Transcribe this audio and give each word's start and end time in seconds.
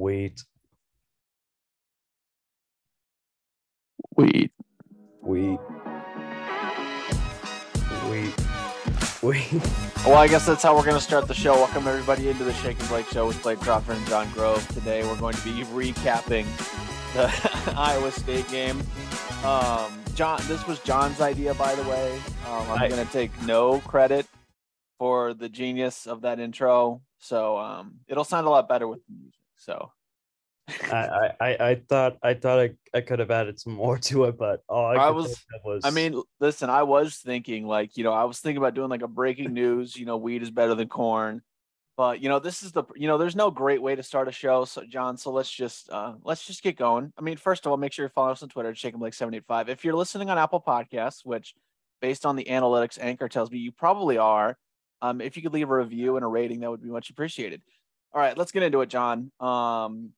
Wheat. 0.00 0.42
Wheat. 4.16 4.50
Wheat. 5.20 5.60
Wheat. 8.08 8.40
Wheat. 9.22 9.62
Well, 10.06 10.16
I 10.16 10.28
guess 10.28 10.46
that's 10.46 10.62
how 10.62 10.74
we're 10.74 10.84
going 10.84 10.96
to 10.96 11.02
start 11.02 11.28
the 11.28 11.34
show. 11.34 11.52
Welcome 11.52 11.86
everybody 11.86 12.30
into 12.30 12.42
the 12.42 12.54
Shake 12.54 12.80
and 12.80 12.88
Blake 12.88 13.06
Show 13.08 13.26
with 13.26 13.42
Blake 13.42 13.60
Crawford 13.60 13.98
and 13.98 14.06
Jon 14.06 14.30
Grove. 14.32 14.66
Today 14.68 15.02
we're 15.02 15.18
going 15.18 15.34
to 15.34 15.44
be 15.44 15.62
recapping 15.64 16.46
the 17.12 17.74
Iowa 17.78 18.10
State 18.10 18.48
game. 18.48 18.80
Um, 19.44 20.02
Jon, 20.14 20.40
this 20.48 20.66
was 20.66 20.80
Jon's 20.80 21.20
idea, 21.20 21.52
by 21.52 21.74
the 21.74 21.82
way. 21.82 22.18
Um, 22.48 22.70
I'm 22.70 22.88
going 22.88 23.06
to 23.06 23.12
take 23.12 23.30
no 23.42 23.80
credit 23.80 24.26
for 24.98 25.34
the 25.34 25.50
genius 25.50 26.06
of 26.06 26.22
that 26.22 26.40
intro, 26.40 27.02
so 27.18 27.58
um, 27.58 27.96
it'll 28.08 28.24
sound 28.24 28.46
a 28.46 28.50
lot 28.50 28.66
better 28.66 28.88
with 28.88 29.04
the 29.06 29.12
music. 29.12 29.39
So 29.60 29.92
I, 30.68 31.30
I, 31.40 31.56
I, 31.60 31.82
thought 31.88 32.16
I 32.22 32.34
thought 32.34 32.58
I, 32.60 32.70
I 32.94 33.00
could 33.00 33.18
have 33.18 33.30
added 33.30 33.60
some 33.60 33.74
more 33.74 33.98
to 33.98 34.24
it, 34.24 34.38
but 34.38 34.62
all 34.68 34.86
I, 34.86 34.94
I 34.94 35.10
was- 35.10 35.44
was 35.64 35.84
I 35.84 35.90
mean, 35.90 36.20
listen, 36.40 36.70
I 36.70 36.82
was 36.82 37.16
thinking 37.16 37.66
like, 37.66 37.96
you 37.96 38.04
know, 38.04 38.12
I 38.12 38.24
was 38.24 38.38
thinking 38.38 38.58
about 38.58 38.74
doing 38.74 38.88
like 38.88 39.02
a 39.02 39.08
breaking 39.08 39.52
news, 39.52 39.96
you 39.96 40.06
know, 40.06 40.16
weed 40.16 40.42
is 40.42 40.50
better 40.50 40.74
than 40.74 40.88
corn. 40.88 41.42
But, 41.96 42.20
you 42.22 42.30
know, 42.30 42.38
this 42.38 42.62
is 42.62 42.72
the, 42.72 42.84
you 42.96 43.08
know, 43.08 43.18
there's 43.18 43.36
no 43.36 43.50
great 43.50 43.82
way 43.82 43.94
to 43.94 44.02
start 44.02 44.26
a 44.26 44.32
show. 44.32 44.64
So, 44.64 44.84
Jon, 44.88 45.18
so 45.18 45.30
let's 45.32 45.50
just, 45.50 45.90
uh, 45.90 46.14
let's 46.24 46.46
just 46.46 46.62
get 46.62 46.76
going. 46.76 47.12
I 47.18 47.20
mean, 47.20 47.36
first 47.36 47.66
of 47.66 47.70
all, 47.70 47.76
make 47.76 47.92
sure 47.92 48.04
you're 48.04 48.08
following 48.10 48.32
us 48.32 48.42
on 48.42 48.48
Twitter 48.48 48.70
at 48.70 48.78
Shake 48.78 48.94
'N 48.94 49.00
Blake 49.00 49.12
785. 49.12 49.68
If 49.68 49.84
you're 49.84 49.94
listening 49.94 50.30
on 50.30 50.38
Apple 50.38 50.62
Podcasts, 50.66 51.26
which 51.26 51.54
based 52.00 52.24
on 52.24 52.36
the 52.36 52.44
analytics 52.44 52.98
anchor 52.98 53.28
tells 53.28 53.50
me 53.50 53.58
you 53.58 53.70
probably 53.70 54.16
are, 54.16 54.56
um, 55.02 55.20
if 55.20 55.36
you 55.36 55.42
could 55.42 55.52
leave 55.52 55.68
a 55.68 55.76
review 55.76 56.16
and 56.16 56.24
a 56.24 56.28
rating, 56.28 56.60
that 56.60 56.70
would 56.70 56.82
be 56.82 56.88
much 56.88 57.10
appreciated. 57.10 57.60
All 58.12 58.20
right, 58.20 58.36
let's 58.36 58.52
get 58.52 58.62
into 58.62 58.80
it, 58.80 58.88
Jon. 58.88 59.30
Um, 59.40 60.10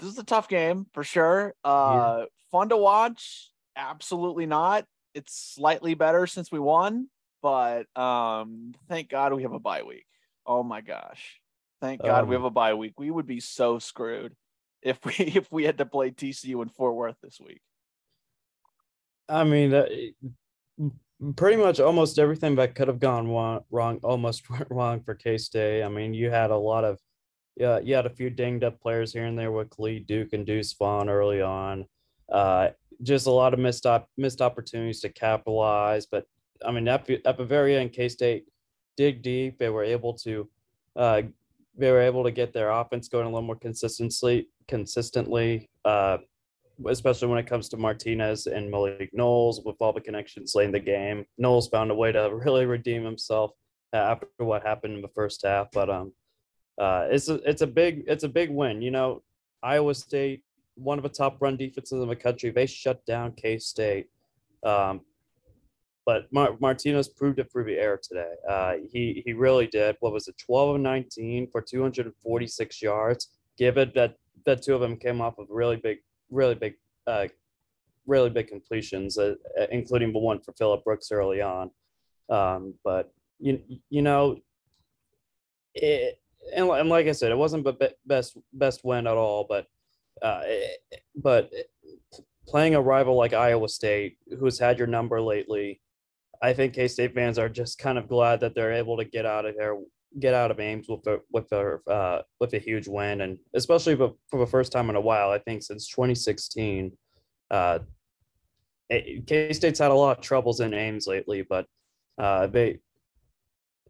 this 0.00 0.10
is 0.10 0.18
a 0.18 0.24
tough 0.24 0.48
game 0.48 0.86
for 0.92 1.04
sure. 1.04 1.54
Uh, 1.64 2.24
fun 2.50 2.68
to 2.70 2.76
watch. 2.76 3.50
Absolutely 3.76 4.46
not. 4.46 4.84
It's 5.14 5.54
slightly 5.54 5.94
better 5.94 6.26
since 6.26 6.50
we 6.50 6.58
won, 6.58 7.08
but 7.42 7.84
um, 7.96 8.74
thank 8.88 9.08
God 9.08 9.32
we 9.32 9.42
have 9.42 9.52
a 9.52 9.60
bye 9.60 9.82
week. 9.84 10.06
Oh 10.46 10.64
my 10.64 10.80
gosh, 10.80 11.40
thank 11.80 12.02
God 12.02 12.28
we 12.28 12.34
Um, 12.34 12.42
have 12.42 12.46
a 12.46 12.50
bye 12.50 12.74
week. 12.74 12.98
We 12.98 13.10
would 13.10 13.26
be 13.26 13.38
so 13.40 13.78
screwed 13.78 14.34
if 14.82 14.98
we 15.04 15.14
if 15.18 15.50
we 15.52 15.64
had 15.64 15.78
to 15.78 15.86
play 15.86 16.10
TCU 16.10 16.60
in 16.62 16.68
Fort 16.68 16.96
Worth 16.96 17.16
this 17.22 17.40
week. 17.40 17.60
I 19.28 19.44
mean, 19.44 19.72
uh, 19.72 19.86
pretty 21.36 21.56
much 21.56 21.80
almost 21.80 22.18
everything 22.18 22.54
that 22.56 22.74
could 22.74 22.88
have 22.88 23.00
gone 23.00 23.28
wrong, 23.70 23.98
almost 24.02 24.48
went 24.50 24.66
wrong 24.70 25.00
for 25.00 25.14
K 25.14 25.38
State. 25.38 25.82
I 25.82 25.88
mean, 25.88 26.14
you 26.14 26.30
had 26.30 26.50
a 26.50 26.56
lot 26.56 26.84
of, 26.84 26.98
yeah, 27.56 27.78
you 27.78 27.94
had 27.94 28.06
a 28.06 28.10
few 28.10 28.30
dinged 28.30 28.64
up 28.64 28.80
players 28.80 29.12
here 29.12 29.24
and 29.24 29.38
there 29.38 29.52
with 29.52 29.70
Khalid 29.70 30.06
Duke 30.06 30.32
and 30.32 30.44
Deuce 30.44 30.72
Vaughn 30.72 31.08
early 31.08 31.40
on. 31.40 31.86
Uh, 32.30 32.70
just 33.02 33.26
a 33.26 33.30
lot 33.30 33.54
of 33.54 33.60
missed 33.60 33.86
op- 33.86 34.08
missed 34.16 34.40
opportunities 34.40 35.00
to 35.00 35.08
capitalize. 35.08 36.06
But 36.06 36.26
I 36.64 36.70
mean, 36.72 36.88
at, 36.88 37.08
at 37.08 37.38
very 37.38 37.76
end, 37.76 37.92
K 37.92 38.08
State 38.08 38.46
dig 38.96 39.22
deep. 39.22 39.58
They 39.58 39.68
were 39.68 39.84
able 39.84 40.14
to, 40.18 40.48
uh, 40.96 41.22
they 41.76 41.90
were 41.90 42.00
able 42.00 42.24
to 42.24 42.30
get 42.30 42.52
their 42.52 42.70
offense 42.70 43.08
going 43.08 43.26
a 43.26 43.28
little 43.28 43.42
more 43.42 43.56
consistently. 43.56 44.48
Consistently, 44.66 45.68
uh, 45.84 46.18
especially 46.88 47.28
when 47.28 47.38
it 47.38 47.46
comes 47.46 47.68
to 47.68 47.76
Martinez 47.76 48.46
and 48.46 48.70
Malik 48.70 49.10
Knowles 49.12 49.62
with 49.64 49.76
all 49.80 49.92
the 49.92 50.00
connections 50.00 50.54
late 50.54 50.66
in 50.66 50.72
the 50.72 50.80
game. 50.80 51.24
Knowles 51.38 51.68
found 51.68 51.90
a 51.90 51.94
way 51.94 52.12
to 52.12 52.34
really 52.44 52.66
redeem 52.66 53.04
himself 53.04 53.52
uh, 53.92 53.96
after 53.96 54.26
what 54.38 54.62
happened 54.62 54.94
in 54.94 55.02
the 55.02 55.08
first 55.08 55.42
half. 55.44 55.68
But 55.72 55.90
um, 55.90 56.12
uh, 56.78 57.08
it's 57.10 57.28
a 57.28 57.34
it's 57.48 57.62
a 57.62 57.66
big 57.66 58.04
it's 58.06 58.24
a 58.24 58.28
big 58.28 58.50
win. 58.50 58.82
You 58.82 58.90
know, 58.90 59.22
Iowa 59.62 59.94
State, 59.94 60.42
one 60.74 60.98
of 60.98 61.04
the 61.04 61.08
top 61.08 61.40
run 61.40 61.56
defenses 61.56 62.02
in 62.02 62.08
the 62.08 62.16
country, 62.16 62.50
they 62.50 62.66
shut 62.66 63.04
down 63.06 63.32
K 63.32 63.58
State. 63.58 64.08
Um, 64.64 65.02
but 66.06 66.30
Mar- 66.32 66.56
Martinez 66.60 67.08
proved 67.08 67.38
it 67.38 67.50
through 67.50 67.64
the 67.64 67.78
air 67.78 67.98
today. 68.02 68.32
Uh, 68.48 68.74
he 68.92 69.22
he 69.24 69.32
really 69.32 69.66
did. 69.66 69.96
What 70.00 70.12
was 70.12 70.28
it? 70.28 70.36
Twelve 70.38 70.74
of 70.74 70.80
nineteen 70.80 71.48
for 71.50 71.62
two 71.62 71.80
hundred 71.80 72.06
and 72.06 72.14
forty 72.22 72.46
six 72.46 72.82
yards. 72.82 73.30
Given 73.56 73.92
that 73.94 74.16
that 74.44 74.62
two 74.62 74.74
of 74.74 74.80
them 74.80 74.96
came 74.96 75.20
off 75.20 75.38
of 75.38 75.46
really 75.48 75.76
big 75.76 75.98
really 76.30 76.54
big, 76.54 76.74
uh, 77.06 77.28
really 78.06 78.30
big 78.30 78.48
completions, 78.48 79.18
uh, 79.18 79.34
uh, 79.60 79.66
including 79.70 80.12
the 80.12 80.18
one 80.18 80.40
for 80.40 80.52
Phillip 80.52 80.84
Brooks 80.84 81.12
early 81.12 81.40
on. 81.40 81.70
Um, 82.30 82.74
but 82.84 83.12
you 83.38 83.62
you 83.90 84.02
know, 84.02 84.38
it, 85.74 86.18
and, 86.54 86.68
and 86.68 86.88
like 86.88 87.06
I 87.06 87.12
said, 87.12 87.32
it 87.32 87.38
wasn't 87.38 87.64
the 87.64 87.94
best 88.06 88.36
best 88.52 88.84
win 88.84 89.06
at 89.06 89.16
all. 89.16 89.46
But 89.48 89.66
uh, 90.22 90.42
but 91.16 91.50
playing 92.46 92.74
a 92.74 92.80
rival 92.80 93.16
like 93.16 93.32
Iowa 93.32 93.68
State, 93.68 94.18
who's 94.38 94.58
had 94.58 94.78
your 94.78 94.86
number 94.86 95.20
lately, 95.20 95.80
I 96.42 96.52
think 96.52 96.74
K 96.74 96.88
State 96.88 97.14
fans 97.14 97.38
are 97.38 97.48
just 97.48 97.78
kind 97.78 97.98
of 97.98 98.08
glad 98.08 98.40
that 98.40 98.54
they're 98.54 98.72
able 98.72 98.96
to 98.98 99.04
get 99.04 99.26
out 99.26 99.46
of 99.46 99.56
there 99.56 99.76
get 100.18 100.34
out 100.34 100.50
of 100.50 100.60
Ames 100.60 100.88
with 100.88 101.06
a 101.06 101.20
with 101.32 101.50
a 101.52 101.78
uh, 101.90 102.22
with 102.40 102.54
a 102.54 102.58
huge 102.58 102.88
win, 102.88 103.22
and 103.22 103.38
especially 103.54 103.96
for, 103.96 104.14
the 104.32 104.46
first 104.46 104.72
time 104.72 104.90
in 104.90 104.96
a 104.96 105.00
while, 105.00 105.30
I 105.30 105.38
think 105.38 105.62
since 105.62 105.88
2016. 105.88 106.92
Uh, 107.50 107.78
K 108.90 109.52
State's 109.52 109.78
had 109.78 109.90
a 109.90 109.94
lot 109.94 110.18
of 110.18 110.24
troubles 110.24 110.60
in 110.60 110.74
Ames 110.74 111.06
lately, 111.06 111.42
but 111.48 111.66
uh, 112.18 112.46
they 112.46 112.78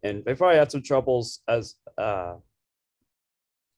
and 0.03 0.23
they 0.23 0.35
probably 0.35 0.57
had 0.57 0.71
some 0.71 0.81
troubles 0.81 1.41
as 1.47 1.75
uh, 1.97 2.35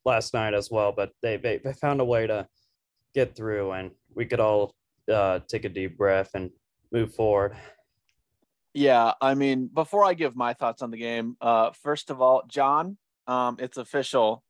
last 0.06 0.34
night 0.34 0.54
as 0.54 0.70
well. 0.70 0.92
But 0.92 1.12
they, 1.22 1.38
they 1.38 1.58
they 1.58 1.74
found 1.74 2.02
a 2.02 2.06
way 2.06 2.28
to 2.28 2.48
get 3.16 3.36
through, 3.36 3.72
and 3.72 3.92
we 4.16 4.26
could 4.26 4.40
all 4.40 4.76
uh, 5.12 5.40
take 5.48 5.66
a 5.66 5.70
deep 5.70 5.98
breath 5.98 6.32
and 6.34 6.52
move 6.92 7.14
forward. 7.14 7.56
Yeah, 8.78 9.14
I 9.20 9.34
mean, 9.34 9.72
before 9.74 10.06
I 10.06 10.14
give 10.14 10.36
my 10.36 10.54
thoughts 10.54 10.84
on 10.84 10.92
the 10.92 10.98
game, 10.98 11.36
uh, 11.42 11.72
first 11.72 12.12
of 12.12 12.22
all, 12.22 12.44
Jon, 12.48 12.98
um, 13.26 13.58
it's 13.60 13.78
official. 13.78 14.44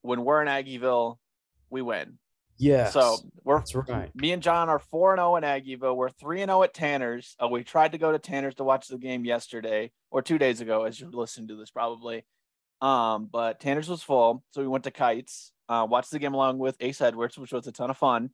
When 0.00 0.24
we're 0.24 0.40
in 0.40 0.48
Aggieville, 0.48 1.18
we 1.68 1.82
win. 1.82 2.18
Yeah. 2.56 2.88
So 2.88 3.18
we're 3.44 3.58
that's 3.58 3.74
right. 3.74 4.14
me 4.16 4.32
and 4.32 4.42
Jon 4.42 4.70
are 4.70 4.78
four 4.78 5.12
and 5.12 5.18
zero 5.18 5.36
in 5.36 5.44
Aggieville. 5.44 5.94
We're 5.94 6.08
three 6.08 6.40
and 6.40 6.48
zero 6.48 6.62
at 6.62 6.72
Tanner's. 6.72 7.36
Uh, 7.38 7.48
we 7.48 7.62
tried 7.62 7.92
to 7.92 7.98
go 7.98 8.10
to 8.10 8.18
Tanner's 8.18 8.54
to 8.54 8.64
watch 8.64 8.88
the 8.88 8.96
game 8.96 9.26
yesterday 9.26 9.92
or 10.10 10.22
two 10.22 10.38
days 10.38 10.62
ago, 10.62 10.84
as 10.84 10.98
you're 10.98 11.10
listening 11.10 11.48
to 11.48 11.56
this 11.56 11.70
probably. 11.70 12.24
Um, 12.80 13.28
but 13.30 13.60
Tanner's 13.60 13.90
was 13.90 14.02
full, 14.02 14.42
so 14.52 14.62
we 14.62 14.68
went 14.68 14.84
to 14.84 14.90
Kites. 14.90 15.52
Uh, 15.68 15.86
watched 15.88 16.12
the 16.12 16.18
game 16.18 16.32
along 16.32 16.58
with 16.58 16.76
Ace 16.80 17.02
Edwards, 17.02 17.36
which 17.36 17.52
was 17.52 17.66
a 17.66 17.72
ton 17.72 17.90
of 17.90 17.98
fun. 17.98 18.30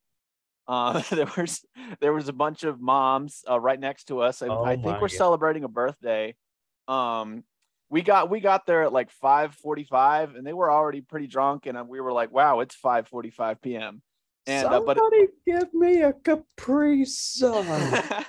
Uh, 0.69 1.00
there 1.10 1.31
was 1.37 1.65
there 2.00 2.12
was 2.12 2.28
a 2.28 2.32
bunch 2.32 2.65
of 2.65 2.81
moms 2.81 3.44
uh, 3.49 3.59
right 3.59 3.78
next 3.78 4.04
to 4.04 4.21
us, 4.21 4.43
and 4.43 4.50
Oh 4.50 4.65
I 4.65 4.77
think 4.77 5.00
we're 5.00 5.09
God. 5.09 5.16
celebrating 5.16 5.65
a 5.65 5.69
birthday. 5.69 6.34
Um, 6.88 7.44
we 7.88 8.03
got 8.03 8.31
we 8.31 8.41
got 8.41 8.66
there 8.66 8.82
at 8.82 8.93
like 8.93 9.10
5:45, 9.22 10.37
and 10.37 10.47
they 10.47 10.53
were 10.53 10.71
already 10.71 11.00
pretty 11.00 11.27
drunk, 11.27 11.66
and 11.66 11.78
uh, 11.78 11.84
we 11.87 12.00
were 12.00 12.12
like, 12.12 12.32
"Wow, 12.32 12.60
it's 12.60 12.77
5:45 12.77 13.60
p.m." 13.62 14.03
And 14.47 14.66
uh, 14.66 14.71
Somebody 14.71 15.27
give 15.44 15.75
me 15.75 16.03
a 16.03 16.12
Capri 16.12 17.04
Sun. 17.04 17.66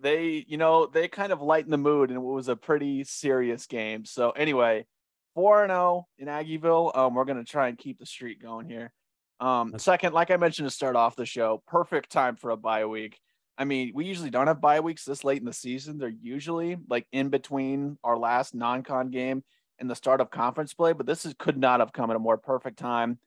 they, 0.00 0.44
you 0.48 0.56
know, 0.56 0.86
they 0.86 1.08
kind 1.08 1.32
of 1.32 1.40
lightened 1.40 1.72
the 1.72 1.78
mood, 1.78 2.10
and 2.10 2.18
it 2.18 2.22
was 2.22 2.48
a 2.48 2.56
pretty 2.56 3.04
serious 3.04 3.66
game. 3.66 4.04
So 4.04 4.30
anyway, 4.30 4.86
four 5.34 5.62
and 5.62 5.70
zero 5.70 6.06
in 6.18 6.28
Aggieville. 6.28 6.96
Um, 6.96 7.14
we're 7.14 7.24
gonna 7.24 7.44
try 7.44 7.68
and 7.68 7.78
keep 7.78 7.98
the 7.98 8.06
streak 8.06 8.40
going 8.40 8.68
here. 8.68 8.92
Um, 9.40 9.78
second, 9.78 10.14
like 10.14 10.30
I 10.30 10.36
mentioned 10.36 10.66
to 10.68 10.74
start 10.74 10.96
off 10.96 11.16
the 11.16 11.26
show, 11.26 11.62
perfect 11.66 12.10
time 12.10 12.36
for 12.36 12.50
a 12.50 12.56
bye 12.56 12.86
week. 12.86 13.18
I 13.58 13.64
mean, 13.64 13.92
we 13.94 14.04
usually 14.04 14.30
don't 14.30 14.46
have 14.46 14.60
bye 14.60 14.80
weeks 14.80 15.04
this 15.04 15.24
late 15.24 15.38
in 15.38 15.46
the 15.46 15.52
season. 15.52 15.98
They're 15.98 16.08
usually 16.08 16.76
like 16.88 17.06
in 17.12 17.28
between 17.28 17.98
our 18.04 18.18
last 18.18 18.54
non-con 18.54 19.10
game 19.10 19.42
and 19.78 19.90
the 19.90 19.94
start 19.94 20.20
of 20.20 20.30
conference 20.30 20.74
play, 20.74 20.92
but 20.92 21.06
this 21.06 21.24
is 21.24 21.34
could 21.38 21.58
not 21.58 21.80
have 21.80 21.92
come 21.92 22.10
at 22.10 22.16
a 22.16 22.20
more 22.20 22.38
perfect 22.38 22.78
time, 22.78 23.18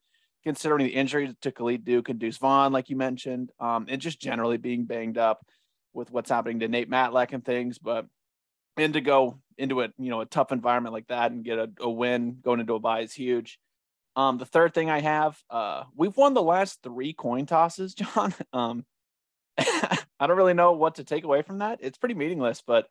considering 0.44 0.84
the 0.86 0.94
injuries 0.94 1.32
to 1.42 1.52
Khalid 1.52 1.84
Duke 1.84 2.08
and 2.08 2.18
Deuce 2.18 2.38
Vaughn, 2.38 2.72
like 2.72 2.90
you 2.90 2.96
mentioned, 2.96 3.50
um, 3.60 3.86
and 3.88 4.00
just 4.00 4.20
generally 4.20 4.56
being 4.56 4.84
banged 4.84 5.18
up 5.18 5.44
with 5.92 6.10
what's 6.12 6.30
happening 6.30 6.60
to 6.60 6.68
Nate 6.68 6.90
Matlack 6.90 7.32
and 7.32 7.44
things. 7.44 7.78
But 7.78 8.06
and 8.76 8.94
to 8.94 9.00
go 9.00 9.38
into 9.58 9.82
a 9.82 9.88
you 9.98 10.10
know 10.10 10.20
a 10.20 10.26
tough 10.26 10.52
environment 10.52 10.92
like 10.92 11.08
that 11.08 11.32
and 11.32 11.44
get 11.44 11.58
a, 11.58 11.70
a 11.80 11.90
win 11.90 12.38
going 12.42 12.60
into 12.60 12.74
a 12.74 12.80
bye 12.80 13.00
is 13.00 13.12
huge. 13.12 13.58
Um, 14.16 14.38
the 14.38 14.46
third 14.46 14.74
thing 14.74 14.90
I 14.90 15.00
have, 15.00 15.40
uh, 15.50 15.84
we've 15.96 16.16
won 16.16 16.34
the 16.34 16.42
last 16.42 16.82
three 16.82 17.12
coin 17.12 17.46
tosses, 17.46 17.94
Jon. 17.94 18.34
Um, 18.52 18.84
I 19.58 20.26
don't 20.26 20.36
really 20.36 20.54
know 20.54 20.72
what 20.72 20.96
to 20.96 21.04
take 21.04 21.24
away 21.24 21.42
from 21.42 21.58
that. 21.58 21.78
It's 21.82 21.98
pretty 21.98 22.14
meaningless, 22.14 22.62
but 22.66 22.88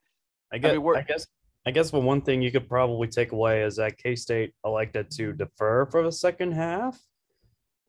I 0.52 0.58
guess, 0.58 0.70
I, 0.70 0.74
mean, 0.74 0.84
we're- 0.84 1.04
guess, 1.08 1.28
I 1.66 1.72
guess 1.72 1.92
the 1.92 2.00
one 2.00 2.22
thing 2.22 2.42
you 2.42 2.52
could 2.52 2.68
probably 2.68 3.08
take 3.08 3.32
away 3.32 3.64
is 3.64 3.76
that 3.76 3.98
K 3.98 4.16
State 4.16 4.54
elected 4.66 5.12
to 5.12 5.34
defer 5.34 5.86
for 5.86 6.04
the 6.04 6.12
second 6.12 6.54
half. 6.54 7.00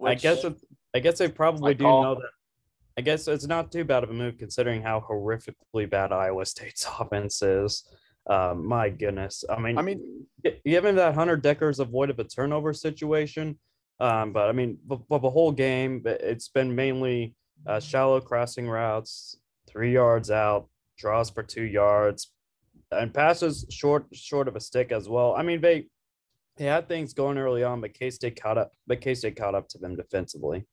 I 0.04 0.14
guess, 0.14 0.44
it, 0.44 0.56
I 0.94 0.98
guess 0.98 1.18
they 1.18 1.28
probably 1.28 1.74
do 1.74 1.84
call. 1.84 2.02
know 2.02 2.14
that. 2.16 2.30
I 2.96 3.02
guess 3.02 3.28
it's 3.28 3.46
not 3.46 3.70
too 3.70 3.84
bad 3.84 4.02
of 4.02 4.10
a 4.10 4.12
move 4.12 4.38
considering 4.38 4.82
how 4.82 5.00
horrifically 5.08 5.88
bad 5.88 6.12
Iowa 6.12 6.44
State's 6.44 6.86
offense 7.00 7.40
is. 7.42 7.84
Uh, 8.28 8.54
my 8.56 8.90
goodness. 8.90 9.44
I 9.48 9.58
mean, 9.58 9.78
I 9.78 9.82
mean, 9.82 10.26
given 10.64 10.96
that 10.96 11.14
Hunter 11.14 11.36
Dekkers 11.36 11.80
avoided 11.80 12.20
a 12.20 12.24
turnover 12.24 12.72
situation, 12.72 13.58
um, 13.98 14.32
but 14.32 14.48
I 14.48 14.52
mean, 14.52 14.78
but, 14.86 15.00
but 15.08 15.22
the 15.22 15.30
whole 15.30 15.52
game, 15.52 16.02
it's 16.04 16.48
been 16.48 16.74
mainly 16.74 17.34
uh, 17.66 17.80
shallow 17.80 18.20
crossing 18.20 18.68
routes, 18.68 19.38
three 19.68 19.92
yards 19.92 20.30
out, 20.30 20.68
draws 20.98 21.30
for 21.30 21.42
two 21.42 21.64
yards, 21.64 22.32
and 22.90 23.12
passes 23.12 23.66
short 23.70 24.06
short 24.12 24.48
of 24.48 24.56
a 24.56 24.60
stick 24.60 24.92
as 24.92 25.08
well. 25.08 25.34
I 25.34 25.42
mean, 25.42 25.60
they 25.60 25.86
they 26.56 26.64
had 26.66 26.88
things 26.88 27.14
going 27.14 27.38
early 27.38 27.64
on, 27.64 27.80
but 27.80 27.94
K 27.94 28.10
State 28.10 28.40
caught 28.40 28.58
up. 28.58 28.72
But 28.86 29.00
K 29.00 29.14
State 29.14 29.36
caught 29.36 29.54
up 29.54 29.68
to 29.68 29.78
them 29.78 29.96
defensively. 29.96 30.66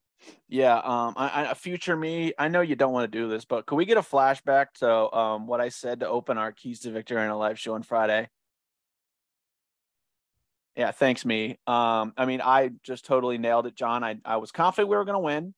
Yeah, 0.50 0.78
um, 0.78 1.14
I, 1.18 1.48
I, 1.50 1.54
future 1.54 1.96
me. 1.96 2.34
I 2.38 2.48
know 2.48 2.62
you 2.62 2.76
don't 2.76 2.94
want 2.94 3.12
to 3.12 3.18
do 3.18 3.28
this, 3.28 3.46
but 3.46 3.66
could 3.66 3.76
we 3.76 3.86
get 3.86 3.98
a 3.98 4.02
flashback 4.02 4.68
to 4.80 5.14
um 5.16 5.48
what 5.48 5.62
I 5.62 5.70
said 5.70 6.00
to 6.00 6.08
open 6.08 6.38
our 6.38 6.52
keys 6.52 6.80
to 6.82 6.92
victory 6.92 7.22
in 7.22 7.30
a 7.30 7.38
live 7.38 7.60
show 7.60 7.76
on 7.76 7.84
Friday? 7.84 8.30
Yeah, 10.76 10.92
thanks 10.92 11.26
me. 11.26 11.58
Um, 11.66 12.14
I 12.18 12.26
mean, 12.26 12.42
I 12.42 12.70
just 12.84 13.06
totally 13.06 13.38
nailed 13.38 13.66
it, 13.68 13.76
Jon. 13.76 14.04
I 14.04 14.18
I 14.26 14.38
was 14.38 14.52
confident 14.52 14.90
we 14.90 14.96
were 14.96 15.06
going 15.06 15.14
to 15.16 15.20
win. 15.20 15.54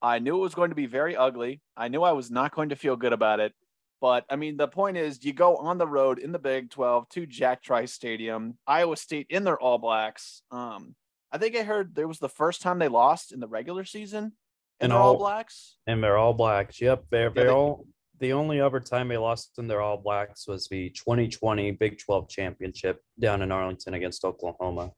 I 0.00 0.18
knew 0.18 0.36
it 0.36 0.40
was 0.40 0.54
going 0.54 0.70
to 0.70 0.76
be 0.76 0.86
very 0.86 1.16
ugly. 1.16 1.60
I 1.76 1.88
knew 1.88 2.02
I 2.02 2.12
was 2.12 2.30
not 2.30 2.54
going 2.54 2.70
to 2.70 2.76
feel 2.76 2.96
good 2.96 3.12
about 3.12 3.38
it. 3.38 3.52
But 4.00 4.24
I 4.28 4.34
mean, 4.34 4.56
the 4.56 4.66
point 4.66 4.96
is, 4.96 5.24
you 5.24 5.32
go 5.32 5.56
on 5.56 5.78
the 5.78 5.86
road 5.86 6.18
in 6.18 6.32
the 6.32 6.38
Big 6.40 6.70
12 6.70 7.08
to 7.10 7.24
Jack 7.26 7.62
Trice 7.62 7.92
Stadium, 7.92 8.58
Iowa 8.66 8.96
State 8.96 9.28
in 9.30 9.44
their 9.44 9.60
All 9.60 9.78
Blacks. 9.78 10.42
Um, 10.50 10.96
I 11.32 11.38
think 11.38 11.56
I 11.56 11.62
heard 11.62 11.94
there 11.94 12.08
was 12.08 12.18
the 12.18 12.28
first 12.28 12.60
time 12.60 12.78
they 12.78 12.88
lost 12.88 13.32
in 13.32 13.40
the 13.40 13.48
regular 13.48 13.84
season 13.84 14.32
in 14.80 14.90
their 14.90 14.98
all, 14.98 15.12
all, 15.14 15.18
Blacks. 15.18 15.76
And 15.86 16.02
they're 16.02 16.18
All 16.18 16.34
Blacks. 16.34 16.80
Yep, 16.80 17.04
they're 17.10 17.30
they're 17.30 17.44
yeah, 17.44 17.50
they, 17.50 17.54
all. 17.54 17.86
The 18.20 18.32
only 18.34 18.60
other 18.60 18.78
time 18.78 19.08
they 19.08 19.16
lost 19.16 19.58
in 19.58 19.66
their 19.66 19.80
All 19.80 19.96
Blacks 19.96 20.46
was 20.46 20.68
the 20.68 20.90
2020 20.90 21.72
Big 21.72 21.98
12 21.98 22.28
championship 22.28 23.00
down 23.18 23.42
in 23.42 23.50
Arlington 23.50 23.94
against 23.94 24.24
Oklahoma. 24.24 24.92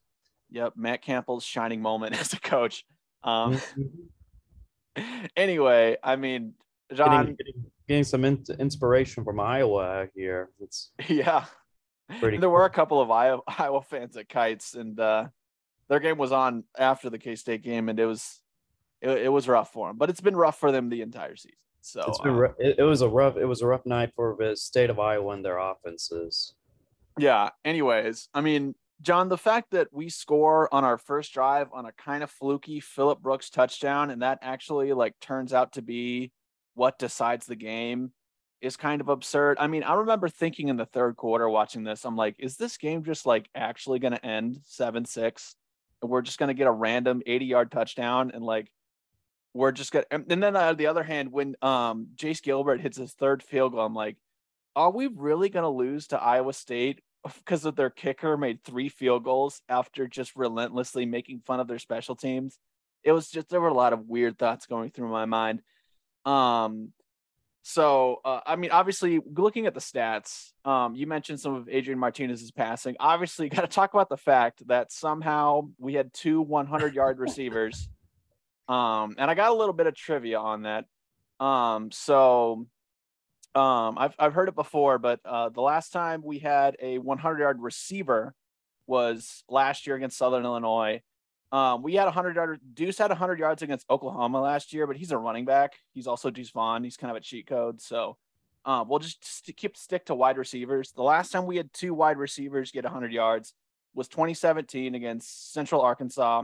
Yep, 0.51 0.73
Matt 0.75 1.01
Campbell's 1.01 1.43
shining 1.43 1.81
moment 1.81 2.13
as 2.19 2.33
a 2.33 2.39
coach. 2.39 2.83
Um, 3.23 3.55
mm-hmm. 3.55 5.25
anyway, 5.37 5.97
I 6.03 6.15
mean, 6.15 6.53
Jon, 6.93 7.09
getting, 7.09 7.35
getting, 7.35 7.65
getting 7.87 8.03
some 8.03 8.25
in- 8.25 8.45
inspiration 8.59 9.23
from 9.23 9.39
Iowa 9.39 10.07
here. 10.15 10.49
It's 10.59 10.91
yeah. 11.07 11.45
Pretty 12.19 12.37
there 12.37 12.49
cool. 12.49 12.51
were 12.51 12.65
a 12.65 12.69
couple 12.69 13.01
of 13.01 13.09
Iowa, 13.09 13.41
Iowa 13.47 13.81
fans 13.81 14.15
at 14.15 14.29
Kites, 14.29 14.75
and 14.75 14.99
uh, 14.99 15.27
their 15.89 15.99
game 15.99 16.17
was 16.17 16.31
on 16.31 16.63
after 16.77 17.09
the 17.09 17.17
K 17.17 17.35
State 17.35 17.61
game, 17.61 17.89
and 17.89 17.99
it 17.99 18.05
was 18.05 18.41
it, 19.01 19.09
it, 19.09 19.29
was 19.29 19.47
rough 19.47 19.71
for 19.71 19.87
them. 19.87 19.97
But 19.97 20.09
it's 20.09 20.21
been 20.21 20.35
rough 20.35 20.59
for 20.59 20.71
them 20.71 20.89
the 20.89 21.01
entire 21.01 21.35
season. 21.35 21.57
So 21.81 22.03
it's 22.07 22.19
been 22.19 22.35
uh, 22.35 22.53
it, 22.57 22.79
it 22.79 22.83
was 22.83 23.01
a 23.01 23.09
rough 23.09 23.37
it 23.37 23.45
was 23.45 23.61
a 23.61 23.67
rough 23.67 23.85
night 23.85 24.11
for 24.15 24.35
the 24.39 24.55
state 24.55 24.89
of 24.89 24.99
Iowa 24.99 25.33
and 25.33 25.45
their 25.45 25.59
offenses. 25.59 26.55
Yeah. 27.17 27.49
Anyways, 27.63 28.27
I 28.33 28.41
mean, 28.41 28.75
Jon, 29.01 29.29
the 29.29 29.37
fact 29.37 29.71
that 29.71 29.87
we 29.91 30.09
score 30.09 30.73
on 30.73 30.83
our 30.83 30.97
first 30.97 31.33
drive 31.33 31.69
on 31.71 31.85
a 31.85 31.91
kind 31.93 32.23
of 32.23 32.31
fluky 32.31 32.79
Phillip 32.79 33.21
Brooks 33.21 33.49
touchdown, 33.49 34.09
and 34.09 34.21
that 34.21 34.39
actually 34.41 34.93
like 34.93 35.13
turns 35.19 35.53
out 35.53 35.73
to 35.73 35.81
be 35.81 36.31
what 36.73 36.99
decides 36.99 37.45
the 37.45 37.55
game 37.55 38.11
is 38.61 38.77
kind 38.77 39.01
of 39.01 39.09
absurd. 39.09 39.57
I 39.59 39.67
mean, 39.67 39.83
I 39.83 39.93
remember 39.93 40.27
thinking 40.27 40.69
in 40.69 40.77
the 40.77 40.85
third 40.85 41.15
quarter 41.17 41.47
watching 41.49 41.83
this, 41.83 42.05
I'm 42.05 42.15
like, 42.15 42.35
is 42.39 42.57
this 42.57 42.77
game 42.77 43.03
just 43.03 43.25
like 43.25 43.49
actually 43.53 43.99
going 43.99 44.13
to 44.13 44.25
end 44.25 44.59
7 44.63 45.05
6? 45.05 45.55
We're 46.01 46.21
just 46.21 46.39
going 46.39 46.47
to 46.47 46.53
get 46.53 46.67
a 46.67 46.71
random 46.71 47.21
80 47.25 47.45
yard 47.45 47.71
touchdown 47.71 48.31
and 48.33 48.43
like, 48.43 48.71
we're 49.53 49.71
just 49.71 49.91
going 49.93 50.03
to, 50.09 50.15
and 50.15 50.43
then 50.43 50.55
on 50.55 50.75
the 50.75 50.87
other 50.87 51.03
hand, 51.03 51.31
when 51.31 51.55
um 51.61 52.07
Jace 52.15 52.43
Gilbert 52.43 52.81
hits 52.81 52.97
his 52.97 53.13
third 53.13 53.41
field 53.41 53.71
goal, 53.71 53.85
I'm 53.85 53.93
like, 53.93 54.17
are 54.75 54.91
we 54.91 55.07
really 55.07 55.49
going 55.49 55.63
to 55.63 55.69
lose 55.69 56.07
to 56.07 56.21
Iowa 56.21 56.51
State 56.51 57.01
because 57.23 57.63
of 57.63 57.75
their 57.75 57.89
kicker 57.89 58.35
made 58.35 58.63
three 58.63 58.89
field 58.89 59.23
goals 59.23 59.61
after 59.69 60.07
just 60.07 60.35
relentlessly 60.35 61.05
making 61.05 61.39
fun 61.39 61.61
of 61.61 61.67
their 61.67 61.79
special 61.79 62.15
teams? 62.15 62.59
It 63.03 63.13
was 63.13 63.29
just, 63.29 63.49
there 63.49 63.61
were 63.61 63.69
a 63.69 63.73
lot 63.73 63.93
of 63.93 64.07
weird 64.07 64.37
thoughts 64.37 64.65
going 64.65 64.91
through 64.91 65.09
my 65.09 65.25
mind. 65.25 65.61
Um, 66.25 66.91
so 67.67 68.21
uh, 68.23 68.41
I 68.45 68.57
mean, 68.57 68.69
obviously, 68.69 69.19
looking 69.25 69.65
at 69.65 69.73
the 69.73 69.79
stats, 69.79 70.51
um, 70.65 70.95
you 70.95 71.07
mentioned 71.07 71.39
some 71.39 71.55
of 71.55 71.67
Adrian 71.67 71.97
Martinez's 71.97 72.51
passing. 72.51 72.95
Obviously, 72.99 73.49
got 73.49 73.61
to 73.61 73.67
talk 73.67 73.91
about 73.91 74.07
the 74.07 74.17
fact 74.17 74.61
that 74.67 74.91
somehow 74.91 75.69
we 75.79 75.95
had 75.95 76.13
two 76.13 76.41
100 76.41 76.93
yard 76.93 77.19
receivers. 77.19 77.89
Um, 78.67 79.13
and 79.19 79.29
I 79.29 79.35
got 79.35 79.51
a 79.51 79.53
little 79.53 79.75
bit 79.75 79.85
of 79.85 79.93
trivia 79.93 80.39
on 80.39 80.63
that. 80.63 80.85
Um, 81.39 81.91
so 81.91 82.65
um, 83.53 83.97
I've 83.99 84.15
I've 84.17 84.33
heard 84.33 84.49
it 84.49 84.55
before, 84.55 84.97
but 84.97 85.19
uh, 85.23 85.49
the 85.49 85.61
last 85.61 85.91
time 85.91 86.23
we 86.23 86.39
had 86.39 86.75
a 86.81 86.97
100 86.97 87.39
yard 87.39 87.61
receiver 87.61 88.33
was 88.87 89.43
last 89.47 89.85
year 89.85 89.95
against 89.97 90.17
Southern 90.17 90.45
Illinois. 90.45 91.03
Um, 91.51 91.83
we 91.83 91.93
had 91.95 92.05
100 92.05 92.35
yard. 92.35 92.59
Deuce 92.73 92.97
had 92.97 93.11
100 93.11 93.39
yards 93.39 93.61
against 93.61 93.89
Oklahoma 93.89 94.41
last 94.41 94.73
year, 94.73 94.87
but 94.87 94.97
he's 94.97 95.11
a 95.11 95.17
running 95.17 95.45
back. 95.45 95.73
He's 95.93 96.07
also 96.07 96.29
Deuce 96.29 96.49
Vaughn. 96.49 96.83
He's 96.83 96.97
kind 96.97 97.11
of 97.11 97.17
a 97.17 97.21
cheat 97.21 97.47
code. 97.47 97.81
So 97.81 98.17
um, 98.65 98.89
we'll 98.89 98.99
just 98.99 99.23
st- 99.23 99.55
keep 99.55 99.77
stick 99.77 100.05
to 100.05 100.15
wide 100.15 100.37
receivers. 100.37 100.91
The 100.91 101.03
last 101.03 101.31
time 101.31 101.45
we 101.45 101.57
had 101.57 101.71
two 101.71 101.93
wide 101.93 102.17
receivers 102.17 102.71
get 102.71 102.83
100 102.83 103.13
yards 103.13 103.53
was 103.93 104.07
2017 104.07 104.95
against 104.95 105.53
Central 105.53 105.81
Arkansas. 105.81 106.43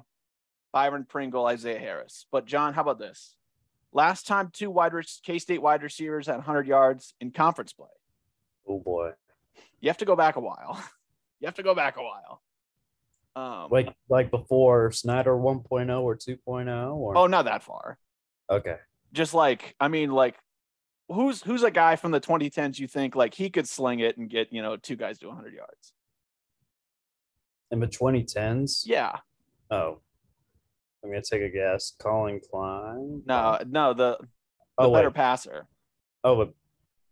Byron 0.72 1.06
Pringle, 1.08 1.46
Isaiah 1.48 1.80
Harris. 1.80 2.26
But 2.32 2.46
John, 2.46 2.74
how 2.74 2.82
about 2.82 3.00
this? 3.00 3.36
Last 3.94 4.26
time 4.26 4.50
two 4.54 4.72
wide 4.72 4.94
K 5.24 5.38
State 5.38 5.62
wide 5.62 5.84
receivers 5.84 6.28
had 6.28 6.38
100 6.38 6.66
yards 6.66 7.14
in 7.20 7.32
conference 7.32 7.74
play. 7.74 7.90
Oh 8.66 8.80
boy, 8.80 9.12
you 9.82 9.90
have 9.90 9.98
to 9.98 10.06
go 10.06 10.16
back 10.16 10.38
a 10.38 10.40
while. 10.40 10.82
you 11.42 11.48
have 11.48 11.56
to 11.56 11.64
go 11.64 11.76
back 11.76 11.98
a 11.98 12.02
while. 12.02 12.42
Um, 13.36 13.70
like 13.72 13.94
like 14.10 14.30
before 14.30 14.92
Snyder 14.92 15.32
1.0 15.32 16.02
or 16.02 16.18
2.0 16.18 16.96
or 16.96 17.18
oh, 17.18 17.28
not 17.28 17.46
that 17.46 17.64
far. 17.64 17.98
Okay. 18.50 18.76
Just 19.14 19.34
like 19.34 19.76
I 19.80 19.88
mean, 19.88 20.12
like 20.12 20.38
who's 21.08 21.42
who's 21.42 21.64
a 21.64 21.72
guy 21.72 21.96
from 21.96 22.12
the 22.12 22.20
2010s 22.20 22.80
you 22.80 22.88
think 22.88 23.16
like 23.16 23.34
he 23.34 23.50
could 23.50 23.68
sling 23.68 24.00
it 24.00 24.18
and 24.18 24.30
get 24.30 24.52
you 24.52 24.62
know 24.62 24.76
two 24.78 24.96
guys 24.96 25.20
to 25.20 25.28
100 25.28 25.54
yards 25.54 25.94
in 27.72 27.80
the 27.80 27.88
2010s? 27.88 28.84
Yeah. 28.86 29.18
Oh, 29.70 30.00
I'm 31.04 31.10
gonna 31.10 31.22
take 31.22 31.42
a 31.42 31.50
guess. 31.50 31.94
Collin 32.00 32.42
Klein. 32.52 33.24
No, 33.26 33.60
no, 33.68 33.94
the 33.94 34.18
the 34.78 34.88
oh, 34.88 34.94
better 34.94 35.08
wait. 35.08 35.16
passer. 35.16 35.68
Oh, 36.24 36.46
the, 36.46 36.54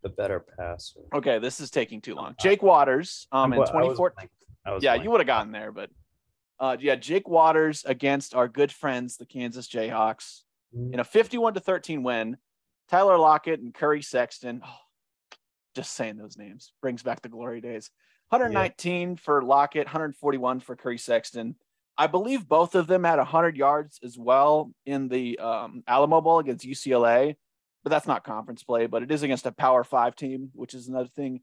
the 0.03 0.09
better 0.09 0.45
passer. 0.57 1.01
Okay, 1.13 1.39
this 1.39 1.59
is 1.59 1.71
taking 1.71 2.01
too 2.01 2.15
long. 2.15 2.35
Jake 2.39 2.61
Waters, 2.61 3.27
um, 3.31 3.53
in 3.53 3.59
2014. 3.59 4.29
Yeah, 4.81 4.95
you 4.95 5.09
would 5.09 5.19
have 5.19 5.27
gotten 5.27 5.51
there, 5.51 5.71
but 5.71 5.89
uh, 6.59 6.77
yeah, 6.79 6.95
Jake 6.95 7.27
Waters 7.27 7.85
against 7.85 8.35
our 8.35 8.47
good 8.47 8.71
friends, 8.71 9.17
the 9.17 9.25
Kansas 9.25 9.67
Jayhawks, 9.67 10.41
mm-hmm. 10.75 10.93
in 10.93 10.99
a 10.99 11.03
51 11.03 11.55
to 11.55 11.59
13 11.59 12.03
win. 12.03 12.37
Tyler 12.89 13.17
Lockett 13.17 13.59
and 13.59 13.73
Curry 13.73 14.01
Sexton. 14.01 14.61
Oh, 14.65 14.77
just 15.75 15.93
saying 15.93 16.17
those 16.17 16.37
names 16.37 16.73
brings 16.81 17.03
back 17.03 17.21
the 17.21 17.29
glory 17.29 17.61
days. 17.61 17.91
119 18.29 19.09
yeah. 19.09 19.15
for 19.15 19.41
Lockett, 19.41 19.85
141 19.85 20.59
for 20.59 20.75
Curry 20.75 20.97
Sexton. 20.97 21.55
I 21.97 22.07
believe 22.07 22.47
both 22.47 22.75
of 22.75 22.87
them 22.87 23.03
had 23.03 23.17
100 23.17 23.57
yards 23.57 23.99
as 24.03 24.17
well 24.17 24.71
in 24.85 25.09
the 25.09 25.37
um, 25.39 25.83
Alamo 25.87 26.21
Bowl 26.21 26.39
against 26.39 26.65
UCLA, 26.65 27.35
but 27.83 27.89
that's 27.89 28.07
not 28.07 28.23
conference 28.23 28.63
play, 28.63 28.87
but 28.87 29.03
it 29.03 29.11
is 29.11 29.23
against 29.23 29.45
a 29.45 29.51
Power 29.51 29.83
Five 29.83 30.15
team, 30.15 30.49
which 30.53 30.73
is 30.73 30.87
another 30.87 31.09
thing 31.09 31.41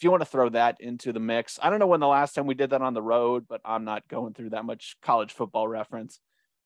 if 0.00 0.04
you 0.04 0.10
want 0.10 0.22
to 0.22 0.26
throw 0.26 0.48
that 0.48 0.80
into 0.80 1.12
the 1.12 1.20
mix, 1.20 1.58
I 1.62 1.68
don't 1.68 1.78
know 1.78 1.86
when 1.86 2.00
the 2.00 2.08
last 2.08 2.34
time 2.34 2.46
we 2.46 2.54
did 2.54 2.70
that 2.70 2.80
on 2.80 2.94
the 2.94 3.02
road, 3.02 3.44
but 3.46 3.60
I'm 3.66 3.84
not 3.84 4.08
going 4.08 4.32
through 4.32 4.50
that 4.50 4.64
much 4.64 4.96
college 5.02 5.30
football 5.30 5.68
reference. 5.68 6.18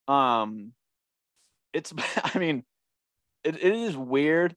Um, 0.06 0.70
it's, 1.72 1.92
I 2.22 2.38
mean, 2.38 2.62
it, 3.42 3.56
it 3.56 3.74
is 3.74 3.96
weird 3.96 4.54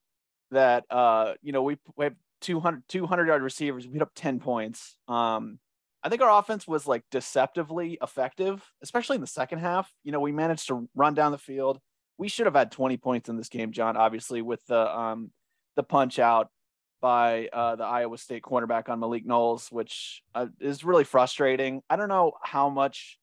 that, 0.51 0.85
uh, 0.91 1.33
you 1.41 1.53
know, 1.53 1.63
we, 1.63 1.79
we 1.95 2.05
have 2.05 2.13
200, 2.41 2.83
200 2.87 3.27
yard 3.27 3.41
receivers. 3.41 3.87
We 3.87 3.93
hit 3.93 4.03
up 4.03 4.11
10 4.15 4.39
points. 4.39 4.95
Um, 5.07 5.57
I 6.03 6.09
think 6.09 6.21
our 6.21 6.37
offense 6.37 6.67
was 6.67 6.85
like 6.85 7.01
deceptively 7.09 7.97
effective, 7.99 8.63
especially 8.83 9.15
in 9.15 9.21
the 9.21 9.27
second 9.27 9.57
half. 9.57 9.91
You 10.03 10.11
know, 10.11 10.19
we 10.19 10.31
managed 10.31 10.67
to 10.67 10.87
run 10.93 11.15
down 11.15 11.31
the 11.31 11.39
field. 11.39 11.79
We 12.19 12.27
should 12.27 12.45
have 12.45 12.53
had 12.53 12.71
20 12.71 12.97
points 12.97 13.27
in 13.27 13.37
this 13.37 13.49
game, 13.49 13.71
Jon, 13.71 13.97
obviously 13.97 14.43
with 14.43 14.63
the, 14.67 14.95
um, 14.95 15.31
the 15.75 15.81
punch 15.81 16.19
out 16.19 16.51
by 17.01 17.49
uh, 17.53 17.75
the 17.75 17.83
Iowa 17.83 18.17
State 18.17 18.43
cornerback 18.43 18.89
on 18.89 18.99
Malik 18.99 19.25
Knowles, 19.25 19.69
which 19.71 20.23
uh, 20.35 20.47
is 20.59 20.83
really 20.83 21.03
frustrating. 21.03 21.81
I 21.89 21.95
don't 21.95 22.09
know 22.09 22.33
how 22.43 22.69
much 22.69 23.19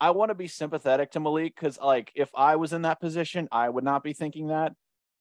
I 0.00 0.10
want 0.10 0.30
to 0.30 0.34
be 0.34 0.48
sympathetic 0.48 1.12
to 1.12 1.20
Malik 1.20 1.54
because, 1.54 1.78
like, 1.78 2.12
if 2.14 2.30
I 2.34 2.56
was 2.56 2.72
in 2.72 2.82
that 2.82 3.00
position, 3.00 3.48
I 3.52 3.68
would 3.68 3.84
not 3.84 4.02
be 4.02 4.12
thinking 4.12 4.48
that. 4.48 4.72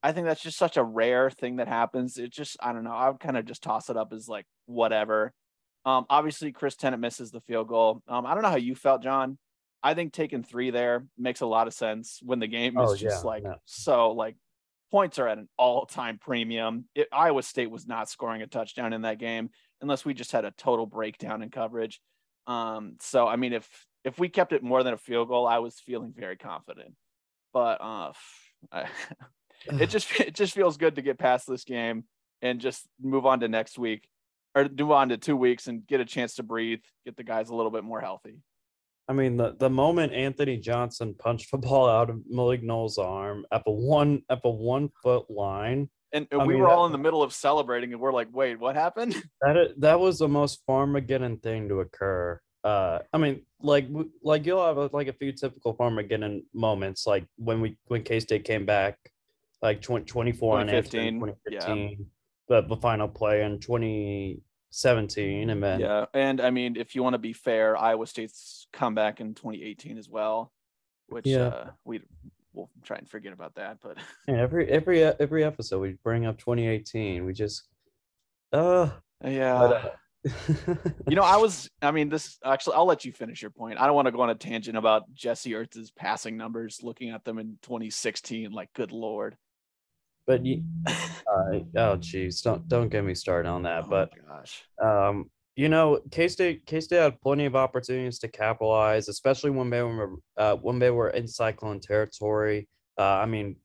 I 0.04 0.12
think 0.12 0.26
that's 0.26 0.42
just 0.42 0.58
such 0.58 0.78
a 0.78 0.84
rare 0.84 1.30
thing 1.30 1.58
that 1.58 1.68
happens. 1.68 2.18
It 2.18 2.32
just, 2.32 2.58
I 2.60 2.74
don't 2.74 2.84
know. 2.84 2.92
I 2.92 3.10
would 3.10 3.20
kind 3.20 3.38
of 3.38 3.46
just 3.46 3.62
toss 3.62 3.90
it 3.90 3.98
up 3.98 4.12
as 4.14 4.28
like 4.28 4.46
whatever. 4.66 5.34
Um, 5.86 6.06
obviously, 6.10 6.52
Chris 6.52 6.76
Tennant 6.76 7.02
misses 7.02 7.32
the 7.32 7.42
field 7.42 7.68
goal. 7.68 8.02
Um, 8.08 8.26
I 8.26 8.34
don't 8.34 8.44
know 8.44 8.50
how 8.50 8.56
you 8.56 8.76
felt, 8.76 9.04
Jon. 9.04 9.38
I 9.84 9.94
think 9.94 10.14
taking 10.14 10.44
three 10.44 10.70
there 10.70 11.06
makes 11.18 11.42
a 11.42 11.46
lot 11.46 11.68
of 11.68 11.74
sense 11.74 12.20
when 12.24 12.40
the 12.40 12.48
game 12.48 12.78
is 12.78 12.92
oh, 12.92 12.96
just 12.96 13.24
yeah, 13.24 13.28
like 13.28 13.44
no. 13.44 13.56
so 13.66 14.12
like 14.12 14.36
points 14.92 15.20
are 15.20 15.28
at 15.28 15.38
an 15.38 15.48
all-time 15.58 16.20
premium. 16.20 16.86
It, 16.94 17.08
Iowa 17.12 17.44
State 17.44 17.72
was 17.72 17.88
not 17.88 18.10
scoring 18.10 18.42
a 18.42 18.48
touchdown 18.48 18.94
in 18.94 19.04
that 19.04 19.20
game 19.20 19.50
unless 19.82 20.06
we 20.06 20.14
just 20.14 20.32
had 20.32 20.46
a 20.46 20.52
total 20.52 20.86
breakdown 20.86 21.42
in 21.42 21.50
coverage. 21.50 22.02
Um, 22.48 22.98
so 23.00 23.28
I 23.28 23.36
mean, 23.36 23.54
if 23.54 23.68
if 24.04 24.20
we 24.20 24.30
kept 24.30 24.54
it 24.54 24.64
more 24.64 24.84
than 24.84 24.94
a 24.94 24.98
field 24.98 25.28
goal, 25.28 25.48
I 25.48 25.60
was 25.60 25.80
feeling 25.80 26.14
very 26.16 26.38
confident. 26.38 26.94
But 27.54 27.82
uh, 27.82 28.14
I, 28.72 28.86
it 29.68 29.90
just 29.90 30.12
it 30.20 30.36
just 30.36 30.54
feels 30.54 30.78
good 30.78 30.96
to 30.96 31.02
get 31.02 31.18
past 31.18 31.48
this 31.48 31.64
game 31.64 32.06
and 32.42 32.60
just 32.60 32.88
move 33.02 33.26
on 33.26 33.40
to 33.42 33.48
next 33.48 33.78
week 33.78 34.08
or 34.56 34.68
move 34.68 34.92
on 34.92 35.10
to 35.10 35.18
two 35.18 35.38
weeks 35.38 35.68
and 35.68 35.86
get 35.86 36.02
a 36.02 36.06
chance 36.06 36.36
to 36.36 36.44
breathe, 36.44 36.82
get 37.06 37.16
the 37.16 37.24
guys 37.24 37.50
a 37.50 37.56
little 37.56 37.72
bit 37.72 37.84
more 37.84 38.02
healthy. 38.02 38.40
I 39.12 39.14
mean, 39.14 39.36
the, 39.36 39.58
the 39.60 39.70
moment 39.70 40.14
Anthony 40.14 40.56
Johnson 40.56 41.14
punched 41.20 41.52
the 41.52 41.58
ball 41.68 41.90
out 41.90 42.10
of 42.10 42.22
Malik 42.30 42.64
Knowles' 42.64 42.98
arm 42.98 43.46
at 43.52 43.64
the 43.66 43.72
one 43.72 44.22
at 44.30 44.42
the 44.42 44.50
one 44.50 44.90
foot 45.04 45.30
line, 45.30 45.90
and, 46.14 46.28
and 46.32 46.48
we 46.48 46.54
mean, 46.54 46.64
were 46.64 46.70
all 46.70 46.86
in 46.86 46.94
the 46.94 46.98
middle 46.98 47.22
of 47.22 47.34
celebrating, 47.34 47.92
and 47.92 48.02
we're 48.02 48.14
like, 48.14 48.30
"Wait, 48.32 48.58
what 48.58 48.76
happened?" 48.76 49.22
That 49.42 49.74
that 49.80 50.00
was 50.00 50.20
the 50.20 50.30
most 50.30 50.66
Farmageddon 50.66 51.44
thing 51.44 51.68
to 51.68 51.82
occur. 51.82 52.40
Uh, 52.64 53.00
I 53.12 53.18
mean, 53.18 53.42
like 53.62 53.88
like 54.24 54.46
you'll 54.46 54.66
have 54.66 54.78
a, 54.78 54.90
like 54.94 55.10
a 55.10 55.14
few 55.14 55.34
typical 55.34 55.76
Farmageddon 55.76 56.44
moments, 56.54 57.06
like 57.06 57.26
when 57.36 57.60
we 57.60 57.78
when 57.88 58.04
K 58.04 58.22
State 58.22 58.46
came 58.46 58.66
back, 58.66 58.98
like 59.62 59.82
20, 59.82 60.06
24 60.06 60.60
on 60.60 60.68
2015, 60.68 61.36
yeah. 61.50 61.96
the, 62.48 62.62
the 62.66 62.78
final 62.78 63.10
play 63.10 63.44
in 63.44 63.60
2017, 64.72 65.50
and 65.50 65.64
then 65.64 65.80
yeah, 65.80 66.06
and 66.14 66.42
I 66.42 66.50
mean, 66.50 66.76
if 66.78 66.96
you 66.96 67.04
want 67.04 67.14
to 67.14 67.20
be 67.20 67.34
fair, 67.34 67.78
Iowa 67.78 68.08
State's 68.08 68.68
comeback 68.74 69.20
in 69.20 69.34
2018 69.34 69.98
as 69.98 70.10
well, 70.10 70.52
which 71.08 71.26
yeah. 71.26 71.48
uh, 71.48 71.70
we 71.86 72.02
we'll 72.54 72.70
try 72.84 72.98
and 72.98 73.10
forget 73.10 73.34
about 73.34 73.56
that. 73.56 73.78
But 73.82 73.98
yeah, 74.28 74.42
every 74.42 74.68
every 74.70 75.04
every 75.04 75.44
episode 75.44 75.80
we 75.80 75.98
bring 76.04 76.26
up 76.26 76.38
2018. 76.38 77.26
We 77.26 77.34
just 77.34 77.68
uh 78.54 78.90
yeah. 79.24 79.58
But, 79.60 79.74
uh, 79.74 79.90
you 81.08 81.16
know, 81.16 81.24
I 81.24 81.38
was, 81.38 81.70
I 81.82 81.90
mean, 81.90 82.10
this 82.10 82.38
actually, 82.46 82.76
I'll 82.76 82.86
let 82.86 83.06
you 83.06 83.12
finish 83.12 83.42
your 83.42 83.50
point. 83.50 83.80
I 83.80 83.88
don't 83.88 83.96
want 83.96 84.06
to 84.06 84.12
go 84.12 84.22
on 84.22 84.30
a 84.30 84.36
tangent 84.36 84.78
about 84.78 85.12
Jesse 85.14 85.56
Ertz's 85.56 85.92
passing 85.92 86.38
numbers, 86.38 86.82
looking 86.84 87.10
at 87.10 87.24
them 87.24 87.40
in 87.40 87.58
2016. 87.64 88.52
Like, 88.52 88.72
good 88.74 88.92
Lord. 88.92 89.36
But 90.28 90.46
you, 90.46 90.64
uh, 90.88 91.60
oh, 91.76 91.96
geez, 91.98 92.42
don't, 92.42 92.68
don't 92.68 92.90
get 92.90 93.04
me 93.04 93.16
started 93.16 93.50
on 93.50 93.64
that. 93.64 93.84
Oh, 93.86 93.90
but, 93.90 94.12
gosh. 94.28 94.64
Um, 94.82 95.30
you 95.56 95.70
know, 95.70 96.00
K 96.12 96.28
State 96.28 96.66
K 96.66 96.80
State 96.80 97.02
had 97.02 97.22
plenty 97.22 97.46
of 97.46 97.56
opportunities 97.56 98.20
to 98.20 98.28
capitalize, 98.28 99.10
especially 99.10 99.52
when 99.52 99.70
they 99.70 99.82
were 99.82 100.16
uh, 100.38 100.56
when 100.56 100.80
they 100.80 100.92
were 100.92 101.10
in 101.10 101.28
cyclone 101.28 101.80
territory. 101.80 102.68
Uh, 102.98 103.04
I 103.04 103.26
mean, 103.26 103.58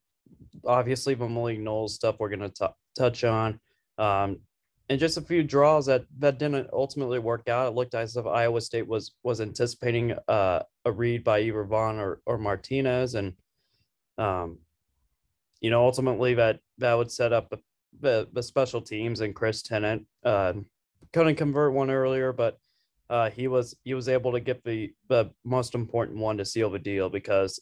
obviously 0.67 1.15
the 1.15 1.29
Malik 1.29 1.61
Knowles 1.61 1.95
stuff 1.95 2.17
we're 2.19 2.29
gonna 2.29 2.51
t- 2.51 2.67
touch 2.99 3.23
on, 3.25 3.61
um, 3.99 4.41
and 4.89 4.99
just 4.99 5.17
a 5.17 5.23
few 5.23 5.45
draws 5.45 5.87
that 5.87 6.05
that 6.19 6.39
didn't 6.39 6.69
ultimately 6.73 7.21
work 7.21 7.49
out. 7.49 7.69
It 7.69 7.75
looked 7.75 7.95
as 7.95 8.17
if 8.17 8.27
Iowa 8.27 8.61
State 8.61 8.87
was 8.87 9.15
was 9.23 9.41
anticipating 9.41 10.15
uh, 10.29 10.63
a 10.85 10.93
read 10.93 11.23
by 11.23 11.41
either 11.41 11.65
Vaughn 11.65 11.99
or 11.99 12.21
or 12.27 12.37
Martinez, 12.37 13.15
and 13.15 13.33
um, 14.19 14.59
you 15.61 15.71
know, 15.71 15.85
ultimately 15.85 16.35
that 16.35 16.61
that 16.79 16.95
would 16.95 17.11
set 17.11 17.33
up 17.33 17.53
the 18.01 18.29
the 18.33 18.43
special 18.43 18.81
teams 18.81 19.21
and 19.21 19.35
Chris 19.35 19.63
Tennant. 19.63 20.07
Uh, 20.25 20.55
couldn't 21.13 21.37
convert 21.37 21.73
one 21.73 21.91
earlier, 21.91 22.33
but 22.33 22.59
uh, 23.09 23.31
he 23.31 23.49
was 23.49 23.77
he 23.85 23.95
was 23.95 24.09
able 24.09 24.33
to 24.33 24.41
get 24.41 24.63
the 24.65 24.93
the 25.09 25.31
most 25.45 25.75
important 25.75 26.19
one 26.19 26.37
to 26.39 26.45
seal 26.45 26.71
the 26.71 26.79
deal 26.79 27.09
because 27.09 27.61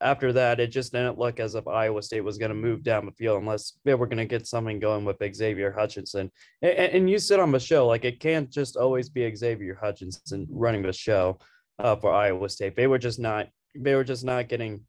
after 0.00 0.32
that 0.32 0.60
it 0.60 0.68
just 0.68 0.92
didn't 0.92 1.18
look 1.18 1.40
as 1.40 1.54
if 1.54 1.66
Iowa 1.66 2.02
State 2.02 2.22
was 2.22 2.38
going 2.38 2.50
to 2.50 2.54
move 2.54 2.82
down 2.82 3.04
the 3.04 3.12
field 3.12 3.40
unless 3.40 3.78
they 3.84 3.94
were 3.94 4.06
going 4.06 4.18
to 4.18 4.24
get 4.24 4.46
something 4.46 4.78
going 4.78 5.04
with 5.04 5.22
Xavier 5.34 5.72
Hutchinson. 5.72 6.30
And, 6.62 6.72
and, 6.72 7.10
you 7.10 7.18
sit 7.18 7.40
on 7.40 7.50
the 7.50 7.58
show 7.58 7.86
like 7.86 8.04
it 8.04 8.20
can't 8.20 8.48
just 8.48 8.76
always 8.76 9.08
be 9.08 9.34
Xavier 9.34 9.76
Hutchinson 9.80 10.46
running 10.50 10.82
the 10.82 10.92
show 10.92 11.40
uh, 11.80 11.96
for 11.96 12.12
Iowa 12.12 12.48
State. 12.48 12.76
They 12.76 12.86
were 12.86 12.98
just 12.98 13.18
not 13.18 13.48
they 13.74 13.94
were 13.94 14.04
just 14.04 14.24
not 14.24 14.48
getting 14.48 14.84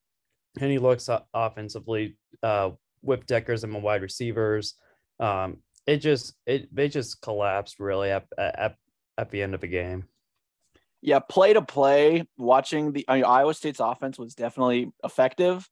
any 0.62 0.78
looks 0.78 1.10
offensively 1.34 2.18
uh, 2.44 2.72
with 3.02 3.26
Dekkers 3.26 3.64
and 3.64 3.74
the 3.74 3.80
wide 3.80 4.02
receivers. 4.02 4.76
Um, 5.20 5.58
it 5.86 5.98
just 5.98 6.34
it 6.46 6.74
they 6.74 6.88
just 6.88 7.22
collapsed 7.22 7.80
really 7.80 8.12
at 8.12 8.26
at, 8.38 8.76
at 9.18 9.32
the 9.32 9.42
end 9.42 9.56
of 9.56 9.62
the 9.62 9.68
game. 9.68 10.06
Yeah, 11.02 11.20
play 11.20 11.54
to 11.54 11.62
play, 11.62 12.26
watching 12.38 12.92
the 12.92 13.06
I 13.08 13.16
mean, 13.16 13.26
Iowa 13.26 13.54
State's 13.54 13.80
offense 13.80 14.20
was 14.20 14.36
definitely 14.36 14.92
effective, 15.04 15.68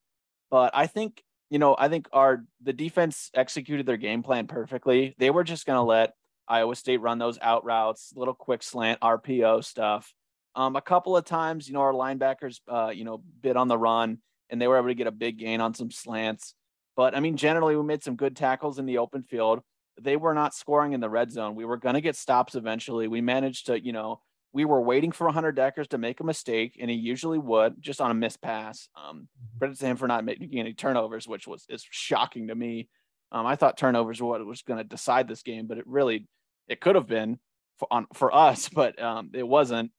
but 0.50 0.72
I 0.74 0.88
think 0.88 1.22
you 1.50 1.60
know 1.60 1.76
I 1.78 1.90
think 1.90 2.08
our 2.14 2.44
the 2.62 2.74
defense 2.74 3.30
executed 3.34 3.86
their 3.86 3.98
game 3.98 4.24
plan 4.24 4.48
perfectly. 4.48 5.16
They 5.20 5.30
were 5.30 5.44
just 5.44 5.66
going 5.66 5.78
to 5.78 5.84
let 5.84 6.14
Iowa 6.48 6.76
State 6.76 7.02
run 7.02 7.20
those 7.20 7.38
out 7.42 7.66
routes, 7.66 8.14
little 8.16 8.34
quick 8.34 8.64
slant 8.64 9.00
RPO 9.02 9.64
stuff. 9.64 10.14
Um, 10.56 10.76
a 10.76 10.82
couple 10.82 11.16
of 11.16 11.24
times, 11.24 11.68
you 11.68 11.76
know, 11.76 11.82
our 11.82 11.94
linebackers, 11.94 12.62
uh, 12.68 12.90
you 12.90 13.04
know, 13.04 13.22
bit 13.42 13.56
on 13.58 13.68
the 13.68 13.78
run, 13.78 14.18
and 14.50 14.62
they 14.62 14.68
were 14.68 14.78
able 14.78 14.88
to 14.88 14.96
get 14.96 15.08
a 15.08 15.12
big 15.12 15.38
gain 15.38 15.62
on 15.62 15.74
some 15.74 15.92
slants. 15.92 16.54
But 16.96 17.16
I 17.16 17.20
mean, 17.20 17.38
generally, 17.38 17.76
we 17.76 17.84
made 17.84 18.04
some 18.04 18.16
good 18.16 18.36
tackles 18.36 18.80
in 18.80 18.86
the 18.86 18.98
open 18.98 19.24
field 19.24 19.62
they 20.00 20.16
were 20.16 20.34
not 20.34 20.54
scoring 20.54 20.94
in 20.94 21.00
the 21.00 21.10
red 21.10 21.32
zone. 21.32 21.56
We 21.56 21.66
were 21.66 21.78
going 21.78 21.96
to 21.96 22.02
get 22.02 22.16
stops 22.16 22.56
eventually. 22.56 23.08
We 23.08 23.22
managed 23.22 23.68
to, 23.68 23.84
you 23.84 23.94
know, 23.94 24.22
we 24.54 24.66
were 24.66 24.82
waiting 24.82 25.12
for 25.12 25.30
Hunter 25.30 25.52
Dekkers 25.52 25.90
to 25.90 25.98
make 25.98 26.20
a 26.20 26.24
mistake, 26.24 26.78
and 26.80 26.90
he 26.90 26.96
usually 26.96 27.38
would 27.38 27.82
just 27.82 28.02
on 28.02 28.12
a 28.12 28.14
missed 28.14 28.42
pass. 28.42 28.90
Um, 28.96 29.18
mm-hmm. 29.18 29.58
credit 29.60 29.80
to 29.80 29.86
him 29.86 29.98
for 29.98 30.08
not 30.08 30.26
making 30.26 30.58
any 30.60 30.74
turnovers, 30.74 31.28
which 31.28 31.48
was 31.48 31.66
is 31.70 31.86
shocking 31.90 32.48
to 32.48 32.56
me. 32.56 32.90
Um, 33.32 33.46
I 33.46 33.56
thought 33.56 33.78
turnovers 33.78 34.22
were 34.22 34.30
what 34.30 34.46
was 34.46 34.62
going 34.62 34.78
to 34.78 34.84
decide 34.84 35.28
this 35.28 35.44
game, 35.44 35.68
but 35.68 35.78
it 35.78 35.86
really 35.88 36.28
it 36.68 36.80
could 36.80 36.96
have 36.96 37.08
been 37.08 37.40
for 37.78 37.88
on 37.92 38.08
for 38.14 38.34
us, 38.34 38.70
but 38.74 39.02
um, 39.02 39.32
it 39.34 39.48
wasn't. 39.48 39.92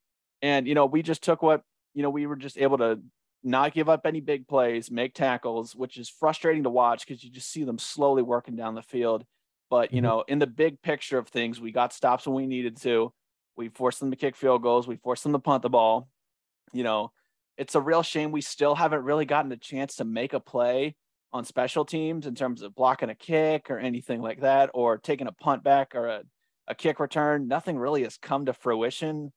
And 0.43 0.67
you 0.67 0.75
know, 0.75 0.87
we 0.87 1.03
just 1.03 1.23
took 1.23 1.43
what 1.43 1.63
you 1.95 2.03
know 2.03 2.11
we 2.11 2.27
were 2.27 2.37
just 2.37 2.59
able 2.59 2.79
to 2.79 3.01
not 3.49 3.75
give 3.75 3.89
up 3.89 4.03
any 4.05 4.21
big 4.21 4.47
plays, 4.47 4.91
make 4.91 5.15
tackles, 5.15 5.75
which 5.75 5.97
is 5.97 6.09
frustrating 6.09 6.63
to 6.65 6.71
watch 6.71 7.07
because 7.07 7.25
you 7.25 7.31
just 7.31 7.51
see 7.51 7.65
them 7.65 7.79
slowly 7.79 8.23
working 8.23 8.57
down 8.57 8.75
the 8.75 8.83
field. 8.83 9.25
But 9.71 9.93
you 9.93 9.99
mm-hmm. 9.99 10.07
know, 10.07 10.25
in 10.29 10.39
the 10.39 10.47
big 10.47 10.81
picture 10.83 11.19
of 11.19 11.29
things, 11.29 11.61
we 11.61 11.73
got 11.73 11.93
stops 11.93 12.27
when 12.27 12.37
we 12.37 12.47
needed 12.47 12.81
to. 12.83 13.13
We 13.57 13.69
forced 13.69 14.01
them 14.01 14.11
to 14.11 14.17
kick 14.17 14.37
field 14.37 14.63
goals. 14.63 14.87
We 14.87 14.97
forced 14.97 15.25
them 15.25 15.33
to 15.33 15.39
punt 15.39 15.63
the 15.63 15.71
ball. 15.71 16.09
You 16.73 16.85
know, 16.85 17.13
it's 17.57 17.75
a 17.75 17.81
real 17.81 18.03
shame 18.03 18.31
we 18.31 18.41
still 18.41 18.75
haven't 18.75 19.03
really 19.03 19.25
gotten 19.25 19.51
a 19.53 19.57
chance 19.57 19.97
to 19.97 20.05
make 20.05 20.33
a 20.33 20.41
play 20.41 20.95
on 21.33 21.45
special 21.45 21.85
teams 21.85 22.27
in 22.27 22.35
terms 22.35 22.63
of 22.63 22.75
blocking 22.75 23.11
a 23.11 23.15
kick 23.15 23.71
or 23.71 23.79
anything 23.79 24.23
like 24.23 24.41
that, 24.41 24.71
or 24.75 24.97
taking 24.97 25.27
a 25.27 25.33
punt 25.33 25.63
back 25.63 25.95
or 25.95 26.07
a, 26.07 26.23
a 26.69 26.75
kick 26.75 27.01
return. 27.01 27.49
Nothing 27.49 27.79
really 27.79 28.05
has 28.05 28.17
come 28.17 28.47
to 28.47 28.53
fruition. 28.53 29.33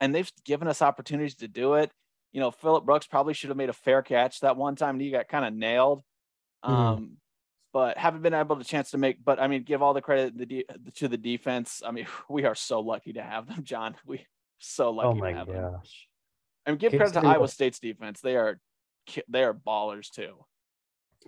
And 0.00 0.14
they've 0.14 0.30
given 0.44 0.68
us 0.68 0.82
opportunities 0.82 1.36
to 1.36 1.48
do 1.48 1.74
it. 1.74 1.90
You 2.34 2.40
know, 2.40 2.50
Phillip 2.50 2.84
Brooks 2.84 3.06
probably 3.06 3.32
should 3.32 3.48
have 3.48 3.56
made 3.56 3.70
a 3.70 3.74
fair 3.74 4.02
catch 4.02 4.40
that 4.40 4.56
one 4.56 4.74
time 4.76 4.96
and 4.96 5.00
he 5.00 5.10
got 5.10 5.28
kind 5.28 5.44
of 5.44 5.54
nailed. 5.54 6.02
Mm. 6.64 6.70
Um, 6.70 7.16
but 7.72 7.96
haven't 7.96 8.22
been 8.22 8.34
able 8.34 8.56
to 8.56 8.64
chance 8.64 8.90
to 8.90 8.98
make. 8.98 9.24
But 9.24 9.40
I 9.40 9.46
mean, 9.46 9.62
give 9.62 9.82
all 9.82 9.94
the 9.94 10.02
credit 10.02 10.36
the 10.36 10.66
to 10.96 11.08
the 11.08 11.16
defense. 11.16 11.80
I 11.84 11.92
mean, 11.92 12.06
we 12.28 12.44
are 12.44 12.54
so 12.54 12.80
lucky 12.80 13.14
to 13.14 13.22
have 13.22 13.46
them, 13.46 13.62
Jon. 13.64 13.94
We 14.06 14.26
so 14.58 14.90
lucky 14.90 15.08
oh 15.08 15.14
my 15.14 15.32
to 15.32 15.38
have 15.38 15.46
gosh. 15.46 15.54
them. 15.54 15.72
I 16.66 16.70
mean, 16.70 16.78
give 16.78 16.92
K-State 16.92 17.12
credit 17.12 17.20
to 17.20 17.26
Iowa 17.26 17.48
State's 17.48 17.78
defense. 17.78 18.20
They 18.20 18.36
are 18.36 18.58
they 19.28 19.44
are 19.44 19.54
ballers 19.54 20.10
too. 20.10 20.44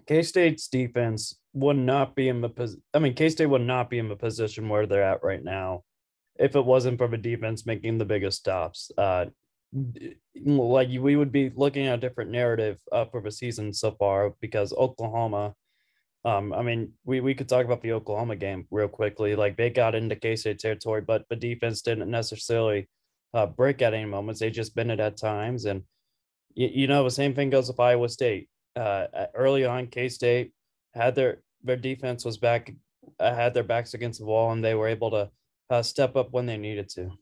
K 0.06 0.22
State's 0.22 0.68
defense 0.68 1.38
would 1.52 1.76
not 1.76 2.14
be 2.14 2.28
in 2.28 2.40
the 2.40 2.48
position. 2.48 2.82
I 2.94 2.98
mean, 2.98 3.14
K 3.14 3.28
State 3.28 3.46
would 3.46 3.62
not 3.62 3.90
be 3.90 3.98
in 3.98 4.08
the 4.08 4.16
position 4.16 4.68
where 4.68 4.86
they're 4.86 5.02
at 5.02 5.22
right 5.22 5.42
now 5.42 5.84
if 6.38 6.54
it 6.54 6.64
wasn't 6.64 6.98
for 6.98 7.08
the 7.08 7.16
defense 7.16 7.64
making 7.64 7.98
the 7.98 8.04
biggest 8.04 8.38
stops. 8.38 8.90
Uh, 8.96 9.26
like 10.44 10.88
we 10.88 11.16
would 11.16 11.32
be 11.32 11.50
looking 11.54 11.86
at 11.86 11.98
a 11.98 12.00
different 12.00 12.30
narrative 12.30 12.78
uh, 12.92 13.04
for 13.06 13.20
the 13.20 13.30
season 13.30 13.72
so 13.72 13.90
far 13.92 14.34
because 14.40 14.72
Oklahoma 14.72 15.54
um, 16.26 16.52
I 16.52 16.62
mean, 16.62 16.92
we, 17.04 17.20
we 17.20 17.34
could 17.34 17.48
talk 17.48 17.64
about 17.64 17.82
the 17.82 17.92
Oklahoma 17.92 18.34
game 18.34 18.66
real 18.72 18.88
quickly. 18.88 19.36
Like 19.36 19.56
they 19.56 19.70
got 19.70 19.94
into 19.94 20.16
K 20.16 20.34
State 20.34 20.58
territory, 20.58 21.00
but 21.00 21.24
the 21.30 21.36
defense 21.36 21.82
didn't 21.82 22.10
necessarily 22.10 22.88
uh, 23.32 23.46
break 23.46 23.80
at 23.80 23.94
any 23.94 24.06
moments. 24.06 24.40
They 24.40 24.50
just 24.50 24.74
bent 24.74 24.90
it 24.90 24.98
at 24.98 25.16
times. 25.16 25.66
And, 25.66 25.84
you, 26.54 26.68
you 26.72 26.86
know, 26.88 27.04
the 27.04 27.12
same 27.12 27.32
thing 27.32 27.50
goes 27.50 27.68
with 27.68 27.78
Iowa 27.78 28.08
State. 28.08 28.48
Uh, 28.74 29.06
early 29.34 29.64
on, 29.64 29.86
K 29.86 30.08
State 30.08 30.52
had 30.94 31.14
their, 31.14 31.42
their 31.62 31.76
defense 31.76 32.24
was 32.24 32.38
back, 32.38 32.74
uh, 33.20 33.32
had 33.32 33.54
their 33.54 33.62
backs 33.62 33.94
against 33.94 34.18
the 34.18 34.26
wall, 34.26 34.50
and 34.50 34.64
they 34.64 34.74
were 34.74 34.88
able 34.88 35.12
to 35.12 35.30
uh, 35.70 35.82
step 35.82 36.16
up 36.16 36.32
when 36.32 36.46
they 36.46 36.56
needed 36.56 36.88
to. 36.88 37.12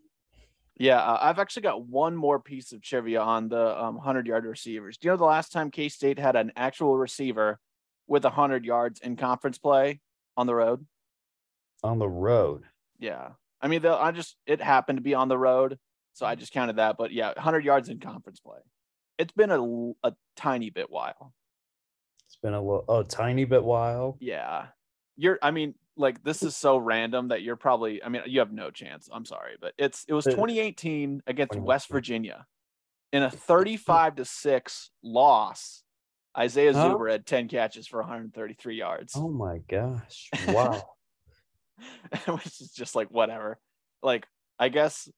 Yeah, 0.77 0.99
uh, 0.99 1.19
I've 1.21 1.39
actually 1.39 1.63
got 1.63 1.87
one 1.87 2.17
more 2.17 2.41
piece 2.41 2.73
of 2.73 2.83
trivia 2.83 3.21
on 3.21 3.49
the 3.49 3.81
um, 3.81 3.95
100 3.95 4.27
yard 4.27 4.45
receivers. 4.45 4.97
Do 4.97 5.07
you 5.07 5.13
know 5.13 5.17
the 5.17 5.25
last 5.25 5.53
time 5.53 5.71
K 5.71 5.89
State 5.89 6.19
had 6.19 6.35
an 6.35 6.53
actual 6.57 6.97
receiver 6.97 7.61
with 8.07 8.25
100 8.25 8.65
yards 8.65 9.01
in 9.01 9.17
conference 9.17 9.59
play 9.59 10.01
on 10.37 10.47
the 10.47 10.55
road. 10.55 10.85
On 11.83 11.99
the 11.99 12.09
road. 12.09 12.65
Yeah. 12.99 13.31
I 13.61 13.69
mean, 13.69 13.85
I 13.87 14.11
just, 14.11 14.37
it 14.47 14.61
happened 14.61 14.99
to 14.99 15.03
be 15.03 15.15
on 15.15 15.29
the 15.29 15.39
road. 15.39 15.79
So 16.13 16.27
I 16.27 16.35
just 16.35 16.53
counted 16.53 16.77
that. 16.77 16.97
But 16.97 17.13
yeah, 17.13 17.29
100 17.29 17.65
yards 17.65 17.89
in 17.89 17.99
conference 17.99 18.41
play. 18.41 18.59
It's 19.19 19.33
been 19.33 19.51
a, 19.51 19.61
a 20.07 20.15
tiny 20.37 20.71
bit 20.71 20.91
while. 20.91 21.33
It's 22.27 22.37
been 22.37 22.55
a 22.55 22.61
little, 22.61 22.85
a 22.89 23.05
tiny 23.05 23.45
bit 23.45 23.63
while. 23.63 24.17
Yeah, 24.21 24.67
you're. 25.17 25.39
I 25.41 25.53
mean, 25.53 25.75
like 25.97 26.23
this 26.23 26.43
is 26.43 26.57
so 26.57 26.77
random 26.77 27.29
that 27.29 27.43
you're 27.43 27.57
probably. 27.57 28.03
I 28.03 28.09
mean, 28.09 28.23
you 28.27 28.41
have 28.41 28.53
no 28.53 28.71
chance. 28.71 29.09
I'm 29.13 29.25
sorry, 29.25 29.53
but 29.61 29.75
it's 29.79 30.05
it 30.09 30.15
was 30.15 30.25
2018 30.25 31.23
against 31.27 31.57
West 31.57 31.89
Virginia 31.89 32.47
in 33.13 33.23
a 33.23 33.31
35 33.31 34.17
to 34.17 34.25
six 34.25 34.91
loss. 35.03 35.83
Isaiah 36.37 36.73
huh? 36.73 36.97
Zuber 36.97 37.13
had 37.13 37.27
10 37.27 37.47
catches 37.47 37.87
for 37.87 38.01
133 38.01 38.77
yards. 38.77 39.13
Oh 39.17 39.31
my 39.31 39.59
gosh! 39.69 40.31
Wow. 40.49 40.83
Which 42.27 42.61
is 42.61 42.73
just 42.75 42.95
like 42.95 43.09
whatever. 43.09 43.59
Like 44.03 44.27
I 44.59 44.69
guess, 44.69 45.09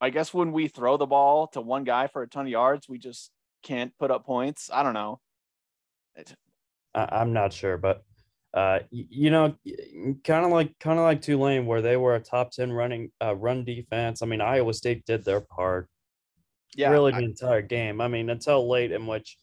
I 0.00 0.10
guess 0.10 0.32
when 0.32 0.52
we 0.52 0.68
throw 0.68 0.96
the 0.96 1.06
ball 1.06 1.48
to 1.48 1.60
one 1.60 1.84
guy 1.84 2.06
for 2.06 2.22
a 2.22 2.28
ton 2.28 2.46
of 2.46 2.50
yards, 2.50 2.88
we 2.88 2.98
just 2.98 3.30
can't 3.62 3.92
put 3.98 4.10
up 4.10 4.24
points. 4.24 4.70
I 4.72 4.82
don't 4.82 4.94
know. 4.94 5.20
It, 6.14 6.34
I, 6.94 7.20
am 7.20 7.32
not 7.32 7.52
sure, 7.52 7.76
but 7.76 8.04
uh, 8.56 8.78
you 8.90 9.30
know, 9.30 9.54
kind 10.24 10.46
of 10.46 10.50
like 10.50 10.76
kind 10.80 10.98
of 10.98 11.04
like 11.04 11.20
Tulane, 11.20 11.66
where 11.66 11.82
they 11.82 11.98
were 11.98 12.14
a 12.14 12.20
top 12.20 12.50
ten 12.50 12.72
running 12.72 13.12
uh, 13.22 13.36
run 13.36 13.64
defense. 13.64 14.22
I 14.22 14.26
mean, 14.26 14.40
Iowa 14.40 14.72
State 14.72 15.04
did 15.04 15.26
their 15.26 15.42
part. 15.42 15.90
Yeah, 16.74 16.90
really 16.90 17.12
the 17.12 17.18
I, 17.18 17.20
entire 17.20 17.60
game. 17.60 18.00
I 18.00 18.08
mean, 18.08 18.30
until 18.30 18.66
late 18.66 18.92
in 18.92 19.06
which 19.06 19.36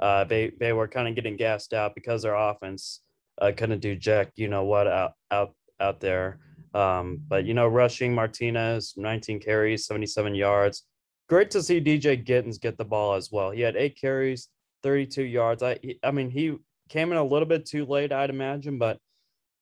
uh, 0.00 0.22
they 0.22 0.52
they 0.60 0.72
were 0.72 0.86
kind 0.86 1.08
of 1.08 1.16
getting 1.16 1.36
gassed 1.36 1.74
out 1.74 1.96
because 1.96 2.22
their 2.22 2.36
offense 2.36 3.00
uh, 3.42 3.50
couldn't 3.56 3.80
do 3.80 3.96
jack. 3.96 4.30
You 4.36 4.46
know 4.46 4.62
what 4.62 4.86
out 4.86 5.14
out 5.32 5.52
out 5.80 5.98
there. 5.98 6.38
Um, 6.72 7.20
but 7.26 7.44
you 7.44 7.54
know, 7.54 7.66
rushing 7.66 8.14
Martinez, 8.14 8.94
19 8.96 9.40
carries, 9.40 9.86
77 9.86 10.36
yards. 10.36 10.84
Great 11.28 11.50
to 11.50 11.62
see 11.62 11.80
DJ 11.80 12.24
Giddens 12.24 12.60
get 12.60 12.78
the 12.78 12.84
ball 12.84 13.14
as 13.14 13.32
well. 13.32 13.50
He 13.50 13.62
had 13.62 13.74
eight 13.74 14.00
carries, 14.00 14.48
32 14.84 15.24
yards. 15.24 15.64
I 15.64 15.80
I 16.04 16.12
mean, 16.12 16.30
he 16.30 16.56
came 16.90 17.12
in 17.12 17.18
a 17.18 17.24
little 17.24 17.48
bit 17.48 17.64
too 17.64 17.86
late, 17.86 18.12
I'd 18.12 18.30
imagine, 18.30 18.78
but 18.78 18.98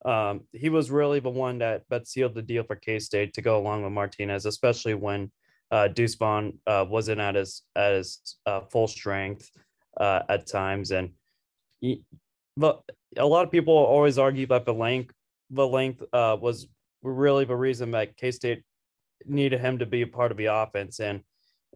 um, 0.04 0.40
he 0.52 0.68
was 0.70 0.90
really 0.90 1.20
the 1.20 1.30
one 1.30 1.58
that 1.58 1.82
that 1.90 2.08
sealed 2.08 2.34
the 2.34 2.42
deal 2.42 2.64
for 2.64 2.76
K 2.76 2.98
State 2.98 3.34
to 3.34 3.42
go 3.42 3.58
along 3.58 3.82
with 3.82 3.92
Martinez, 3.92 4.46
especially 4.46 4.94
when 4.94 5.30
uh, 5.70 5.88
Deuce 5.88 6.14
Vaughn 6.14 6.58
uh, 6.66 6.84
wasn't 6.88 7.20
at 7.20 7.34
his 7.34 7.62
at 7.76 7.92
his 7.92 8.36
uh, 8.46 8.62
full 8.72 8.88
strength 8.88 9.50
uh, 10.00 10.22
at 10.28 10.46
times, 10.46 10.90
and 10.90 11.10
he, 11.80 12.02
but 12.56 12.80
a 13.16 13.26
lot 13.26 13.44
of 13.44 13.50
people 13.50 13.74
always 13.74 14.18
argue 14.18 14.46
that 14.46 14.64
the 14.64 14.74
length 14.74 15.14
the 15.50 15.66
length 15.66 16.02
uh, 16.12 16.36
was 16.40 16.68
really 17.02 17.44
the 17.44 17.56
reason 17.56 17.90
that 17.90 18.16
K 18.16 18.30
State 18.30 18.62
needed 19.26 19.60
him 19.60 19.78
to 19.78 19.86
be 19.86 20.02
a 20.02 20.06
part 20.06 20.30
of 20.30 20.38
the 20.38 20.46
offense, 20.46 21.00
and 21.00 21.20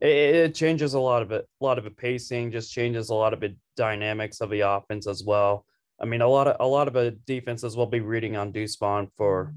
it, 0.01 0.09
it, 0.09 0.55
changes 0.55 0.95
a 0.95 1.01
lot 1.01 1.23
of 1.23 1.33
it. 1.33 1.47
A 1.61 1.65
lot 1.65 1.79
of 1.79 1.85
the 1.85 1.91
pacing 1.91 2.51
just 2.51 2.73
changes 2.73 3.11
a 3.11 3.15
lot 3.15 3.33
of 3.33 3.41
the 3.41 3.55
dynamics 3.77 4.41
of 4.41 4.51
the 4.51 4.61
offense 4.61 5.07
as 5.07 5.23
well. 5.25 5.67
I 6.01 6.05
mean, 6.05 6.21
a 6.21 6.29
lot 6.29 6.49
of 6.49 6.57
a 6.61 6.67
lot 6.67 6.89
of 6.89 6.95
the 6.95 7.13
defenses 7.27 7.77
will 7.77 7.87
be 7.87 8.01
reading 8.01 8.37
on 8.37 8.53
Deuce 8.53 8.77
Vaughn 8.77 9.09
for 9.17 9.55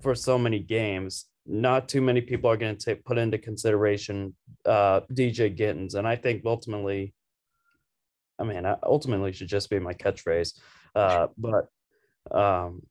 for 0.00 0.14
so 0.14 0.38
many 0.38 0.60
games. 0.60 1.26
Not 1.44 1.88
too 1.88 2.00
many 2.00 2.20
people 2.20 2.48
are 2.50 2.56
going 2.56 2.76
to 2.78 2.94
put 2.94 3.18
into 3.18 3.38
consideration 3.38 4.36
uh, 4.64 5.00
DJ 5.12 5.56
Giddens, 5.56 5.94
and 5.94 6.06
I 6.06 6.14
think 6.14 6.42
ultimately, 6.46 7.14
I 8.38 8.44
mean, 8.44 8.64
ultimately 8.84 9.32
should 9.32 9.48
just 9.48 9.68
be 9.68 9.80
my 9.80 9.94
catchphrase. 9.94 10.58
Uh, 10.94 11.28
but 11.36 11.68
um, 12.30 12.82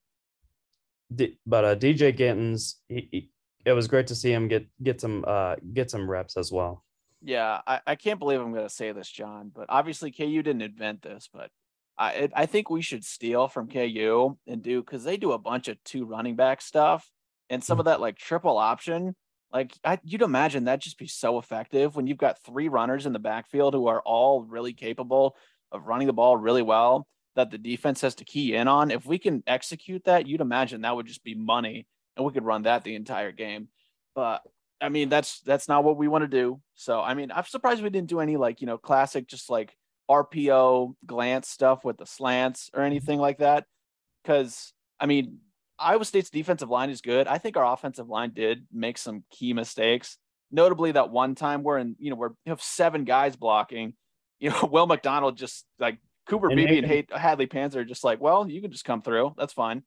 but 1.45 1.65
uh, 1.65 1.75
DJ 1.75 2.17
Giddens, 2.17 2.75
he, 2.89 3.07
he, 3.11 3.29
it 3.65 3.73
was 3.73 3.87
great 3.87 4.07
to 4.07 4.15
see 4.15 4.31
him 4.31 4.47
get 4.47 4.67
get 4.81 5.01
some 5.01 5.23
uh, 5.27 5.55
get 5.73 5.91
some 5.91 6.09
reps 6.09 6.37
as 6.37 6.51
well. 6.51 6.83
Yeah, 7.21 7.61
I, 7.67 7.81
I 7.85 7.95
can't 7.95 8.19
believe 8.19 8.41
I'm 8.41 8.51
going 8.51 8.67
to 8.67 8.73
say 8.73 8.91
this, 8.91 9.09
Jon, 9.09 9.51
but 9.53 9.67
obviously 9.69 10.11
KU 10.11 10.41
didn't 10.41 10.63
invent 10.63 11.03
this, 11.03 11.29
but 11.31 11.51
I 11.97 12.11
it, 12.13 12.31
I 12.35 12.45
think 12.47 12.69
we 12.69 12.81
should 12.81 13.03
steal 13.03 13.47
from 13.47 13.69
KU 13.69 14.37
and 14.47 14.63
do 14.63 14.81
because 14.81 15.03
they 15.03 15.17
do 15.17 15.33
a 15.33 15.37
bunch 15.37 15.67
of 15.67 15.83
two 15.83 16.05
running 16.05 16.35
back 16.35 16.61
stuff 16.61 17.09
and 17.49 17.63
some 17.63 17.75
mm-hmm. 17.75 17.81
of 17.81 17.85
that 17.85 18.01
like 18.01 18.17
triple 18.17 18.57
option. 18.57 19.15
Like 19.53 19.73
I, 19.83 19.99
you'd 20.03 20.21
imagine 20.21 20.63
that 20.65 20.81
just 20.81 20.97
be 20.97 21.07
so 21.07 21.37
effective 21.37 21.95
when 21.95 22.07
you've 22.07 22.17
got 22.17 22.41
three 22.43 22.69
runners 22.69 23.05
in 23.05 23.13
the 23.13 23.19
backfield 23.19 23.73
who 23.73 23.87
are 23.87 24.01
all 24.01 24.43
really 24.43 24.73
capable 24.73 25.35
of 25.71 25.87
running 25.87 26.07
the 26.07 26.13
ball 26.13 26.37
really 26.37 26.61
well 26.61 27.07
that 27.35 27.51
the 27.51 27.57
defense 27.57 28.01
has 28.01 28.15
to 28.15 28.25
key 28.25 28.55
in 28.55 28.67
on. 28.67 28.91
If 28.91 29.05
we 29.05 29.17
can 29.17 29.43
execute 29.47 30.03
that, 30.05 30.27
you'd 30.27 30.41
imagine 30.41 30.81
that 30.81 30.95
would 30.95 31.05
just 31.05 31.23
be 31.23 31.35
money 31.35 31.85
and 32.21 32.27
we 32.27 32.33
could 32.33 32.45
run 32.45 32.63
that 32.63 32.83
the 32.83 32.95
entire 32.95 33.31
game. 33.31 33.67
But 34.15 34.41
I 34.79 34.89
mean, 34.89 35.09
that's 35.09 35.41
that's 35.41 35.67
not 35.67 35.83
what 35.83 35.97
we 35.97 36.07
want 36.07 36.23
to 36.23 36.27
do. 36.27 36.61
So 36.75 37.01
I 37.01 37.13
mean, 37.13 37.31
I'm 37.31 37.45
surprised 37.45 37.83
we 37.83 37.89
didn't 37.89 38.09
do 38.09 38.19
any 38.19 38.37
like, 38.37 38.61
you 38.61 38.67
know, 38.67 38.77
classic 38.77 39.27
just 39.27 39.49
like 39.49 39.75
RPO 40.09 40.95
glance 41.05 41.47
stuff 41.47 41.85
with 41.85 41.97
the 41.97 42.05
slants 42.05 42.69
or 42.73 42.83
anything 42.83 43.19
like 43.19 43.39
that. 43.39 43.65
Cause 44.25 44.73
I 44.99 45.05
mean, 45.05 45.39
Iowa 45.79 46.05
State's 46.05 46.29
defensive 46.29 46.69
line 46.69 46.89
is 46.89 47.01
good. 47.01 47.27
I 47.27 47.37
think 47.37 47.57
our 47.57 47.73
offensive 47.73 48.07
line 48.07 48.31
did 48.33 48.65
make 48.71 48.97
some 48.97 49.23
key 49.31 49.53
mistakes. 49.53 50.17
Notably 50.51 50.91
that 50.91 51.09
one 51.09 51.33
time 51.33 51.63
we're 51.63 51.79
in, 51.79 51.95
you 51.97 52.09
know, 52.09 52.15
we're 52.15 52.31
you 52.45 52.51
have 52.51 52.61
seven 52.61 53.03
guys 53.03 53.35
blocking. 53.35 53.93
You 54.39 54.49
know, 54.49 54.65
Will 54.71 54.87
McDonald 54.87 55.37
just 55.37 55.65
like 55.79 55.97
Cooper 56.27 56.49
and 56.49 56.55
Beebe 56.55 56.79
and 56.79 57.07
Hadley 57.11 57.47
Panzer 57.47 57.77
are 57.77 57.85
just 57.85 58.03
like, 58.03 58.19
well, 58.19 58.47
you 58.47 58.61
can 58.61 58.71
just 58.71 58.85
come 58.85 59.01
through. 59.01 59.33
That's 59.37 59.53
fine. 59.53 59.83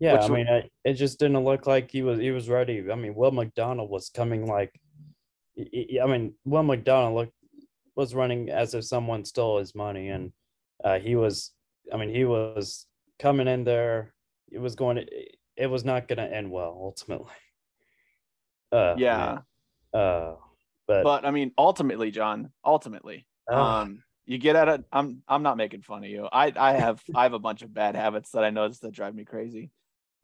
Yeah, 0.00 0.14
Which 0.14 0.22
I 0.22 0.28
mean, 0.28 0.46
it, 0.48 0.70
it 0.84 0.94
just 0.94 1.18
didn't 1.18 1.44
look 1.44 1.66
like 1.66 1.90
he 1.90 2.02
was 2.02 2.18
he 2.18 2.30
was 2.30 2.48
ready. 2.48 2.84
I 2.90 2.94
mean, 2.94 3.14
Will 3.14 3.30
McDonald 3.30 3.90
was 3.90 4.10
coming 4.10 4.46
like, 4.46 4.72
I 5.58 6.06
mean, 6.06 6.34
Will 6.44 6.64
McDonald 6.64 7.14
looked 7.14 7.32
was 7.96 8.14
running 8.14 8.50
as 8.50 8.74
if 8.74 8.84
someone 8.84 9.24
stole 9.24 9.58
his 9.58 9.74
money, 9.74 10.08
and 10.08 10.32
uh, 10.82 10.98
he 10.98 11.14
was, 11.14 11.52
I 11.92 11.96
mean, 11.96 12.08
he 12.10 12.24
was 12.24 12.86
coming 13.18 13.46
in 13.46 13.64
there. 13.64 14.12
It 14.50 14.58
was 14.58 14.74
going 14.74 14.96
to, 14.96 15.06
it 15.56 15.66
was 15.66 15.84
not 15.84 16.08
going 16.08 16.18
to 16.18 16.36
end 16.36 16.50
well 16.50 16.76
ultimately. 16.80 17.32
Uh, 18.72 18.96
yeah. 18.98 19.38
Uh, 19.92 20.34
but 20.88 21.04
but 21.04 21.24
I 21.24 21.30
mean, 21.30 21.52
ultimately, 21.56 22.10
Jon, 22.10 22.50
ultimately, 22.64 23.24
uh, 23.48 23.82
um, 23.82 24.02
you 24.26 24.38
get 24.38 24.56
at 24.56 24.68
it. 24.68 24.84
I'm 24.90 25.22
I'm 25.28 25.44
not 25.44 25.56
making 25.56 25.82
fun 25.82 26.02
of 26.02 26.10
you. 26.10 26.28
I 26.32 26.52
I 26.56 26.72
have 26.72 27.00
I 27.14 27.22
have 27.22 27.34
a 27.34 27.38
bunch 27.38 27.62
of 27.62 27.72
bad 27.72 27.94
habits 27.94 28.32
that 28.32 28.42
I 28.42 28.50
notice 28.50 28.80
that 28.80 28.90
drive 28.90 29.14
me 29.14 29.24
crazy. 29.24 29.70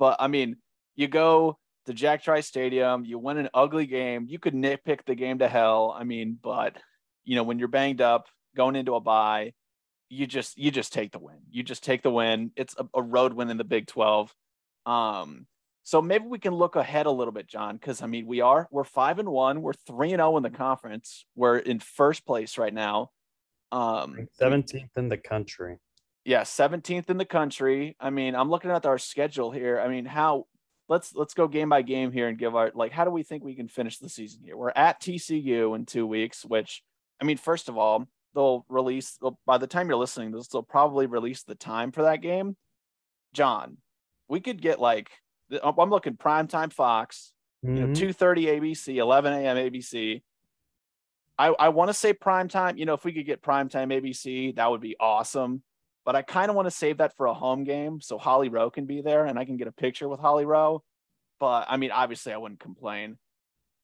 But 0.00 0.16
I 0.18 0.26
mean, 0.26 0.56
you 0.96 1.06
go 1.06 1.58
to 1.86 1.92
Jack 1.92 2.24
Trice 2.24 2.46
Stadium, 2.46 3.04
you 3.04 3.18
win 3.18 3.36
an 3.36 3.50
ugly 3.54 3.86
game. 3.86 4.26
You 4.28 4.38
could 4.40 4.54
nitpick 4.54 5.04
the 5.04 5.14
game 5.14 5.38
to 5.38 5.48
hell. 5.48 5.94
I 5.96 6.04
mean, 6.04 6.38
but 6.42 6.76
you 7.22 7.36
know, 7.36 7.44
when 7.44 7.60
you're 7.60 7.68
banged 7.68 8.00
up, 8.00 8.26
going 8.56 8.74
into 8.74 8.94
a 8.94 9.00
bye, 9.00 9.52
you 10.08 10.26
just 10.26 10.58
you 10.58 10.70
just 10.70 10.92
take 10.92 11.12
the 11.12 11.18
win. 11.18 11.36
You 11.50 11.62
just 11.62 11.84
take 11.84 12.02
the 12.02 12.10
win. 12.10 12.50
It's 12.56 12.74
a, 12.78 12.88
a 12.94 13.02
road 13.02 13.34
win 13.34 13.50
in 13.50 13.58
the 13.58 13.64
Big 13.64 13.86
12. 13.86 14.34
Um, 14.86 15.46
so 15.82 16.00
maybe 16.00 16.24
we 16.26 16.38
can 16.38 16.54
look 16.54 16.76
ahead 16.76 17.04
a 17.04 17.10
little 17.10 17.32
bit, 17.32 17.46
Jon, 17.46 17.76
because 17.76 18.00
I 18.00 18.06
mean, 18.06 18.26
we 18.26 18.40
are 18.40 18.68
we're 18.70 18.84
five 18.84 19.18
and 19.18 19.28
one, 19.28 19.60
we're 19.60 19.74
three 19.74 20.12
and 20.12 20.20
zero 20.20 20.32
oh 20.32 20.36
in 20.38 20.42
the 20.42 20.50
conference. 20.50 21.26
We're 21.36 21.58
in 21.58 21.78
first 21.78 22.26
place 22.26 22.56
right 22.56 22.72
now. 22.72 23.10
Um, 23.70 24.28
17th 24.40 24.96
in 24.96 25.08
the 25.08 25.18
country. 25.18 25.76
Yeah, 26.24 26.42
17th 26.42 27.09
in 27.09 27.16
the 27.16 27.24
country. 27.24 27.96
I 27.98 28.11
mean, 28.11 28.35
I'm 28.35 28.50
looking 28.50 28.70
at 28.70 28.87
our 28.87 28.98
schedule 28.98 29.50
here. 29.50 29.80
I 29.80 29.88
mean, 29.88 30.04
how 30.04 30.46
let's 30.88 31.14
let's 31.14 31.35
go 31.35 31.48
game 31.48 31.70
by 31.70 31.83
game 31.83 32.12
here 32.12 32.28
and 32.28 32.38
give 32.38 32.54
our 32.54 32.70
like 32.74 32.92
how 32.92 33.04
do 33.04 33.11
we 33.11 33.22
think 33.22 33.42
we 33.42 33.54
can 33.54 33.68
finish 33.68 33.98
the 33.98 34.09
season 34.09 34.42
here? 34.44 34.56
We're 34.56 34.72
at 34.74 35.00
TCU 35.00 35.74
in 35.74 35.87
2 35.87 36.06
weeks, 36.06 36.44
which 36.44 36.83
I 37.20 37.24
mean, 37.24 37.38
first 37.38 37.68
of 37.68 37.78
all, 37.78 38.06
they'll 38.35 38.66
release 38.68 39.18
by 39.46 39.59
the 39.59 39.66
time 39.66 39.88
you're 39.88 39.96
listening, 39.96 40.33
they'll, 40.33 40.46
they'll 40.52 40.62
probably 40.62 41.06
release 41.06 41.42
the 41.42 41.54
time 41.54 41.92
for 41.92 42.02
that 42.02 42.20
game. 42.20 42.56
Jon, 43.33 43.78
we 44.28 44.40
could 44.40 44.61
get 44.61 44.80
like 44.80 45.11
I'm 45.62 45.90
looking 45.90 46.16
prime 46.16 46.48
time 46.48 46.70
Fox, 46.70 47.33
mm-hmm. 47.64 47.76
you 47.76 47.87
know, 47.87 47.94
2:30 47.94 48.61
ABC, 48.61 48.96
11 48.96 49.33
a.m. 49.33 49.56
ABC. 49.56 50.22
I, 51.38 51.46
I 51.59 51.68
want 51.70 51.88
to 51.88 51.94
say 51.94 52.12
prime 52.12 52.48
time. 52.48 52.76
You 52.76 52.85
know, 52.85 52.94
if 52.94 53.04
we 53.04 53.12
could 53.12 53.26
get 53.26 53.42
prime 53.42 53.68
time 53.68 53.88
ABC, 53.88 54.56
that 54.56 54.70
would 54.70 54.80
be 54.80 54.96
awesome. 55.00 55.62
But 56.04 56.16
I 56.16 56.22
kind 56.22 56.50
of 56.50 56.56
want 56.56 56.66
to 56.66 56.70
save 56.70 56.98
that 56.98 57.16
for 57.16 57.26
a 57.26 57.34
home 57.34 57.64
game 57.64 58.00
so 58.00 58.18
Holly 58.18 58.48
Rowe 58.48 58.70
can 58.70 58.86
be 58.86 59.02
there 59.02 59.26
and 59.26 59.38
I 59.38 59.44
can 59.44 59.56
get 59.56 59.68
a 59.68 59.72
picture 59.72 60.08
with 60.08 60.20
Holly 60.20 60.44
Rowe. 60.44 60.82
But 61.38 61.66
I 61.68 61.76
mean, 61.76 61.90
obviously, 61.90 62.32
I 62.32 62.36
wouldn't 62.36 62.60
complain. 62.60 63.18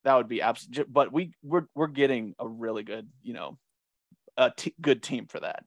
That 0.03 0.15
would 0.15 0.27
be 0.27 0.41
absolutely. 0.41 0.91
But 0.91 1.11
we 1.11 1.33
we're 1.43 1.65
we're 1.75 1.87
getting 1.87 2.35
a 2.39 2.47
really 2.47 2.83
good, 2.83 3.07
you 3.23 3.33
know, 3.33 3.57
a 4.35 4.51
t- 4.55 4.75
good 4.81 5.03
team 5.03 5.27
for 5.27 5.39
that. 5.39 5.63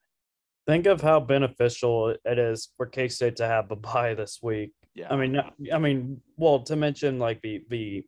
Think 0.67 0.87
of 0.87 1.01
how 1.01 1.21
beneficial 1.21 2.15
it 2.25 2.39
is 2.39 2.69
for 2.77 2.87
K 2.87 3.09
State 3.09 3.37
to 3.37 3.47
have 3.47 3.71
a 3.71 3.77
bye 3.77 4.15
this 4.15 4.39
week. 4.43 4.73
Yeah. 4.95 5.09
I 5.11 5.17
mean, 5.17 5.41
I 5.73 5.79
mean, 5.79 6.21
well, 6.37 6.61
to 6.65 6.77
mention 6.77 7.19
like 7.19 7.41
the 7.43 7.63
the 7.69 8.05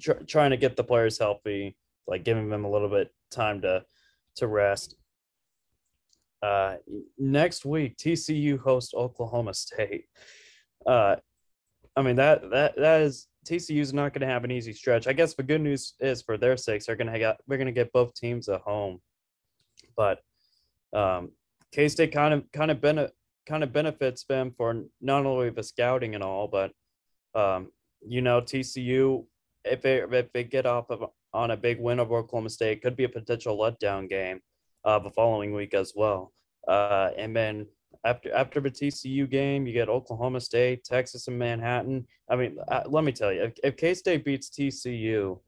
tr- 0.00 0.24
trying 0.26 0.50
to 0.50 0.56
get 0.56 0.76
the 0.76 0.84
players 0.84 1.18
healthy 1.18 1.76
like 2.06 2.24
giving 2.24 2.48
them 2.48 2.64
a 2.64 2.70
little 2.70 2.88
bit 2.88 3.12
time 3.30 3.60
to 3.62 3.84
to 4.36 4.46
rest. 4.46 4.96
Uh, 6.46 6.76
next 7.18 7.64
week, 7.64 7.96
TCU 7.96 8.56
hosts 8.56 8.94
Oklahoma 8.94 9.52
State. 9.52 10.04
Uh, 10.86 11.16
I 11.96 12.02
mean 12.02 12.14
that 12.16 12.48
that 12.50 12.76
that 12.76 13.00
is 13.00 13.26
TCU's 13.48 13.92
not 13.92 14.12
going 14.12 14.20
to 14.20 14.32
have 14.32 14.44
an 14.44 14.52
easy 14.52 14.72
stretch. 14.72 15.08
I 15.08 15.12
guess 15.12 15.34
the 15.34 15.42
good 15.42 15.60
news 15.60 15.94
is 15.98 16.22
for 16.22 16.38
their 16.38 16.56
sakes, 16.56 16.86
they're 16.86 16.94
going 16.94 17.12
to 17.12 17.18
get 17.18 17.38
we're 17.48 17.56
going 17.56 17.66
to 17.66 17.72
get 17.72 17.92
both 17.92 18.14
teams 18.14 18.48
at 18.48 18.60
home. 18.60 19.00
But 19.96 20.20
um, 20.92 21.32
K 21.72 21.88
State 21.88 22.12
kind 22.12 22.32
of 22.32 22.44
kind 22.52 22.70
of 22.70 22.80
been 22.80 23.08
kind 23.48 23.64
of 23.64 23.72
benefits 23.72 24.24
them 24.24 24.52
for 24.52 24.84
not 25.00 25.26
only 25.26 25.50
the 25.50 25.64
scouting 25.64 26.14
and 26.14 26.22
all, 26.22 26.46
but 26.46 26.70
um, 27.34 27.72
you 28.06 28.20
know, 28.20 28.40
TCU 28.40 29.24
if 29.64 29.82
they 29.82 29.96
if 29.96 30.32
they 30.32 30.44
get 30.44 30.64
off 30.64 30.90
of 30.90 31.10
on 31.32 31.50
a 31.50 31.56
big 31.56 31.80
win 31.80 31.98
over 31.98 32.18
Oklahoma 32.18 32.50
State, 32.50 32.82
could 32.82 32.94
be 32.94 33.04
a 33.04 33.08
potential 33.08 33.58
letdown 33.58 34.08
game 34.08 34.40
uh, 34.86 34.98
the 35.00 35.10
following 35.10 35.52
week 35.52 35.74
as 35.74 35.92
well. 35.94 36.32
Uh, 36.66 37.10
and 37.18 37.36
then 37.36 37.66
after 38.04 38.32
after 38.32 38.60
the 38.60 38.70
TCU 38.70 39.28
game, 39.28 39.66
you 39.66 39.72
get 39.72 39.88
Oklahoma 39.88 40.40
State, 40.40 40.84
Texas, 40.84 41.28
and 41.28 41.38
Manhattan. 41.38 42.06
I 42.30 42.36
mean, 42.36 42.56
uh, 42.68 42.82
let 42.86 43.04
me 43.04 43.12
tell 43.12 43.32
you, 43.32 43.42
if, 43.42 43.52
if 43.64 43.76
K 43.76 43.92
State 43.94 44.24
beats 44.24 44.48
TCU, 44.48 45.38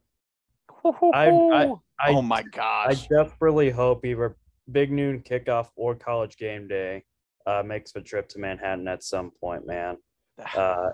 I, 1.14 1.28
I, 1.30 1.72
I, 2.00 2.10
oh 2.10 2.22
my 2.22 2.42
gosh, 2.42 2.86
I 2.86 2.94
gosh. 2.94 3.08
desperately 3.08 3.70
hope 3.70 4.04
either 4.04 4.36
Big 4.72 4.90
Noon 4.92 5.20
kickoff 5.22 5.68
or 5.76 5.94
College 5.94 6.36
Game 6.36 6.68
Day 6.68 7.04
uh, 7.46 7.62
makes 7.64 7.92
the 7.92 8.00
trip 8.00 8.28
to 8.30 8.38
Manhattan 8.38 8.86
at 8.88 9.02
some 9.02 9.30
point, 9.40 9.66
man. 9.66 9.96
Uh, 10.56 10.90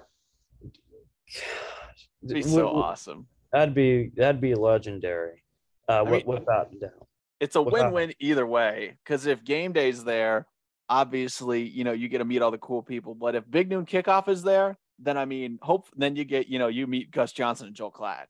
It'd 2.22 2.35
be 2.35 2.42
so 2.42 2.48
W- 2.48 2.66
w- 2.66 2.83
awesome. 2.83 3.26
That'd 3.52 3.74
be 3.74 4.11
that'd 4.16 4.40
be 4.40 4.54
legendary, 4.54 5.42
uh, 5.88 5.92
I 5.92 5.98
wi- 5.98 6.18
mean- 6.18 6.26
without 6.26 6.72
a 6.72 6.78
doubt. 6.78 7.04
It's 7.40 7.57
a 7.57 7.62
win-win 7.62 8.12
either 8.20 8.47
way. 8.47 8.97
Because 9.05 9.27
if 9.27 9.44
game 9.44 9.73
day's 9.73 10.05
there, 10.05 10.47
obviously, 10.88 11.62
you 11.62 11.85
know, 11.85 11.92
you 11.92 12.09
get 12.09 12.18
to 12.18 12.25
meet 12.25 12.42
all 12.42 12.51
the 12.51 12.59
cool 12.59 12.83
people. 12.83 13.14
But 13.14 13.35
if 13.35 13.51
Big 13.51 13.68
Noon 13.68 13.87
Kickoff 13.87 14.29
is 14.29 14.42
there, 14.42 14.79
then 14.99 15.16
I 15.18 15.25
mean, 15.25 15.59
hope 15.62 15.88
then 15.97 16.16
you 16.16 16.25
get, 16.25 16.49
you 16.49 16.59
know, 16.59 16.68
you 16.68 16.87
meet 16.87 17.11
Gus 17.11 17.33
Johnson 17.33 17.66
and 17.66 17.77
Joel 17.77 17.90
Klatt. 17.92 18.27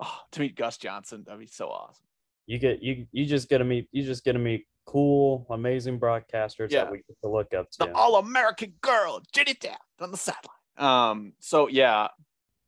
Oh, 0.00 0.18
to 0.32 0.40
meet 0.40 0.56
Gus 0.56 0.76
Johnson, 0.76 1.22
that'd 1.24 1.40
be 1.40 1.46
so 1.46 1.68
awesome. 1.68 2.04
You 2.46 2.58
get 2.58 2.82
you 2.82 3.06
you 3.12 3.24
just 3.24 3.48
get 3.48 3.58
to 3.58 3.64
meet 3.64 3.88
you 3.92 4.02
just 4.02 4.24
get 4.24 4.32
to 4.32 4.38
meet 4.38 4.66
cool, 4.86 5.46
amazing 5.50 5.98
broadcasters 5.98 6.70
Yeah. 6.70 6.84
that 6.84 6.92
we 6.92 6.98
get 6.98 7.16
to 7.22 7.30
look 7.30 7.54
up 7.54 7.70
to. 7.70 7.78
The 7.86 7.94
all-American 7.94 8.74
girl, 8.82 9.22
Jenny 9.32 9.54
Taft 9.54 9.80
on 10.00 10.10
the 10.10 10.16
sideline. 10.18 10.42
Um, 10.76 11.32
so 11.38 11.68
yeah, 11.68 12.08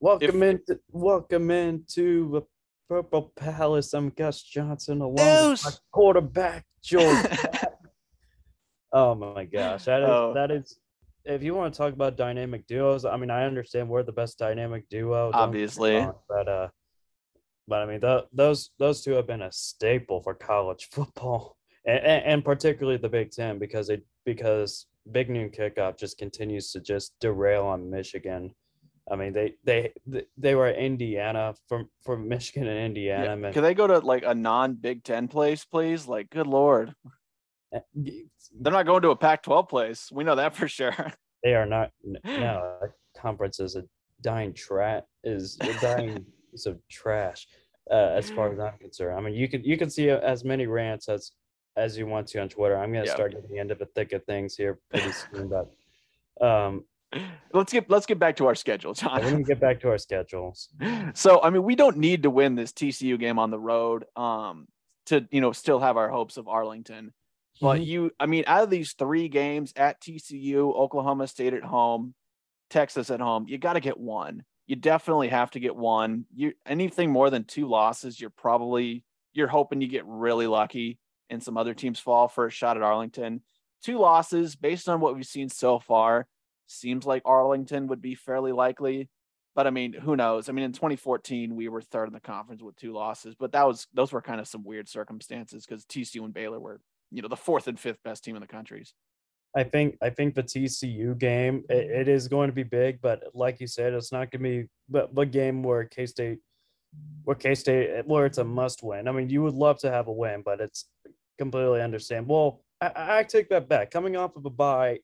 welcome 0.01 0.43
into 0.43 0.79
welcome 0.93 1.51
into 1.51 2.31
the 2.31 2.43
Purple 2.89 3.33
Palace. 3.37 3.93
I'm 3.95 4.11
Gus 4.11 4.43
Johnson 4.43 5.01
along 5.01 5.51
with 5.51 5.65
my 5.65 5.71
quarterback 5.93 6.65
Joel. 6.83 7.23
oh 8.93 9.15
my 9.15 9.45
gosh, 9.45 9.85
that 9.85 10.03
is 10.03 10.09
Oh. 10.09 10.33
that 10.35 10.51
is. 10.51 10.79
If 11.25 11.43
you 11.43 11.57
want 11.57 11.75
to 11.75 11.79
talk 11.79 11.93
about 11.93 12.17
dynamic 12.17 12.69
duos, 12.69 13.05
I 13.05 13.17
mean, 13.17 13.31
I 13.31 13.45
understand 13.47 13.89
we're 13.89 14.05
the 14.05 14.13
best 14.13 14.39
dynamic 14.39 14.89
duo, 14.89 15.33
don't 15.33 15.33
get 15.33 15.39
me 15.39 15.43
Obviously. 15.43 15.97
wrong, 15.97 16.15
but 16.29 16.49
uh, 16.49 16.69
but 17.67 17.83
I 17.83 17.87
mean, 17.87 18.01
th- 18.01 18.27
those 18.33 18.71
those 18.79 19.03
two 19.03 19.13
have 19.13 19.27
been 19.27 19.43
a 19.43 19.51
staple 19.51 20.23
for 20.23 20.35
college 20.35 20.89
football, 20.93 21.57
and, 21.85 21.99
and, 21.99 22.25
and 22.25 22.45
particularly 22.45 22.99
the 22.99 23.09
Big 23.09 23.33
Ten 23.33 23.59
because 23.59 23.89
it 23.91 24.07
because 24.25 24.87
Big 25.11 25.29
Noon 25.29 25.51
Kickoff 25.51 25.99
just 25.99 26.17
continues 26.19 26.71
to 26.73 26.81
just 26.81 27.15
derail 27.21 27.65
on 27.65 27.91
Michigan. 27.91 28.55
I 29.11 29.17
mean, 29.17 29.33
they 29.33 29.55
they 29.65 29.93
they 30.37 30.55
were 30.55 30.71
Indiana 30.71 31.55
from 31.69 31.89
from 32.03 32.29
Michigan 32.29 32.67
and 32.69 32.79
Indiana. 32.87 33.41
yeah. 33.41 33.53
Can 33.53 33.63
they 33.63 33.75
go 33.75 33.87
to 33.87 33.99
like 34.01 34.25
a 34.27 34.35
non-Big 34.35 35.05
Ten 35.05 35.29
place, 35.29 35.65
please? 35.65 36.09
Like, 36.09 36.29
good 36.31 36.47
lord, 36.47 36.95
they're 37.95 38.73
not 38.73 38.87
going 38.87 39.03
to 39.03 39.11
a 39.11 39.17
Pac-12 39.17 39.69
place. 39.69 40.09
We 40.13 40.25
know 40.25 40.35
that 40.37 40.55
for 40.55 40.69
sure. 40.69 40.95
They 41.45 41.55
are 41.55 41.67
not. 41.67 41.93
No, 42.25 42.79
conference 43.17 43.61
is 43.61 43.77
a 43.77 43.85
dying 44.21 44.53
trat 44.53 45.07
is 45.23 45.57
a 45.61 45.73
dying 45.75 46.25
piece 46.51 46.67
of 46.67 46.81
trash. 46.91 47.47
Uh, 47.89 47.95
as 48.17 48.31
far 48.31 48.53
as 48.53 48.59
I'm 48.59 48.77
concerned, 48.79 49.17
I 49.17 49.21
mean, 49.21 49.35
you 49.35 49.47
could 49.47 49.65
you 49.65 49.77
can 49.77 49.89
see 49.89 50.11
as 50.11 50.43
many 50.45 50.67
rants 50.67 51.09
as 51.09 51.31
as 51.77 51.97
you 51.97 52.07
want 52.09 52.27
to 52.29 52.41
on 52.41 52.49
Twitter. 52.49 52.77
I'm 52.77 52.93
gonna 52.93 53.05
Yeah. 53.05 53.15
start 53.15 53.33
getting 53.33 53.59
into 53.59 53.77
the 53.77 53.87
thick 53.95 54.13
of 54.13 54.25
things 54.25 54.57
here 54.57 54.81
pretty 54.91 55.13
soon, 55.13 55.49
but 55.49 56.45
um, 56.45 56.85
let's 57.53 57.73
get 57.73 57.89
let's 57.89 58.07
get 58.07 58.19
back 58.19 58.37
to 58.37 58.47
our 58.47 58.55
schedule, 58.55 58.95
Jon. 58.95 59.23
gonna 59.23 59.43
get 59.43 59.61
back 59.61 59.81
to 59.81 59.89
our 59.89 59.99
schedules. 59.99 60.69
so 61.15 61.41
I 61.43 61.51
mean, 61.51 61.63
we 61.63 61.77
don't 61.77 61.97
need 61.99 62.23
to 62.25 62.31
win 62.31 62.55
this 62.55 62.73
TCU 62.73 63.19
game 63.19 63.39
on 63.39 63.51
the 63.51 63.59
road 63.59 64.05
um 64.17 64.67
to 65.07 65.27
you 65.31 65.41
know 65.41 65.53
still 65.53 65.79
have 65.81 65.97
our 65.97 66.09
hopes 66.09 66.37
of 66.37 66.49
Arlington. 66.49 67.13
But 67.61 67.81
Mhm. 67.81 67.87
you, 67.87 68.11
I 68.21 68.27
mean, 68.27 68.45
out 68.47 68.65
of 68.65 68.71
these 68.71 68.93
three 68.93 69.29
games 69.29 69.73
at 69.77 70.01
TCU, 70.03 70.75
Oklahoma 70.75 71.27
State 71.27 71.55
at 71.55 71.63
home, 71.65 72.15
Texas 72.69 73.11
at 73.11 73.21
home, 73.21 73.47
you 73.49 73.57
got 73.57 73.75
to 73.75 73.81
get 73.81 73.99
one. 73.99 74.45
You 74.67 74.77
definitely 74.77 75.29
have 75.29 75.51
to 75.53 75.61
get 75.61 75.75
one. 75.75 76.27
You 76.35 76.53
anything 76.67 77.11
more 77.11 77.31
than 77.31 77.45
two 77.45 77.67
losses, 77.67 78.21
you're 78.21 78.29
probably 78.31 79.05
you're 79.33 79.49
hoping 79.49 79.81
you 79.81 79.89
get 79.89 80.05
really 80.07 80.47
lucky 80.47 80.99
and 81.31 81.43
some 81.43 81.57
other 81.57 81.73
teams 81.75 81.99
fall 81.99 82.29
for 82.29 82.47
a 82.47 82.51
shot 82.51 82.77
at 82.77 82.83
Arlington. 82.83 83.43
Two 83.83 83.99
losses, 83.99 84.57
based 84.57 84.89
on 84.89 85.01
what 85.01 85.15
we've 85.15 85.27
seen 85.27 85.49
so 85.49 85.79
far, 85.79 86.27
seems 86.67 87.07
like 87.07 87.23
Arlington 87.25 87.87
would 87.89 88.03
be 88.03 88.15
fairly 88.15 88.53
likely. 88.53 89.09
But 89.55 89.67
I 89.67 89.71
mean, 89.71 89.95
who 89.95 90.17
knows? 90.17 90.49
I 90.49 90.53
mean, 90.53 90.67
in 90.67 90.73
2014, 90.73 91.57
we 91.57 91.69
were 91.69 91.81
third 91.81 92.09
in 92.09 92.13
the 92.13 92.21
conference 92.21 92.63
with 92.63 92.77
two 92.77 92.93
losses, 92.93 93.35
but 93.35 93.53
that 93.53 93.67
was 93.67 93.87
those 93.95 94.13
were 94.13 94.21
kind 94.21 94.39
of 94.39 94.47
some 94.47 94.63
weird 94.65 94.87
circumstances 94.87 95.65
because 95.65 95.87
TCU 95.87 96.25
and 96.25 96.35
Baylor 96.35 96.61
were, 96.61 96.81
you 97.11 97.23
know, 97.23 97.29
the 97.29 97.37
fourth 97.37 97.67
and 97.67 97.81
fifth 97.81 98.03
best 98.05 98.23
team 98.23 98.37
in 98.37 98.43
the 98.43 98.47
countries. 98.47 98.93
I 99.57 99.65
think 99.65 99.97
I 100.03 100.11
think 100.11 100.35
the 100.35 100.43
TCU 100.43 101.17
game 101.17 101.65
it, 101.71 101.91
it 101.91 102.09
is 102.09 102.29
going 102.29 102.49
to 102.49 102.55
be 102.55 102.65
big, 102.65 103.01
but 103.01 103.23
like 103.33 103.59
you 103.59 103.67
said, 103.67 103.95
it's 103.95 104.13
not 104.13 104.31
going 104.31 104.43
to 104.43 104.63
be 104.63 104.69
the, 104.91 105.09
the 105.15 105.25
game 105.25 105.63
where 105.63 105.85
K 105.85 106.05
State, 106.05 106.39
where 107.25 107.37
K 107.37 107.55
State, 107.55 108.07
where 108.07 108.27
it's 108.27 108.37
a 108.37 108.45
must 108.45 108.83
win. 108.83 109.09
I 109.09 109.13
mean, 109.13 109.31
you 109.31 109.43
would 109.43 109.55
love 109.55 109.79
to 109.79 109.91
have 109.91 110.09
a 110.09 110.13
win, 110.13 110.43
but 110.45 110.61
it's 110.61 110.85
completely 111.39 111.81
understandable. 111.81 112.63
I 112.83 112.93
I 112.95 113.23
take 113.23 113.49
that 113.49 113.71
back. 113.71 113.91
Coming 113.91 114.19
off 114.19 114.37
of 114.37 114.45
a 114.45 114.51
bye, 114.51 114.99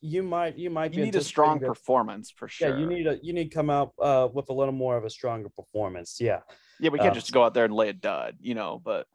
you 0.00 0.22
might 0.22 0.56
you 0.56 0.70
might 0.70 0.94
You 0.94 1.04
need 1.04 1.16
a 1.16 1.20
strong 1.22 1.58
that- 1.60 1.66
performance 1.66 2.30
for 2.30 2.48
sure. 2.48 2.70
Yeah, 2.70 2.78
you 2.78 2.86
need 2.86 3.06
a 3.06 3.18
you 3.22 3.32
need 3.32 3.50
to 3.50 3.54
come 3.54 3.70
out 3.70 3.92
uh, 4.00 4.28
with 4.32 4.48
a 4.48 4.52
little 4.52 4.72
more 4.74 4.96
of 4.96 5.04
a 5.04 5.10
stronger 5.10 5.48
performance. 5.48 6.18
Yeah, 6.20 6.40
Yeah, 6.80 6.90
we 6.90 6.98
can't 6.98 7.10
um, 7.10 7.14
just 7.14 7.32
go 7.32 7.42
out 7.44 7.54
there 7.54 7.64
and 7.64 7.74
lay 7.74 7.88
a 7.88 7.92
dud, 7.92 8.36
you 8.40 8.54
know. 8.54 8.80
But 8.84 9.06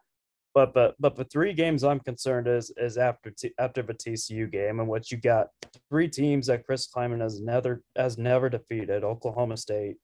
but 0.53 0.73
but 0.73 0.95
but 0.99 1.15
the 1.15 1.23
three 1.25 1.53
games 1.53 1.83
I'm 1.83 1.99
concerned 1.99 2.47
is 2.47 2.71
is 2.77 2.97
after 2.97 3.31
T, 3.31 3.51
after 3.57 3.81
the 3.81 3.93
TCU 3.93 4.51
game 4.51 4.79
and 4.79 4.87
what 4.89 5.09
you 5.11 5.17
got 5.17 5.47
three 5.89 6.07
teams 6.09 6.47
that 6.47 6.65
Chris 6.65 6.87
Klieman 6.93 7.21
has 7.21 7.39
never 7.41 7.81
has 7.95 8.17
never 8.17 8.49
defeated 8.49 9.03
Oklahoma 9.03 9.57
State, 9.57 9.95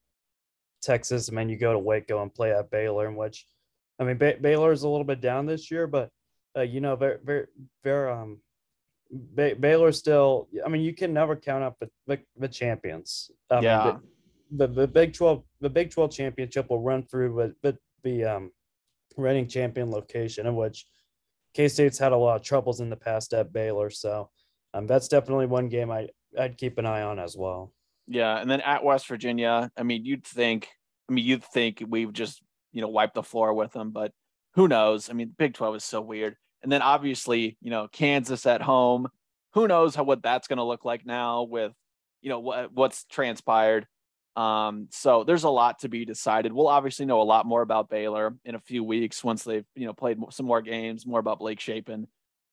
Texas, 0.82 1.28
and 1.28 1.36
then 1.38 1.48
you 1.48 1.56
go 1.58 1.72
to 1.72 1.78
Waco 1.78 2.22
and 2.22 2.32
play 2.34 2.52
at 2.52 2.70
Baylor, 2.70 3.06
in 3.08 3.16
which 3.16 3.46
I 3.98 4.04
mean 4.04 4.16
ba- 4.16 4.38
Baylor 4.40 4.72
is 4.72 4.82
a 4.82 4.88
little 4.88 5.04
bit 5.04 5.20
down 5.20 5.46
this 5.46 5.70
year, 5.70 5.86
but 5.86 6.08
uh, 6.56 6.62
you 6.62 6.80
know 6.80 6.96
very 6.96 7.18
very 7.22 7.46
very 7.84 8.10
um 8.10 8.40
ba- 9.10 9.56
Baylor 9.58 9.92
still. 9.92 10.48
I 10.64 10.68
mean 10.68 10.82
you 10.82 10.94
can 10.94 11.12
never 11.12 11.36
count 11.36 11.64
out 11.64 11.78
the 11.80 11.90
the, 12.06 12.20
the 12.36 12.48
champions. 12.48 13.30
I 13.50 13.54
mean, 13.56 13.64
yeah, 13.64 13.96
the, 14.50 14.66
the, 14.66 14.72
the 14.80 14.88
Big 14.88 15.14
12 15.14 15.42
the 15.60 15.70
Big 15.70 15.90
12 15.90 16.12
championship 16.12 16.70
will 16.70 16.82
run 16.82 17.02
through 17.02 17.36
but 17.36 17.52
with 17.62 17.78
the 18.02 18.24
um 18.24 18.50
reigning 19.16 19.48
champion 19.48 19.90
location 19.90 20.46
in 20.46 20.56
which 20.56 20.86
K-State's 21.54 21.98
had 21.98 22.12
a 22.12 22.16
lot 22.16 22.36
of 22.36 22.42
troubles 22.42 22.80
in 22.80 22.90
the 22.90 22.96
past 22.96 23.34
at 23.34 23.52
Baylor 23.52 23.90
so 23.90 24.30
um 24.72 24.86
that's 24.86 25.08
definitely 25.08 25.46
one 25.46 25.68
game 25.68 25.90
I 25.90 26.08
I'd 26.38 26.56
keep 26.56 26.78
an 26.78 26.86
eye 26.86 27.02
on 27.02 27.18
as 27.18 27.36
well. 27.36 27.72
yeah, 28.06 28.38
and 28.40 28.50
then 28.50 28.60
at 28.60 28.84
West 28.84 29.08
Virginia, 29.08 29.70
I 29.76 29.82
mean, 29.82 30.04
you'd 30.04 30.24
think, 30.24 30.68
I 31.08 31.12
mean, 31.12 31.24
you'd 31.24 31.44
think 31.44 31.82
we've 31.88 32.12
just 32.12 32.42
you 32.72 32.80
know 32.80 32.88
wiped 32.88 33.14
the 33.14 33.22
floor 33.22 33.52
with 33.52 33.72
them, 33.72 33.90
but 33.90 34.12
who 34.54 34.68
knows? 34.68 35.10
I 35.10 35.12
mean, 35.12 35.34
Big 35.36 35.54
Twelve 35.54 35.76
is 35.76 35.84
so 35.84 36.00
weird. 36.00 36.36
And 36.62 36.70
then 36.70 36.82
obviously, 36.82 37.56
you 37.60 37.70
know, 37.70 37.88
Kansas 37.88 38.46
at 38.46 38.62
home. 38.62 39.08
Who 39.54 39.66
knows 39.66 39.94
how 39.94 40.04
what 40.04 40.22
that's 40.22 40.46
going 40.46 40.58
to 40.58 40.64
look 40.64 40.84
like 40.84 41.04
now 41.04 41.42
with 41.42 41.72
you 42.20 42.28
know 42.28 42.38
what 42.38 42.72
what's 42.72 43.04
transpired. 43.04 43.86
Um, 44.36 44.88
so 44.90 45.24
there's 45.24 45.42
a 45.44 45.50
lot 45.50 45.80
to 45.80 45.88
be 45.88 46.04
decided. 46.04 46.52
We'll 46.52 46.68
obviously 46.68 47.04
know 47.04 47.20
a 47.20 47.24
lot 47.24 47.46
more 47.46 47.62
about 47.62 47.90
Baylor 47.90 48.36
in 48.44 48.54
a 48.54 48.60
few 48.60 48.84
weeks 48.84 49.24
once 49.24 49.42
they've 49.42 49.66
you 49.74 49.86
know 49.86 49.92
played 49.92 50.18
some 50.30 50.46
more 50.46 50.62
games, 50.62 51.06
more 51.06 51.18
about 51.18 51.40
Blake 51.40 51.60
Shapen. 51.60 52.06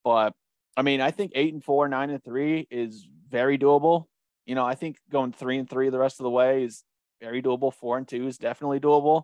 But 0.04 0.34
I 0.76 0.82
mean, 0.82 1.02
I 1.02 1.12
think 1.12 1.34
eight 1.36 1.54
and 1.54 1.64
four, 1.64 1.88
nine 1.88 2.10
and 2.10 2.24
three 2.24 2.68
is 2.72 3.08
very 3.30 3.58
doable. 3.58 4.06
You 4.46 4.56
know, 4.56 4.66
I 4.66 4.76
think 4.76 4.98
going 5.12 5.34
three 5.34 5.58
and 5.58 5.70
three 5.70 5.90
the 5.90 6.00
rest 6.00 6.20
of 6.20 6.24
the 6.24 6.30
way 6.30 6.64
is 6.64 6.84
very 7.22 7.42
doable. 7.42 7.74
Four 7.74 7.98
and 7.98 8.08
two 8.08 8.28
is 8.28 8.38
definitely 8.38 8.80
doable. 8.80 9.24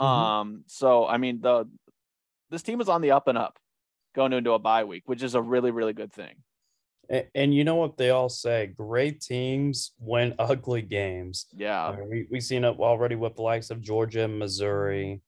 Mhm. 0.00 0.04
Um, 0.04 0.64
so 0.66 1.06
I 1.06 1.18
mean, 1.18 1.40
the 1.40 1.68
this 2.50 2.62
team 2.62 2.80
is 2.80 2.88
on 2.88 3.02
the 3.02 3.12
up 3.12 3.28
and 3.28 3.38
up 3.38 3.58
going 4.14 4.32
into 4.32 4.52
a 4.52 4.58
bye 4.58 4.84
week, 4.84 5.02
which 5.06 5.22
is 5.22 5.34
a 5.34 5.42
really, 5.42 5.70
really 5.70 5.92
good 5.92 6.12
thing. 6.12 6.34
And, 7.10 7.26
and 7.34 7.54
you 7.54 7.64
know 7.64 7.74
what 7.74 7.96
they 7.96 8.10
all 8.10 8.28
say 8.28 8.66
great 8.66 9.20
teams 9.20 9.92
win 9.98 10.34
ugly 10.38 10.82
games. 10.82 11.46
Yeah. 11.54 11.88
I 11.88 11.96
mean, 11.96 12.08
we 12.08 12.26
we've 12.30 12.42
seen 12.42 12.64
it 12.64 12.78
already 12.78 13.16
with 13.16 13.36
the 13.36 13.42
likes 13.42 13.70
of 13.70 13.80
Georgia, 13.80 14.26
Missouri. 14.28 15.20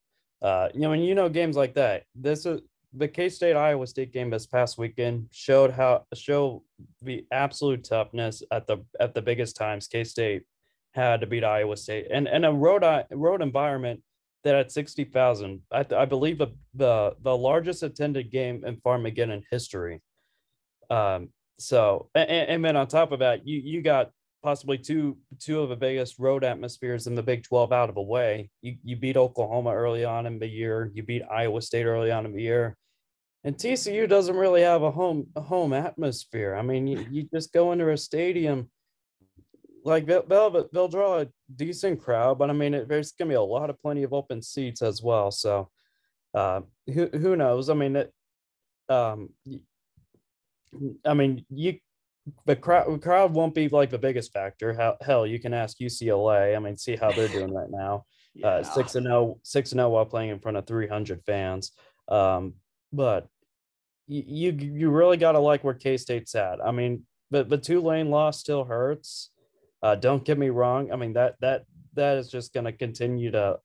Uh, 0.42 0.68
you 0.74 0.80
know, 0.80 0.92
and 0.92 1.04
you 1.04 1.14
know 1.14 1.28
games 1.28 1.56
like 1.56 1.74
that. 1.74 2.04
This 2.14 2.46
is 2.46 2.60
the 2.92 3.08
K 3.08 3.28
State 3.28 3.56
Iowa 3.56 3.86
State 3.86 4.12
game 4.12 4.30
this 4.30 4.46
past 4.46 4.78
weekend 4.78 5.28
showed 5.30 5.70
how 5.70 6.04
show 6.14 6.62
the 7.02 7.26
absolute 7.30 7.84
toughness 7.84 8.42
at 8.50 8.66
the 8.66 8.78
at 9.00 9.14
the 9.14 9.22
biggest 9.22 9.56
times 9.56 9.86
K 9.86 10.04
State 10.04 10.42
had 10.92 11.20
to 11.20 11.26
beat 11.26 11.44
Iowa 11.44 11.76
State 11.76 12.06
and 12.10 12.26
and 12.26 12.46
a 12.46 12.52
road 12.52 12.84
road 13.10 13.42
environment 13.42 14.02
that 14.46 14.54
at 14.54 14.72
sixty 14.72 15.04
thousand, 15.04 15.62
I, 15.72 15.84
I 15.94 16.04
believe 16.04 16.38
the, 16.38 16.54
the 16.74 17.14
the 17.20 17.36
largest 17.36 17.82
attended 17.82 18.30
game 18.30 18.64
in 18.64 18.76
Farmageddon 18.76 19.42
history. 19.50 20.00
Um, 20.88 21.30
so 21.58 22.10
and, 22.14 22.30
and 22.30 22.64
then 22.64 22.76
on 22.76 22.86
top 22.86 23.12
of 23.12 23.18
that, 23.18 23.46
you 23.46 23.58
you 23.58 23.82
got 23.82 24.10
possibly 24.42 24.78
two 24.78 25.18
two 25.40 25.60
of 25.60 25.68
the 25.68 25.76
biggest 25.76 26.18
road 26.18 26.44
atmospheres 26.44 27.08
in 27.08 27.16
the 27.16 27.22
Big 27.22 27.42
12 27.42 27.72
out 27.72 27.88
of 27.88 27.96
the 27.96 28.02
way. 28.02 28.48
You 28.62 28.76
you 28.84 28.96
beat 28.96 29.16
Oklahoma 29.16 29.74
early 29.74 30.04
on 30.04 30.26
in 30.26 30.38
the 30.38 30.48
year, 30.48 30.90
you 30.94 31.02
beat 31.02 31.22
Iowa 31.30 31.60
State 31.60 31.84
early 31.84 32.12
on 32.12 32.24
in 32.24 32.32
the 32.32 32.42
year. 32.42 32.76
And 33.42 33.56
TCU 33.56 34.08
doesn't 34.08 34.36
really 34.36 34.62
have 34.62 34.82
a 34.82 34.90
home 34.90 35.26
a 35.34 35.40
home 35.40 35.72
atmosphere. 35.72 36.54
I 36.54 36.62
mean, 36.62 36.86
you, 36.86 37.04
you 37.10 37.28
just 37.34 37.52
go 37.52 37.72
into 37.72 37.90
a 37.90 37.96
stadium 37.96 38.70
like 39.86 40.04
they'll, 40.04 40.26
they'll, 40.26 40.68
they'll 40.72 40.88
draw 40.88 41.20
a 41.20 41.28
decent 41.54 42.00
crowd, 42.00 42.38
but 42.38 42.50
I 42.50 42.52
mean, 42.52 42.74
it, 42.74 42.88
there's 42.88 43.12
gonna 43.12 43.28
be 43.28 43.34
a 43.36 43.40
lot 43.40 43.70
of 43.70 43.80
plenty 43.80 44.02
of 44.02 44.12
open 44.12 44.42
seats 44.42 44.82
as 44.82 45.00
well. 45.00 45.30
So, 45.30 45.70
uh, 46.34 46.62
who 46.92 47.06
who 47.12 47.36
knows? 47.36 47.70
I 47.70 47.74
mean, 47.74 47.96
it, 47.96 48.12
um, 48.88 49.30
I 51.04 51.14
mean, 51.14 51.46
you 51.48 51.78
the 52.46 52.56
crowd 52.56 53.00
crowd 53.00 53.32
won't 53.32 53.54
be 53.54 53.68
like 53.68 53.90
the 53.90 53.98
biggest 53.98 54.32
factor. 54.32 54.74
How, 54.74 54.96
hell, 55.00 55.26
you 55.26 55.38
can 55.38 55.54
ask 55.54 55.78
UCLA. 55.78 56.56
I 56.56 56.58
mean, 56.58 56.76
see 56.76 56.96
how 56.96 57.12
they're 57.12 57.28
doing 57.28 57.54
right 57.54 57.70
now. 57.70 58.04
Uh, 58.36 58.40
yeah. 58.40 58.46
Uh, 58.48 58.62
six 58.64 58.94
and 58.96 59.06
zero, 59.06 59.16
oh, 59.16 59.40
six 59.42 59.72
and 59.72 59.78
zero 59.78 59.88
oh 59.88 59.92
while 59.92 60.04
playing 60.04 60.28
in 60.28 60.38
front 60.38 60.58
of 60.58 60.66
three 60.66 60.86
hundred 60.86 61.22
fans. 61.24 61.72
Um, 62.06 62.52
but 62.92 63.28
you 64.06 64.52
you 64.52 64.90
really 64.90 65.16
got 65.16 65.32
to 65.32 65.38
like 65.38 65.64
where 65.64 65.72
K 65.72 65.96
State's 65.96 66.34
at. 66.34 66.62
I 66.62 66.70
mean, 66.70 67.04
but 67.30 67.48
the 67.48 67.56
Tulane 67.56 68.10
loss 68.10 68.38
still 68.38 68.64
hurts. 68.64 69.30
Uh, 69.82 69.94
don't 69.94 70.24
get 70.24 70.38
me 70.38 70.48
wrong. 70.48 70.92
I 70.92 70.96
mean 70.96 71.12
that 71.14 71.36
that 71.40 71.64
that 71.94 72.18
is 72.18 72.28
just 72.30 72.52
going 72.52 72.64
to 72.64 72.72
continue 72.72 73.30
to 73.30 73.58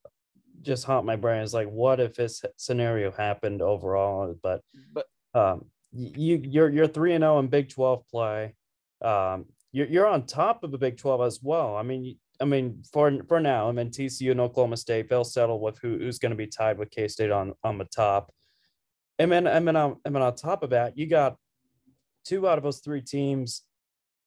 just 0.62 0.86
haunt 0.86 1.06
my 1.06 1.16
brain. 1.16 1.42
It's 1.42 1.54
like, 1.54 1.70
what 1.70 2.00
if 2.00 2.16
this 2.16 2.44
scenario 2.58 3.12
happened 3.12 3.62
overall? 3.62 4.36
But 4.42 4.62
but 4.94 5.06
um, 5.34 5.66
you 5.94 6.42
you're 6.44 6.70
you're 6.70 6.88
three 6.88 7.14
and 7.14 7.24
zero 7.24 7.36
oh 7.36 7.40
in 7.40 7.48
Big 7.48 7.70
Twelve 7.70 8.08
play. 8.08 8.54
Um, 9.02 9.46
you're 9.72 9.88
you're 9.88 10.08
on 10.08 10.26
top 10.26 10.64
of 10.64 10.72
the 10.72 10.78
Big 10.78 10.98
Twelve 10.98 11.22
as 11.22 11.40
well. 11.42 11.76
I 11.76 11.84
mean. 11.84 12.18
I 12.40 12.44
mean, 12.44 12.82
for 12.92 13.12
for 13.28 13.40
now, 13.40 13.70
I 13.70 13.72
mean 13.72 13.92
TCU 13.92 14.32
and 14.32 14.42
Oklahoma 14.42 14.76
State, 14.76 15.08
they'll 15.08 15.24
settle 15.24 15.60
with 15.60 15.78
who, 15.78 16.00
who's 16.00 16.18
going 16.18 16.32
to 16.32 16.36
be 16.36 16.48
tied 16.48 16.80
with 16.80 16.90
K 16.90 17.08
State 17.08 17.30
on 17.30 17.54
on 17.64 17.78
the 17.78 17.86
top. 17.86 18.34
And 19.20 19.32
then, 19.32 19.46
and 19.46 19.68
then, 19.68 19.76
on, 19.76 19.98
and 20.04 20.16
then 20.16 20.24
on 20.24 20.36
top 20.36 20.64
of 20.64 20.72
that, 20.72 20.98
you 20.98 21.06
got 21.06 21.36
two 22.26 22.48
out 22.48 22.58
of 22.58 22.64
those 22.64 22.80
three 22.80 23.02
teams 23.02 23.62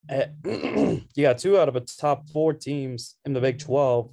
you 0.45 1.01
got 1.21 1.37
two 1.37 1.57
out 1.57 1.67
of 1.67 1.73
the 1.73 1.81
top 1.81 2.29
four 2.29 2.53
teams 2.53 3.15
in 3.25 3.33
the 3.33 3.41
Big 3.41 3.59
12 3.59 4.09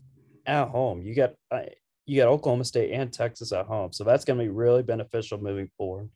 at 0.46 0.68
home. 0.68 1.02
You 1.02 1.14
got 1.14 1.34
uh, 1.50 1.62
you 2.06 2.16
got 2.20 2.28
Oklahoma 2.28 2.64
State 2.64 2.92
and 2.92 3.12
Texas 3.12 3.52
at 3.52 3.66
home, 3.66 3.92
so 3.92 4.04
that's 4.04 4.24
going 4.24 4.38
to 4.38 4.44
be 4.44 4.50
really 4.50 4.82
beneficial 4.82 5.38
moving 5.38 5.68
forward. 5.76 6.10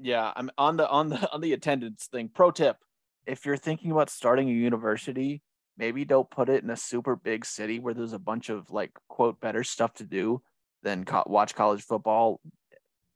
Yeah, 0.00 0.32
I'm 0.34 0.50
on 0.58 0.76
the 0.76 0.88
on 0.88 1.08
the 1.08 1.32
on 1.32 1.40
the 1.40 1.52
attendance 1.52 2.08
thing. 2.10 2.30
Pro 2.32 2.50
tip: 2.50 2.76
If 3.26 3.46
you're 3.46 3.56
thinking 3.56 3.92
about 3.92 4.10
starting 4.10 4.48
a 4.48 4.52
university, 4.52 5.42
maybe 5.76 6.04
don't 6.04 6.30
put 6.30 6.48
it 6.48 6.64
in 6.64 6.70
a 6.70 6.76
super 6.76 7.16
big 7.16 7.44
city 7.44 7.78
where 7.78 7.94
there's 7.94 8.12
a 8.12 8.18
bunch 8.18 8.48
of 8.48 8.70
like 8.70 8.90
quote 9.08 9.40
better 9.40 9.62
stuff 9.62 9.94
to 9.94 10.04
do 10.04 10.42
than 10.82 11.04
co- 11.04 11.24
watch 11.26 11.54
college 11.54 11.82
football. 11.82 12.40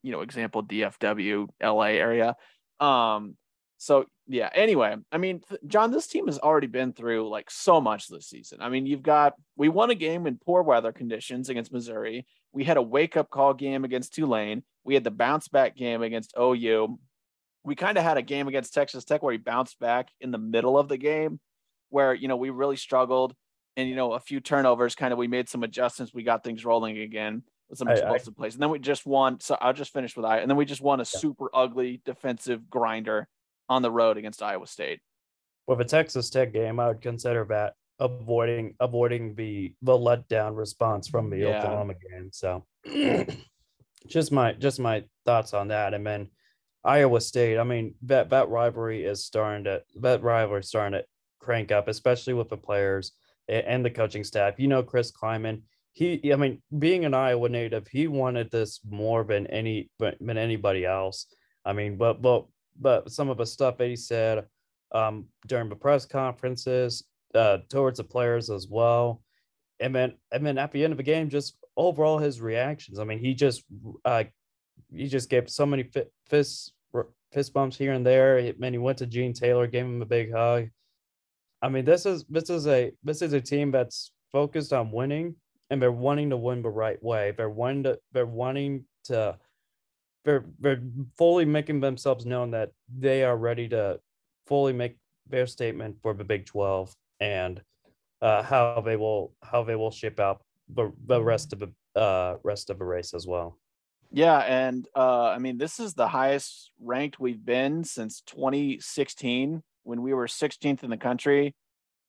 You 0.03 0.13
know, 0.13 0.21
example 0.21 0.63
DFW, 0.63 1.49
LA 1.61 1.83
area. 1.83 2.37
Um, 2.79 3.37
so 3.79 4.07
yeah, 4.27 4.49
anyway, 4.55 4.97
I 5.13 5.19
mean, 5.19 5.43
Jon, 5.67 5.91
this 5.91 6.07
team 6.07 6.27
has 6.27 6.39
already 6.39 6.67
been 6.67 6.93
through 6.93 7.29
like 7.29 7.51
so 7.51 7.81
much 7.81 8.09
this 8.09 8.27
season. 8.27 8.59
I 8.61 8.69
mean, 8.69 8.87
you've 8.87 9.03
got 9.03 9.35
we 9.57 9.69
won 9.69 9.91
a 9.91 9.95
game 9.95 10.27
in 10.27 10.39
poor 10.39 10.63
weather 10.63 10.93
conditions 10.93 11.49
against 11.49 11.73
Missouri. 11.73 12.27
We 12.53 12.65
had 12.65 12.79
a 12.79 12.83
wake 12.83 13.17
up 13.17 13.31
call 13.31 13.55
game 13.55 13.85
against 13.85 14.15
Tulane. 14.15 14.63
We 14.85 14.95
had 14.95 15.05
the 15.05 15.11
bounce 15.11 15.49
back 15.49 15.77
game 15.77 16.03
against 16.03 16.35
OU. 16.39 16.99
We 17.65 17.75
kind 17.75 17.99
of 17.99 18.05
had 18.05 18.17
a 18.17 18.23
game 18.23 18.49
against 18.49 18.73
Texas 18.73 19.05
Tech 19.05 19.23
where 19.23 19.33
we 19.33 19.39
bounced 19.39 19.79
back 19.79 20.09
in 20.21 20.31
the 20.31 20.39
middle 20.39 20.79
of 20.79 20.89
the 20.89 20.97
game, 20.97 21.39
where 21.91 22.15
you 22.15 22.29
know 22.29 22.37
we 22.37 22.51
really 22.51 22.77
struggled, 22.77 23.35
and 23.77 23.89
you 23.89 23.95
know 23.95 24.15
a 24.15 24.21
few 24.21 24.41
turnovers. 24.41 24.95
Kind 24.95 25.13
of 25.13 25.19
we 25.19 25.29
made 25.29 25.49
some 25.49 25.63
adjustments. 25.63 26.15
We 26.15 26.23
got 26.23 26.43
things 26.43 26.65
rolling 26.65 26.99
again 26.99 27.43
with 27.69 27.79
some 27.79 27.89
explosive 27.89 28.29
I, 28.29 28.33
I, 28.33 28.39
plays, 28.39 28.55
and 28.55 28.63
then 28.63 28.71
we 28.71 28.79
just 28.79 29.05
won. 29.05 29.39
So 29.41 29.57
I'll 29.61 29.75
just 29.75 29.93
finish 29.93 30.17
with 30.17 30.25
I, 30.25 30.39
and 30.39 30.51
then 30.51 30.57
we 30.57 30.65
just 30.65 30.81
won 30.81 30.99
a 30.99 31.03
yeah. 31.03 31.21
super 31.21 31.51
ugly 31.53 32.01
defensive 32.05 32.71
grinder 32.71 33.29
on 33.69 33.83
the 33.83 33.91
road 33.91 34.17
against 34.17 34.43
Iowa 34.43 34.67
State. 34.67 35.01
With 35.67 35.81
a 35.81 35.85
Texas 35.85 36.31
Tech 36.31 36.53
game, 36.53 36.79
I 36.79 36.89
would 36.89 37.01
consider 37.01 37.45
that 37.47 37.75
avoiding 37.99 38.75
avoiding 38.79 39.35
the 39.35 39.75
the 39.83 39.93
letdown 39.93 40.57
response 40.57 41.09
from 41.09 41.31
the 41.31 41.39
yeah. 41.39 41.59
Oklahoma 41.59 41.95
game. 41.95 42.31
So 42.33 42.65
just 44.07 44.33
my 44.33 44.53
just 44.53 44.79
my 44.79 45.05
thoughts 45.25 45.55
on 45.55 45.69
that. 45.69 45.95
And 45.95 46.07
then 46.07 46.29
Iowa 46.85 47.21
State, 47.21 47.59
I 47.59 47.65
mean, 47.65 47.95
that 48.03 48.31
that 48.31 48.49
rivalry 48.49 49.05
is 49.05 49.25
starting 49.25 49.65
to 49.65 49.83
that 50.01 50.23
rivalry 50.23 50.61
is 50.61 50.69
starting 50.69 51.01
to 51.01 51.05
crank 51.41 51.73
up, 51.73 51.89
especially 51.89 52.35
with 52.35 52.49
the 52.49 52.57
players 52.57 53.13
and 53.49 53.85
the 53.85 53.91
coaching 53.91 54.25
staff. 54.25 54.55
You 54.59 54.69
know, 54.69 54.83
Chris 54.83 55.11
Klieman, 55.11 55.63
he 55.93 56.33
I 56.33 56.37
mean, 56.37 56.63
being 56.79 57.05
an 57.05 57.15
Iowa 57.15 57.49
native, 57.49 57.89
he 57.89 58.07
wanted 58.07 58.51
this 58.51 58.81
more 58.89 59.25
than 59.25 59.47
any 59.49 59.91
than 59.99 60.39
anybody 60.39 60.85
else. 60.85 61.27
I 61.65 61.73
mean, 61.73 61.97
but 61.97 62.23
but 62.23 62.47
but 62.81 63.11
some 63.11 63.29
of 63.29 63.39
the 63.39 63.47
stuff 63.47 63.79
that 63.79 63.89
he 63.89 63.97
said 63.97 64.45
um, 64.93 65.27
during 65.47 65.69
the 65.69 65.77
press 65.77 66.05
conferences 66.07 67.05
uh, 67.35 67.59
towards 67.69 67.99
the 67.99 68.05
players 68.05 68.51
as 68.51 68.69
well. 68.69 69.23
And 69.81 69.95
then, 69.95 70.15
and 70.33 70.45
then 70.47 70.59
at 70.59 70.73
the 70.73 70.83
end 70.83 70.93
of 70.93 70.97
the 70.97 71.03
game, 71.03 71.29
just 71.29 71.57
overall 71.77 72.19
his 72.19 72.41
reactions. 72.41 72.99
I 72.99 73.05
mean, 73.05 73.19
he 73.19 73.35
just 73.35 73.65
uh, 74.05 74.25
he 74.91 75.09
just 75.09 75.29
gave 75.29 75.51
so 75.51 75.67
many 75.67 75.91
fist 76.29 76.73
fist 77.33 77.53
bumps 77.53 77.77
here 77.77 77.93
and 77.93 78.07
there. 78.07 78.39
And 78.39 78.75
he 78.75 78.79
went 78.79 78.99
to 78.99 79.07
Gene 79.07 79.33
Taylor, 79.33 79.67
gave 79.67 79.85
him 79.85 80.01
a 80.01 80.07
big 80.07 80.33
hug. 80.33 80.69
I 81.63 81.69
mean, 81.69 81.85
this 81.85 82.07
is 82.07 82.25
this 82.29 82.51
is 82.51 82.67
a 82.67 82.93
this 83.03 83.23
is 83.23 83.33
a 83.33 83.41
team 83.41 83.71
that's 83.71 84.13
focused 84.33 84.73
on 84.73 84.93
winning, 84.93 85.35
and 85.71 85.81
they're 85.81 85.93
wanting 85.93 86.31
to 86.31 86.37
win 86.37 86.63
the 86.63 86.71
right 86.71 87.03
way. 87.03 87.33
They're 87.37 87.51
wanting 87.51 87.85
to 87.85 87.99
they're 88.13 88.27
wanting 88.27 88.85
to 89.05 89.39
they're 90.27 90.45
they're 90.59 90.83
fully 91.17 91.45
making 91.45 91.81
themselves 91.81 92.27
known 92.27 92.51
that 92.51 92.73
they 92.99 93.23
are 93.23 93.37
ready 93.37 93.69
to 93.69 93.99
fully 94.47 94.73
make 94.73 94.99
their 95.29 95.47
statement 95.47 95.97
for 96.03 96.13
the 96.13 96.25
Big 96.25 96.45
Twelve 96.45 96.95
and 97.21 97.63
uh, 98.21 98.43
how 98.43 98.83
they 98.85 98.97
will 98.97 99.33
how 99.43 99.63
they 99.63 99.77
will 99.77 99.93
shape 99.93 100.21
out 100.21 100.43
the, 100.69 100.93
the 101.07 101.23
rest 101.23 101.53
of 101.53 101.61
the 101.61 102.01
uh, 102.01 102.37
rest 102.43 102.69
of 102.71 102.79
the 102.79 102.85
race 102.85 103.15
as 103.15 103.27
well. 103.27 103.57
Yeah, 104.11 104.39
and 104.39 104.87
uh, 104.97 105.29
I 105.29 105.39
mean 105.39 105.59
this 105.59 105.79
is 105.79 105.95
the 105.95 106.09
highest 106.09 106.73
ranked 106.81 107.21
we've 107.21 107.45
been 107.45 107.85
since 107.85 108.21
2016 108.23 109.63
when 109.85 110.03
we 110.03 110.13
were 110.13 110.27
16th 110.27 110.83
in 110.83 110.91
the 110.91 110.97
country. 110.97 111.55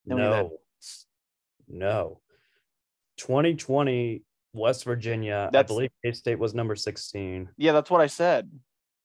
no, 0.04 0.32
had... 0.32 0.50
no, 1.68 2.20
2020 3.18 4.22
West 4.58 4.84
Virginia. 4.84 5.48
That's, 5.52 5.70
I 5.70 5.74
believe 5.74 5.90
K 6.04 6.12
State 6.12 6.38
was 6.38 6.54
number 6.54 6.76
16. 6.76 7.48
Yeah, 7.56 7.72
that's 7.72 7.90
what 7.90 8.00
I 8.00 8.06
said. 8.06 8.50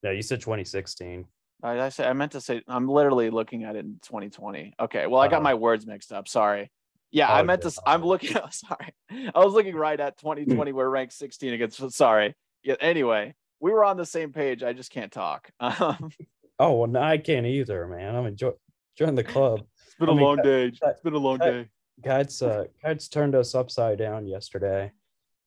Yeah, 0.04 0.12
you 0.12 0.22
said 0.22 0.42
2016. 0.42 1.26
I, 1.64 1.80
I 1.82 1.90
said 1.90 2.08
I 2.08 2.14
meant 2.14 2.34
to 2.34 2.42
say 2.42 2.62
I'm 2.68 2.88
literally 2.88 3.30
looking 3.30 3.64
at 3.64 3.76
it 3.76 3.86
in 3.86 4.00
2020. 4.04 4.74
Okay, 4.80 5.08
well 5.08 5.22
I 5.22 5.28
got 5.28 5.40
uh, 5.40 5.44
my 5.44 5.54
words 5.54 5.88
mixed 5.88 6.12
up. 6.12 6.28
Sorry. 6.28 6.70
Yeah, 7.12 7.32
I 7.32 7.44
meant 7.44 7.62
to. 7.62 7.72
I'm 7.86 8.04
looking. 8.04 8.32
Sorry, 8.52 8.94
I 9.10 9.40
was 9.40 9.54
looking 9.54 9.76
right 9.76 10.00
at 10.00 10.18
2020. 10.18 10.72
we're 10.72 10.90
ranked 10.90 11.14
16 11.14 11.54
against. 11.54 11.92
Sorry. 11.92 12.36
Yeah. 12.64 12.76
Anyway, 12.80 13.36
we 13.60 13.72
were 13.72 13.84
on 13.84 13.98
the 13.98 14.06
same 14.06 14.34
page. 14.34 14.64
I 14.64 14.74
just 14.74 14.92
can't 14.92 15.12
talk. 15.12 15.50
Um, 15.60 16.12
oh 16.60 16.74
well, 16.74 16.88
no, 16.88 17.02
I 17.02 17.18
can't 17.18 17.46
either, 17.46 17.88
man. 17.88 18.16
I'm 18.16 18.26
enjoying 18.26 18.56
join 18.98 19.16
the 19.16 19.24
club. 19.24 19.62
It's 19.86 20.00
been 20.00 20.10
I 20.10 20.12
a 20.12 20.16
mean, 20.16 20.26
long 20.26 20.38
day. 20.38 20.72
It's 20.82 21.02
been 21.02 21.14
a 21.14 21.18
long 21.20 21.38
day. 21.38 21.68
Guides, 22.04 22.42
uh, 22.42 22.66
guides 22.84 23.08
turned 23.08 23.36
us 23.36 23.54
upside 23.54 24.00
down 24.00 24.26
yesterday. 24.26 24.92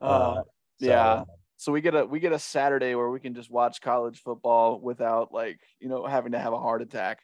Uh, 0.01 0.05
uh, 0.05 0.35
so, 0.81 0.87
yeah. 0.87 1.25
So 1.59 1.73
we 1.73 1.81
get 1.81 1.95
a 1.95 2.05
we 2.05 2.21
get 2.21 2.33
a 2.33 2.39
Saturday 2.39 2.95
where 2.95 3.11
we 3.11 3.21
can 3.21 3.35
just 3.35 3.51
watch 3.51 3.81
college 3.81 4.21
football 4.21 4.79
without 4.81 5.33
like 5.33 5.59
you 5.81 5.89
know 5.89 6.07
having 6.07 6.33
to 6.33 6.39
have 6.39 6.53
a 6.53 6.59
heart 6.59 6.83
attack. 6.83 7.21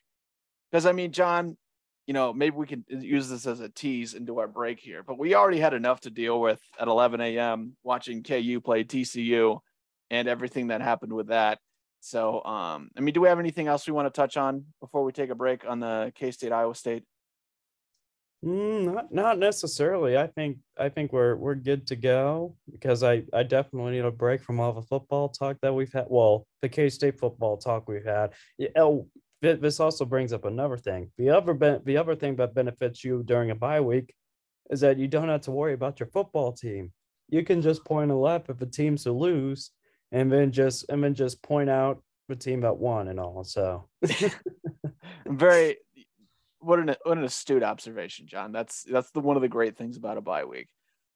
Because 0.70 0.86
I 0.86 0.92
mean, 0.92 1.12
Jon, 1.12 1.56
you 2.06 2.14
know 2.14 2.32
maybe 2.32 2.56
we 2.56 2.66
can 2.66 2.84
use 2.88 3.28
this 3.28 3.46
as 3.46 3.60
a 3.60 3.68
tease 3.68 4.14
into 4.14 4.38
our 4.38 4.48
break 4.48 4.80
here, 4.80 5.02
but 5.02 5.18
we 5.18 5.34
already 5.34 5.60
had 5.60 5.74
enough 5.74 6.00
to 6.00 6.10
deal 6.10 6.40
with 6.40 6.60
at 6.80 6.88
11 6.88 7.20
a.m. 7.20 7.76
watching 7.82 8.22
KU 8.22 8.60
play 8.64 8.84
TCU 8.84 9.58
and 10.10 10.28
everything 10.28 10.68
that 10.68 10.80
happened 10.80 11.12
with 11.12 11.28
that. 11.28 11.58
So, 12.00 12.42
um, 12.42 12.90
I 12.96 13.00
mean, 13.00 13.14
do 13.14 13.20
we 13.20 13.28
have 13.28 13.38
anything 13.38 13.68
else 13.68 13.86
we 13.86 13.92
want 13.92 14.12
to 14.12 14.20
touch 14.20 14.36
on 14.36 14.64
before 14.80 15.04
we 15.04 15.12
take 15.12 15.30
a 15.30 15.36
break 15.36 15.64
on 15.68 15.78
the 15.78 16.12
K 16.16 16.32
State 16.32 16.52
Iowa 16.52 16.74
State? 16.74 17.04
Mm, 18.44 18.92
not 18.92 19.12
not 19.12 19.38
necessarily. 19.38 20.16
I 20.16 20.26
think 20.26 20.58
I 20.76 20.88
think 20.88 21.12
we're 21.12 21.36
we're 21.36 21.54
good 21.54 21.86
to 21.88 21.96
go 21.96 22.56
because 22.70 23.04
I 23.04 23.22
I 23.32 23.44
definitely 23.44 23.92
need 23.92 24.04
a 24.04 24.10
break 24.10 24.42
from 24.42 24.58
all 24.58 24.72
the 24.72 24.82
football 24.82 25.28
talk 25.28 25.58
that 25.62 25.72
we've 25.74 25.92
had. 25.92 26.06
Well, 26.08 26.46
the 26.60 26.68
K 26.68 26.88
State 26.88 27.20
football 27.20 27.56
talk 27.56 27.88
we've 27.88 28.04
had. 28.04 28.32
Oh, 28.76 29.06
this 29.42 29.80
also 29.80 30.04
brings 30.04 30.32
up 30.32 30.44
another 30.44 30.76
thing. 30.76 31.12
The 31.18 31.30
other 31.30 31.54
ben- 31.54 31.82
the 31.84 31.96
other 31.96 32.16
thing 32.16 32.36
that 32.36 32.54
benefits 32.54 33.04
you 33.04 33.22
during 33.22 33.50
a 33.50 33.54
bye 33.54 33.80
week 33.80 34.12
is 34.70 34.80
that 34.80 34.98
you 34.98 35.06
don't 35.06 35.28
have 35.28 35.42
to 35.42 35.52
worry 35.52 35.74
about 35.74 36.00
your 36.00 36.08
football 36.08 36.52
team. 36.52 36.92
You 37.28 37.44
can 37.44 37.62
just 37.62 37.84
point 37.84 38.10
a 38.10 38.16
left 38.16 38.50
at 38.50 38.58
the 38.58 38.66
teams 38.66 39.04
to 39.04 39.12
lose, 39.12 39.70
and 40.10 40.32
then 40.32 40.50
just 40.50 40.88
and 40.88 41.02
then 41.02 41.14
just 41.14 41.42
point 41.42 41.70
out 41.70 42.02
the 42.28 42.36
team 42.36 42.62
that 42.62 42.76
won 42.76 43.06
and 43.06 43.20
all. 43.20 43.44
So 43.44 43.88
Very 45.26 45.76
what 46.62 46.78
an 46.78 46.94
what 47.04 47.18
an 47.18 47.24
astute 47.24 47.62
observation, 47.62 48.26
Jon. 48.26 48.52
That's 48.52 48.84
that's 48.84 49.10
the 49.10 49.20
one 49.20 49.36
of 49.36 49.42
the 49.42 49.48
great 49.48 49.76
things 49.76 49.96
about 49.96 50.18
a 50.18 50.20
bye 50.20 50.44
week. 50.44 50.68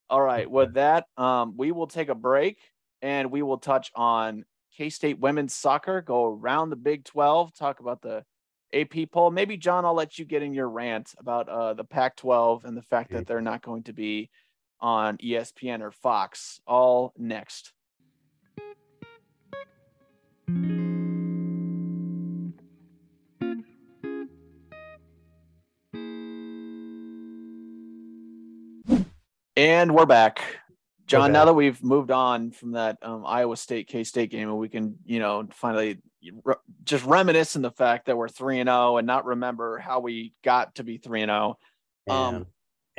All 0.08 0.22
right, 0.22 0.48
with 0.48 0.74
that, 0.74 1.06
um, 1.16 1.54
we 1.56 1.72
will 1.72 1.86
take 1.88 2.08
a 2.08 2.14
break 2.14 2.58
and 3.02 3.30
we 3.30 3.42
will 3.42 3.58
touch 3.58 3.90
on 3.94 4.44
K 4.76 4.90
State 4.90 5.18
women's 5.18 5.54
soccer. 5.54 6.00
Go 6.00 6.26
around 6.26 6.70
the 6.70 6.76
Big 6.76 7.04
Twelve, 7.04 7.54
talk 7.54 7.80
about 7.80 8.02
the 8.02 8.24
AP 8.72 9.10
poll. 9.10 9.30
Maybe 9.30 9.56
Jon, 9.56 9.84
I'll 9.84 9.94
let 9.94 10.18
you 10.18 10.24
get 10.24 10.42
in 10.42 10.54
your 10.54 10.68
rant 10.68 11.14
about 11.18 11.48
uh, 11.48 11.74
the 11.74 11.84
Pac-12 11.84 12.64
and 12.64 12.76
the 12.76 12.82
fact 12.82 13.12
that 13.12 13.26
they're 13.26 13.40
not 13.40 13.62
going 13.62 13.84
to 13.84 13.92
be 13.92 14.30
on 14.80 15.16
ESPN 15.18 15.80
or 15.80 15.90
Fox. 15.90 16.60
All 16.66 17.12
next. 17.16 17.72
And 29.56 29.94
we're 29.94 30.04
back. 30.04 30.42
Jon, 31.06 31.32
now 31.32 31.46
that 31.46 31.54
we've 31.54 31.82
moved 31.82 32.10
on 32.10 32.50
from 32.50 32.72
that 32.72 32.98
um, 33.00 33.24
Iowa 33.24 33.56
State 33.56 33.88
K 33.88 34.04
State 34.04 34.30
game, 34.30 34.50
and 34.50 34.58
we 34.58 34.68
can, 34.68 34.96
you 35.06 35.18
know, 35.18 35.48
finally 35.50 35.98
re- 36.44 36.56
just 36.84 37.06
reminisce 37.06 37.56
in 37.56 37.62
the 37.62 37.70
fact 37.70 38.06
that 38.06 38.18
we're 38.18 38.28
three 38.28 38.60
and 38.60 38.68
zero, 38.68 38.76
oh 38.76 38.96
and 38.98 39.06
not 39.06 39.24
remember 39.24 39.78
how 39.78 40.00
we 40.00 40.34
got 40.44 40.74
to 40.74 40.84
be 40.84 40.98
three 40.98 41.22
and 41.22 41.30
zero, 41.30 41.56
oh. 42.08 42.14
um, 42.14 42.46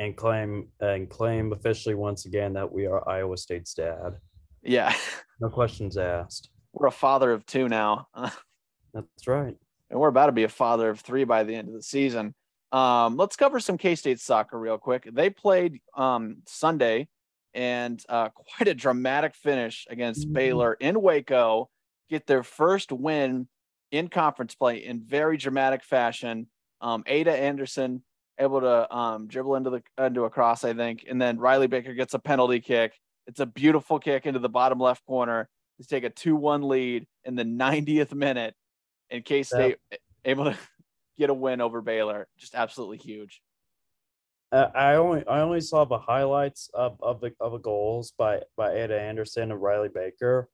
and 0.00 0.16
claim 0.16 0.66
and 0.80 1.08
claim 1.08 1.52
officially 1.52 1.94
once 1.94 2.26
again 2.26 2.54
that 2.54 2.72
we 2.72 2.86
are 2.86 3.08
Iowa 3.08 3.36
State's 3.36 3.74
dad. 3.74 4.16
Yeah, 4.62 4.92
no 5.40 5.50
questions 5.50 5.96
asked. 5.96 6.50
We're 6.72 6.88
a 6.88 6.92
father 6.92 7.30
of 7.30 7.46
two 7.46 7.68
now. 7.68 8.08
That's 8.94 9.26
right, 9.28 9.54
and 9.90 10.00
we're 10.00 10.08
about 10.08 10.26
to 10.26 10.32
be 10.32 10.44
a 10.44 10.48
father 10.48 10.90
of 10.90 10.98
three 10.98 11.22
by 11.22 11.44
the 11.44 11.54
end 11.54 11.68
of 11.68 11.74
the 11.74 11.82
season. 11.82 12.34
Um, 12.72 13.16
let's 13.16 13.36
cover 13.36 13.60
some 13.60 13.78
K 13.78 13.94
State 13.94 14.20
soccer 14.20 14.58
real 14.58 14.78
quick. 14.78 15.08
They 15.10 15.30
played 15.30 15.80
um, 15.96 16.38
Sunday 16.46 17.08
and 17.54 18.02
uh, 18.08 18.28
quite 18.34 18.68
a 18.68 18.74
dramatic 18.74 19.34
finish 19.34 19.86
against 19.90 20.26
mm-hmm. 20.26 20.34
Baylor 20.34 20.74
in 20.74 21.00
Waco, 21.00 21.68
get 22.10 22.26
their 22.26 22.42
first 22.42 22.92
win 22.92 23.48
in 23.90 24.08
conference 24.08 24.54
play 24.54 24.84
in 24.84 25.02
very 25.02 25.36
dramatic 25.36 25.82
fashion. 25.82 26.46
Um, 26.80 27.02
Ada 27.06 27.32
Anderson 27.32 28.02
able 28.38 28.60
to 28.60 28.94
um, 28.94 29.26
dribble 29.26 29.56
into 29.56 29.70
the 29.70 29.82
into 30.04 30.24
a 30.24 30.30
cross, 30.30 30.64
I 30.64 30.74
think, 30.74 31.04
and 31.08 31.20
then 31.20 31.38
Riley 31.38 31.66
Baker 31.66 31.94
gets 31.94 32.14
a 32.14 32.18
penalty 32.18 32.60
kick. 32.60 32.92
It's 33.26 33.40
a 33.40 33.46
beautiful 33.46 33.98
kick 33.98 34.26
into 34.26 34.38
the 34.38 34.48
bottom 34.48 34.78
left 34.78 35.04
corner 35.06 35.48
to 35.80 35.86
take 35.86 36.04
a 36.04 36.10
2-1 36.10 36.64
lead 36.64 37.06
in 37.24 37.34
the 37.34 37.44
90th 37.44 38.14
minute. 38.14 38.54
In 39.10 39.22
K 39.22 39.42
State 39.42 39.78
able 40.24 40.44
to 40.44 40.58
get 41.18 41.30
a 41.30 41.34
win 41.34 41.60
over 41.60 41.80
Baylor. 41.80 42.28
Just 42.38 42.54
absolutely 42.54 42.98
huge. 42.98 43.42
I 44.50 44.94
only 44.94 45.26
I 45.26 45.40
only 45.40 45.60
saw 45.60 45.84
the 45.84 45.98
highlights 45.98 46.70
of, 46.72 46.96
of 47.02 47.20
the 47.20 47.34
of 47.38 47.52
the 47.52 47.58
goals 47.58 48.14
by 48.16 48.40
by 48.56 48.72
Ada 48.72 48.98
Anderson 48.98 49.52
and 49.52 49.60
Riley 49.60 49.90
Baker, 49.94 50.48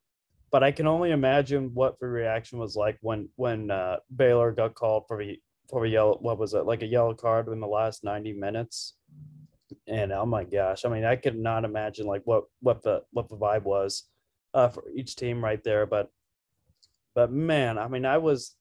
but 0.51 0.65
I 0.65 0.73
can 0.73 0.89
only 0.89 1.13
imagine 1.13 1.71
what 1.75 2.01
the 2.01 2.09
reaction 2.09 2.59
was 2.59 2.75
like 2.75 2.99
when 3.03 3.29
when 3.37 3.71
uh, 3.71 3.99
Baylor 4.15 4.51
got 4.51 4.75
called 4.75 5.05
for 5.07 5.23
the 5.23 5.39
for 5.71 5.85
a 5.85 5.89
yellow 5.89 6.19
what 6.21 6.39
was 6.39 6.55
it 6.55 6.67
like 6.67 6.83
a 6.83 6.87
yellow 6.87 7.15
card 7.15 7.47
in 7.49 7.61
the 7.61 7.69
last 7.69 8.03
ninety 8.03 8.33
minutes, 8.33 8.95
and 9.87 10.11
oh 10.11 10.27
my 10.27 10.43
gosh, 10.43 10.85
I 10.85 10.89
mean 10.89 11.05
I 11.05 11.15
could 11.15 11.39
not 11.39 11.65
imagine 11.65 12.07
like 12.07 12.23
what 12.25 12.45
what 12.63 12.83
the 12.83 13.03
what 13.13 13.29
the 13.29 13.37
vibe 13.37 13.63
was 13.63 14.09
uh, 14.55 14.71
for 14.71 14.83
each 14.93 15.15
team 15.15 15.43
right 15.43 15.63
there, 15.63 15.87
but 15.87 16.11
but 17.15 17.31
man, 17.31 17.79
I 17.79 17.87
mean 17.87 18.05
I 18.05 18.19
was 18.19 18.57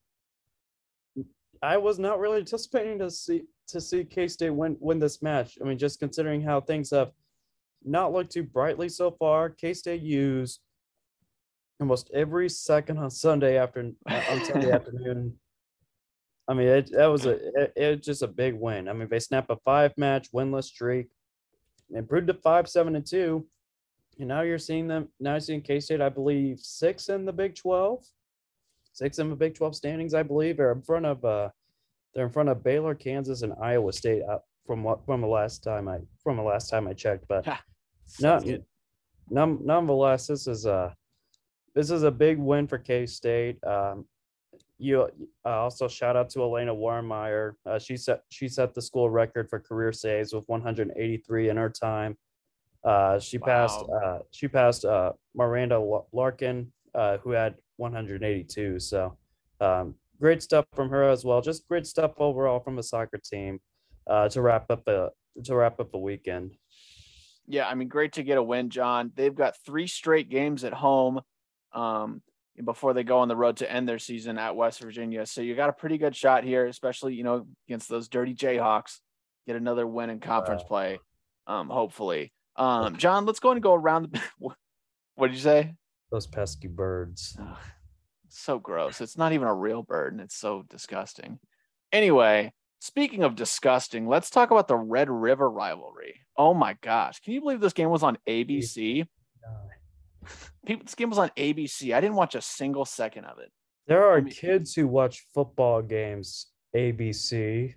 I 1.64 1.78
was 1.78 1.98
not 1.98 2.20
really 2.20 2.40
anticipating 2.40 3.00
to 3.00 3.10
see 3.10 3.44
to 3.70 3.80
see 3.80 4.04
K 4.04 4.28
State 4.28 4.50
win 4.50 4.76
win 4.82 5.00
this 5.00 5.22
match. 5.22 5.58
I 5.62 5.64
mean, 5.64 5.78
just 5.78 6.00
considering 6.00 6.42
how 6.42 6.60
things 6.60 6.92
have 6.92 7.12
not 7.86 8.12
looked 8.12 8.34
too 8.34 8.44
brightly 8.44 8.90
so 8.90 9.12
far, 9.12 9.50
K 9.50 9.74
State 9.74 10.02
used 10.02 10.60
almost 11.80 12.12
every 12.14 12.50
second 12.50 12.98
on 12.98 13.10
Sunday 13.10 13.58
after 13.58 13.92
on 14.10 14.46
Sunday 14.46 14.72
afternoon. 14.74 15.34
I 16.50 16.54
mean, 16.54 16.68
it 16.68 16.92
that 16.92 17.08
was 17.08 17.26
a 17.26 17.36
it, 17.62 17.74
it 17.78 18.04
just 18.04 18.24
a 18.24 18.28
big 18.28 18.56
win. 18.56 18.90
I 18.90 18.94
mean, 18.94 19.08
they 19.10 19.20
snapped 19.20 19.50
a 19.50 19.56
five 19.64 19.94
match 19.98 20.34
winless 20.34 20.66
streak, 20.66 21.08
improved 21.92 22.28
to 22.28 22.34
five 22.34 22.68
seven 22.68 22.98
and 22.98 23.06
two, 23.06 23.48
and 24.20 24.28
now 24.28 24.42
you're 24.42 24.60
seeing 24.60 24.90
them. 24.90 25.08
Now 25.22 25.32
you're 25.32 25.40
seeing 25.40 25.62
K 25.62 25.80
State, 25.80 26.02
I 26.02 26.10
believe, 26.10 26.60
six 26.60 27.08
in 27.08 27.24
the 27.24 27.32
Big 27.32 27.56
Twelve 27.56 28.06
six 28.94 29.20
in 29.20 29.30
the 29.30 29.36
Big 29.36 29.56
12 29.56 29.76
standings, 29.76 30.14
I 30.14 30.24
believe, 30.24 30.58
They're 30.58 30.72
in 30.72 30.82
front 30.82 31.06
of 31.06 31.24
uh, 31.26 31.50
they're 32.14 32.26
in 32.26 32.32
front 32.32 32.50
of 32.50 32.64
Baylor, 32.64 32.96
Kansas, 32.96 33.42
and 33.42 33.54
Iowa 33.62 33.92
State. 33.92 34.22
Uh, 34.24 34.38
from 34.66 34.84
what 34.84 35.06
from 35.06 35.22
the 35.22 35.28
last 35.28 35.64
time 35.64 35.88
I 35.88 36.00
from 36.24 36.38
the 36.38 36.44
last 36.44 36.70
time 36.70 36.88
I 36.88 36.94
checked, 36.94 37.26
but 37.28 37.46
no, 38.20 38.40
none, 39.30 39.60
nonetheless, 39.64 40.28
this 40.28 40.48
is 40.48 40.66
a 40.66 40.96
this 41.76 41.90
is 41.90 42.04
a 42.04 42.12
big 42.12 42.38
win 42.38 42.68
for 42.68 42.78
K 42.78 43.06
State. 43.06 43.64
Um, 43.64 44.06
you 44.78 45.10
uh, 45.46 45.50
also 45.50 45.88
shout 45.88 46.16
out 46.16 46.30
to 46.32 46.42
Elena 46.42 46.74
Warmeyer. 46.74 47.54
Uh, 47.66 47.80
she 47.80 47.98
set 47.98 48.24
she 48.30 48.48
set 48.48 48.74
the 48.74 48.82
school 48.82 49.10
record 49.10 49.50
for 49.50 49.60
career 49.60 49.92
saves 49.92 50.34
with 50.34 50.48
183 50.48 51.50
in 51.50 51.58
her 51.58 51.70
time. 51.70 52.18
Uh, 52.84 53.20
she 53.20 53.38
wow. 53.38 53.46
passed 53.46 53.86
uh, 54.04 54.20
she 54.32 54.48
passed 54.48 54.86
uh, 54.86 55.14
Miranda 55.36 56.02
Larkin, 56.12 56.72
uh, 56.96 57.18
who 57.18 57.32
had 57.32 57.56
182. 57.84 58.80
So 58.80 59.18
um, 59.60 59.96
great 60.20 60.42
stuff 60.42 60.66
from 60.74 60.90
her 60.90 61.04
as 61.04 61.26
well. 61.26 61.42
Just 61.42 61.68
great 61.68 61.86
stuff 61.86 62.14
overall 62.18 62.60
from 62.60 62.76
the 62.76 62.84
soccer 62.84 63.20
team 63.24 63.60
uh, 64.08 64.30
to 64.30 64.42
wrap 64.42 64.72
up 64.72 64.86
the 64.86 65.12
to 65.44 65.56
wrap 65.56 65.80
up 65.80 65.92
the 65.92 65.98
weekend. 65.98 66.56
Yeah, 67.46 67.68
I 67.68 67.76
mean, 67.76 67.90
great 67.90 68.14
to 68.14 68.24
get 68.24 68.38
a 68.38 68.44
win, 68.44 68.70
Jon. 68.70 69.12
They've 69.16 69.36
got 69.36 69.56
three 69.66 69.88
straight 69.88 70.30
games 70.30 70.64
at 70.64 70.74
home 70.74 71.20
um, 71.74 72.22
before 72.64 72.94
they 72.94 73.04
go 73.04 73.20
on 73.20 73.28
the 73.28 73.36
road 73.36 73.58
to 73.58 73.70
end 73.70 73.90
their 73.90 74.00
season 74.00 74.38
at 74.38 74.56
West 74.56 74.80
Virginia. 74.80 75.26
So 75.26 75.42
you 75.42 75.56
got 75.56 75.70
a 75.70 75.74
pretty 75.74 75.98
good 75.98 76.16
shot 76.16 76.44
here, 76.44 76.66
especially 76.66 77.16
you 77.16 77.24
know 77.24 77.46
against 77.68 77.90
those 77.90 78.08
dirty 78.08 78.34
Jayhawks. 78.34 79.00
Get 79.46 79.58
another 79.58 79.86
win 79.86 80.10
in 80.10 80.22
conference 80.22 80.62
wow. 80.62 80.68
play, 80.68 81.00
um, 81.48 81.70
hopefully. 81.70 82.32
Um, 82.56 82.96
Jon, 82.98 83.26
let's 83.26 83.40
go 83.40 83.52
and 83.52 83.62
go 83.62 83.74
around. 83.74 84.14
The, 84.14 84.22
what 85.16 85.28
did 85.28 85.36
you 85.36 85.42
say? 85.42 85.74
Those 86.12 86.28
pesky 86.28 86.68
birds. 86.68 87.38
So 88.42 88.60
gross. 88.60 89.02
It's 89.02 89.18
not 89.18 89.34
even 89.34 89.48
a 89.48 89.54
real 89.54 89.84
bird 89.84 90.14
and 90.14 90.22
it's 90.22 90.36
so 90.36 90.64
disgusting. 90.70 91.40
Anyway, 91.92 92.54
speaking 92.80 93.24
of 93.24 93.36
disgusting, 93.36 94.08
let's 94.08 94.30
talk 94.30 94.52
about 94.52 94.68
the 94.68 94.76
Red 94.76 95.10
River 95.10 95.50
rivalry. 95.50 96.22
Oh 96.38 96.54
my 96.54 96.76
gosh. 96.82 97.20
Can 97.20 97.34
you 97.34 97.42
believe 97.42 97.60
this 97.60 97.74
game 97.74 97.90
was 97.90 98.04
on 98.04 98.18
ABC? 98.28 99.08
People, 100.66 100.86
this 100.86 100.96
game 100.96 101.10
was 101.10 101.20
on 101.20 101.30
ABC. 101.38 101.94
I 101.94 102.02
didn't 102.02 102.16
watch 102.16 102.36
a 102.36 102.42
single 102.42 102.86
second 102.86 103.26
of 103.26 103.40
it. 103.40 103.52
There 103.88 104.04
are 104.04 104.18
I 104.18 104.22
mean, 104.22 104.34
kids 104.34 104.74
who 104.74 104.88
watch 104.88 105.26
football 105.34 105.82
games 105.82 106.48
ABC. 106.76 107.76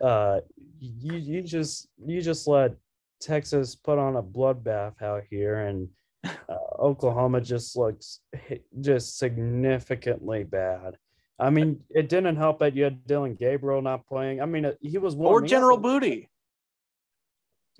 Uh, 0.00 0.40
you 0.80 1.16
you 1.16 1.42
just 1.42 1.88
you 2.04 2.20
just 2.20 2.48
let 2.48 2.74
Texas 3.20 3.76
put 3.76 3.98
on 3.98 4.16
a 4.16 4.22
bloodbath 4.22 5.00
out 5.00 5.22
here 5.30 5.66
and 5.66 5.88
uh, 6.24 6.56
Oklahoma 6.78 7.40
just 7.40 7.76
looks 7.76 8.20
just 8.80 9.18
significantly 9.18 10.44
bad. 10.44 10.96
I 11.38 11.50
mean, 11.50 11.80
it 11.90 12.08
didn't 12.08 12.36
help 12.36 12.60
that 12.60 12.76
you 12.76 12.84
had 12.84 13.06
Dillon 13.06 13.34
Gabriel 13.34 13.82
not 13.82 14.06
playing. 14.06 14.40
I 14.40 14.46
mean, 14.46 14.72
he 14.80 14.98
was 14.98 15.16
or 15.16 15.42
General 15.42 15.76
Booty. 15.76 16.28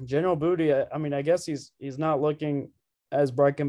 General 0.05 0.35
Booty. 0.35 0.75
I 0.75 0.99
mean, 0.99 1.13
I 1.13 1.23
guess 1.23 1.47
he's 1.47 1.71
he's 1.79 1.99
not 1.99 2.21
looking 2.21 2.71
as 3.13 3.31
bright 3.31 3.61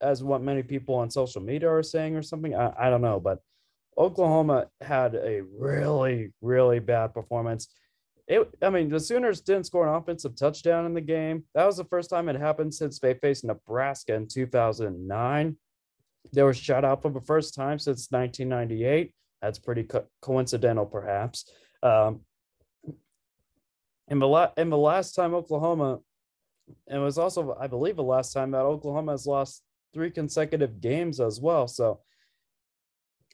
as 0.00 0.22
what 0.22 0.42
many 0.42 0.62
people 0.62 0.94
on 0.94 1.10
social 1.10 1.42
media 1.42 1.68
are 1.70 1.82
saying 1.82 2.16
or 2.16 2.22
something. 2.22 2.54
I, 2.54 2.72
I 2.78 2.90
don't 2.90 3.02
know, 3.02 3.20
but 3.20 3.42
Oklahoma 3.98 4.68
had 4.80 5.14
a 5.14 5.42
really 5.58 6.32
really 6.40 6.78
bad 6.78 7.12
performance 7.12 7.68
it, 8.26 8.48
I 8.62 8.70
mean, 8.70 8.88
the 8.88 9.00
Sooners 9.00 9.42
didn't 9.42 9.66
score 9.66 9.86
an 9.86 9.94
offensive 9.94 10.34
touchdown 10.34 10.86
in 10.86 10.94
the 10.94 11.00
game. 11.00 11.44
That 11.54 11.66
was 11.66 11.76
the 11.76 11.84
first 11.84 12.08
time 12.08 12.28
it 12.28 12.36
happened 12.36 12.72
since 12.72 12.98
they 12.98 13.14
faced 13.14 13.44
Nebraska 13.44 14.14
in 14.14 14.28
2009. 14.28 15.56
They 16.32 16.42
were 16.42 16.54
shut 16.54 16.84
out 16.84 17.02
for 17.02 17.10
the 17.10 17.20
first 17.20 17.54
time 17.54 17.78
since 17.78 18.10
1998. 18.10 19.12
That's 19.42 19.58
pretty 19.58 19.84
co- 19.84 20.06
coincidental, 20.22 20.86
perhaps. 20.86 21.50
Um, 21.82 22.20
the, 24.08 24.26
la- 24.26 24.52
and 24.56 24.72
the 24.72 24.78
last 24.78 25.14
time 25.14 25.34
Oklahoma, 25.34 25.98
and 26.88 27.02
it 27.02 27.04
was 27.04 27.18
also, 27.18 27.54
I 27.60 27.66
believe, 27.66 27.96
the 27.96 28.02
last 28.02 28.32
time 28.32 28.52
that 28.52 28.62
Oklahoma 28.62 29.12
has 29.12 29.26
lost 29.26 29.62
three 29.92 30.10
consecutive 30.10 30.80
games 30.80 31.20
as 31.20 31.40
well. 31.40 31.68
So 31.68 32.00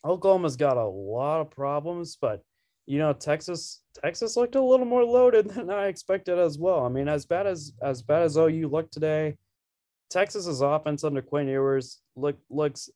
Oklahoma's 0.05 0.57
got 0.57 0.77
a 0.77 0.85
lot 0.85 1.43
of 1.43 1.51
problems, 1.51 2.17
but 2.21 2.43
you 2.91 2.99
know, 2.99 3.13
Texas 3.13 3.83
Texas 4.03 4.37
looked 4.37 4.57
a 4.57 4.61
little 4.61 4.85
more 4.85 5.05
loaded 5.05 5.49
than 5.55 5.71
I 5.71 5.87
expected 5.87 6.41
as 6.41 6.59
well. 6.59 6.85
I 6.85 6.89
mean, 6.89 7.07
as 7.07 7.25
bad 7.25 7.47
as 7.47 7.73
as 7.81 8.03
bad 8.03 8.23
as 8.23 8.37
OU 8.37 8.69
looked 8.69 8.93
today, 8.93 9.37
Texas's 10.11 10.61
offense 10.61 11.05
under 11.05 11.23
Quinn 11.23 11.47
Ewers 11.47 12.01
look 12.17 12.37
looks 12.51 12.91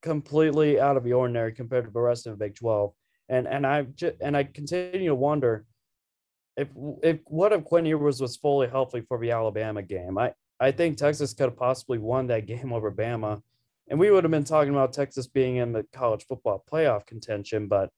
completely 0.00 0.80
out 0.80 0.96
of 0.96 1.02
the 1.02 1.14
ordinary 1.14 1.52
compared 1.52 1.86
to 1.86 1.90
the 1.90 2.00
rest 2.00 2.28
of 2.28 2.38
the 2.38 2.44
Big 2.44 2.54
12. 2.54 2.92
And 3.30 3.48
and 3.48 3.66
I 3.66 3.82
just 3.82 4.14
and 4.20 4.36
I 4.36 4.44
continue 4.44 5.08
to 5.08 5.14
wonder 5.16 5.64
if 6.56 6.68
if 7.02 7.18
what 7.24 7.52
if 7.52 7.64
Quinn 7.64 7.86
Ewers 7.86 8.20
was 8.20 8.36
fully 8.36 8.68
healthy 8.68 9.00
for 9.00 9.18
the 9.18 9.32
Alabama 9.32 9.82
game? 9.82 10.18
I 10.18 10.34
I 10.60 10.70
think 10.70 10.96
Texas 10.96 11.34
could 11.34 11.46
have 11.46 11.56
possibly 11.56 11.98
won 11.98 12.28
that 12.28 12.46
game 12.52 12.72
over 12.72 12.92
Bama, 12.92 13.42
and 13.88 13.98
we 13.98 14.12
would 14.12 14.22
have 14.22 14.30
been 14.30 14.44
talking 14.44 14.72
about 14.72 14.92
Texas 14.92 15.26
being 15.26 15.56
in 15.56 15.72
the 15.72 15.84
college 15.92 16.26
football 16.28 16.64
playoff 16.72 17.06
contention. 17.06 17.66
But 17.66 17.90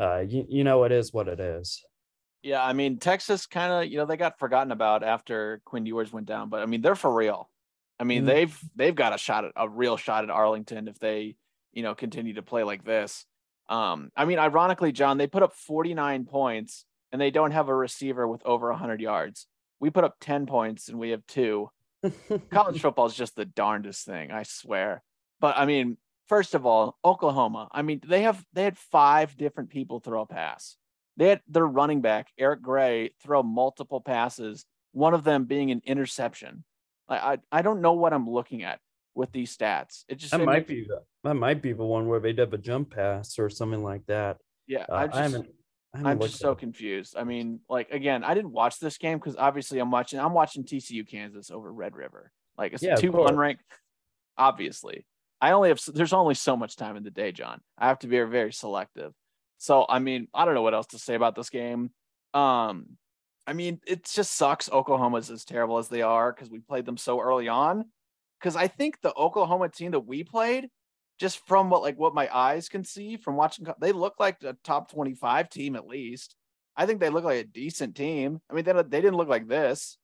uh, 0.00 0.24
you 0.26 0.46
you 0.48 0.64
know 0.64 0.84
it 0.84 0.92
is 0.92 1.12
what 1.12 1.28
it 1.28 1.40
is. 1.40 1.82
Yeah, 2.42 2.64
I 2.64 2.72
mean 2.72 2.98
Texas 2.98 3.46
kind 3.46 3.72
of 3.72 3.90
you 3.90 3.98
know 3.98 4.06
they 4.06 4.16
got 4.16 4.38
forgotten 4.38 4.72
about 4.72 5.02
after 5.04 5.60
Quinn 5.64 5.86
Ewers 5.86 6.12
went 6.12 6.26
down, 6.26 6.48
but 6.48 6.62
I 6.62 6.66
mean 6.66 6.80
they're 6.80 6.94
for 6.94 7.12
real. 7.12 7.50
I 7.98 8.04
mean 8.04 8.22
mm 8.22 8.26
they've 8.26 8.58
they've 8.74 8.94
got 8.94 9.14
a 9.14 9.18
shot 9.18 9.44
at 9.44 9.52
a 9.56 9.68
real 9.68 9.96
shot 9.96 10.24
at 10.24 10.30
Arlington 10.30 10.88
if 10.88 10.98
they 10.98 11.36
you 11.72 11.82
know 11.82 11.94
continue 11.94 12.34
to 12.34 12.42
play 12.42 12.62
like 12.62 12.84
this. 12.84 13.26
Um, 13.68 14.10
I 14.16 14.24
mean, 14.24 14.40
ironically, 14.40 14.90
Jon, 14.90 15.16
they 15.16 15.28
put 15.28 15.44
up 15.44 15.54
49 15.54 16.24
points 16.24 16.84
and 17.12 17.20
they 17.20 17.30
don't 17.30 17.52
have 17.52 17.68
a 17.68 17.74
receiver 17.74 18.26
with 18.26 18.44
over 18.44 18.68
100 18.70 19.00
yards. 19.00 19.46
We 19.78 19.90
put 19.90 20.02
up 20.02 20.16
10 20.20 20.46
points 20.46 20.88
and 20.88 20.98
we 20.98 21.10
have 21.10 21.24
two. 21.28 21.70
College 22.50 22.80
football 22.80 23.06
is 23.06 23.14
just 23.14 23.36
the 23.36 23.44
darndest 23.44 24.04
thing, 24.04 24.32
I 24.32 24.42
swear. 24.42 25.02
But 25.40 25.56
I 25.56 25.66
mean, 25.66 25.98
first 26.30 26.54
of 26.54 26.64
all, 26.64 26.96
Oklahoma. 27.04 27.68
I 27.72 27.82
mean, 27.82 28.00
they 28.06 28.22
have 28.22 28.42
they 28.54 28.62
had 28.62 28.78
five 28.78 29.36
different 29.36 29.68
people 29.68 29.98
throw 29.98 30.22
a 30.22 30.26
pass. 30.26 30.76
They 31.16 31.28
had 31.28 31.42
their 31.48 31.66
running 31.66 32.00
back 32.00 32.28
Eric 32.38 32.62
Gray 32.62 33.10
throw 33.22 33.42
multiple 33.42 34.00
passes, 34.00 34.64
one 34.92 35.12
of 35.12 35.24
them 35.24 35.44
being 35.44 35.70
an 35.72 35.82
interception. 35.84 36.64
I 37.08 37.16
I, 37.16 37.38
I 37.52 37.62
don't 37.62 37.82
know 37.82 37.94
what 37.94 38.14
I'm 38.14 38.30
looking 38.30 38.62
at 38.62 38.78
with 39.14 39.32
these 39.32 39.54
stats. 39.54 40.04
It 40.08 40.14
just 40.14 40.30
that 40.30 40.44
might 40.44 40.68
be 40.68 40.84
the, 40.84 41.02
that 41.24 41.34
might 41.34 41.60
be 41.60 41.72
the 41.72 41.84
one 41.84 42.06
where 42.06 42.20
they 42.20 42.32
did 42.32 42.54
a 42.54 42.58
jump 42.58 42.94
pass 42.94 43.38
or 43.38 43.50
something 43.50 43.82
like 43.82 44.06
that. 44.06 44.38
Yeah, 44.68 44.86
uh, 44.88 44.94
I 44.94 45.06
just, 45.08 45.18
I 45.18 45.22
haven't 45.22 45.48
I'm 45.94 46.20
just 46.20 46.38
so 46.38 46.54
confused. 46.54 47.16
I 47.18 47.24
mean, 47.24 47.58
like 47.68 47.90
again, 47.90 48.22
I 48.22 48.34
didn't 48.34 48.52
watch 48.52 48.78
this 48.78 48.98
game 48.98 49.18
because 49.18 49.34
obviously 49.36 49.80
I'm 49.80 49.90
watching. 49.90 50.20
I'm 50.20 50.32
watching 50.32 50.62
TCU 50.62 51.06
Kansas 51.10 51.50
over 51.50 51.72
Red 51.72 51.96
River. 51.96 52.30
Like 52.56 52.72
it's 52.72 52.84
yeah, 52.84 52.94
two 52.94 53.10
unranked. 53.10 53.58
Obviously, 54.38 55.04
I 55.40 55.52
only 55.52 55.70
have. 55.70 55.80
There's 55.86 56.12
only 56.12 56.34
so 56.34 56.56
much 56.56 56.76
time 56.76 56.96
in 56.96 57.04
the 57.04 57.10
day, 57.10 57.32
Jon. 57.32 57.60
I 57.78 57.88
have 57.88 57.98
to 58.00 58.06
be 58.06 58.20
very 58.20 58.52
selective. 58.52 59.12
So 59.58 59.86
I 59.88 59.98
mean, 59.98 60.28
I 60.34 60.44
don't 60.44 60.54
know 60.54 60.62
what 60.62 60.74
else 60.74 60.88
to 60.88 60.98
say 60.98 61.14
about 61.14 61.34
this 61.34 61.50
game. 61.50 61.90
Um, 62.34 62.96
I 63.46 63.52
mean, 63.52 63.80
it 63.86 64.04
just 64.04 64.34
sucks. 64.34 64.70
Oklahoma's 64.70 65.30
as 65.30 65.44
terrible 65.44 65.78
as 65.78 65.88
they 65.88 66.02
are 66.02 66.32
because 66.32 66.50
we 66.50 66.60
played 66.60 66.86
them 66.86 66.96
so 66.96 67.20
early 67.20 67.48
on. 67.48 67.84
Because 68.38 68.56
I 68.56 68.68
think 68.68 69.00
the 69.00 69.14
Oklahoma 69.14 69.68
team 69.68 69.90
that 69.92 70.00
we 70.00 70.24
played 70.24 70.68
just 71.20 71.46
from 71.46 71.68
what 71.68 71.82
like 71.82 71.98
what 71.98 72.14
my 72.14 72.28
eyes 72.34 72.68
can 72.68 72.82
see 72.82 73.18
from 73.18 73.36
watching 73.36 73.66
they 73.80 73.92
look 73.92 74.14
like 74.18 74.42
a 74.42 74.56
top 74.64 74.90
25 74.90 75.50
team 75.50 75.76
at 75.76 75.86
least 75.86 76.34
i 76.76 76.86
think 76.86 76.98
they 76.98 77.10
look 77.10 77.24
like 77.24 77.44
a 77.44 77.48
decent 77.48 77.94
team 77.94 78.40
i 78.50 78.54
mean 78.54 78.64
they, 78.64 78.72
they 78.72 79.00
didn't 79.02 79.16
look 79.16 79.28
like 79.28 79.46
this 79.46 79.98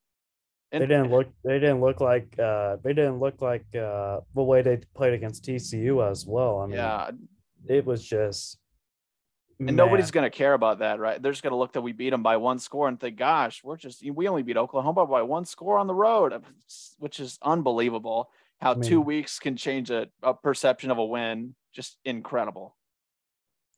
and, 0.76 0.82
they 0.82 0.94
didn't 0.94 1.10
look 1.10 1.28
they 1.44 1.58
didn't 1.58 1.80
look 1.80 2.00
like 2.00 2.38
uh 2.38 2.76
they 2.82 2.92
didn't 2.92 3.18
look 3.18 3.40
like 3.40 3.64
uh 3.74 4.20
the 4.34 4.42
way 4.42 4.62
they 4.62 4.78
played 4.94 5.14
against 5.14 5.44
tcu 5.44 6.08
as 6.08 6.26
well 6.26 6.60
i 6.60 6.66
mean 6.66 6.76
yeah 6.76 7.10
it 7.68 7.84
was 7.84 8.04
just 8.04 8.58
and 9.58 9.66
man. 9.66 9.76
nobody's 9.76 10.10
going 10.10 10.24
to 10.24 10.36
care 10.36 10.54
about 10.54 10.80
that 10.80 10.98
right 10.98 11.22
they're 11.22 11.32
just 11.32 11.42
going 11.42 11.52
to 11.52 11.56
look 11.56 11.72
that 11.72 11.80
we 11.80 11.92
beat 11.92 12.10
them 12.10 12.22
by 12.22 12.36
one 12.36 12.58
score 12.58 12.88
and 12.88 13.00
think 13.00 13.16
gosh 13.16 13.62
we're 13.64 13.76
just 13.76 14.04
we 14.12 14.28
only 14.28 14.42
beat 14.42 14.56
oklahoma 14.56 15.06
by 15.06 15.22
one 15.22 15.44
score 15.44 15.78
on 15.78 15.86
the 15.86 15.94
road 15.94 16.42
which 16.98 17.20
is 17.20 17.38
unbelievable 17.42 18.30
how 18.60 18.72
I 18.72 18.74
mean, 18.74 18.82
two 18.82 19.00
weeks 19.00 19.38
can 19.38 19.56
change 19.56 19.90
a, 19.90 20.08
a 20.22 20.34
perception 20.34 20.90
of 20.90 20.98
a 20.98 21.04
win. 21.04 21.54
Just 21.72 21.98
incredible. 22.04 22.74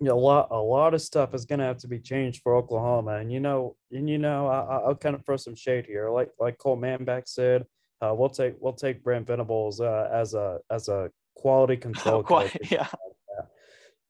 A 0.01 0.15
lot, 0.15 0.49
a 0.53 0.57
lot 0.57 0.95
of 0.95 1.03
stuff 1.03 1.35
is 1.35 1.45
going 1.45 1.59
to 1.59 1.65
have 1.65 1.79
to 1.79 1.89
be 1.89 1.99
changed 1.99 2.43
for 2.43 2.55
Oklahoma, 2.55 3.17
and 3.17 3.33
you 3.33 3.41
know, 3.41 3.75
and 3.91 4.09
you 4.09 4.19
know, 4.19 4.47
I, 4.47 4.87
will 4.87 4.95
kind 4.95 5.17
of 5.17 5.25
throw 5.25 5.37
some 5.37 5.57
shade 5.57 5.87
here, 5.87 6.09
like 6.09 6.31
like 6.39 6.57
Cole 6.57 6.77
Manbeck 6.77 7.27
said, 7.27 7.67
uh, 8.01 8.15
we'll 8.17 8.29
take 8.29 8.55
we'll 8.61 8.75
take 8.75 9.03
Brent 9.03 9.27
Venables 9.27 9.81
uh, 9.81 10.09
as 10.13 10.35
a 10.35 10.59
as 10.71 10.89
a 10.89 11.11
quality 11.35 11.77
control 11.87 12.23
coach. 12.23 12.57
yeah. 12.71 12.89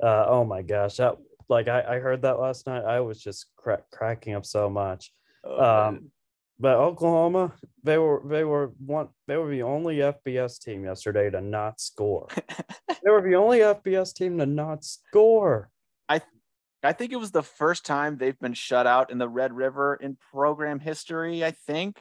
Uh, 0.02 0.26
oh 0.28 0.44
my 0.44 0.62
gosh, 0.62 0.96
that 0.96 1.16
like 1.48 1.68
I, 1.68 1.96
I 1.96 1.98
heard 1.98 2.22
that 2.22 2.38
last 2.38 2.66
night. 2.66 2.84
I 2.84 3.00
was 3.00 3.20
just 3.20 3.46
cra- 3.56 3.82
cracking 3.90 4.34
up 4.34 4.44
so 4.44 4.68
much. 4.68 5.12
Oh, 5.42 5.88
um, 5.88 6.10
but 6.60 6.76
Oklahoma, 6.76 7.54
they 7.82 7.98
were 7.98 8.22
they 8.26 8.44
were 8.44 8.72
one 8.84 9.08
they 9.26 9.36
were 9.36 9.50
the 9.50 9.62
only 9.62 9.96
FBS 9.96 10.60
team 10.60 10.84
yesterday 10.84 11.30
to 11.30 11.40
not 11.40 11.80
score. 11.80 12.28
they 12.88 13.10
were 13.10 13.22
the 13.22 13.36
only 13.36 13.60
FBS 13.60 14.14
team 14.14 14.38
to 14.38 14.46
not 14.46 14.84
score. 14.84 15.70
I 16.82 16.92
think 16.92 17.12
it 17.12 17.16
was 17.16 17.32
the 17.32 17.42
first 17.42 17.84
time 17.84 18.16
they've 18.16 18.38
been 18.38 18.54
shut 18.54 18.86
out 18.86 19.10
in 19.10 19.18
the 19.18 19.28
Red 19.28 19.52
River 19.52 19.94
in 20.00 20.16
program 20.30 20.78
history. 20.78 21.44
I 21.44 21.50
think 21.50 22.00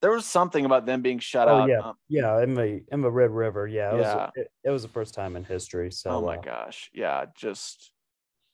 there 0.00 0.10
was 0.10 0.26
something 0.26 0.64
about 0.64 0.86
them 0.86 1.02
being 1.02 1.18
shut 1.18 1.48
oh, 1.48 1.56
out. 1.56 1.68
Yeah, 1.68 1.78
um, 1.80 1.94
yeah, 2.08 2.42
in 2.42 2.54
the 2.54 2.82
in 2.90 3.00
the 3.00 3.10
Red 3.10 3.30
River. 3.30 3.66
Yeah, 3.66 3.94
it 3.94 4.00
yeah. 4.00 4.14
was 4.14 4.30
it, 4.36 4.50
it, 4.64 4.70
was 4.70 4.82
the 4.82 4.88
first 4.88 5.14
time 5.14 5.36
in 5.36 5.44
history. 5.44 5.90
So, 5.90 6.10
oh 6.10 6.22
my 6.22 6.36
uh, 6.36 6.40
gosh, 6.40 6.90
yeah, 6.92 7.26
just 7.36 7.92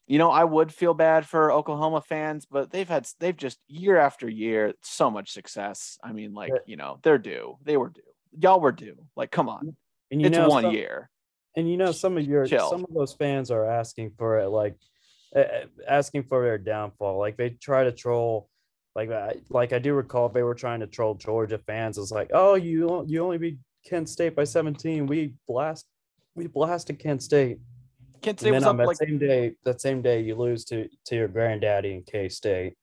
you 0.06 0.18
know, 0.18 0.30
I 0.30 0.44
would 0.44 0.72
feel 0.72 0.94
bad 0.94 1.26
for 1.26 1.50
Oklahoma 1.50 2.02
fans, 2.02 2.46
but 2.46 2.70
they've 2.70 2.88
had 2.88 3.06
they've 3.20 3.36
just 3.36 3.58
year 3.68 3.96
after 3.96 4.28
year 4.28 4.74
so 4.82 5.10
much 5.10 5.32
success. 5.32 5.98
I 6.02 6.12
mean, 6.12 6.34
like 6.34 6.52
you 6.66 6.76
know, 6.76 6.98
they're 7.02 7.18
due. 7.18 7.56
They 7.62 7.76
were 7.76 7.90
due. 7.90 8.02
Y'all 8.38 8.60
were 8.60 8.72
due. 8.72 9.06
Like, 9.16 9.30
come 9.30 9.48
on. 9.48 9.76
And 10.10 10.20
you 10.20 10.26
it's 10.26 10.36
know, 10.36 10.48
one 10.48 10.64
some, 10.64 10.74
year. 10.74 11.10
And 11.56 11.70
you 11.70 11.76
know, 11.76 11.92
some 11.92 12.18
of 12.18 12.24
your 12.24 12.46
Chill. 12.46 12.68
some 12.68 12.84
of 12.84 12.94
those 12.94 13.14
fans 13.14 13.50
are 13.50 13.64
asking 13.64 14.12
for 14.18 14.38
it, 14.40 14.48
like 14.48 14.76
asking 15.88 16.24
for 16.24 16.42
their 16.42 16.58
downfall. 16.58 17.18
Like 17.18 17.36
they 17.36 17.50
try 17.50 17.84
to 17.84 17.92
troll. 17.92 18.48
Like 18.94 19.10
I, 19.10 19.34
like 19.50 19.72
I 19.72 19.80
do 19.80 19.92
recall 19.94 20.28
they 20.28 20.44
were 20.44 20.54
trying 20.54 20.80
to 20.80 20.86
troll 20.86 21.14
Georgia 21.14 21.58
fans. 21.58 21.98
It's 21.98 22.12
like, 22.12 22.30
oh, 22.32 22.54
you 22.54 23.04
you 23.08 23.22
only 23.24 23.38
beat 23.38 23.58
Kent 23.84 24.08
State 24.08 24.36
by 24.36 24.44
17. 24.44 25.06
We 25.06 25.34
blast 25.48 25.86
we 26.34 26.46
blasted 26.46 26.98
Kent 26.98 27.22
State. 27.22 27.58
Kent 28.22 28.40
State 28.40 28.52
was 28.52 28.64
up 28.64 28.76
that 28.76 28.86
like 28.86 28.96
same 28.96 29.18
day. 29.18 29.54
That 29.64 29.80
same 29.80 30.00
day, 30.00 30.20
you 30.20 30.34
lose 30.36 30.64
to 30.66 30.88
to 31.06 31.16
your 31.16 31.28
granddaddy 31.28 31.92
in 31.92 32.02
K 32.02 32.28
State. 32.28 32.74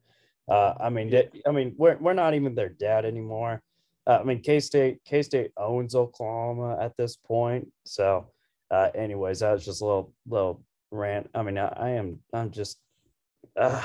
Uh, 0.49 0.73
I 0.79 0.89
mean, 0.89 1.13
I 1.47 1.51
mean, 1.51 1.73
we're 1.77 1.97
we're 1.97 2.13
not 2.13 2.33
even 2.33 2.55
their 2.55 2.69
dad 2.69 3.05
anymore. 3.05 3.61
Uh, 4.05 4.19
I 4.21 4.23
mean, 4.23 4.41
K 4.41 4.59
State 4.59 4.99
K 5.05 5.21
State 5.21 5.51
owns 5.57 5.95
Oklahoma 5.95 6.77
at 6.79 6.95
this 6.97 7.15
point. 7.15 7.71
So, 7.85 8.27
uh, 8.69 8.89
anyways, 8.93 9.39
that 9.39 9.53
was 9.53 9.65
just 9.65 9.81
a 9.81 9.85
little 9.85 10.13
little 10.27 10.63
rant. 10.91 11.29
I 11.33 11.43
mean, 11.43 11.57
I, 11.57 11.67
I 11.67 11.89
am 11.91 12.19
I'm 12.33 12.51
just. 12.51 12.79
Uh, 13.59 13.83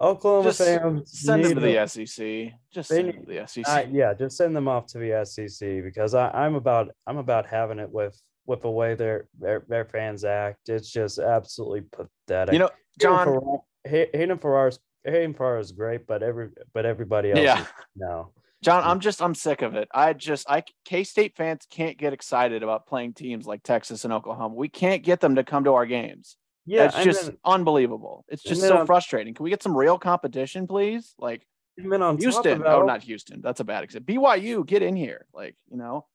Oklahoma 0.00 0.48
just 0.48 0.58
fans 0.58 1.20
send 1.20 1.44
them 1.44 1.54
to 1.54 1.60
the 1.60 1.86
SEC. 1.86 2.52
Just 2.72 2.88
send 2.88 3.08
them 3.08 3.24
to 3.24 3.26
the 3.26 3.46
SEC. 3.46 3.88
yeah, 3.92 4.14
just 4.14 4.36
send 4.36 4.56
them 4.56 4.66
off 4.66 4.86
to 4.86 4.98
the 4.98 5.24
SEC 5.24 5.84
because 5.84 6.14
I, 6.14 6.28
I'm 6.30 6.56
about 6.56 6.90
I'm 7.06 7.18
about 7.18 7.46
having 7.46 7.78
it 7.78 7.88
with 7.90 8.20
with 8.46 8.62
the 8.62 8.70
way 8.70 8.94
their 8.94 9.28
their, 9.38 9.64
their 9.68 9.84
fans 9.84 10.24
act. 10.24 10.68
It's 10.68 10.90
just 10.90 11.20
absolutely 11.20 11.82
pathetic. 11.82 12.52
You 12.52 12.58
know, 12.60 12.70
Jon 12.98 13.60
Hayden 13.84 14.38
Ferrar's 14.38 14.80
Hayden 15.04 15.34
Ferrar 15.34 15.58
is 15.58 15.72
great, 15.72 16.06
but 16.06 16.22
every 16.22 16.50
but 16.72 16.86
everybody 16.86 17.30
else, 17.30 17.40
yeah, 17.40 17.66
no. 17.96 18.32
Jon, 18.62 18.84
I'm 18.84 19.00
just 19.00 19.20
I'm 19.20 19.34
sick 19.34 19.62
of 19.62 19.74
it. 19.74 19.88
I 19.92 20.12
just 20.12 20.48
I 20.48 20.62
K 20.84 21.02
State 21.04 21.36
fans 21.36 21.66
can't 21.68 21.98
get 21.98 22.12
excited 22.12 22.62
about 22.62 22.86
playing 22.86 23.14
teams 23.14 23.44
like 23.44 23.62
Texas 23.62 24.04
and 24.04 24.12
Oklahoma. 24.12 24.54
We 24.54 24.68
can't 24.68 25.02
get 25.02 25.20
them 25.20 25.34
to 25.34 25.44
come 25.44 25.64
to 25.64 25.74
our 25.74 25.86
games. 25.86 26.36
Yeah, 26.64 26.84
it's 26.84 27.02
just 27.02 27.26
then, 27.26 27.38
unbelievable. 27.44 28.24
It's 28.28 28.42
just 28.42 28.60
so 28.60 28.78
on, 28.78 28.86
frustrating. 28.86 29.34
Can 29.34 29.42
we 29.42 29.50
get 29.50 29.64
some 29.64 29.76
real 29.76 29.98
competition, 29.98 30.68
please? 30.68 31.12
Like 31.18 31.44
Houston. 31.76 32.60
That, 32.60 32.66
oh, 32.66 32.84
not 32.84 33.02
Houston. 33.02 33.40
That's 33.40 33.58
a 33.58 33.64
bad 33.64 33.82
example. 33.82 34.14
BYU, 34.14 34.64
get 34.64 34.82
in 34.82 34.94
here. 34.94 35.26
Like 35.34 35.56
you 35.68 35.76
know. 35.76 36.06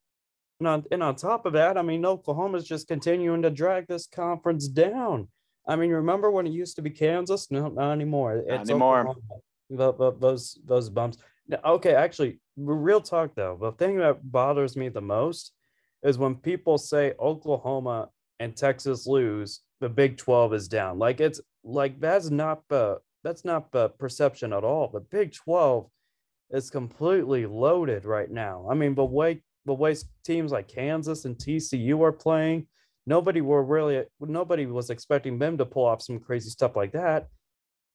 And 0.59 0.67
on, 0.67 0.85
and 0.89 1.03
on 1.03 1.15
top 1.15 1.45
of 1.45 1.53
that, 1.53 1.77
I 1.77 1.83
mean, 1.83 2.03
Oklahoma's 2.03 2.67
just 2.67 2.87
continuing 2.87 3.43
to 3.43 3.51
drag 3.51 3.87
this 3.87 4.07
conference 4.07 4.67
down. 4.67 5.27
I 5.67 5.75
mean, 5.75 5.91
remember 5.91 6.31
when 6.31 6.47
it 6.47 6.51
used 6.51 6.77
to 6.77 6.81
be 6.81 6.89
Kansas? 6.89 7.51
No, 7.51 7.67
not 7.67 7.91
anymore. 7.91 8.37
It's 8.37 8.47
not 8.47 8.61
anymore. 8.61 9.15
Those 9.69 10.57
those 10.65 10.89
bumps. 10.89 11.17
Okay, 11.63 11.93
actually, 11.93 12.39
real 12.57 13.01
talk 13.01 13.31
though. 13.35 13.57
The 13.59 13.71
thing 13.73 13.97
that 13.97 14.31
bothers 14.31 14.75
me 14.75 14.89
the 14.89 15.01
most 15.01 15.53
is 16.03 16.17
when 16.17 16.35
people 16.35 16.77
say 16.77 17.13
Oklahoma 17.19 18.09
and 18.39 18.55
Texas 18.55 19.07
lose, 19.07 19.61
the 19.79 19.89
Big 19.89 20.17
Twelve 20.17 20.53
is 20.53 20.67
down. 20.67 20.99
Like 20.99 21.19
it's 21.19 21.39
like 21.63 21.99
that's 21.99 22.29
not 22.29 22.61
the 22.69 22.99
that's 23.23 23.45
not 23.45 23.71
the 23.71 23.89
perception 23.89 24.53
at 24.53 24.63
all. 24.63 24.89
The 24.89 24.99
Big 24.99 25.33
Twelve 25.33 25.89
is 26.49 26.69
completely 26.69 27.45
loaded 27.45 28.05
right 28.05 28.29
now. 28.29 28.67
I 28.69 28.73
mean, 28.73 28.95
the 28.95 29.05
way 29.05 29.43
the 29.65 29.73
way 29.73 29.95
teams 30.25 30.51
like 30.51 30.67
Kansas 30.67 31.25
and 31.25 31.35
TCU 31.35 32.01
are 32.01 32.13
playing, 32.13 32.67
nobody 33.05 33.41
were 33.41 33.63
really 33.63 34.03
nobody 34.19 34.65
was 34.65 34.89
expecting 34.89 35.39
them 35.39 35.57
to 35.57 35.65
pull 35.65 35.85
off 35.85 36.01
some 36.01 36.19
crazy 36.19 36.49
stuff 36.49 36.75
like 36.75 36.93
that. 36.93 37.27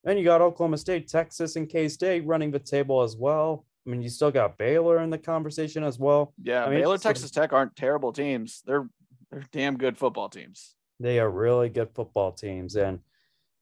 And 0.05 0.19
you 0.19 0.25
got 0.25 0.41
Oklahoma 0.41 0.77
State, 0.77 1.07
Texas, 1.07 1.55
and 1.55 1.69
K 1.69 1.87
State 1.87 2.25
running 2.25 2.51
the 2.51 2.59
table 2.59 3.01
as 3.01 3.15
well. 3.15 3.65
I 3.85 3.89
mean, 3.89 4.01
you 4.01 4.09
still 4.09 4.31
got 4.31 4.57
Baylor 4.57 5.01
in 5.01 5.09
the 5.09 5.17
conversation 5.17 5.83
as 5.83 5.99
well. 5.99 6.33
Yeah, 6.41 6.65
I 6.65 6.69
mean, 6.69 6.79
Baylor, 6.79 6.97
Texas 6.97 7.31
Tech 7.31 7.53
aren't 7.53 7.75
terrible 7.75 8.13
teams. 8.13 8.61
They're 8.65 8.87
they're 9.31 9.45
damn 9.51 9.77
good 9.77 9.97
football 9.97 10.29
teams. 10.29 10.75
They 10.99 11.19
are 11.19 11.29
really 11.29 11.69
good 11.69 11.89
football 11.93 12.31
teams, 12.31 12.75
and 12.75 12.99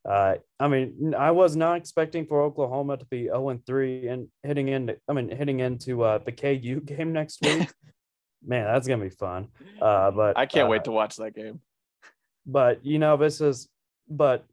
uh, 0.08 0.36
I 0.60 0.68
mean, 0.68 1.14
I 1.18 1.32
was 1.32 1.56
not 1.56 1.78
expecting 1.78 2.26
for 2.26 2.42
Oklahoma 2.42 2.98
to 2.98 3.06
be 3.06 3.26
0 3.26 3.50
and 3.50 3.66
3 3.66 4.08
and 4.08 4.28
hitting 4.42 4.68
into 4.70 4.98
I 5.08 5.14
mean, 5.14 5.30
hitting 5.30 5.60
into 5.60 6.04
uh, 6.04 6.18
the 6.20 6.32
KU 6.32 6.82
game 6.86 7.14
next 7.14 7.42
week. 7.42 7.70
Man, 8.44 8.66
that's 8.66 8.88
gonna 8.88 9.04
be 9.04 9.10
fun. 9.10 9.50
Uh, 9.80 10.12
but 10.12 10.38
I 10.38 10.48
can't 10.48 10.68
uh, 10.68 10.72
wait 10.72 10.86
to 10.86 10.92
watch 10.92 11.18
that 11.18 11.36
game. 11.36 11.62
But 12.46 12.86
you 12.86 13.00
know, 13.00 13.18
this 13.18 13.42
is. 13.42 13.70
But 14.10 14.46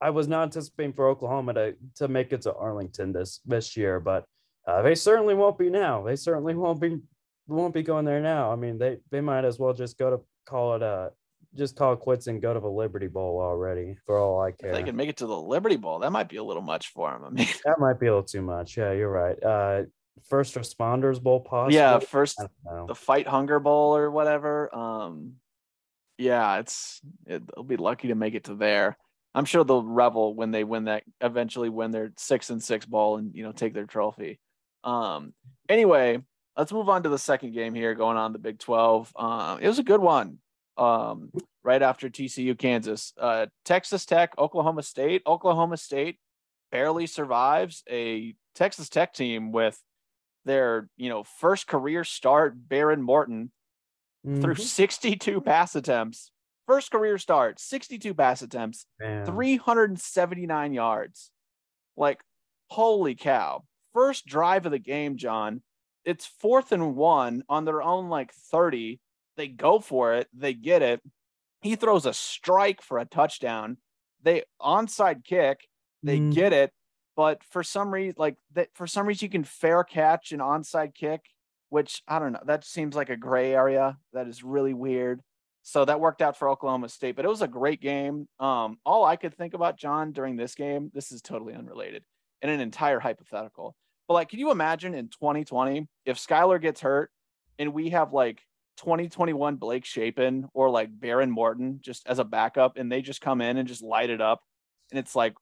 I 0.00 0.10
was 0.10 0.28
not 0.28 0.44
anticipating 0.44 0.92
for 0.92 1.08
Oklahoma 1.08 1.54
to 1.54 1.74
to 1.96 2.08
make 2.08 2.32
it 2.32 2.42
to 2.42 2.54
Arlington 2.54 3.12
this 3.12 3.40
this 3.44 3.76
year, 3.76 4.00
but 4.00 4.24
uh, 4.66 4.82
they 4.82 4.94
certainly 4.94 5.34
won't 5.34 5.58
be 5.58 5.70
now. 5.70 6.02
They 6.02 6.16
certainly 6.16 6.54
won't 6.54 6.80
be 6.80 6.98
won't 7.46 7.74
be 7.74 7.82
going 7.82 8.04
there 8.04 8.20
now. 8.20 8.52
I 8.52 8.56
mean, 8.56 8.78
they 8.78 8.98
they 9.10 9.20
might 9.20 9.44
as 9.44 9.58
well 9.58 9.72
just 9.72 9.98
go 9.98 10.10
to 10.10 10.20
call 10.46 10.74
it 10.74 10.82
a 10.82 11.10
just 11.56 11.76
call 11.76 11.92
it 11.92 12.00
quits 12.00 12.28
and 12.28 12.40
go 12.40 12.54
to 12.54 12.60
the 12.60 12.68
Liberty 12.68 13.08
Bowl 13.08 13.40
already. 13.40 13.96
For 14.06 14.18
all 14.18 14.40
I 14.40 14.52
care, 14.52 14.70
If 14.70 14.76
they 14.76 14.82
can 14.84 14.96
make 14.96 15.08
it 15.08 15.16
to 15.18 15.26
the 15.26 15.40
Liberty 15.40 15.76
Bowl, 15.76 15.98
that 15.98 16.12
might 16.12 16.28
be 16.28 16.36
a 16.36 16.44
little 16.44 16.62
much 16.62 16.88
for 16.88 17.10
them. 17.10 17.24
I 17.24 17.30
mean, 17.30 17.48
that 17.64 17.78
might 17.80 17.98
be 17.98 18.06
a 18.06 18.10
little 18.10 18.22
too 18.22 18.42
much. 18.42 18.76
Yeah, 18.76 18.92
you're 18.92 19.10
right. 19.10 19.42
Uh, 19.42 19.82
first 20.28 20.54
responders 20.54 21.20
bowl, 21.20 21.40
possibly. 21.40 21.76
yeah, 21.76 21.98
first 21.98 22.40
I 22.40 22.46
don't 22.66 22.78
know. 22.78 22.86
the 22.86 22.94
Fight 22.94 23.26
Hunger 23.26 23.58
Bowl 23.58 23.96
or 23.96 24.10
whatever. 24.10 24.74
Um, 24.74 25.34
yeah, 26.18 26.58
it's 26.58 27.00
it, 27.26 27.42
they'll 27.54 27.64
be 27.64 27.76
lucky 27.76 28.08
to 28.08 28.14
make 28.14 28.34
it 28.34 28.44
to 28.44 28.54
there. 28.54 28.96
I'm 29.34 29.44
sure 29.44 29.64
they'll 29.64 29.82
revel 29.84 30.34
when 30.34 30.50
they 30.50 30.64
win 30.64 30.84
that 30.84 31.04
eventually 31.20 31.68
win 31.68 31.90
their 31.90 32.12
six 32.16 32.50
and 32.50 32.62
six 32.62 32.84
ball 32.86 33.16
and 33.16 33.34
you 33.34 33.42
know 33.42 33.52
take 33.52 33.74
their 33.74 33.86
trophy. 33.86 34.40
Um, 34.82 35.34
anyway, 35.68 36.22
let's 36.56 36.72
move 36.72 36.88
on 36.88 37.02
to 37.04 37.08
the 37.08 37.18
second 37.18 37.52
game 37.52 37.74
here 37.74 37.94
going 37.94 38.16
on 38.16 38.32
the 38.32 38.38
Big 38.38 38.58
12. 38.58 39.12
Um, 39.16 39.58
it 39.60 39.68
was 39.68 39.78
a 39.78 39.84
good 39.84 40.00
one. 40.00 40.38
Um, 40.76 41.30
right 41.62 41.82
after 41.82 42.08
TCU 42.08 42.56
Kansas, 42.58 43.12
uh, 43.18 43.46
Texas 43.64 44.06
Tech, 44.06 44.32
Oklahoma 44.38 44.82
State. 44.82 45.22
Oklahoma 45.26 45.76
State 45.76 46.18
barely 46.72 47.06
survives 47.06 47.82
a 47.90 48.34
Texas 48.54 48.88
Tech 48.88 49.12
team 49.12 49.52
with 49.52 49.78
their 50.46 50.88
you 50.96 51.08
know 51.10 51.22
first 51.22 51.66
career 51.66 52.02
start 52.02 52.66
Behren 52.68 53.00
Morton 53.02 53.52
through 54.24 54.54
Mhm. 54.54 54.60
62 54.60 55.40
pass 55.42 55.76
attempts. 55.76 56.32
First 56.70 56.92
career 56.92 57.18
start, 57.18 57.58
62 57.58 58.14
pass 58.14 58.42
attempts, 58.42 58.86
Man. 59.00 59.26
379 59.26 60.72
yards. 60.72 61.32
Like, 61.96 62.22
holy 62.68 63.16
cow. 63.16 63.64
First 63.92 64.24
drive 64.24 64.66
of 64.66 64.70
the 64.70 64.78
game, 64.78 65.16
Jon. 65.16 65.64
It's 66.04 66.26
fourth 66.26 66.70
and 66.70 66.94
one 66.94 67.42
on 67.48 67.64
their 67.64 67.82
own, 67.82 68.08
like 68.08 68.32
30. 68.32 69.00
They 69.36 69.48
go 69.48 69.80
for 69.80 70.14
it, 70.14 70.28
they 70.32 70.54
get 70.54 70.80
it. 70.80 71.02
He 71.60 71.74
throws 71.74 72.06
a 72.06 72.14
strike 72.14 72.82
for 72.82 72.98
a 73.00 73.04
touchdown. 73.04 73.78
They 74.22 74.44
onside 74.62 75.24
kick, 75.24 75.66
they 76.04 76.20
Mhm. 76.20 76.32
get 76.32 76.52
it. 76.52 76.72
But 77.16 77.42
for 77.42 77.64
some 77.64 77.92
reason, 77.92 78.14
like 78.16 78.38
that, 78.52 78.68
for 78.76 78.86
some 78.86 79.08
reason, 79.08 79.26
you 79.26 79.30
can 79.30 79.42
fair 79.42 79.82
catch 79.82 80.30
an 80.30 80.38
onside 80.38 80.94
kick, 80.94 81.32
which 81.68 82.04
I 82.06 82.20
don't 82.20 82.30
know. 82.30 82.44
That 82.44 82.62
seems 82.64 82.94
like 82.94 83.10
a 83.10 83.16
gray 83.16 83.54
area. 83.56 83.98
That 84.12 84.28
is 84.28 84.44
really 84.44 84.72
weird. 84.72 85.24
So 85.70 85.84
that 85.84 86.00
worked 86.00 86.20
out 86.20 86.36
for 86.36 86.48
Oklahoma 86.48 86.88
State, 86.88 87.14
but 87.14 87.24
it 87.24 87.28
was 87.28 87.42
a 87.42 87.46
great 87.46 87.80
game. 87.80 88.26
Um, 88.40 88.78
all 88.84 89.04
I 89.04 89.14
could 89.14 89.36
think 89.36 89.54
about, 89.54 89.78
Jon, 89.78 90.10
during 90.10 90.34
this 90.34 90.56
game, 90.56 90.90
this 90.92 91.12
is 91.12 91.22
totally 91.22 91.54
unrelated 91.54 92.02
and 92.42 92.50
an 92.50 92.58
entire 92.58 92.98
hypothetical. 92.98 93.76
But 94.08 94.14
like, 94.14 94.30
can 94.30 94.40
you 94.40 94.50
imagine 94.50 94.94
in 94.94 95.10
2020 95.10 95.86
if 96.06 96.18
Skylar 96.18 96.60
gets 96.60 96.80
hurt 96.80 97.12
and 97.56 97.72
we 97.72 97.90
have 97.90 98.12
like 98.12 98.40
2021 98.78 99.58
Blake 99.58 99.84
Shapen 99.84 100.48
or 100.54 100.70
like 100.70 100.90
Behren 100.90 101.30
Morton 101.30 101.78
just 101.80 102.04
as 102.04 102.18
a 102.18 102.24
backup 102.24 102.76
and 102.76 102.90
they 102.90 103.00
just 103.00 103.20
come 103.20 103.40
in 103.40 103.56
and 103.56 103.68
just 103.68 103.80
light 103.80 104.10
it 104.10 104.20
up 104.20 104.40
and 104.90 104.98
it's 104.98 105.14
like, 105.14 105.34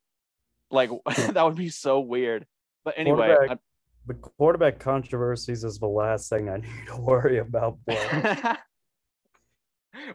like 0.70 0.91
that 1.31 1.43
would 1.43 1.57
be 1.57 1.70
so 1.70 2.01
weird. 2.01 2.45
But 2.85 2.93
anyway, 2.99 3.29
Quarterback- 3.35 3.59
the 4.07 4.14
quarterback 4.14 4.79
controversies 4.79 5.64
is 5.64 5.79
the 5.79 5.87
last 5.89 6.29
thing 6.29 6.51
I 6.51 6.59
need 6.59 6.87
to 6.89 7.01
worry 7.01 7.39
about. 7.39 7.79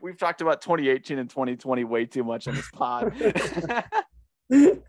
We've 0.01 0.17
talked 0.17 0.41
about 0.41 0.61
2018 0.61 1.19
and 1.19 1.29
2020 1.29 1.83
way 1.83 2.05
too 2.05 2.23
much 2.23 2.47
on 2.47 2.55
this 2.55 2.69
pod. 2.71 3.13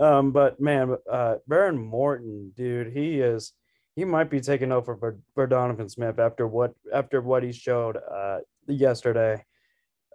um, 0.00 0.32
but 0.32 0.60
man, 0.60 0.96
uh, 1.10 1.36
Behren 1.48 1.78
Morton, 1.78 2.52
dude, 2.56 2.92
he 2.92 3.20
is 3.20 3.52
he 3.96 4.04
might 4.04 4.30
be 4.30 4.40
taking 4.40 4.72
over 4.72 4.96
for, 4.96 5.18
for 5.34 5.46
Donovan 5.46 5.88
Smith 5.88 6.18
after 6.18 6.46
what 6.46 6.72
after 6.92 7.20
what 7.20 7.42
he 7.42 7.52
showed 7.52 7.96
uh 7.96 8.38
yesterday. 8.66 9.44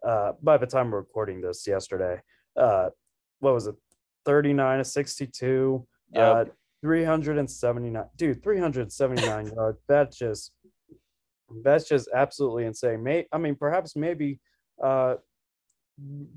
Uh, 0.05 0.33
by 0.41 0.57
the 0.57 0.67
time 0.67 0.91
we're 0.91 0.99
recording 0.99 1.41
this 1.41 1.65
yesterday, 1.67 2.21
uh, 2.57 2.89
what 3.39 3.53
was 3.53 3.67
it, 3.67 3.75
thirty 4.25 4.53
nine 4.53 4.77
to 4.79 4.85
sixty 4.85 5.25
two, 5.27 5.85
uh, 6.15 6.45
Yep. 6.45 6.55
three 6.81 7.03
hundred 7.03 7.37
and 7.37 7.49
seventy 7.49 7.89
nine, 7.89 8.05
dude, 8.15 8.43
three 8.43 8.59
hundred 8.59 8.91
seventy 8.91 9.25
nine 9.25 9.47
yards. 9.55 9.79
That's 9.87 10.17
just 10.17 10.51
that's 11.63 11.87
just 11.87 12.09
absolutely 12.13 12.65
insane. 12.65 13.03
May 13.03 13.27
I 13.31 13.37
mean, 13.37 13.55
perhaps 13.55 13.95
maybe 13.95 14.39
uh 14.83 15.15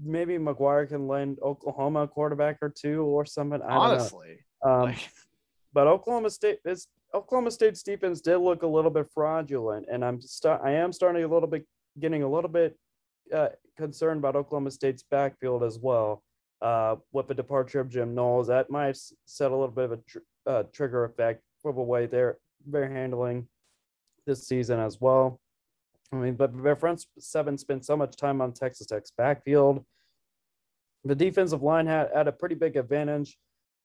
maybe 0.05 0.39
McGuire 0.39 0.89
can 0.89 1.09
lend 1.09 1.39
Oklahoma 1.41 2.03
a 2.03 2.09
quarterback 2.09 2.59
or 2.62 2.69
two 2.71 3.03
or 3.03 3.25
something. 3.25 3.61
I 3.62 3.75
don't 3.75 3.79
Honestly, 3.79 4.39
know. 4.64 4.71
Um, 4.71 4.83
like, 4.83 5.11
but 5.73 5.87
Oklahoma 5.87 6.31
State 6.31 6.59
is 6.64 6.89
Oklahoma 7.14 7.51
State's 7.51 7.83
defense 7.83 8.21
did 8.21 8.39
look 8.39 8.62
a 8.62 8.66
little 8.66 8.91
bit 8.91 9.07
fraudulent, 9.12 9.87
and 9.91 10.05
I'm 10.05 10.21
st- 10.21 10.61
I 10.62 10.73
am 10.73 10.93
starting 10.93 11.25
a 11.25 11.29
little 11.29 11.49
bit 11.49 11.66
getting 11.99 12.23
a 12.23 12.31
little 12.31 12.51
bit 12.51 12.77
uh, 13.35 13.49
concerned 13.77 14.19
about 14.19 14.37
Oklahoma 14.37 14.71
State's 14.71 15.03
backfield 15.11 15.62
as 15.62 15.79
well. 15.79 16.23
Uh, 16.61 16.97
with 17.12 17.29
the 17.29 17.35
departure 17.35 17.79
of 17.79 17.89
Jim 17.89 18.16
Knowles, 18.16 18.49
that 18.49 18.69
might 18.69 18.99
set 19.27 19.53
a 19.53 19.55
little 19.55 19.69
bit 19.69 19.85
of 19.85 19.93
a 19.93 19.97
tr- 20.09 20.19
uh, 20.45 20.62
trigger 20.73 21.05
effect 21.05 21.41
for 21.62 21.73
the 21.73 21.81
way 21.81 22.07
they're 22.07 22.39
they're 22.66 22.93
handling 22.93 23.47
this 24.29 24.47
season 24.47 24.79
as 24.79 25.01
well. 25.01 25.41
I 26.12 26.16
mean, 26.16 26.35
but 26.35 26.62
their 26.62 26.76
front 26.76 27.05
seven 27.18 27.59
spent 27.59 27.85
so 27.85 27.97
much 27.97 28.16
time 28.16 28.41
on 28.41 28.53
Texas 28.53 28.87
Tech's 28.87 29.11
backfield. 29.11 29.85
The 31.05 31.14
defensive 31.14 31.62
line 31.62 31.87
had, 31.87 32.11
had 32.14 32.29
a 32.29 32.33
pretty 32.33 32.55
big 32.55 32.76
advantage. 32.76 33.37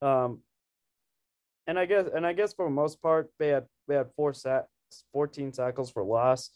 Um, 0.02 0.42
and 1.66 1.80
I 1.80 1.86
guess 1.86 2.08
and 2.14 2.26
I 2.26 2.34
guess 2.34 2.54
for 2.54 2.66
the 2.66 2.72
most 2.72 3.02
part 3.02 3.32
they 3.40 3.48
had 3.48 3.66
they 3.88 3.96
had 3.96 4.10
four 4.16 4.34
sacks, 4.34 4.68
14 5.14 5.52
tackles 5.52 5.90
for 5.90 6.04
loss. 6.04 6.50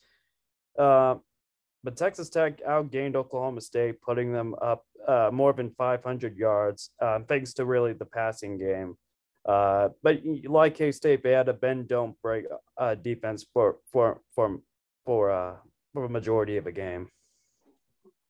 Uh, 0.78 1.16
but 1.84 1.96
Texas 1.96 2.30
Tech 2.30 2.62
outgained 2.66 3.16
Oklahoma 3.16 3.62
State, 3.62 4.02
putting 4.02 4.34
them 4.34 4.56
up 4.62 4.84
uh, 5.08 5.30
more 5.32 5.54
than 5.54 5.72
500 5.78 6.36
yards, 6.36 6.90
uh, 7.02 7.20
thanks 7.28 7.54
to 7.54 7.66
really 7.66 7.94
the 7.94 8.06
passing 8.06 8.58
game. 8.58 8.98
Uh, 9.48 9.90
but 10.04 10.20
like 10.44 10.76
K 10.76 10.92
State, 10.92 11.24
they 11.24 11.32
had 11.32 11.48
a 11.48 11.54
bend 11.54 11.88
don't 11.88 12.20
break 12.22 12.46
uh, 12.78 12.96
defense 12.96 13.46
for 13.54 13.78
for 13.92 14.22
for 14.36 14.60
for 15.06 15.32
uh, 15.32 15.56
for 15.94 16.06
a 16.06 16.10
majority 16.10 16.58
of 16.58 16.66
the 16.66 16.72
game. 16.72 17.10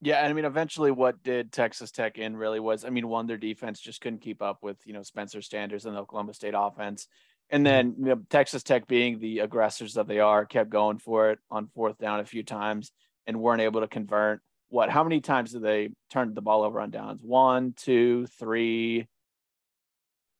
yeah, 0.01 0.17
and 0.19 0.27
I 0.27 0.33
mean, 0.33 0.45
eventually, 0.45 0.91
what 0.91 1.23
did 1.23 1.51
Texas 1.51 1.89
Tech 1.89 2.19
in 2.19 2.37
really 2.37 2.59
was, 2.59 2.85
I 2.85 2.89
mean, 2.89 3.07
one, 3.07 3.25
their 3.25 3.37
defense 3.37 3.79
just 3.79 3.99
couldn't 3.99 4.21
keep 4.21 4.43
up 4.43 4.59
with 4.61 4.77
you 4.85 4.93
know 4.93 5.01
Spencer 5.01 5.41
Sanders 5.41 5.85
and 5.85 5.95
the 5.95 5.99
Oklahoma 6.01 6.35
State 6.35 6.53
offense, 6.55 7.07
and 7.49 7.65
then 7.65 7.95
you 7.97 8.05
know, 8.05 8.21
Texas 8.29 8.61
Tech, 8.61 8.87
being 8.87 9.19
the 9.19 9.39
aggressors 9.39 9.95
that 9.95 10.07
they 10.07 10.19
are, 10.19 10.45
kept 10.45 10.69
going 10.69 10.99
for 10.99 11.31
it 11.31 11.39
on 11.49 11.69
fourth 11.73 11.97
down 11.97 12.19
a 12.19 12.25
few 12.25 12.43
times 12.43 12.91
and 13.25 13.39
weren't 13.39 13.61
able 13.61 13.81
to 13.81 13.87
convert. 13.87 14.41
What? 14.69 14.89
How 14.89 15.03
many 15.03 15.21
times 15.21 15.53
did 15.53 15.63
they 15.63 15.89
turn 16.11 16.33
the 16.33 16.41
ball 16.41 16.63
over 16.63 16.79
on 16.79 16.91
downs? 16.91 17.21
One, 17.23 17.73
two, 17.75 18.27
three. 18.37 19.07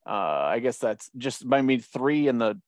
Uh, 0.08 0.46
I 0.56 0.60
guess 0.60 0.78
that's 0.78 1.10
just. 1.18 1.44
I 1.52 1.62
mean, 1.62 1.82
three 1.82 2.28
in 2.28 2.38
the 2.38 2.60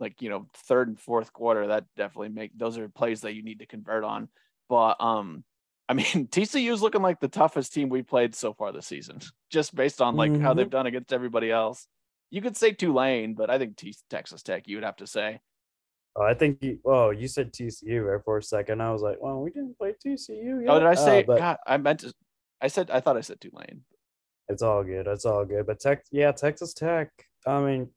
like 0.00 0.20
you 0.20 0.28
know 0.28 0.46
third 0.54 0.88
and 0.88 0.98
fourth 0.98 1.32
quarter. 1.32 1.68
That 1.68 1.84
definitely 1.96 2.30
make 2.30 2.50
those 2.58 2.76
are 2.78 2.88
plays 2.88 3.20
that 3.22 3.34
you 3.34 3.42
need 3.42 3.60
to 3.60 3.66
convert 3.66 4.02
on. 4.04 4.28
But 4.68 4.96
um, 5.00 5.44
I 5.88 5.94
mean, 5.94 6.04
TCU 6.28 6.72
is 6.72 6.82
looking 6.82 7.02
like 7.02 7.20
the 7.20 7.28
toughest 7.28 7.72
team 7.72 7.88
we 7.88 8.02
played 8.02 8.34
so 8.34 8.52
far 8.52 8.72
this 8.72 8.86
season, 8.86 9.20
just 9.50 9.74
based 9.74 10.02
on 10.02 10.16
like 10.16 10.36
how 10.40 10.52
Mhm. 10.52 10.56
they've 10.56 10.70
done 10.70 10.86
against 10.86 11.12
everybody 11.12 11.50
else. 11.52 11.86
You 12.30 12.42
could 12.42 12.56
say 12.56 12.72
Tulane, 12.72 13.34
but 13.34 13.48
I 13.50 13.58
think 13.58 13.76
T- 13.76 13.94
Texas 14.10 14.42
Tech. 14.42 14.66
You 14.66 14.76
would 14.78 14.84
have 14.84 14.96
to 14.96 15.06
say. 15.06 15.40
Oh, 16.16 16.22
I 16.24 16.34
think 16.34 16.62
you, 16.62 16.78
oh 16.84 17.10
you 17.10 17.28
said 17.28 17.52
TCU 17.52 18.04
there 18.04 18.20
for 18.24 18.38
a 18.38 18.42
second. 18.42 18.80
I 18.82 18.90
was 18.90 19.02
like, 19.02 19.18
well, 19.20 19.40
we 19.40 19.50
didn't 19.50 19.78
play 19.78 19.92
TCU. 20.04 20.62
Yet. 20.64 20.68
Oh, 20.70 20.78
did 20.80 20.88
I 20.88 20.92
Uh, 20.92 20.96
say? 20.96 21.22
but- 21.22 21.38
God, 21.38 21.58
I 21.66 21.76
meant 21.76 22.00
to. 22.00 22.12
I 22.60 22.66
said. 22.68 22.90
I 22.90 23.00
thought 23.00 23.16
I 23.16 23.20
said 23.20 23.40
Tulane. 23.40 23.82
It's 24.48 24.62
all 24.62 24.84
good. 24.84 25.06
It's 25.06 25.24
all 25.24 25.44
good. 25.44 25.66
But 25.66 25.80
Tech, 25.80 26.04
yeah, 26.12 26.32
Texas 26.32 26.72
Tech. 26.72 27.10
I 27.46 27.60
mean, 27.60 27.88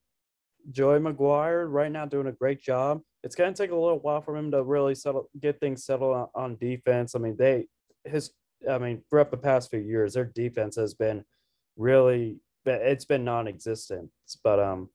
Joey 0.71 0.99
McGuire 0.99 1.71
right 1.71 1.91
now 1.91 2.05
doing 2.05 2.27
a 2.27 2.31
great 2.31 2.61
job. 2.61 3.01
It's 3.23 3.35
gonna 3.35 3.53
take 3.53 3.71
a 3.71 3.75
little 3.75 3.99
while 3.99 4.21
for 4.21 4.35
him 4.35 4.51
to 4.51 4.63
really 4.63 4.95
settle, 4.95 5.29
get 5.39 5.59
things 5.59 5.85
settled 5.85 6.15
on, 6.15 6.27
on 6.35 6.57
defense. 6.57 7.15
I 7.15 7.19
mean, 7.19 7.35
they 7.37 7.67
his. 8.05 8.31
I 8.69 8.77
mean, 8.77 9.01
throughout 9.09 9.31
the 9.31 9.37
past 9.37 9.69
few 9.69 9.79
years, 9.79 10.13
their 10.13 10.25
defense 10.25 10.75
has 10.75 10.93
been 10.93 11.23
really. 11.77 12.39
It's 12.65 13.05
been 13.05 13.23
non-existent. 13.23 14.09
But 14.43 14.59
um, 14.59 14.89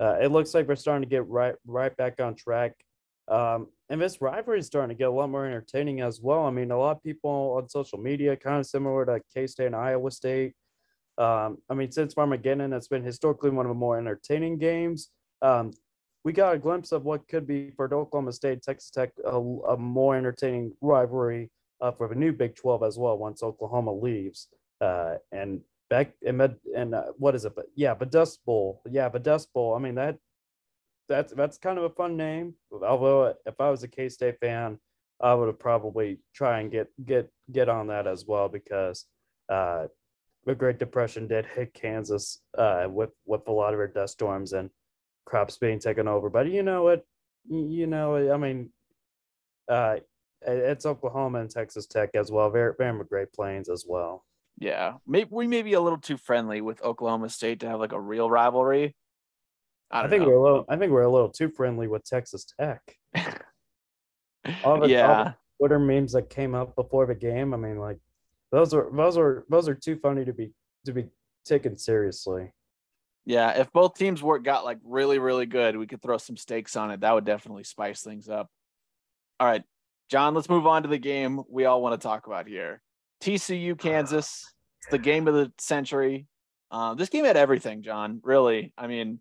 uh, 0.00 0.16
it 0.20 0.32
looks 0.32 0.54
like 0.54 0.68
we're 0.68 0.76
starting 0.76 1.02
to 1.02 1.08
get 1.08 1.26
right 1.28 1.54
right 1.66 1.96
back 1.96 2.20
on 2.20 2.34
track. 2.34 2.72
Um, 3.28 3.68
and 3.88 4.00
this 4.00 4.20
rivalry 4.20 4.60
is 4.60 4.66
starting 4.66 4.94
to 4.94 4.98
get 4.98 5.08
a 5.08 5.12
lot 5.12 5.30
more 5.30 5.46
entertaining 5.46 6.00
as 6.00 6.20
well. 6.20 6.44
I 6.44 6.50
mean, 6.50 6.70
a 6.70 6.78
lot 6.78 6.96
of 6.96 7.02
people 7.02 7.56
on 7.56 7.68
social 7.68 7.98
media, 7.98 8.36
kind 8.36 8.60
of 8.60 8.66
similar 8.66 9.04
to 9.06 9.20
K 9.32 9.46
State 9.46 9.66
and 9.66 9.76
Iowa 9.76 10.10
State. 10.10 10.54
Um, 11.18 11.58
I 11.70 11.74
mean, 11.74 11.90
since 11.90 12.14
Farmageddon, 12.14 12.76
it's 12.76 12.88
been 12.88 13.04
historically 13.04 13.50
one 13.50 13.66
of 13.66 13.70
the 13.70 13.74
more 13.74 13.98
entertaining 13.98 14.58
games. 14.58 15.10
Um, 15.42 15.72
we 16.24 16.32
got 16.32 16.54
a 16.54 16.58
glimpse 16.58 16.92
of 16.92 17.04
what 17.04 17.28
could 17.28 17.46
be 17.46 17.70
for 17.70 17.84
Oklahoma 17.94 18.32
State, 18.32 18.62
Texas 18.62 18.90
Tech, 18.90 19.12
a, 19.24 19.38
a 19.38 19.76
more 19.76 20.16
entertaining 20.16 20.72
rivalry 20.80 21.50
uh, 21.80 21.92
for 21.92 22.08
the 22.08 22.14
new 22.14 22.32
Big 22.32 22.56
12 22.56 22.82
as 22.82 22.98
well 22.98 23.16
once 23.16 23.42
Oklahoma 23.42 23.92
leaves. 23.92 24.48
Uh, 24.80 25.14
and 25.32 25.60
back 25.88 26.12
and 26.26 26.56
and 26.74 26.94
uh, 26.94 27.04
what 27.16 27.34
is 27.34 27.44
it? 27.44 27.54
But 27.54 27.66
yeah, 27.74 27.94
but 27.94 28.10
Dust 28.10 28.40
Bowl, 28.44 28.82
yeah, 28.90 29.08
but 29.08 29.22
Dust 29.22 29.52
Bowl. 29.52 29.74
I 29.74 29.78
mean 29.78 29.94
that 29.94 30.18
that's 31.08 31.32
that's 31.32 31.58
kind 31.58 31.78
of 31.78 31.84
a 31.84 31.90
fun 31.90 32.16
name. 32.16 32.54
Although 32.72 33.34
if 33.46 33.60
I 33.60 33.70
was 33.70 33.82
a 33.82 33.88
K 33.88 34.08
State 34.08 34.38
fan, 34.40 34.78
I 35.20 35.34
would 35.34 35.46
have 35.46 35.58
probably 35.58 36.18
try 36.34 36.60
and 36.60 36.70
get 36.70 36.88
get 37.04 37.30
get 37.50 37.68
on 37.68 37.86
that 37.88 38.06
as 38.06 38.26
well 38.26 38.48
because 38.48 39.06
uh, 39.48 39.86
the 40.46 40.54
Great 40.54 40.78
Depression 40.78 41.26
did 41.26 41.44
hit 41.44 41.74
Kansas 41.74 42.40
uh, 42.56 42.86
with 42.88 43.10
with 43.26 43.46
a 43.48 43.52
lot 43.52 43.74
of 43.74 43.78
their 43.78 43.88
dust 43.88 44.14
storms 44.14 44.52
and 44.52 44.70
crops 45.26 45.58
being 45.58 45.80
taken 45.80 46.08
over. 46.08 46.30
But 46.30 46.48
you 46.48 46.62
know 46.62 46.84
what? 46.84 47.04
You 47.48 47.86
know, 47.86 48.32
I 48.32 48.36
mean, 48.36 48.70
uh, 49.68 49.96
it's 50.40 50.86
Oklahoma 50.86 51.40
and 51.40 51.50
Texas 51.50 51.86
Tech 51.86 52.10
as 52.14 52.30
well. 52.30 52.50
Very, 52.50 52.72
very 52.78 53.04
Great 53.04 53.32
Plains 53.32 53.68
as 53.68 53.84
well. 53.86 54.24
Yeah, 54.58 54.94
maybe 55.06 55.28
we 55.32 55.46
may 55.48 55.62
be 55.62 55.74
a 55.74 55.80
little 55.80 55.98
too 55.98 56.16
friendly 56.16 56.60
with 56.60 56.82
Oklahoma 56.82 57.28
State 57.28 57.60
to 57.60 57.68
have 57.68 57.80
like 57.80 57.92
a 57.92 58.00
real 58.00 58.30
rivalry. 58.30 58.94
I, 59.90 60.04
I 60.04 60.08
think 60.08 60.22
know. 60.22 60.28
we're 60.28 60.36
a 60.36 60.42
little. 60.42 60.64
I 60.68 60.76
think 60.76 60.92
we're 60.92 61.02
a 61.02 61.12
little 61.12 61.28
too 61.28 61.48
friendly 61.48 61.88
with 61.88 62.04
Texas 62.04 62.46
Tech. 62.58 62.80
all 64.64 64.80
the, 64.80 64.88
yeah. 64.88 65.08
All 65.08 65.24
the 65.24 65.34
Twitter 65.58 65.78
memes 65.78 66.12
that 66.12 66.30
came 66.30 66.54
up 66.54 66.76
before 66.76 67.06
the 67.06 67.14
game. 67.14 67.52
I 67.52 67.56
mean, 67.56 67.78
like 67.78 67.98
those 68.56 68.72
are 68.72 68.88
those 68.90 69.18
are 69.18 69.44
those 69.50 69.68
are 69.68 69.74
too 69.74 69.96
funny 69.96 70.24
to 70.24 70.32
be 70.32 70.50
to 70.86 70.92
be 70.92 71.04
taken 71.44 71.76
seriously. 71.76 72.50
Yeah, 73.26 73.50
if 73.60 73.70
both 73.70 73.98
teams 73.98 74.22
were 74.22 74.38
got 74.38 74.64
like 74.64 74.78
really 74.82 75.18
really 75.18 75.44
good, 75.44 75.76
we 75.76 75.86
could 75.86 76.00
throw 76.00 76.16
some 76.16 76.38
stakes 76.38 76.74
on 76.74 76.90
it. 76.90 77.00
That 77.00 77.12
would 77.12 77.26
definitely 77.26 77.64
spice 77.64 78.00
things 78.00 78.30
up. 78.30 78.48
All 79.38 79.46
right, 79.46 79.62
Jon, 80.10 80.34
let's 80.34 80.48
move 80.48 80.66
on 80.66 80.84
to 80.84 80.88
the 80.88 80.96
game 80.96 81.42
we 81.50 81.66
all 81.66 81.82
want 81.82 82.00
to 82.00 82.06
talk 82.06 82.26
about 82.26 82.48
here. 82.48 82.80
TCU 83.22 83.78
Kansas. 83.78 84.54
It's 84.80 84.90
the 84.90 84.98
game 84.98 85.28
of 85.28 85.34
the 85.34 85.52
century. 85.58 86.26
Uh, 86.70 86.94
this 86.94 87.10
game 87.10 87.26
had 87.26 87.36
everything, 87.36 87.82
Jon. 87.82 88.20
Really, 88.22 88.72
I 88.78 88.86
mean, 88.86 89.20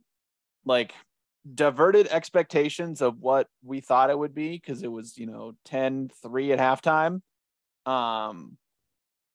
like 0.64 0.94
diverted 1.54 2.08
expectations 2.08 3.02
of 3.02 3.20
what 3.20 3.48
we 3.66 3.82
thought 3.82 4.10
it 4.10 4.18
would 4.18 4.34
be 4.34 4.52
because 4.52 4.82
it 4.82 4.92
was 4.92 5.18
you 5.18 5.28
know 5.28 5.56
10-3 5.68 6.58
at 6.58 6.60
halftime. 6.60 7.22
Um, 7.86 8.58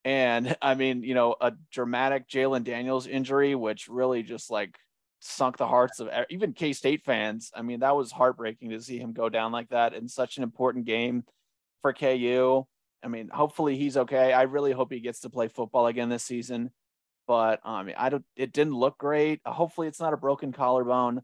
and 0.04 0.56
I 0.62 0.74
mean, 0.74 1.02
you 1.02 1.14
know, 1.14 1.34
a 1.40 1.52
dramatic 1.72 2.28
Jalon 2.28 2.64
Daniels 2.64 3.06
injury, 3.06 3.54
which 3.54 3.88
really 3.88 4.22
just 4.22 4.50
like 4.50 4.76
sunk 5.20 5.58
the 5.58 5.66
hearts 5.66 6.00
of 6.00 6.08
even 6.30 6.52
K 6.52 6.72
State 6.72 7.04
fans. 7.04 7.50
I 7.54 7.62
mean, 7.62 7.80
that 7.80 7.96
was 7.96 8.10
heartbreaking 8.10 8.70
to 8.70 8.80
see 8.80 8.98
him 8.98 9.12
go 9.12 9.28
down 9.28 9.52
like 9.52 9.68
that 9.70 9.94
in 9.94 10.08
such 10.08 10.36
an 10.36 10.42
important 10.42 10.86
game 10.86 11.24
for 11.82 11.92
KU. 11.92 12.64
I 13.02 13.08
mean, 13.08 13.28
hopefully 13.32 13.76
he's 13.76 13.96
okay. 13.96 14.32
I 14.32 14.42
really 14.42 14.72
hope 14.72 14.92
he 14.92 15.00
gets 15.00 15.20
to 15.20 15.30
play 15.30 15.48
football 15.48 15.86
again 15.86 16.08
this 16.08 16.24
season. 16.24 16.70
But 17.26 17.60
um, 17.64 17.74
I 17.74 17.82
mean, 17.84 17.94
I 17.98 18.08
don't. 18.08 18.24
It 18.36 18.52
didn't 18.52 18.74
look 18.74 18.98
great. 18.98 19.40
Hopefully, 19.46 19.86
it's 19.86 20.00
not 20.00 20.14
a 20.14 20.18
broken 20.18 20.52
collarbone. 20.52 21.22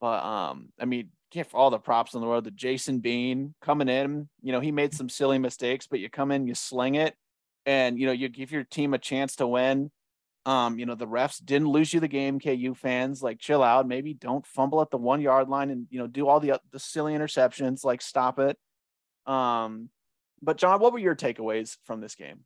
But 0.00 0.24
um, 0.24 0.70
I 0.80 0.84
mean, 0.84 1.10
give 1.30 1.54
all 1.54 1.70
the 1.70 1.78
props 1.78 2.14
in 2.14 2.20
the 2.20 2.26
world 2.26 2.44
to 2.44 2.50
Jason 2.50 3.00
Bean 3.00 3.54
coming 3.60 3.88
in. 3.88 4.28
You 4.42 4.52
know, 4.52 4.60
he 4.60 4.72
made 4.72 4.94
some 4.94 5.08
silly 5.08 5.38
mistakes, 5.38 5.86
but 5.86 6.00
you 6.00 6.08
come 6.08 6.30
in, 6.32 6.46
you 6.46 6.54
sling 6.54 6.94
it, 6.94 7.14
and 7.66 7.98
you 7.98 8.06
know, 8.06 8.12
you 8.12 8.28
give 8.28 8.52
your 8.52 8.64
team 8.64 8.94
a 8.94 8.98
chance 8.98 9.36
to 9.36 9.46
win. 9.46 9.90
Um, 10.44 10.78
you 10.78 10.86
know, 10.86 10.96
the 10.96 11.06
refs 11.06 11.44
didn't 11.44 11.68
lose 11.68 11.94
you 11.94 12.00
the 12.00 12.08
game, 12.08 12.40
KU 12.40 12.74
fans. 12.74 13.22
Like, 13.22 13.38
chill 13.38 13.62
out. 13.62 13.86
Maybe 13.86 14.12
don't 14.12 14.46
fumble 14.46 14.80
at 14.80 14.90
the 14.90 14.98
one 14.98 15.20
yard 15.20 15.48
line 15.48 15.70
and 15.70 15.86
you 15.90 15.98
know 15.98 16.06
do 16.06 16.28
all 16.28 16.40
the 16.40 16.60
the 16.72 16.80
silly 16.80 17.14
interceptions. 17.14 17.84
Like, 17.84 18.02
stop 18.02 18.38
it. 18.38 18.58
Um, 19.26 19.90
but 20.42 20.56
Jon, 20.56 20.80
what 20.80 20.92
were 20.92 20.98
your 20.98 21.14
takeaways 21.14 21.76
from 21.84 22.00
this 22.00 22.16
game? 22.16 22.40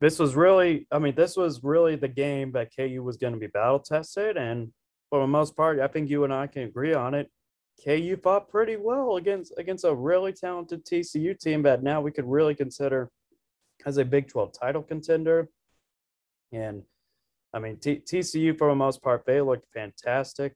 This 0.00 0.18
was 0.18 0.36
really, 0.36 0.86
I 0.92 0.98
mean, 0.98 1.14
this 1.14 1.36
was 1.36 1.64
really 1.64 1.96
the 1.96 2.08
game 2.08 2.52
that 2.52 2.70
KU 2.76 3.02
was 3.02 3.16
going 3.16 3.32
to 3.32 3.38
be 3.38 3.46
battle 3.46 3.80
tested, 3.80 4.36
and 4.36 4.72
for 5.10 5.20
the 5.20 5.26
most 5.26 5.56
part, 5.56 5.80
I 5.80 5.88
think 5.88 6.10
you 6.10 6.24
and 6.24 6.32
I 6.32 6.46
can 6.46 6.62
agree 6.62 6.94
on 6.94 7.14
it. 7.14 7.30
KU 7.84 8.16
fought 8.22 8.48
pretty 8.48 8.76
well 8.76 9.16
against 9.16 9.52
against 9.58 9.84
a 9.84 9.94
really 9.94 10.32
talented 10.32 10.84
TCU 10.84 11.38
team 11.38 11.62
that 11.62 11.82
now 11.82 12.00
we 12.00 12.10
could 12.10 12.24
really 12.24 12.54
consider 12.54 13.10
as 13.84 13.98
a 13.98 14.04
Big 14.04 14.28
12 14.28 14.52
title 14.58 14.82
contender. 14.82 15.48
And 16.52 16.82
I 17.52 17.58
mean, 17.58 17.76
T- 17.78 18.02
TCU 18.04 18.56
for 18.56 18.68
the 18.68 18.74
most 18.74 19.02
part, 19.02 19.24
they 19.26 19.40
looked 19.40 19.66
fantastic. 19.72 20.54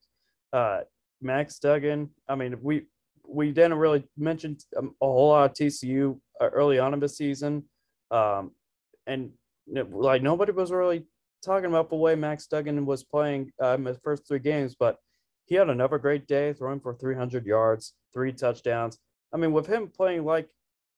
Uh, 0.53 0.81
Max 1.23 1.59
Duggan, 1.59 2.11
I 2.29 2.35
mean, 2.35 2.57
we 2.63 2.87
we 3.27 3.53
didn't 3.53 3.75
really 3.75 4.05
mention 4.17 4.57
um, 4.77 4.95
a 5.01 5.07
whole 5.07 5.29
lot 5.29 5.51
of 5.51 5.57
TCU 5.57 6.19
uh, 6.41 6.49
early 6.49 6.79
on 6.79 6.95
in 6.95 7.01
the 7.01 7.09
season, 7.09 7.65
um, 8.11 8.53
and 9.07 9.31
like 9.93 10.23
nobody 10.23 10.53
was 10.53 10.73
really 10.73 11.05
talking 11.45 11.67
about 11.67 11.91
the 11.91 11.97
way 11.97 12.15
Max 12.15 12.47
Duggan 12.47 12.85
was 12.87 13.05
playing 13.05 13.53
um, 13.61 13.85
his 13.85 13.99
first 14.03 14.27
three 14.27 14.39
games, 14.39 14.75
but 14.79 14.97
he 15.51 15.57
had 15.57 15.69
another 15.69 15.99
great 15.99 16.29
day, 16.29 16.53
throwing 16.53 16.79
for 16.79 16.95
300 16.95 17.45
yards, 17.45 17.95
three 18.15 18.33
touchdowns. 18.33 18.99
I 19.35 19.37
mean, 19.37 19.51
with 19.51 19.67
him 19.67 19.89
playing 19.89 20.25
like 20.25 20.49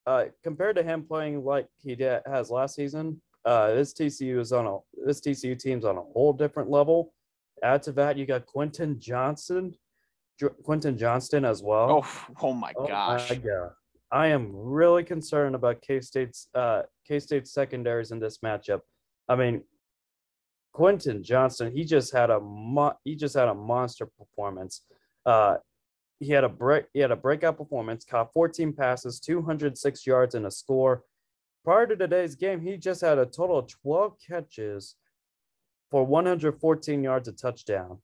uh, 0.06 0.26
compared 0.44 0.76
to 0.76 0.82
him 0.82 1.04
playing 1.04 1.42
like 1.42 1.68
he 1.78 1.94
did, 1.94 2.20
has 2.26 2.50
last 2.50 2.74
season, 2.74 3.20
uh, 3.46 3.68
this 3.68 3.94
TCU 3.94 4.38
is 4.38 4.52
on 4.52 4.66
a 4.66 4.78
this 5.06 5.22
TCU 5.22 5.58
team's 5.58 5.86
on 5.86 5.96
a 5.96 6.02
whole 6.02 6.34
different 6.34 6.70
level. 6.70 7.14
Add 7.64 7.82
to 7.84 7.92
that, 7.92 8.18
you 8.18 8.26
got 8.26 8.44
Quentin 8.44 9.00
Johnson, 9.00 9.74
Quentin 10.64 10.98
Johnston 10.98 11.46
as 11.46 11.62
well. 11.62 12.04
Oh, 12.04 12.26
oh 12.42 12.52
my 12.52 12.72
oh 12.76 12.86
gosh. 12.86 13.30
My 13.30 13.36
God. 13.36 13.70
I 14.10 14.26
am 14.26 14.50
really 14.54 15.02
concerned 15.02 15.54
about 15.54 15.80
K 15.80 16.02
State's 16.02 16.48
uh, 16.54 16.82
K 17.08 17.18
State's 17.20 17.54
secondaries 17.54 18.10
in 18.10 18.20
this 18.20 18.38
matchup. 18.44 18.80
I 19.30 19.36
mean, 19.36 19.62
Quentin 20.72 21.22
Johnston, 21.22 21.74
he 21.74 21.84
just 21.84 22.12
had 22.12 22.30
a 22.30 22.40
mo- 22.40 22.96
he 23.04 23.14
just 23.14 23.34
had 23.34 23.48
a 23.48 23.54
monster 23.54 24.06
performance. 24.06 24.82
Uh, 25.24 25.56
he 26.18 26.32
had 26.32 26.44
a 26.44 26.48
break 26.48 26.86
he 26.94 27.00
had 27.00 27.10
a 27.10 27.16
breakout 27.16 27.58
performance, 27.58 28.04
caught 28.04 28.32
14 28.32 28.72
passes, 28.72 29.20
206 29.20 30.06
yards, 30.06 30.34
and 30.34 30.46
a 30.46 30.50
score. 30.50 31.04
Prior 31.64 31.86
to 31.86 31.96
today's 31.96 32.34
game, 32.34 32.60
he 32.60 32.76
just 32.76 33.00
had 33.00 33.18
a 33.18 33.26
total 33.26 33.58
of 33.58 33.68
12 33.68 34.16
catches 34.26 34.96
for 35.90 36.04
114 36.04 37.04
yards, 37.04 37.28
a 37.28 37.32
touchdown. 37.32 37.98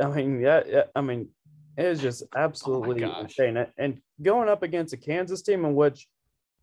I 0.00 0.08
mean, 0.08 0.40
yeah, 0.40 0.62
yeah 0.66 0.82
I 0.94 1.02
mean, 1.02 1.28
it 1.76 1.84
is 1.84 2.00
just 2.00 2.22
oh 2.34 2.38
absolutely 2.38 3.04
oh 3.04 3.20
insane. 3.20 3.66
And 3.76 4.00
going 4.22 4.48
up 4.48 4.62
against 4.62 4.94
a 4.94 4.96
Kansas 4.96 5.42
team 5.42 5.64
in 5.64 5.74
which, 5.74 6.08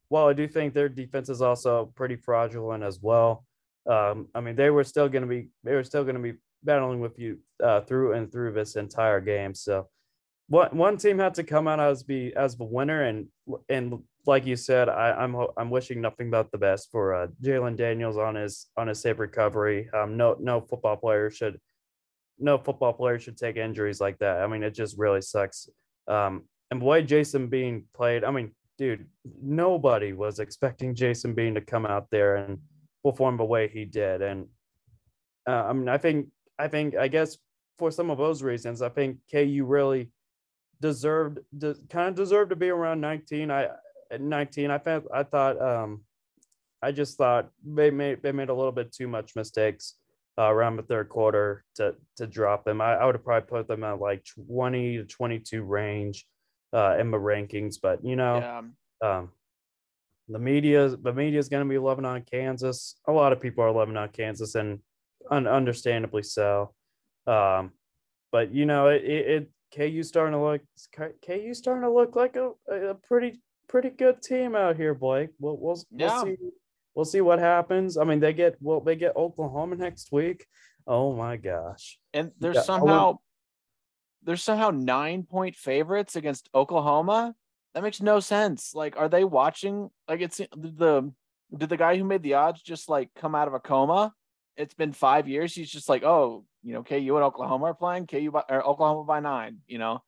while 0.10 0.28
I 0.28 0.34
do 0.34 0.48
think 0.48 0.74
their 0.74 0.90
defense 0.90 1.30
is 1.30 1.42
also 1.42 1.92
pretty 1.96 2.16
fraudulent 2.16 2.84
as 2.84 3.00
well, 3.02 3.46
um, 3.90 4.28
I 4.34 4.42
mean 4.42 4.56
they 4.56 4.70
were 4.70 4.84
still 4.84 5.10
going 5.10 5.24
to 5.24 5.28
be 5.28 5.50
they 5.64 5.76
were 5.76 5.84
still 5.84 6.04
going 6.04 6.16
to 6.16 6.22
be 6.22 6.38
battling 6.64 7.00
with 7.00 7.20
you 7.20 7.40
uh, 7.64 7.82
through 7.82 8.14
and 8.14 8.32
through 8.32 8.54
this 8.54 8.76
entire 8.76 9.20
game. 9.20 9.54
So, 9.54 9.90
one 10.48 10.76
one 10.76 10.98
team 10.98 11.20
had 11.20 11.34
to 11.36 11.44
come 11.44 11.68
out 11.68 11.80
as 11.80 12.04
be 12.04 12.34
as 12.36 12.56
the 12.56 12.64
winner, 12.64 13.04
and 13.04 13.28
and 13.70 14.00
like 14.26 14.46
you 14.46 14.56
said, 14.56 14.90
I, 14.90 15.12
I'm 15.12 15.36
I'm 15.58 15.70
wishing 15.70 16.02
nothing 16.02 16.30
but 16.30 16.52
the 16.52 16.58
best 16.58 16.90
for 16.92 17.14
uh, 17.14 17.28
Jalon 17.42 17.76
Daniels 17.76 18.18
on 18.18 18.36
his 18.36 18.68
on 18.78 18.88
his 18.88 19.02
safe 19.02 19.20
recovery. 19.20 19.90
Um, 19.94 20.18
no 20.18 20.36
no 20.40 20.62
football 20.62 20.98
player 20.98 21.30
should 21.30 21.60
no 22.40 22.58
football 22.58 22.94
player 22.94 23.20
should 23.20 23.38
take 23.38 23.58
injuries 23.58 24.02
like 24.02 24.20
that. 24.20 24.42
I 24.42 24.48
mean, 24.48 24.64
it 24.64 24.74
just 24.74 24.98
really 24.98 25.22
sucks. 25.22 25.70
Um, 26.08 26.44
and 26.72 26.82
way 26.82 27.04
Jason 27.04 27.48
Bean 27.48 27.86
played, 27.94 28.24
I 28.24 28.32
mean, 28.32 28.52
dude, 28.78 29.06
nobody 29.42 30.14
was 30.14 30.40
expecting 30.40 30.96
Jason 30.96 31.34
Bean 31.34 31.54
to 31.54 31.62
come 31.62 31.86
out 31.86 32.08
there 32.10 32.38
and 32.38 32.58
perform 33.04 33.38
the 33.38 33.44
way 33.44 33.68
he 33.68 33.86
did. 33.86 34.22
And 34.22 34.48
uh, 35.48 35.64
I 35.66 35.74
mean, 35.74 35.90
I 35.90 35.98
think, 35.98 36.28
I 36.58 36.68
think, 36.68 36.96
I 36.96 37.08
guess 37.08 37.38
for 37.78 37.92
some 37.92 38.10
of 38.10 38.18
those 38.18 38.44
reasons, 38.44 38.82
I 38.82 38.90
think 38.90 39.18
KU 39.32 39.66
really 39.66 40.12
deserved, 40.82 41.40
de- 41.58 41.76
kind 41.90 42.10
of 42.10 42.16
deserved 42.16 42.52
to 42.52 42.56
be 42.56 42.70
around 42.70 43.02
19. 43.02 43.52
I, 43.52 43.70
at 44.12 44.22
19, 44.22 44.72
I 44.72 44.78
felt, 44.80 45.06
I 45.14 45.24
thought, 45.24 45.62
um, 45.62 46.04
I 46.82 46.92
just 46.92 47.18
thought 47.18 47.50
they 47.66 47.92
made, 47.92 48.22
they 48.22 48.32
made 48.32 48.50
a 48.50 48.54
little 48.54 48.72
bit 48.72 48.92
too 48.92 49.08
much 49.08 49.36
mistakes 49.36 49.96
uh, 50.38 50.52
around 50.52 50.78
the 50.78 50.84
third 50.84 51.10
quarter 51.10 51.64
to 51.76 51.96
to 52.18 52.28
drop 52.28 52.66
them. 52.66 52.82
I, 52.82 52.96
I 52.96 53.06
would 53.06 53.16
have 53.16 53.24
probably 53.24 53.48
put 53.48 53.68
them 53.68 53.84
at 53.84 54.00
like 54.00 54.26
20 54.48 54.98
to 54.98 55.06
22 55.06 55.64
range 55.64 56.26
uh, 56.74 56.98
in 57.00 57.12
the 57.12 57.18
rankings, 57.18 57.76
but 57.82 58.04
you 58.04 58.16
know, 58.16 58.38
yeah. 58.38 59.18
um, 59.18 59.32
the 60.34 60.40
media 60.40 60.90
the 60.90 61.14
media 61.14 61.40
is 61.40 61.48
going 61.50 61.64
to 61.64 61.70
be 61.70 61.78
loving 61.78 62.06
on 62.06 62.24
Kansas. 62.24 62.96
A 63.08 63.12
lot 63.12 63.32
of 63.32 63.40
people 63.40 63.64
are 63.64 63.72
loving 63.72 63.98
on 63.98 64.10
Kansas, 64.10 64.56
and 64.56 64.80
un- 65.32 65.48
understandably 65.48 66.24
so. 66.24 66.74
Um, 67.28 67.72
but 68.32 68.54
you 68.54 68.66
know, 68.66 68.88
it, 68.88 69.04
it, 69.06 69.50
KU 69.76 70.04
starting 70.04 70.34
to 70.34 70.44
look 70.44 70.62
KU 71.26 71.54
starting 71.54 71.84
to 71.84 71.92
look 71.92 72.16
like 72.16 72.36
a, 72.36 72.52
a 72.72 72.96
pretty 72.96 73.42
pretty 73.70 73.90
good 73.90 74.22
team 74.22 74.56
out 74.56 74.76
here, 74.76 74.94
Blake. 74.94 75.30
We'll 75.40 75.58
we'll, 75.58 75.82
Yeah. 75.92 76.24
we'll 76.24 76.26
see 76.26 76.38
we'll 76.96 77.06
see 77.06 77.22
what 77.22 77.40
happens. 77.40 77.98
I 77.98 78.04
mean, 78.04 78.20
they 78.20 78.34
get 78.34 78.56
well, 78.60 78.82
they 78.82 78.96
get 78.96 79.16
Oklahoma 79.16 79.76
next 79.76 80.12
week. 80.12 80.46
Oh 80.86 81.14
my 81.16 81.38
gosh. 81.38 82.00
And 82.14 82.32
they're 82.40 82.54
Yeah, 82.54 82.62
somehow 82.62 83.20
they're 84.24 84.36
somehow 84.36 84.72
nine 84.72 85.24
point 85.24 85.56
favorites 85.56 86.16
against 86.16 86.50
Oklahoma. 86.54 87.36
That 87.74 87.84
makes 87.84 88.02
no 88.02 88.20
sense. 88.20 88.74
Like, 88.76 88.98
are 88.98 89.10
they 89.10 89.24
watching? 89.24 89.90
Like, 90.08 90.22
it's 90.22 90.38
the 90.38 91.12
did 91.56 91.70
the 91.70 91.78
guy 91.78 91.98
who 91.98 92.04
made 92.04 92.24
the 92.24 92.36
odds 92.36 92.62
just 92.62 92.90
like 92.90 93.10
come 93.16 93.36
out 93.36 93.48
of 93.48 93.54
a 93.54 93.60
coma? 93.60 94.14
It's 94.58 94.74
been 94.74 94.94
five 94.94 95.28
years. 95.28 95.54
He's 95.54 95.72
just 95.72 95.90
like, 95.90 96.04
oh, 96.04 96.46
you 96.64 96.74
know, 96.74 96.84
KU 96.84 96.96
and 97.16 97.24
Oklahoma 97.24 97.66
are 97.66 97.74
playing. 97.74 98.08
KU 98.08 98.32
by, 98.32 98.44
or 98.50 98.66
Oklahoma 98.66 99.04
by 99.04 99.20
nine. 99.20 99.58
You 99.68 99.80
know, 99.80 100.04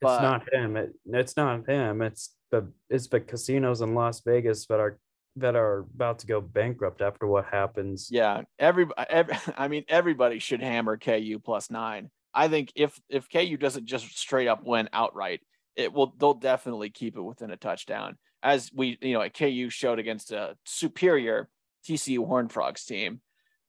But- 0.00 0.14
it's 0.14 0.22
not 0.22 0.52
him. 0.54 0.76
It, 0.76 0.92
it's 1.06 1.36
not 1.36 1.68
him. 1.68 2.02
It's 2.02 2.34
the 2.50 2.70
it's 2.88 3.08
the 3.08 3.20
casinos 3.20 3.80
in 3.82 3.94
Las 3.94 4.20
Vegas 4.20 4.66
that 4.66 4.80
are 4.80 4.98
that 5.36 5.56
are 5.56 5.80
about 5.94 6.18
to 6.20 6.26
go 6.26 6.40
bankrupt 6.40 7.00
after 7.00 7.26
what 7.26 7.46
happens. 7.46 8.08
Yeah, 8.10 8.42
every, 8.58 8.86
every 9.08 9.36
I 9.56 9.68
mean 9.68 9.84
everybody 9.88 10.38
should 10.38 10.62
hammer 10.62 10.96
KU 10.96 11.38
plus 11.42 11.70
9. 11.70 12.10
I 12.34 12.48
think 12.48 12.72
if 12.74 12.98
if 13.08 13.28
KU 13.30 13.56
doesn't 13.56 13.86
just 13.86 14.18
straight 14.18 14.48
up 14.48 14.62
win 14.64 14.88
outright, 14.92 15.40
it 15.76 15.92
will 15.92 16.14
they'll 16.18 16.34
definitely 16.34 16.90
keep 16.90 17.16
it 17.16 17.22
within 17.22 17.50
a 17.50 17.56
touchdown. 17.56 18.18
As 18.42 18.70
we, 18.74 18.98
you 19.00 19.14
know, 19.14 19.22
at 19.22 19.34
KU 19.34 19.68
showed 19.70 19.98
against 19.98 20.32
a 20.32 20.56
superior 20.64 21.48
TCU 21.88 22.26
Horned 22.26 22.52
Frogs 22.52 22.84
team. 22.84 23.20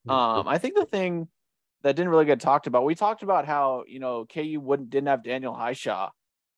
Um, 0.08 0.46
I 0.48 0.58
think 0.58 0.74
the 0.74 0.84
thing 0.84 1.28
that 1.82 1.96
didn't 1.96 2.10
really 2.10 2.24
get 2.24 2.40
talked 2.40 2.66
about, 2.66 2.84
we 2.84 2.94
talked 2.94 3.22
about 3.22 3.46
how, 3.46 3.84
you 3.86 4.00
know, 4.00 4.26
KU 4.26 4.60
wouldn't 4.60 4.90
didn't 4.90 5.08
have 5.08 5.22
Daniel 5.22 5.54
Hishaw. 5.54 6.10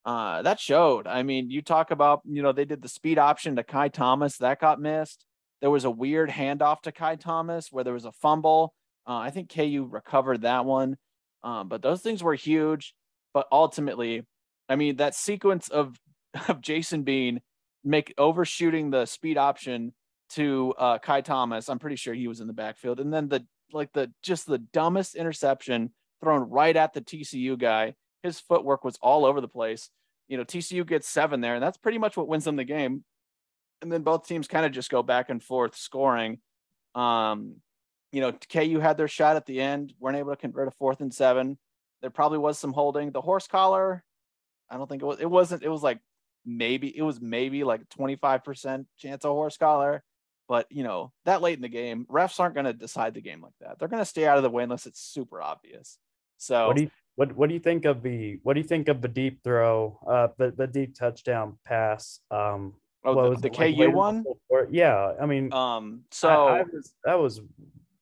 Uh, 0.05 0.41
that 0.41 0.59
showed. 0.59 1.05
I 1.05 1.23
mean, 1.23 1.49
you 1.49 1.61
talk 1.61 1.91
about, 1.91 2.21
you 2.25 2.41
know, 2.41 2.53
they 2.53 2.65
did 2.65 2.81
the 2.81 2.87
speed 2.87 3.19
option 3.19 3.57
to 3.57 3.63
Ky 3.63 3.89
Thomas, 3.89 4.37
that 4.37 4.59
got 4.59 4.79
missed. 4.79 5.25
There 5.59 5.69
was 5.69 5.85
a 5.85 5.91
weird 5.91 6.29
handoff 6.29 6.81
to 6.83 6.91
Ky 6.91 7.17
Thomas 7.17 7.71
where 7.71 7.83
there 7.83 7.93
was 7.93 8.05
a 8.05 8.11
fumble. 8.11 8.73
Uh, 9.05 9.17
I 9.17 9.31
think 9.31 9.53
KU 9.53 9.87
recovered 9.89 10.41
that 10.41 10.65
one. 10.65 10.97
Um, 11.43 11.67
but 11.67 11.81
those 11.81 12.01
things 12.01 12.23
were 12.23 12.35
huge. 12.35 12.93
But 13.33 13.47
ultimately, 13.51 14.25
I 14.69 14.75
mean, 14.75 14.97
that 14.97 15.15
sequence 15.15 15.69
of 15.69 15.99
of 16.47 16.61
Jason 16.61 17.03
Bean 17.03 17.41
make 17.83 18.13
overshooting 18.17 18.89
the 18.89 19.05
speed 19.05 19.37
option 19.37 19.93
to 20.29 20.73
uh, 20.77 20.97
Ky 20.97 21.21
Thomas. 21.21 21.69
I'm 21.69 21.79
pretty 21.79 21.95
sure 21.95 22.13
he 22.13 22.27
was 22.27 22.41
in 22.41 22.47
the 22.47 22.53
backfield, 22.53 22.99
and 22.99 23.13
then 23.13 23.29
the 23.29 23.45
like 23.71 23.91
the 23.93 24.11
just 24.21 24.45
the 24.45 24.57
dumbest 24.57 25.15
interception 25.15 25.91
thrown 26.21 26.49
right 26.49 26.75
at 26.75 26.93
the 26.93 27.01
TCU 27.01 27.57
guy. 27.57 27.93
His 28.23 28.39
footwork 28.39 28.83
was 28.83 28.97
all 29.01 29.25
over 29.25 29.41
the 29.41 29.47
place. 29.47 29.89
You 30.27 30.37
know, 30.37 30.43
TCU 30.43 30.85
gets 30.85 31.07
seven 31.07 31.41
there, 31.41 31.55
and 31.55 31.63
that's 31.63 31.77
pretty 31.77 31.97
much 31.97 32.17
what 32.17 32.27
wins 32.27 32.43
them 32.43 32.55
the 32.55 32.63
game. 32.63 33.03
And 33.81 33.91
then 33.91 34.01
both 34.01 34.27
teams 34.27 34.47
kind 34.47 34.65
of 34.65 34.71
just 34.71 34.89
go 34.89 35.03
back 35.03 35.29
and 35.29 35.41
forth 35.41 35.75
scoring. 35.75 36.39
Um, 36.95 37.57
you 38.11 38.21
know, 38.21 38.33
KU 38.51 38.79
had 38.79 38.97
their 38.97 39.07
shot 39.07 39.35
at 39.35 39.45
the 39.45 39.61
end, 39.61 39.93
weren't 39.99 40.17
able 40.17 40.31
to 40.31 40.37
convert 40.37 40.67
a 40.67 40.71
fourth 40.71 41.01
and 41.01 41.13
seven. 41.13 41.57
There 42.01 42.09
probably 42.09 42.39
was 42.39 42.57
some 42.57 42.73
holding. 42.73 43.11
The 43.11 43.21
horse 43.21 43.47
collar, 43.47 44.03
I 44.69 44.77
don't 44.77 44.87
think 44.89 45.01
it 45.01 45.05
was. 45.05 45.19
It 45.19 45.29
wasn't. 45.29 45.63
It 45.63 45.69
was 45.69 45.83
like 45.83 45.99
maybe 46.45 46.95
it 46.97 47.01
was 47.01 47.19
maybe 47.19 47.63
like 47.63 47.87
25% 47.89 48.85
chance 48.97 49.25
of 49.25 49.31
horse 49.31 49.57
collar. 49.57 50.03
But 50.47 50.67
you 50.69 50.83
know, 50.83 51.11
that 51.25 51.41
late 51.41 51.57
in 51.57 51.61
the 51.61 51.67
game, 51.69 52.05
refs 52.09 52.39
aren't 52.39 52.53
going 52.55 52.65
to 52.65 52.73
decide 52.73 53.13
the 53.13 53.21
game 53.21 53.41
like 53.41 53.53
that. 53.59 53.79
They're 53.79 53.89
going 53.89 54.01
to 54.01 54.05
stay 54.05 54.25
out 54.25 54.37
of 54.37 54.43
the 54.43 54.49
way 54.49 54.63
unless 54.63 54.85
it's 54.85 55.01
super 55.01 55.41
obvious. 55.41 55.97
So 56.37 56.67
What 56.67 56.77
do 56.77 56.83
you 56.83 56.91
what 57.15 57.35
what 57.35 57.47
do 57.49 57.53
you 57.55 57.59
think 57.59 57.85
of 57.85 58.01
the 58.03 58.39
what 58.43 58.53
do 58.53 58.59
you 58.61 58.67
think 58.67 58.87
of 58.89 59.01
the 59.01 59.07
deep 59.07 59.43
throw, 59.43 59.99
uh 60.07 60.27
the, 60.37 60.51
the 60.51 60.67
deep 60.67 60.95
touchdown 60.95 61.57
pass? 61.65 62.19
Um 62.31 62.75
oh, 63.03 63.13
what 63.15 63.23
the, 63.23 63.29
was 63.31 63.41
the 63.41 63.47
it, 63.47 63.57
like, 63.59 63.75
KU 63.75 63.79
later 63.81 63.91
one. 63.91 64.23
before- 64.23 64.67
Yeah, 64.71 65.13
I 65.19 65.25
mean 65.25 65.51
Um, 65.51 66.03
I- 66.03 66.15
so 66.15 66.47
I 66.47 66.61
was, 66.63 66.93
that 67.03 67.19
was 67.19 67.41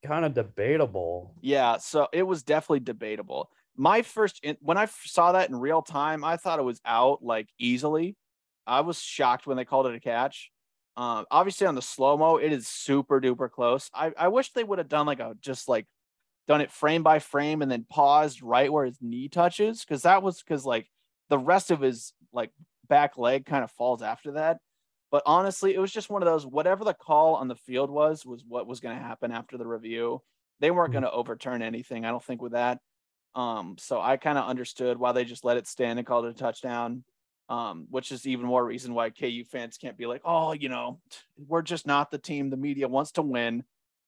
kind 0.03 0.25
of 0.25 0.33
debatable. 0.35 1.33
Yeah, 1.41 1.77
so 1.77 2.09
it 2.11 2.23
was 2.23 2.43
definitely 2.43 2.81
debatable. 2.81 3.49
My 3.77 4.01
first 4.01 4.39
in, 4.43 4.57
when 4.61 4.77
I 4.77 4.85
saw 4.85 5.33
that 5.33 5.49
in 5.49 5.55
real 5.55 5.81
time, 5.81 6.23
I 6.23 6.37
thought 6.37 6.59
it 6.59 6.63
was 6.63 6.81
out 6.85 7.23
like 7.23 7.49
easily. 7.59 8.15
I 8.67 8.81
was 8.81 8.99
shocked 9.01 9.47
when 9.47 9.57
they 9.57 9.65
called 9.65 9.87
it 9.87 9.95
a 9.95 9.99
catch. 9.99 10.51
Um, 10.97 11.25
obviously 11.29 11.67
on 11.67 11.75
the 11.75 11.81
slow 11.81 12.17
mo, 12.17 12.37
it 12.37 12.53
is 12.53 12.67
super 12.67 13.19
duper 13.19 13.51
close. 13.51 13.89
I, 13.93 14.13
I 14.17 14.29
wish 14.29 14.51
they 14.53 14.63
would 14.63 14.79
have 14.79 14.87
done 14.87 15.05
like 15.05 15.19
a 15.19 15.35
just 15.41 15.67
like 15.67 15.87
done 16.47 16.61
it 16.61 16.71
frame 16.71 17.03
by 17.03 17.19
frame 17.19 17.61
and 17.61 17.71
then 17.71 17.85
paused 17.89 18.41
right 18.43 18.71
where 18.71 18.85
his 18.85 19.01
knee 19.01 19.29
touches 19.29 19.83
because 19.83 20.03
that 20.03 20.23
was 20.23 20.41
because 20.41 20.65
like 20.65 20.87
the 21.29 21.39
rest 21.39 21.71
of 21.71 21.81
his 21.81 22.13
like 22.33 22.51
back 22.87 23.17
leg 23.17 23.45
kind 23.45 23.63
of 23.63 23.71
falls 23.71 24.01
after 24.01 24.33
that. 24.33 24.59
But 25.11 25.23
honestly, 25.25 25.73
it 25.73 25.79
was 25.79 25.91
just 25.91 26.09
one 26.09 26.21
of 26.21 26.27
those 26.27 26.45
whatever 26.45 26.83
the 26.83 26.93
call 26.93 27.35
on 27.35 27.47
the 27.47 27.55
field 27.55 27.89
was 27.89 28.25
was 28.25 28.43
what 28.45 28.67
was 28.67 28.79
going 28.79 28.95
to 28.97 29.03
happen 29.03 29.31
after 29.31 29.57
the 29.57 29.67
review. 29.67 30.21
They 30.59 30.71
weren't 30.71 30.91
Mhm. 30.91 30.93
going 30.93 31.03
to 31.03 31.11
overturn 31.11 31.61
anything, 31.61 32.05
I 32.05 32.11
don't 32.11 32.23
think, 32.23 32.41
with 32.41 32.53
that. 32.53 32.79
Um, 33.35 33.75
so 33.77 33.99
I 34.01 34.17
kind 34.17 34.37
of 34.37 34.47
understood 34.47 34.97
why 34.97 35.11
they 35.11 35.25
just 35.25 35.43
let 35.43 35.57
it 35.57 35.67
stand 35.67 35.99
and 35.99 36.07
called 36.07 36.25
it 36.25 36.29
a 36.29 36.33
touchdown. 36.33 37.03
Um, 37.47 37.85
which 37.91 38.11
is 38.11 38.25
even 38.25 38.47
more 38.47 38.65
reason 38.65 38.95
why 38.95 39.11
KU 39.11 39.43
fans 39.43 39.77
can't 39.77 39.95
be 39.95 40.07
like, 40.07 40.21
oh, 40.25 40.53
you 40.53 40.67
know, 40.67 40.99
we're 41.37 41.61
just 41.61 41.85
not 41.85 42.09
the 42.09 42.17
team 42.17 42.49
the 42.49 42.57
media 42.57 42.87
wants 42.87 43.11
to 43.13 43.21
win. 43.21 43.63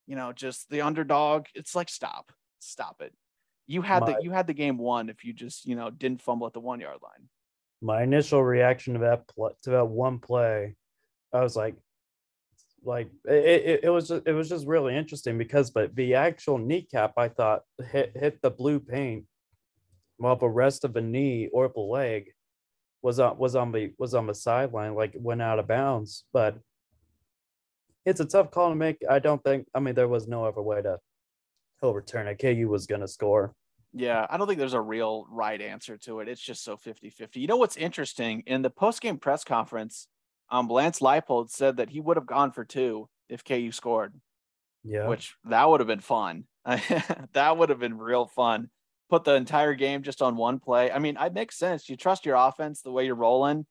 You 0.08 0.16
know, 0.16 0.34
just 0.34 0.72
the 0.72 0.82
underdog. 0.82 1.46
It's 1.54 1.76
like 1.76 1.88
stop, 1.88 2.32
stop 2.58 3.00
it. 3.02 3.14
You 3.68 3.84
had 3.84 4.00
My- 4.02 4.14
the 4.14 4.24
you 4.24 4.32
had 4.32 4.48
the 4.48 4.56
game 4.56 4.80
won 4.80 5.10
if 5.10 5.24
you 5.24 5.34
just 5.34 5.68
you 5.68 5.76
know 5.76 5.92
didn't 5.92 6.24
fumble 6.24 6.48
at 6.48 6.54
the 6.54 6.60
one 6.60 6.80
yard 6.80 6.98
line. 7.04 7.30
My 7.80 8.02
initial 8.02 8.44
reaction 8.44 8.94
to 8.96 9.00
that 9.02 9.28
pl- 9.28 9.56
to 9.64 9.70
that 9.70 9.86
one 9.86 10.18
play, 10.18 10.76
I 11.32 11.42
was 11.42 11.56
like 11.56 11.76
like 12.84 13.10
it, 13.26 13.82
it, 13.84 13.90
was 13.90 14.08
just, 14.08 14.28
it 14.28 14.34
was 14.34 14.50
just 14.50 14.66
really 14.66 14.96
interesting 14.96 15.38
because 15.38 15.72
but 15.72 15.96
the 15.96 16.16
actual 16.16 16.58
kneecap 16.58 17.14
I 17.18 17.30
thought 17.30 17.64
hit 17.92 18.12
hit 18.16 18.42
the 18.42 18.52
blue 18.52 18.80
paint 18.80 19.26
while 20.18 20.36
the 20.36 20.48
rest 20.48 20.84
of 20.84 20.94
the 20.94 21.02
knee 21.02 21.50
or 21.52 21.68
the 21.68 21.80
leg 21.80 22.32
was 23.02 23.20
on 23.20 23.38
was 23.38 23.56
on 23.56 23.72
the 23.72 23.94
was 23.98 24.14
on 24.14 24.28
the 24.28 24.36
sideline 24.36 24.96
like 24.96 25.14
went 25.16 25.42
out 25.42 25.60
of 25.60 25.68
bounds 25.68 26.24
but 26.34 26.58
it's 28.06 28.20
a 28.20 28.26
tough 28.26 28.52
call 28.52 28.70
to 28.70 28.76
make 28.76 28.98
i 29.10 29.20
don't 29.20 29.44
think 29.44 29.68
i 29.76 29.80
mean 29.80 29.94
there 29.94 30.08
was 30.08 30.28
no 30.28 30.46
other 30.46 30.62
way 30.62 30.82
to 30.82 30.98
overturn 31.84 32.28
it 32.28 32.40
ku 32.40 32.68
was 32.68 32.88
going 32.88 33.02
to 33.02 33.08
score 33.08 33.54
Yeah, 33.94 34.28
I 34.30 34.38
don't 34.38 34.48
think 34.48 34.60
there's 34.60 34.74
a 34.74 34.82
real 34.82 35.26
right 35.32 35.60
answer 35.60 35.98
to 36.00 36.20
it. 36.20 36.28
It's 36.28 36.42
just 36.42 36.64
so 36.64 36.78
50 36.78 37.10
50. 37.10 37.40
You 37.40 37.48
know 37.48 37.58
what's 37.58 37.78
interesting? 37.78 38.44
In 38.46 38.62
the 38.62 38.70
post 38.70 39.02
game 39.02 39.18
press 39.18 39.44
conference, 39.44 40.08
um, 40.50 40.68
Lance 40.68 41.00
Leipold 41.00 41.50
said 41.50 41.78
that 41.78 41.90
he 41.90 42.00
would 42.00 42.18
have 42.18 42.26
gone 42.26 42.52
for 42.52 42.64
two 42.64 43.10
if 43.30 43.44
KU 43.44 43.72
scored, 43.72 44.14
yeah 44.84 45.08
which 45.08 45.36
that 45.46 45.70
would 45.70 45.80
have 45.80 45.88
been 45.88 46.00
fun. 46.00 46.46
that 47.34 47.58
would 47.58 47.70
have 47.70 47.80
been 47.80 47.98
real 47.98 48.28
fun. 48.28 48.70
Put 49.10 49.24
the 49.24 49.36
entire 49.36 49.74
game 49.74 50.04
just 50.04 50.22
on 50.22 50.36
one 50.36 50.60
play. 50.60 50.92
I 50.92 51.00
mean, 51.00 51.18
it 51.20 51.34
makes 51.34 51.58
sense. 51.58 51.88
You 51.88 51.96
trust 51.96 52.26
your 52.26 52.36
offense 52.36 52.82
the 52.82 52.92
way 52.92 53.06
you're 53.06 53.16
rolling. 53.16 53.66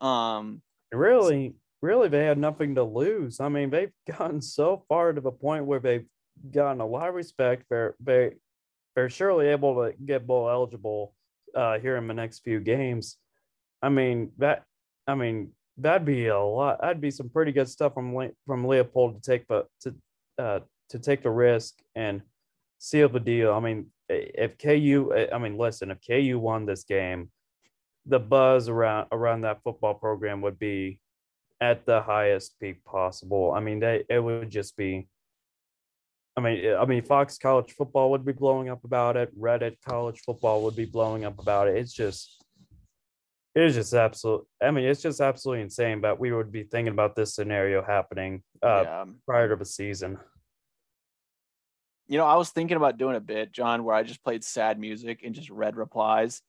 Um, 0.00 0.62
really 0.92 1.54
really 1.82 2.08
they 2.08 2.24
had 2.24 2.38
nothing 2.38 2.74
to 2.74 2.84
lose 2.84 3.40
i 3.40 3.48
mean 3.48 3.70
they've 3.70 3.92
gotten 4.18 4.40
so 4.40 4.84
far 4.88 5.12
to 5.12 5.20
the 5.20 5.30
point 5.30 5.64
where 5.64 5.80
they've 5.80 6.06
gotten 6.52 6.80
a 6.80 6.86
lot 6.86 7.08
of 7.08 7.14
respect 7.14 7.64
they're 7.70 7.94
they 8.00 8.32
they're 8.94 9.10
surely 9.10 9.48
able 9.48 9.74
to 9.74 9.94
get 10.04 10.26
bowl 10.26 10.48
eligible 10.48 11.14
uh 11.54 11.78
here 11.78 11.96
in 11.96 12.06
the 12.06 12.14
next 12.14 12.40
few 12.40 12.60
games 12.60 13.16
i 13.82 13.88
mean 13.88 14.30
that 14.38 14.64
i 15.06 15.14
mean 15.14 15.50
that'd 15.82 16.06
be 16.06 16.26
a 16.26 16.38
lot 16.38 16.80
that'd 16.80 17.00
be 17.00 17.10
some 17.10 17.28
pretty 17.28 17.52
good 17.52 17.68
stuff 17.68 17.94
from 17.94 18.14
Le- 18.14 18.30
from 18.46 18.64
Leipold 18.64 19.14
to 19.14 19.20
take 19.20 19.46
the 19.48 19.64
to 19.80 19.94
uh 20.38 20.60
to 20.88 20.98
take 20.98 21.22
the 21.22 21.30
risk 21.30 21.74
and 21.94 22.22
seal 22.78 23.08
the 23.08 23.20
deal 23.20 23.52
i 23.52 23.60
mean 23.60 23.86
if 24.08 24.58
ku 24.58 25.12
i 25.32 25.38
mean 25.38 25.56
listen 25.58 25.90
if 25.90 25.98
ku 26.04 26.38
won 26.38 26.66
this 26.66 26.84
game 26.84 27.30
the 28.06 28.18
buzz 28.18 28.68
around 28.68 29.06
around 29.12 29.42
that 29.42 29.62
football 29.62 29.94
program 29.94 30.40
would 30.40 30.58
be 30.58 30.98
at 31.60 31.84
the 31.84 32.00
highest 32.00 32.58
peak 32.58 32.82
possible. 32.84 33.52
I 33.52 33.60
mean, 33.60 33.80
they 33.80 34.04
it 34.08 34.18
would 34.20 34.50
just 34.50 34.76
be. 34.76 35.08
I 36.36 36.40
mean, 36.40 36.74
I 36.74 36.84
mean, 36.86 37.02
Fox 37.02 37.38
College 37.38 37.72
football 37.72 38.12
would 38.12 38.24
be 38.24 38.32
blowing 38.32 38.70
up 38.70 38.84
about 38.84 39.16
it. 39.16 39.36
Reddit 39.38 39.76
College 39.86 40.20
football 40.20 40.62
would 40.62 40.76
be 40.76 40.86
blowing 40.86 41.24
up 41.24 41.38
about 41.38 41.68
it. 41.68 41.76
It's 41.76 41.92
just, 41.92 42.39
it 43.54 43.62
is 43.64 43.74
just 43.74 43.94
absolute. 43.94 44.46
I 44.62 44.70
mean, 44.70 44.84
it's 44.84 45.02
just 45.02 45.20
absolutely 45.20 45.62
insane. 45.62 46.00
But 46.00 46.20
we 46.20 46.32
would 46.32 46.52
be 46.52 46.62
thinking 46.62 46.92
about 46.92 47.16
this 47.16 47.34
scenario 47.34 47.82
happening 47.82 48.42
uh, 48.62 48.82
yeah. 48.84 49.04
prior 49.26 49.48
to 49.48 49.56
the 49.56 49.64
season. 49.64 50.18
You 52.08 52.18
know, 52.18 52.26
I 52.26 52.36
was 52.36 52.50
thinking 52.50 52.76
about 52.76 52.98
doing 52.98 53.16
a 53.16 53.20
bit, 53.20 53.52
Jon, 53.52 53.84
where 53.84 53.94
I 53.94 54.02
just 54.02 54.24
played 54.24 54.42
sad 54.42 54.78
music 54.78 55.20
and 55.24 55.34
just 55.34 55.50
read 55.50 55.76
replies 55.76 56.42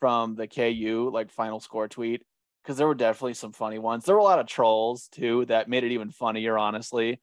from 0.00 0.34
the 0.34 0.48
KU 0.48 1.10
like 1.12 1.30
final 1.30 1.60
score 1.60 1.88
tweet 1.88 2.22
because 2.62 2.76
there 2.76 2.86
were 2.86 2.94
definitely 2.94 3.34
some 3.34 3.52
funny 3.52 3.78
ones. 3.78 4.04
There 4.04 4.14
were 4.14 4.20
a 4.20 4.24
lot 4.24 4.38
of 4.38 4.46
trolls 4.46 5.08
too 5.08 5.44
that 5.46 5.68
made 5.68 5.84
it 5.84 5.92
even 5.92 6.10
funnier, 6.10 6.58
honestly. 6.58 7.20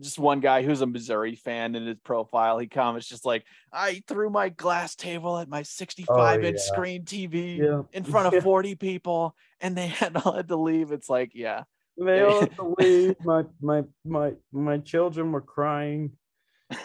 Just 0.00 0.18
one 0.18 0.40
guy 0.40 0.62
who's 0.62 0.80
a 0.80 0.86
Missouri 0.86 1.34
fan 1.34 1.74
in 1.74 1.86
his 1.86 1.98
profile. 2.04 2.58
He 2.58 2.66
comments 2.66 3.08
just 3.08 3.24
like, 3.24 3.44
I 3.72 4.02
threw 4.06 4.30
my 4.30 4.48
glass 4.48 4.94
table 4.94 5.38
at 5.38 5.48
my 5.48 5.62
65 5.62 6.08
oh, 6.40 6.46
inch 6.46 6.56
yeah. 6.58 6.72
screen 6.72 7.04
TV 7.04 7.58
yeah. 7.58 7.82
in 7.92 8.04
front 8.04 8.34
of 8.34 8.42
40 8.44 8.76
people 8.76 9.34
and 9.60 9.76
they 9.76 9.86
had 9.88 10.16
all 10.16 10.32
had 10.32 10.48
to 10.48 10.56
leave. 10.56 10.92
It's 10.92 11.08
like, 11.08 11.32
yeah. 11.34 11.64
They 11.96 12.22
all 12.22 12.40
had 12.40 12.54
to 12.56 12.74
leave. 12.78 13.16
My 13.24 13.44
my 13.60 13.82
my 14.04 14.32
my 14.52 14.78
children 14.78 15.32
were 15.32 15.40
crying. 15.40 16.12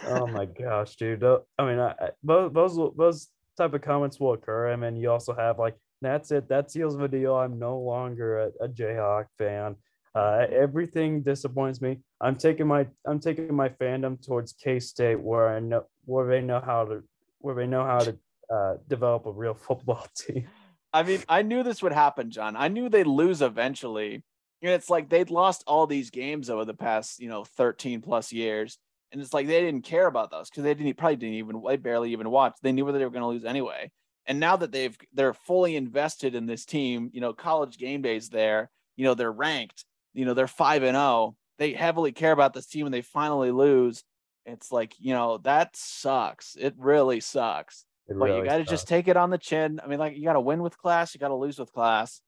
Oh 0.08 0.26
my 0.26 0.46
gosh, 0.46 0.96
dude. 0.96 1.24
I 1.24 1.66
mean, 1.66 1.80
I, 1.80 1.94
those 2.24 2.52
those 2.52 2.96
those 2.98 3.28
type 3.56 3.76
of 3.76 3.82
comments 3.82 4.20
will 4.20 4.34
occur. 4.34 4.72
I 4.72 4.76
mean, 4.76 4.96
you 4.96 5.12
also 5.12 5.36
have 5.36 5.60
like, 5.60 5.76
that's 6.02 6.32
it. 6.32 6.50
That 6.50 6.72
seals 6.72 6.98
the 6.98 7.08
deal. 7.08 7.36
I'm 7.36 7.60
no 7.60 7.78
longer 7.78 8.40
a, 8.40 8.66
a 8.66 8.68
Jayhawk 8.68 9.26
fan. 9.38 9.76
Uh, 10.16 10.46
everything 10.52 11.22
disappoints 11.24 11.82
me. 11.82 12.00
I'm 12.22 12.36
taking 12.36 12.68
my 12.68 12.88
I'm 13.06 13.20
taking 13.20 13.54
my 13.56 13.70
fandom 13.70 14.24
towards 14.24 14.54
K 14.54 14.80
State, 14.80 15.20
where 15.20 15.50
I 15.50 15.60
know 15.60 15.86
where 16.06 16.28
they 16.28 16.42
know 16.42 16.62
how 16.64 16.86
to 16.86 17.04
where 17.40 17.56
they 17.56 17.66
know 17.66 17.84
how 17.84 18.00
to 18.00 18.18
uh, 18.54 18.74
develop 18.88 19.26
a 19.26 19.32
real 19.32 19.54
football 19.68 20.06
team. 20.16 20.48
I 20.94 21.02
mean, 21.02 21.24
I 21.28 21.42
knew 21.42 21.64
this 21.64 21.82
would 21.82 21.92
happen, 21.92 22.30
Jon. 22.30 22.56
I 22.56 22.68
knew 22.68 22.88
they'd 22.90 23.08
lose 23.08 23.42
eventually. 23.42 24.24
It's 24.62 24.90
like 24.90 25.10
they'd 25.10 25.32
lost 25.32 25.64
all 25.68 25.88
these 25.88 26.10
games 26.10 26.50
over 26.50 26.64
the 26.64 26.74
past, 26.74 27.20
you 27.20 27.28
know, 27.28 27.44
13 27.44 28.02
plus 28.02 28.32
years. 28.32 28.78
And 29.12 29.22
it's 29.22 29.34
like 29.34 29.48
they 29.48 29.60
didn't 29.60 29.84
care 29.84 30.08
about 30.08 30.32
those 30.32 30.50
because 30.50 30.64
they 30.64 30.74
didn't 30.74 30.96
probably 30.96 31.18
didn't 31.18 31.36
even 31.36 31.62
they 31.68 31.76
barely 31.76 32.12
even 32.12 32.30
watch. 32.30 32.54
They 32.62 32.72
knew 32.72 32.86
whether 32.86 33.00
they 33.00 33.04
were 33.04 33.12
going 33.12 33.24
to 33.24 33.28
lose 33.28 33.46
anyway. 33.46 33.92
And 34.26 34.40
now 34.40 34.56
that 34.56 34.72
they've 34.72 34.96
they're 35.12 35.34
fully 35.34 35.76
invested 35.76 36.36
in 36.36 36.46
this 36.46 36.66
team, 36.66 37.10
you 37.14 37.20
know, 37.20 37.34
college 37.34 37.78
game 37.78 38.02
days 38.02 38.30
there, 38.30 38.70
you 38.96 39.04
know, 39.04 39.16
they're 39.16 39.32
ranked 39.32 39.86
you 40.14 40.26
know, 40.26 40.34
they're 40.34 40.48
five 40.48 40.84
and 40.84 40.98
oh. 40.98 41.36
They 41.60 41.74
heavily 41.74 42.12
care 42.12 42.32
about 42.32 42.54
this 42.54 42.66
team 42.66 42.88
and 42.88 42.94
they 42.94 43.02
finally 43.02 43.52
lose. 43.52 44.04
It's 44.46 44.72
like, 44.72 44.96
you 45.00 45.14
know, 45.14 45.38
that 45.40 45.76
sucks. 45.76 46.56
It 46.60 46.74
really 46.78 47.20
sucks. 47.20 47.86
It 48.08 48.18
but 48.18 48.26
really 48.26 48.40
you 48.40 48.46
got 48.46 48.58
to 48.58 48.64
just 48.64 48.88
take 48.88 49.08
it 49.08 49.18
on 49.18 49.30
the 49.30 49.38
chin. 49.38 49.80
I 49.84 49.88
mean, 49.88 50.00
like 50.00 50.18
you 50.18 50.24
got 50.24 50.34
to 50.34 50.42
win 50.42 50.62
with 50.62 50.78
class, 50.78 51.14
you 51.14 51.20
got 51.20 51.30
to 51.30 51.36
lose 51.36 51.60
with 51.60 51.72
class. 51.72 52.22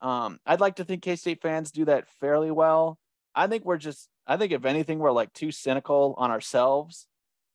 Um, 0.00 0.40
I'd 0.44 0.60
like 0.60 0.76
to 0.76 0.84
think 0.84 1.02
K 1.02 1.16
State 1.16 1.40
fans 1.40 1.70
do 1.70 1.84
that 1.86 2.08
fairly 2.20 2.50
well. 2.50 2.98
I 3.34 3.46
think 3.46 3.64
we're 3.64 3.78
just, 3.78 4.08
I 4.26 4.36
think 4.36 4.52
if 4.52 4.64
anything, 4.64 4.98
we're 4.98 5.12
like 5.12 5.32
too 5.32 5.52
cynical 5.52 6.14
on 6.18 6.30
ourselves, 6.30 7.06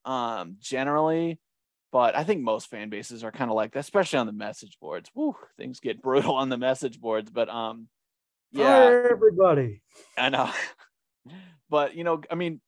um, 0.06 0.56
generally. 0.60 1.40
But 1.92 2.16
I 2.16 2.24
think 2.24 2.42
most 2.42 2.70
fan 2.70 2.90
bases 2.90 3.24
are 3.24 3.32
kind 3.32 3.52
of 3.52 3.56
like 3.56 3.74
that, 3.74 3.80
especially 3.80 4.20
on 4.20 4.28
the 4.28 4.34
message 4.34 4.78
boards. 4.82 5.10
Woo, 5.14 5.36
things 5.58 5.80
get 5.80 6.02
brutal 6.02 6.36
on 6.36 6.50
the 6.50 6.58
message 6.58 7.00
boards. 7.00 7.30
But 7.30 7.50
um, 7.50 7.88
yeah, 8.52 8.86
For 8.86 9.12
everybody. 9.12 9.82
I 10.18 10.30
know, 10.30 10.52
but 11.70 11.96
you 11.96 12.04
know, 12.04 12.22
I 12.30 12.36
mean, 12.36 12.62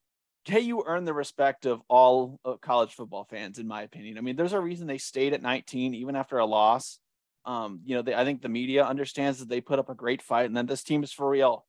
KU 0.48 0.84
earned 0.86 1.08
the 1.08 1.14
respect 1.14 1.66
of 1.66 1.82
all 1.88 2.40
college 2.62 2.94
football 2.94 3.26
fans, 3.26 3.60
in 3.60 3.68
my 3.68 3.84
opinion. 3.84 4.18
I 4.18 4.22
mean, 4.22 4.36
there's 4.36 4.54
a 4.54 4.60
reason 4.60 4.88
they 4.88 4.98
stayed 4.98 5.34
at 5.34 5.42
19 5.42 5.94
even 5.94 6.16
after 6.16 6.38
a 6.38 6.46
loss. 6.46 7.00
Um, 7.46 7.82
you 7.86 7.96
know, 7.96 8.02
they, 8.02 8.14
I 8.14 8.26
think 8.26 8.42
the 8.42 8.50
media 8.50 8.86
understands 8.86 9.40
that 9.40 9.50
they 9.50 9.62
put 9.62 9.80
up 9.80 9.90
a 9.90 9.96
great 9.96 10.22
fight, 10.22 10.46
and 10.46 10.56
then 10.56 10.66
this 10.66 10.84
team 10.84 11.04
is 11.04 11.12
for 11.12 11.30
real. 11.30 11.66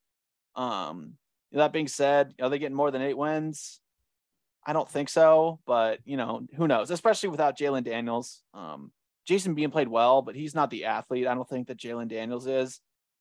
Um, 0.56 1.14
that 1.52 1.72
being 1.72 1.88
said, 1.88 2.34
are 2.40 2.48
they 2.48 2.58
getting 2.58 2.76
more 2.76 2.90
than 2.90 3.02
eight 3.02 3.16
wins? 3.16 3.80
I 4.64 4.72
don't 4.72 4.88
think 4.88 5.08
so, 5.08 5.58
but 5.66 6.00
you 6.04 6.16
know, 6.16 6.46
who 6.56 6.68
knows? 6.68 6.90
Especially 6.90 7.28
without 7.28 7.58
Jalon 7.58 7.84
Daniels. 7.84 8.42
Um, 8.52 8.92
Jason 9.26 9.54
Bean 9.54 9.70
played 9.70 9.88
well, 9.88 10.22
but 10.22 10.34
he's 10.34 10.54
not 10.54 10.70
the 10.70 10.86
athlete. 10.86 11.26
I 11.26 11.34
don't 11.34 11.48
think 11.48 11.68
that 11.68 11.78
Jalon 11.78 12.08
Daniels 12.08 12.46
is. 12.46 12.80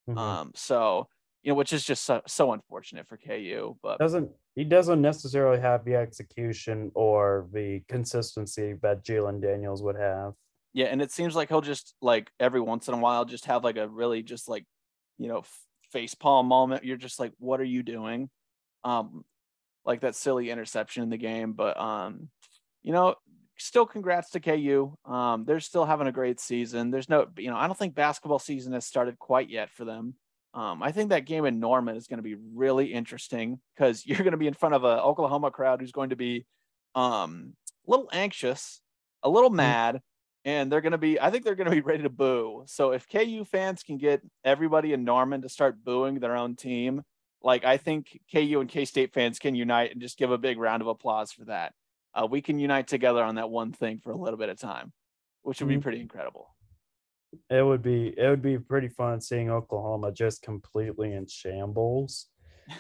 Mm-hmm. 0.09 0.17
Um, 0.17 0.51
so 0.55 1.07
you 1.43 1.51
know, 1.51 1.55
which 1.55 1.71
is 1.71 1.85
just 1.85 2.03
so, 2.03 2.21
so 2.27 2.51
unfortunate 2.51 3.07
for 3.07 3.17
KU. 3.17 3.77
But 3.81 3.99
doesn't 3.99 4.29
he 4.55 4.63
doesn't 4.63 5.01
necessarily 5.01 5.59
have 5.59 5.85
the 5.85 5.95
execution 5.95 6.91
or 6.95 7.47
the 7.53 7.81
consistency 7.87 8.73
that 8.81 9.05
Jalon 9.05 9.41
Daniels 9.41 9.81
would 9.83 9.95
have. 9.95 10.33
Yeah, 10.73 10.87
and 10.87 11.01
it 11.01 11.11
seems 11.11 11.35
like 11.35 11.49
he'll 11.49 11.61
just 11.61 11.95
like 12.01 12.29
every 12.39 12.61
once 12.61 12.87
in 12.87 12.93
a 12.93 12.97
while 12.97 13.25
just 13.25 13.45
have 13.45 13.63
like 13.63 13.77
a 13.77 13.87
really 13.87 14.21
just 14.21 14.49
like 14.49 14.65
you 15.17 15.27
know 15.27 15.43
face 15.91 16.15
palm 16.15 16.47
moment. 16.47 16.83
You're 16.83 16.97
just 16.97 17.19
like, 17.19 17.31
what 17.39 17.61
are 17.61 17.65
you 17.65 17.83
doing? 17.83 18.29
Um, 18.83 19.23
like 19.85 20.01
that 20.01 20.15
silly 20.15 20.49
interception 20.49 21.03
in 21.03 21.09
the 21.09 21.17
game, 21.17 21.53
but 21.53 21.79
um, 21.79 22.29
you 22.83 22.91
know, 22.91 23.15
still 23.59 23.85
congrats 23.85 24.31
to 24.31 24.39
KU. 24.39 24.95
Um, 25.05 25.45
they're 25.45 25.59
still 25.59 25.85
having 25.85 26.07
a 26.07 26.11
great 26.11 26.39
season. 26.39 26.91
There's 26.91 27.09
no, 27.09 27.27
you 27.37 27.49
know, 27.49 27.57
I 27.57 27.67
don't 27.67 27.77
think 27.77 27.95
basketball 27.95 28.39
season 28.39 28.73
has 28.73 28.85
started 28.85 29.19
quite 29.19 29.49
yet 29.49 29.69
for 29.69 29.85
them. 29.85 30.15
Um, 30.53 30.81
I 30.81 30.91
think 30.91 31.09
that 31.09 31.25
game 31.25 31.45
in 31.45 31.59
Norman 31.59 31.95
is 31.95 32.07
going 32.07 32.17
to 32.17 32.23
be 32.23 32.35
really 32.53 32.93
interesting 32.93 33.59
because 33.75 34.05
you're 34.05 34.17
going 34.17 34.31
to 34.31 34.37
be 34.37 34.47
in 34.47 34.53
front 34.53 34.75
of 34.75 34.83
a 34.83 35.01
Oklahoma 35.01 35.51
crowd 35.51 35.81
who's 35.81 35.91
going 35.91 36.09
to 36.09 36.15
be 36.15 36.45
um, 36.95 37.53
a 37.87 37.91
little 37.91 38.09
anxious, 38.11 38.81
a 39.23 39.29
little 39.29 39.49
mm-hmm. 39.49 39.57
mad, 39.57 40.01
and 40.45 40.71
they're 40.71 40.81
going 40.81 40.93
to 40.93 40.97
be, 40.97 41.19
I 41.19 41.29
think 41.29 41.43
they're 41.43 41.55
going 41.55 41.69
to 41.69 41.75
be 41.75 41.81
ready 41.81 42.03
to 42.03 42.09
boo. 42.09 42.63
So 42.65 42.91
if 42.91 43.07
KU 43.07 43.43
fans 43.45 43.83
can 43.83 43.97
get 43.97 44.21
everybody 44.43 44.93
in 44.93 45.03
Norman 45.03 45.41
to 45.41 45.49
start 45.49 45.83
booing 45.83 46.19
their 46.19 46.35
own 46.35 46.55
team, 46.55 47.03
like 47.41 47.65
I 47.65 47.77
think 47.77 48.19
KU 48.33 48.59
and 48.59 48.69
K 48.69 48.85
State 48.85 49.13
fans 49.13 49.39
can 49.39 49.55
unite 49.55 49.91
and 49.91 50.01
just 50.01 50.17
give 50.17 50.31
a 50.31 50.37
big 50.37 50.57
round 50.57 50.81
of 50.81 50.87
applause 50.87 51.31
for 51.31 51.45
that 51.45 51.73
uh, 52.13 52.27
we 52.29 52.41
can 52.41 52.59
unite 52.59 52.87
together 52.87 53.23
on 53.23 53.35
that 53.35 53.49
one 53.49 53.71
thing 53.71 53.99
for 53.99 54.11
a 54.11 54.17
little 54.17 54.37
bit 54.37 54.49
of 54.49 54.59
time, 54.59 54.91
which 55.43 55.59
would 55.59 55.67
be 55.67 55.75
mm-hmm. 55.75 55.81
pretty 55.81 56.01
incredible. 56.01 56.47
It 57.49 57.63
would 57.63 57.83
be 57.83 58.13
it 58.17 58.27
would 58.27 58.41
be 58.41 58.57
pretty 58.57 58.87
fun 58.87 59.21
seeing 59.21 59.51
Oklahoma 59.51 60.11
just 60.11 60.41
completely 60.41 61.13
in 61.13 61.27
shambles. 61.27 62.27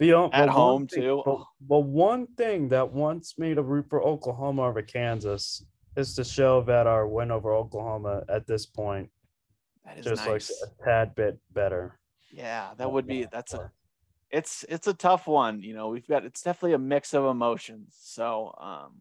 The, 0.00 0.12
At 0.32 0.48
home 0.48 0.88
thing, 0.88 1.02
too. 1.02 1.22
But, 1.24 1.44
but 1.60 1.80
one 1.84 2.26
thing 2.36 2.68
that 2.70 2.92
wants 2.92 3.38
me 3.38 3.54
to 3.54 3.62
root 3.62 3.86
for 3.88 4.02
Oklahoma 4.02 4.62
over 4.62 4.82
Kansas 4.82 5.64
is 5.96 6.16
to 6.16 6.24
show 6.24 6.62
that 6.62 6.88
our 6.88 7.06
win 7.06 7.30
over 7.30 7.54
Oklahoma 7.54 8.24
at 8.28 8.44
this 8.46 8.66
point 8.66 9.08
just 10.02 10.26
nice. 10.26 10.50
like 10.50 10.70
a 10.70 10.84
tad 10.84 11.14
bit 11.14 11.38
better. 11.52 11.98
Yeah, 12.32 12.70
that 12.78 12.90
would 12.90 13.06
be 13.06 13.26
that's 13.30 13.54
a 13.54 13.70
it's 14.34 14.64
it's 14.68 14.88
a 14.88 14.94
tough 14.94 15.28
one. 15.28 15.62
You 15.62 15.74
know, 15.74 15.88
we've 15.88 16.06
got 16.06 16.24
it's 16.24 16.42
definitely 16.42 16.74
a 16.74 16.78
mix 16.78 17.14
of 17.14 17.24
emotions. 17.24 17.94
So 18.00 18.52
um, 18.60 18.94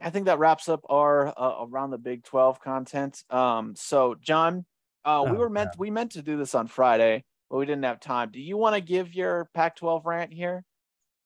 I 0.00 0.08
think 0.08 0.26
that 0.26 0.38
wraps 0.38 0.68
up 0.68 0.80
our 0.88 1.28
uh, 1.28 1.66
around 1.66 1.90
the 1.90 1.98
Big 1.98 2.24
Twelve 2.24 2.58
content. 2.60 3.22
Um, 3.28 3.74
so 3.76 4.16
Jon, 4.18 4.64
uh, 5.04 5.20
oh, 5.20 5.30
we 5.30 5.36
were 5.36 5.50
meant 5.50 5.70
yeah. 5.74 5.78
we 5.78 5.90
meant 5.90 6.12
to 6.12 6.22
do 6.22 6.38
this 6.38 6.54
on 6.54 6.68
Friday, 6.68 7.24
but 7.50 7.58
we 7.58 7.66
didn't 7.66 7.84
have 7.84 8.00
time. 8.00 8.30
Do 8.32 8.40
you 8.40 8.56
want 8.56 8.74
to 8.74 8.80
give 8.80 9.14
your 9.14 9.50
Pac-12 9.52 10.06
rant 10.06 10.32
here? 10.32 10.64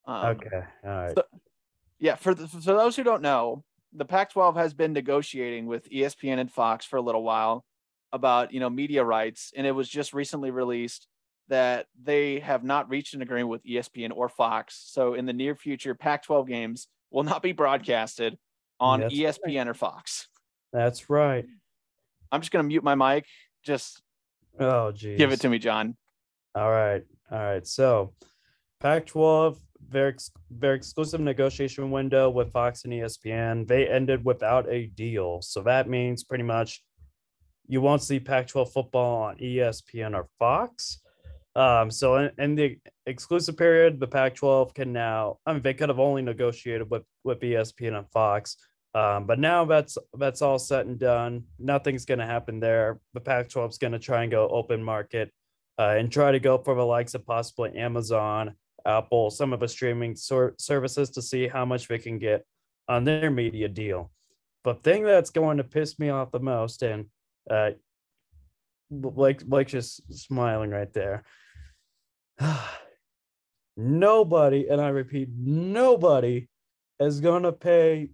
Um, 0.06 0.26
okay, 0.26 0.62
all 0.84 0.90
right. 0.90 1.14
So, 1.14 1.22
yeah, 2.00 2.16
for 2.16 2.34
the, 2.34 2.48
for 2.48 2.58
those 2.58 2.96
who 2.96 3.04
don't 3.04 3.22
know, 3.22 3.62
the 3.92 4.04
Pac-12 4.04 4.56
has 4.56 4.74
been 4.74 4.92
negotiating 4.92 5.66
with 5.66 5.88
ESPN 5.88 6.40
and 6.40 6.50
Fox 6.50 6.84
for 6.84 6.96
a 6.96 7.02
little 7.02 7.22
while 7.22 7.64
about 8.12 8.52
you 8.52 8.58
know 8.58 8.70
media 8.70 9.04
rights, 9.04 9.52
and 9.54 9.68
it 9.68 9.72
was 9.72 9.88
just 9.88 10.12
recently 10.12 10.50
released 10.50 11.06
that 11.50 11.86
they 12.02 12.38
have 12.40 12.64
not 12.64 12.88
reached 12.88 13.14
an 13.14 13.22
agreement 13.22 13.50
with 13.50 13.64
ESPN 13.64 14.12
or 14.14 14.28
Fox. 14.28 14.82
So 14.86 15.14
in 15.14 15.26
the 15.26 15.32
near 15.32 15.54
future, 15.54 15.94
Pac 15.94 16.24
12 16.24 16.48
games 16.48 16.88
will 17.10 17.24
not 17.24 17.42
be 17.42 17.52
broadcasted 17.52 18.38
on 18.78 19.00
That's 19.00 19.14
ESPN 19.14 19.56
right. 19.58 19.68
or 19.68 19.74
Fox. 19.74 20.28
That's 20.72 21.10
right. 21.10 21.44
I'm 22.32 22.40
just 22.40 22.52
going 22.52 22.64
to 22.64 22.68
mute 22.68 22.84
my 22.84 22.94
mic. 22.94 23.26
Just 23.64 24.00
oh, 24.58 24.92
geez. 24.92 25.18
give 25.18 25.32
it 25.32 25.40
to 25.40 25.48
me, 25.48 25.58
Jon. 25.58 25.96
All 26.54 26.70
right. 26.70 27.02
All 27.30 27.38
right. 27.38 27.66
So 27.66 28.14
Pac 28.80 29.06
12, 29.06 29.58
very, 29.88 30.14
very 30.50 30.76
exclusive 30.76 31.20
negotiation 31.20 31.90
window 31.90 32.30
with 32.30 32.52
Fox 32.52 32.84
and 32.84 32.92
ESPN. 32.92 33.66
They 33.66 33.88
ended 33.88 34.24
without 34.24 34.68
a 34.68 34.86
deal. 34.86 35.42
So 35.42 35.62
that 35.62 35.88
means 35.88 36.22
pretty 36.22 36.44
much 36.44 36.82
you 37.66 37.80
won't 37.80 38.02
see 38.02 38.20
Pac 38.20 38.46
12 38.46 38.72
football 38.72 39.22
on 39.22 39.36
ESPN 39.36 40.14
or 40.14 40.28
Fox. 40.38 41.00
Um, 41.56 41.90
so 41.90 42.16
in, 42.16 42.30
in, 42.38 42.54
the 42.54 42.78
exclusive 43.06 43.56
period, 43.56 43.98
the 43.98 44.06
Pac-12 44.06 44.72
can 44.72 44.92
now. 44.92 45.38
I 45.44 45.52
mean, 45.52 45.62
they 45.62 45.74
could 45.74 45.88
have 45.88 45.98
only 45.98 46.22
negotiated 46.22 46.88
with 46.90 47.02
with 47.24 47.40
ESPN 47.40 47.98
and 47.98 48.10
Fox, 48.10 48.56
um, 48.94 49.26
but 49.26 49.40
now 49.40 49.64
that's 49.64 49.98
that's 50.16 50.42
all 50.42 50.60
set 50.60 50.86
and 50.86 50.98
done. 50.98 51.44
Nothing's 51.58 52.04
going 52.04 52.20
to 52.20 52.26
happen 52.26 52.60
there. 52.60 53.00
The 53.14 53.20
Pac-12 53.20 53.70
is 53.70 53.78
going 53.78 53.92
to 53.92 53.98
try 53.98 54.22
and 54.22 54.30
go 54.30 54.48
open 54.48 54.82
market 54.82 55.32
uh, 55.78 55.96
and 55.98 56.12
try 56.12 56.30
to 56.30 56.38
go 56.38 56.58
for 56.58 56.74
the 56.74 56.86
likes 56.86 57.14
of 57.14 57.26
possibly 57.26 57.76
Amazon, 57.76 58.54
Apple, 58.86 59.30
some 59.30 59.52
of 59.52 59.58
the 59.60 59.68
streaming 59.68 60.14
sor- 60.14 60.54
services 60.58 61.10
to 61.10 61.22
see 61.22 61.48
how 61.48 61.64
much 61.64 61.88
they 61.88 61.98
can 61.98 62.18
get 62.18 62.44
on 62.88 63.04
their 63.04 63.30
media 63.30 63.68
deal. 63.68 64.12
But 64.62 64.82
thing 64.82 65.04
that's 65.04 65.30
going 65.30 65.56
to 65.56 65.64
piss 65.64 65.98
me 65.98 66.10
off 66.10 66.32
the 66.32 66.40
most, 66.40 66.82
and 66.82 67.06
uh, 67.50 67.70
like 68.90 69.42
like 69.46 69.68
just 69.68 70.02
smiling 70.12 70.70
right 70.70 70.92
there 70.92 71.24
nobody, 73.76 74.68
and 74.68 74.80
I 74.80 74.88
repeat, 74.88 75.28
nobody 75.36 76.48
is 76.98 77.20
gonna 77.20 77.52
pay 77.52 78.10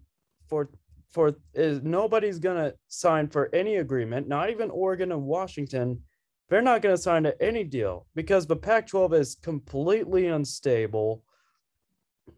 for 0.49 0.71
for 1.11 1.37
is 1.55 1.83
nobody's 1.83 2.39
gonna 2.39 2.75
sign 2.89 3.29
for 3.29 3.55
any 3.55 3.77
agreement, 3.77 4.29
not 4.29 4.51
even 4.51 4.71
Oregon 4.71 5.13
and 5.13 5.23
Washington. 5.23 6.03
They're 6.49 6.63
not 6.63 6.83
gonna 6.83 6.97
sign 6.97 7.25
to 7.25 7.43
any 7.43 7.65
deal 7.65 8.07
because 8.15 8.47
the 8.47 8.57
Pac-12 8.57 9.15
is 9.15 9.35
completely 9.37 10.27
unstable. 10.27 11.23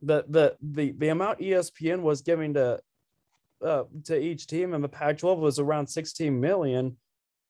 the 0.02 0.24
the 0.28 0.56
the 0.62 0.92
the 0.98 1.08
amount 1.08 1.40
ESPN 1.40 2.02
was 2.02 2.22
giving 2.22 2.54
to 2.54 2.80
uh, 3.64 3.84
to 4.04 4.18
each 4.18 4.46
team 4.46 4.72
in 4.74 4.82
the 4.82 4.88
Pac-12 4.88 5.38
was 5.38 5.58
around 5.58 5.88
16 5.88 6.38
million, 6.38 6.96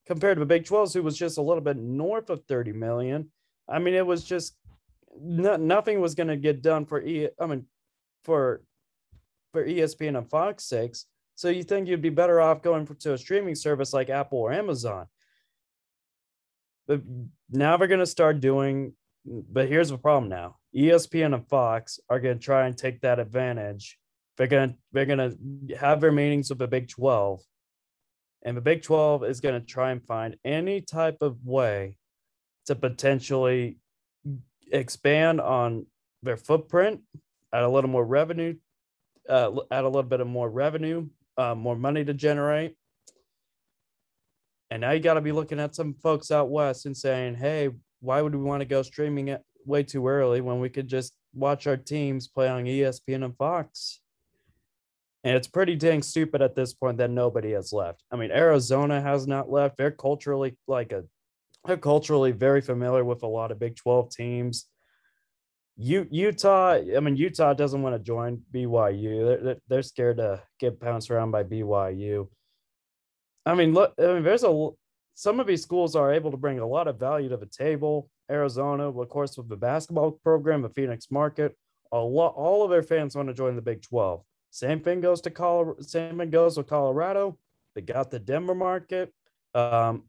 compared 0.09 0.37
to 0.37 0.41
the 0.41 0.47
Big 0.47 0.65
12, 0.65 0.95
who 0.95 1.03
was 1.03 1.17
just 1.17 1.39
a 1.39 1.43
little 1.43 1.63
bit 1.63 1.77
north 1.77 2.31
of 2.31 2.43
30 2.49 2.73
million. 2.73 3.31
I 3.69 3.79
mean, 3.79 3.95
it 3.95 4.07
was 4.07 4.25
just 4.25 4.57
no, 5.21 5.57
nothing 5.57 6.01
was 6.01 6.15
going 6.15 6.29
to 6.29 6.37
get 6.37 6.63
done 6.63 6.87
for 6.87 7.01
E. 7.03 7.29
I 7.39 7.47
mean, 7.47 7.67
for 8.25 8.63
for 9.53 9.65
ESPN 9.65 10.17
and 10.17 10.29
Fox 10.29 10.65
six. 10.65 11.07
So 11.35 11.49
you 11.49 11.63
think 11.63 11.89
you'd 11.89 12.03
be 12.03 12.09
better 12.09 12.41
off 12.41 12.63
going 12.63 12.87
for, 12.87 12.95
to 12.95 13.13
a 13.13 13.19
streaming 13.19 13.55
service 13.55 13.93
like 13.93 14.11
Apple 14.11 14.39
or 14.39 14.53
Amazon? 14.53 15.07
But 16.87 17.03
now 17.51 17.77
they're 17.77 17.87
going 17.87 18.01
to 18.01 18.07
start 18.07 18.41
doing. 18.41 18.95
But 19.25 19.69
here's 19.69 19.91
the 19.91 19.99
problem 19.99 20.31
now: 20.31 20.57
ESPN 20.75 21.35
and 21.35 21.49
Fox 21.49 22.01
are 22.09 22.21
going 22.21 22.39
to 22.39 22.45
try 22.45 22.67
and 22.67 22.77
take 22.77 23.03
that 23.03 23.19
advantage. 23.19 23.99
They're 24.37 24.47
going 24.47 24.71
to 24.71 24.77
they're 24.93 25.07
going 25.07 25.19
to 25.19 25.77
have 25.77 26.01
their 26.01 26.13
meetings 26.13 26.49
with 26.49 26.59
the 26.59 26.69
Big 26.69 26.89
Twelve, 26.89 27.43
and 28.43 28.57
the 28.57 28.61
Big 28.61 28.83
Twelve 28.83 29.25
is 29.25 29.41
going 29.41 29.61
to 29.61 29.67
try 29.67 29.91
and 29.91 30.05
find 30.05 30.37
any 30.45 30.81
type 30.81 31.19
of 31.21 31.45
way 31.45 31.97
to 32.67 32.75
potentially 32.75 33.79
expand 34.71 35.41
on 35.41 35.87
their 36.23 36.37
footprint, 36.37 37.01
add 37.53 37.63
a 37.63 37.69
little 37.69 37.91
more 37.91 38.05
revenue, 38.05 38.55
uh, 39.29 39.51
add 39.71 39.85
a 39.85 39.89
little 39.89 40.03
bit 40.03 40.21
of 40.21 40.27
more 40.27 40.51
revenue, 40.51 41.09
uh, 41.37 41.55
more 41.55 41.77
money 41.77 42.05
to 42.05 42.15
generate. 42.15 42.75
And 44.71 44.83
now 44.83 44.91
you 44.91 45.01
got 45.01 45.15
to 45.15 45.21
be 45.21 45.33
looking 45.33 45.61
at 45.61 45.75
some 45.75 45.95
folks 45.95 46.31
out 46.31 46.51
west 46.51 46.87
and 46.87 46.97
saying, 46.97 47.37
hey, 47.37 47.71
why 48.01 48.21
would 48.21 48.35
we 48.35 48.43
want 48.43 48.61
to 48.61 48.67
go 48.67 48.83
streaming 48.83 49.29
it 49.29 49.43
way 49.65 49.83
too 49.83 50.07
early 50.07 50.41
when 50.41 50.61
we 50.61 50.69
could 50.69 50.89
just 50.89 51.15
watch 51.35 51.67
our 51.67 51.77
teams 51.77 52.29
play 52.29 52.49
on 52.49 52.65
ESPN 52.65 53.25
and 53.25 53.37
Fox? 53.37 54.01
And 55.29 55.37
it's 55.37 55.47
pretty 55.47 55.77
dang 55.77 56.01
stupid 56.01 56.41
at 56.41 56.55
this 56.55 56.73
point 56.73 56.97
that 56.97 57.11
nobody 57.11 57.53
has 57.53 57.71
left. 57.71 58.03
I 58.11 58.17
mean, 58.17 58.31
Arizona 58.31 58.99
has 58.99 59.27
not 59.27 59.51
left. 59.51 59.77
They're 59.77 59.91
culturally 59.91 60.57
like 60.67 60.91
a 60.91 61.05
they're 61.67 61.77
culturally 61.77 62.33
very 62.33 62.63
familiar 62.63 63.05
with 63.05 63.23
a 63.23 63.27
lot 63.27 63.51
of 63.51 63.59
Big 63.59 63.77
12 63.77 64.11
teams. 64.11 64.65
U, 65.77 66.07
Utah, 66.11 66.77
I 66.77 67.01
mean, 67.01 67.15
Utah 67.15 67.53
doesn't 67.53 67.83
want 67.83 67.95
to 67.95 67.99
join 67.99 68.41
BYU. 68.55 69.43
They're, 69.45 69.57
they're 69.69 69.83
scared 69.83 70.17
to 70.17 70.43
get 70.61 70.81
pounced 70.81 71.11
around 71.11 71.31
by 71.31 71.45
BYU. 71.45 72.27
I 73.45 73.55
mean, 73.55 73.75
look, 73.75 73.93
I 73.99 74.15
mean, 74.15 74.23
there's 74.23 74.45
a 74.45 74.71
some 75.15 75.41
of 75.41 75.47
these 75.47 75.63
schools 75.63 75.95
are 75.95 76.11
able 76.11 76.31
to 76.31 76.39
bring 76.39 76.59
a 76.59 76.67
lot 76.67 76.89
of 76.89 76.99
value 76.99 77.29
to 77.29 77.37
the 77.37 77.45
table. 77.45 78.09
Arizona, 78.31 78.89
of 78.89 79.09
course, 79.11 79.37
with 79.37 79.51
the 79.51 79.57
basketball 79.57 80.13
program, 80.13 80.63
the 80.63 80.71
Phoenix 80.71 81.11
market, 81.11 81.55
a 81.93 81.99
lot, 81.99 82.33
all 82.35 82.65
of 82.65 82.71
their 82.71 82.83
fans 82.83 83.15
want 83.15 83.29
to 83.29 83.35
join 83.35 83.57
the 83.57 83.61
Big 83.61 83.83
12. 83.83 84.25
Same 84.51 84.81
thing 84.81 85.01
goes 85.01 85.21
to 85.23 85.31
Colorado. 85.31 85.81
Same 85.83 86.19
thing 86.19 86.31
goes 86.31 86.57
with 86.57 86.67
Colorado. 86.67 87.39
They 87.75 87.83
got 87.83 88.11
the 88.11 88.19
Denver 88.19 88.55
market. 88.55 89.13
Um, 89.55 90.05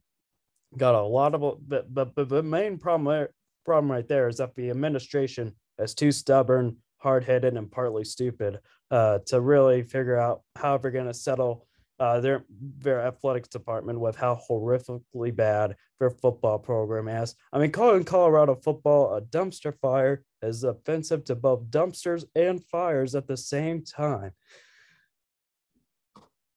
got 0.77 0.95
a 0.95 1.01
lot 1.01 1.33
of 1.33 1.41
but 1.67 1.93
but, 1.93 2.15
but 2.15 2.29
the 2.29 2.43
main 2.43 2.77
problem 2.77 3.27
problem 3.65 3.91
right 3.91 4.07
there 4.07 4.27
is 4.27 4.37
that 4.37 4.55
the 4.55 4.69
administration 4.69 5.53
is 5.77 5.93
too 5.93 6.11
stubborn 6.11 6.77
hard-headed 6.97 7.55
and 7.55 7.71
partly 7.71 8.03
stupid 8.03 8.59
uh, 8.91 9.19
to 9.25 9.39
really 9.39 9.83
figure 9.83 10.17
out 10.17 10.41
how 10.55 10.77
they're 10.77 10.91
going 10.91 11.05
to 11.05 11.13
settle 11.13 11.65
uh, 11.99 12.19
their 12.19 12.45
their 12.79 13.01
athletics 13.01 13.49
department 13.49 13.99
with 13.99 14.15
how 14.15 14.39
horrifically 14.49 15.35
bad 15.35 15.75
their 15.99 16.09
football 16.09 16.57
program 16.57 17.07
is. 17.07 17.35
I 17.51 17.59
mean, 17.59 17.71
calling 17.71 18.03
Colorado 18.03 18.55
football 18.55 19.15
a 19.15 19.21
dumpster 19.21 19.73
fire 19.81 20.23
is 20.41 20.63
offensive 20.63 21.23
to 21.25 21.35
both 21.35 21.69
dumpsters 21.69 22.25
and 22.35 22.63
fires 22.63 23.15
at 23.15 23.27
the 23.27 23.37
same 23.37 23.83
time. 23.83 24.31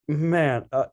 Man, 0.09 0.64
uh, 0.72 0.87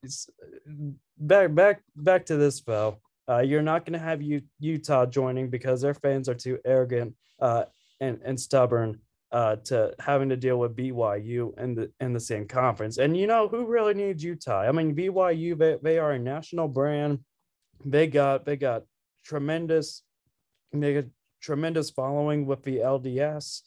back 1.17 1.53
back 1.53 1.81
back 1.95 2.25
to 2.27 2.37
this 2.37 2.61
though. 2.61 2.99
Uh, 3.27 3.39
you're 3.39 3.61
not 3.61 3.85
going 3.85 3.93
to 3.93 3.99
have 3.99 4.21
U- 4.21 4.41
Utah 4.59 5.05
joining 5.05 5.49
because 5.49 5.81
their 5.81 5.93
fans 5.93 6.27
are 6.27 6.35
too 6.35 6.57
arrogant 6.65 7.13
uh, 7.39 7.65
and, 7.99 8.19
and 8.25 8.39
stubborn 8.39 8.99
uh, 9.31 9.57
to 9.57 9.93
having 9.99 10.29
to 10.29 10.35
deal 10.35 10.57
with 10.57 10.75
BYU 10.75 11.57
in 11.59 11.75
the 11.75 11.91
in 11.99 12.13
the 12.13 12.19
same 12.19 12.47
conference. 12.47 12.97
And 12.97 13.15
you 13.15 13.27
know 13.27 13.47
who 13.47 13.65
really 13.65 13.93
needs 13.93 14.23
Utah? 14.23 14.61
I 14.61 14.71
mean, 14.71 14.95
BYU 14.95 15.57
they, 15.57 15.77
they 15.81 15.99
are 15.99 16.11
a 16.11 16.19
national 16.19 16.67
brand. 16.67 17.19
They 17.85 18.07
got 18.07 18.45
they 18.45 18.57
got 18.57 18.83
tremendous 19.23 20.03
they 20.71 20.93
got 20.93 21.05
tremendous 21.41 21.89
following 21.89 22.45
with 22.45 22.63
the 22.63 22.77
LDS. 22.77 23.61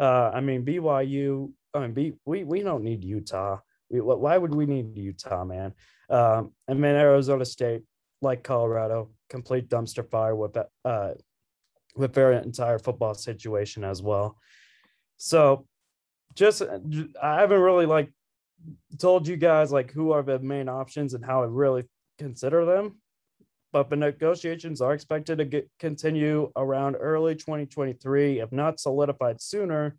Uh, 0.00 0.30
I 0.32 0.40
mean 0.40 0.64
BYU. 0.64 1.52
I 1.74 1.80
mean 1.80 1.92
B, 1.92 2.12
we 2.24 2.44
we 2.44 2.62
don't 2.62 2.84
need 2.84 3.04
Utah. 3.04 3.58
We, 3.90 4.00
why 4.00 4.36
would 4.36 4.54
we 4.54 4.66
need 4.66 4.96
Utah, 4.96 5.44
man? 5.44 5.72
Um, 6.10 6.52
and 6.66 6.82
then 6.82 6.94
Arizona 6.94 7.44
State 7.44 7.82
like 8.20 8.42
Colorado, 8.42 9.10
complete 9.28 9.68
dumpster 9.68 10.08
fire 10.08 10.34
with 10.34 10.56
uh, 10.84 11.14
with 11.96 12.12
their 12.14 12.32
entire 12.32 12.78
football 12.78 13.14
situation 13.14 13.84
as 13.84 14.02
well. 14.02 14.38
So, 15.16 15.66
just 16.34 16.62
I 16.62 17.40
haven't 17.40 17.60
really 17.60 17.86
like 17.86 18.12
told 18.98 19.26
you 19.26 19.36
guys 19.36 19.72
like 19.72 19.92
who 19.92 20.12
are 20.12 20.22
the 20.22 20.38
main 20.38 20.68
options 20.68 21.14
and 21.14 21.24
how 21.24 21.42
I 21.42 21.46
really 21.46 21.84
consider 22.18 22.64
them. 22.64 23.00
But 23.72 23.90
the 23.90 23.96
negotiations 23.96 24.80
are 24.80 24.94
expected 24.94 25.38
to 25.38 25.44
get, 25.44 25.68
continue 25.78 26.50
around 26.56 26.96
early 26.96 27.34
2023, 27.34 28.40
if 28.40 28.50
not 28.50 28.80
solidified 28.80 29.40
sooner. 29.42 29.96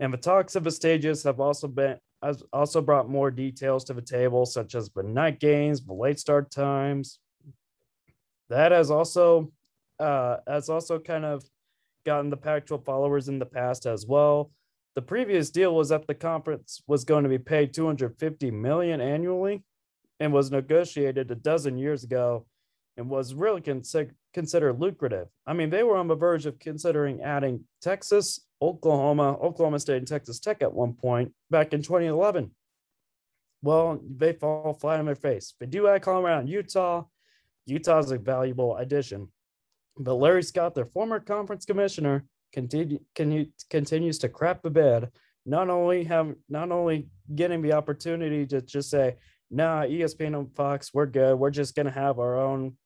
And 0.00 0.12
the 0.12 0.18
talks 0.18 0.56
of 0.56 0.64
the 0.64 0.70
stages 0.70 1.22
have 1.22 1.38
also 1.38 1.68
been 1.68 1.98
has 2.22 2.42
also 2.52 2.80
brought 2.80 3.08
more 3.08 3.30
details 3.30 3.84
to 3.84 3.94
the 3.94 4.02
table, 4.02 4.46
such 4.46 4.76
as 4.76 4.88
the 4.90 5.02
night 5.02 5.40
games, 5.40 5.84
the 5.84 5.92
late 5.92 6.20
start 6.20 6.50
times. 6.50 7.18
That 8.48 8.70
has 8.70 8.90
also 8.90 9.52
uh, 9.98 10.36
has 10.46 10.68
also 10.68 10.98
kind 10.98 11.24
of 11.24 11.44
gotten 12.04 12.30
the 12.30 12.36
Pac-12 12.36 12.84
followers 12.84 13.28
in 13.28 13.38
the 13.38 13.46
past 13.46 13.86
as 13.86 14.06
well. 14.06 14.50
The 14.94 15.02
previous 15.02 15.50
deal 15.50 15.74
was 15.74 15.88
that 15.88 16.06
the 16.06 16.14
conference 16.14 16.82
was 16.86 17.04
going 17.04 17.22
to 17.22 17.28
be 17.28 17.38
paid 17.38 17.72
250 17.72 18.50
million 18.50 19.00
annually, 19.00 19.62
and 20.20 20.32
was 20.32 20.50
negotiated 20.50 21.30
a 21.30 21.34
dozen 21.34 21.78
years 21.78 22.04
ago, 22.04 22.46
and 22.96 23.08
was 23.08 23.34
really 23.34 23.60
considered 23.60 24.80
lucrative. 24.80 25.28
I 25.46 25.54
mean, 25.54 25.70
they 25.70 25.82
were 25.82 25.96
on 25.96 26.08
the 26.08 26.14
verge 26.14 26.46
of 26.46 26.58
considering 26.58 27.22
adding 27.22 27.64
Texas, 27.80 28.40
Oklahoma, 28.60 29.38
Oklahoma 29.40 29.80
State, 29.80 29.96
and 29.96 30.06
Texas 30.06 30.38
Tech 30.38 30.62
at 30.62 30.72
one 30.72 30.92
point 30.92 31.32
back 31.50 31.72
in 31.72 31.82
2011. 31.82 32.50
Well, 33.62 34.00
they 34.04 34.32
fall 34.32 34.74
flat 34.74 34.98
on 34.98 35.06
their 35.06 35.14
face. 35.14 35.54
They 35.58 35.66
do 35.66 35.86
add 35.88 36.02
Colorado 36.02 36.40
and 36.40 36.48
Utah. 36.48 37.04
Utah's 37.66 38.10
a 38.10 38.18
valuable 38.18 38.76
addition. 38.76 39.28
But 39.96 40.14
Larry 40.14 40.42
Scott, 40.42 40.74
their 40.74 40.86
former 40.86 41.20
conference 41.20 41.64
commissioner, 41.64 42.24
continue, 42.52 42.98
continue, 43.14 43.50
continues 43.70 44.18
to 44.18 44.28
crap 44.28 44.62
the 44.62 44.70
bed. 44.70 45.10
Not 45.46 45.70
only 45.70 46.04
have 46.04 46.34
not 46.48 46.72
only 46.72 47.08
getting 47.34 47.62
the 47.62 47.72
opportunity 47.72 48.46
to 48.46 48.60
just 48.60 48.90
say, 48.90 49.16
"Nah, 49.50 49.84
ESPN 49.84 50.38
and 50.38 50.54
Fox, 50.54 50.92
we're 50.92 51.06
good. 51.06 51.38
We're 51.38 51.50
just 51.50 51.74
gonna 51.74 51.90
have 51.90 52.18
our 52.18 52.38
own 52.38 52.76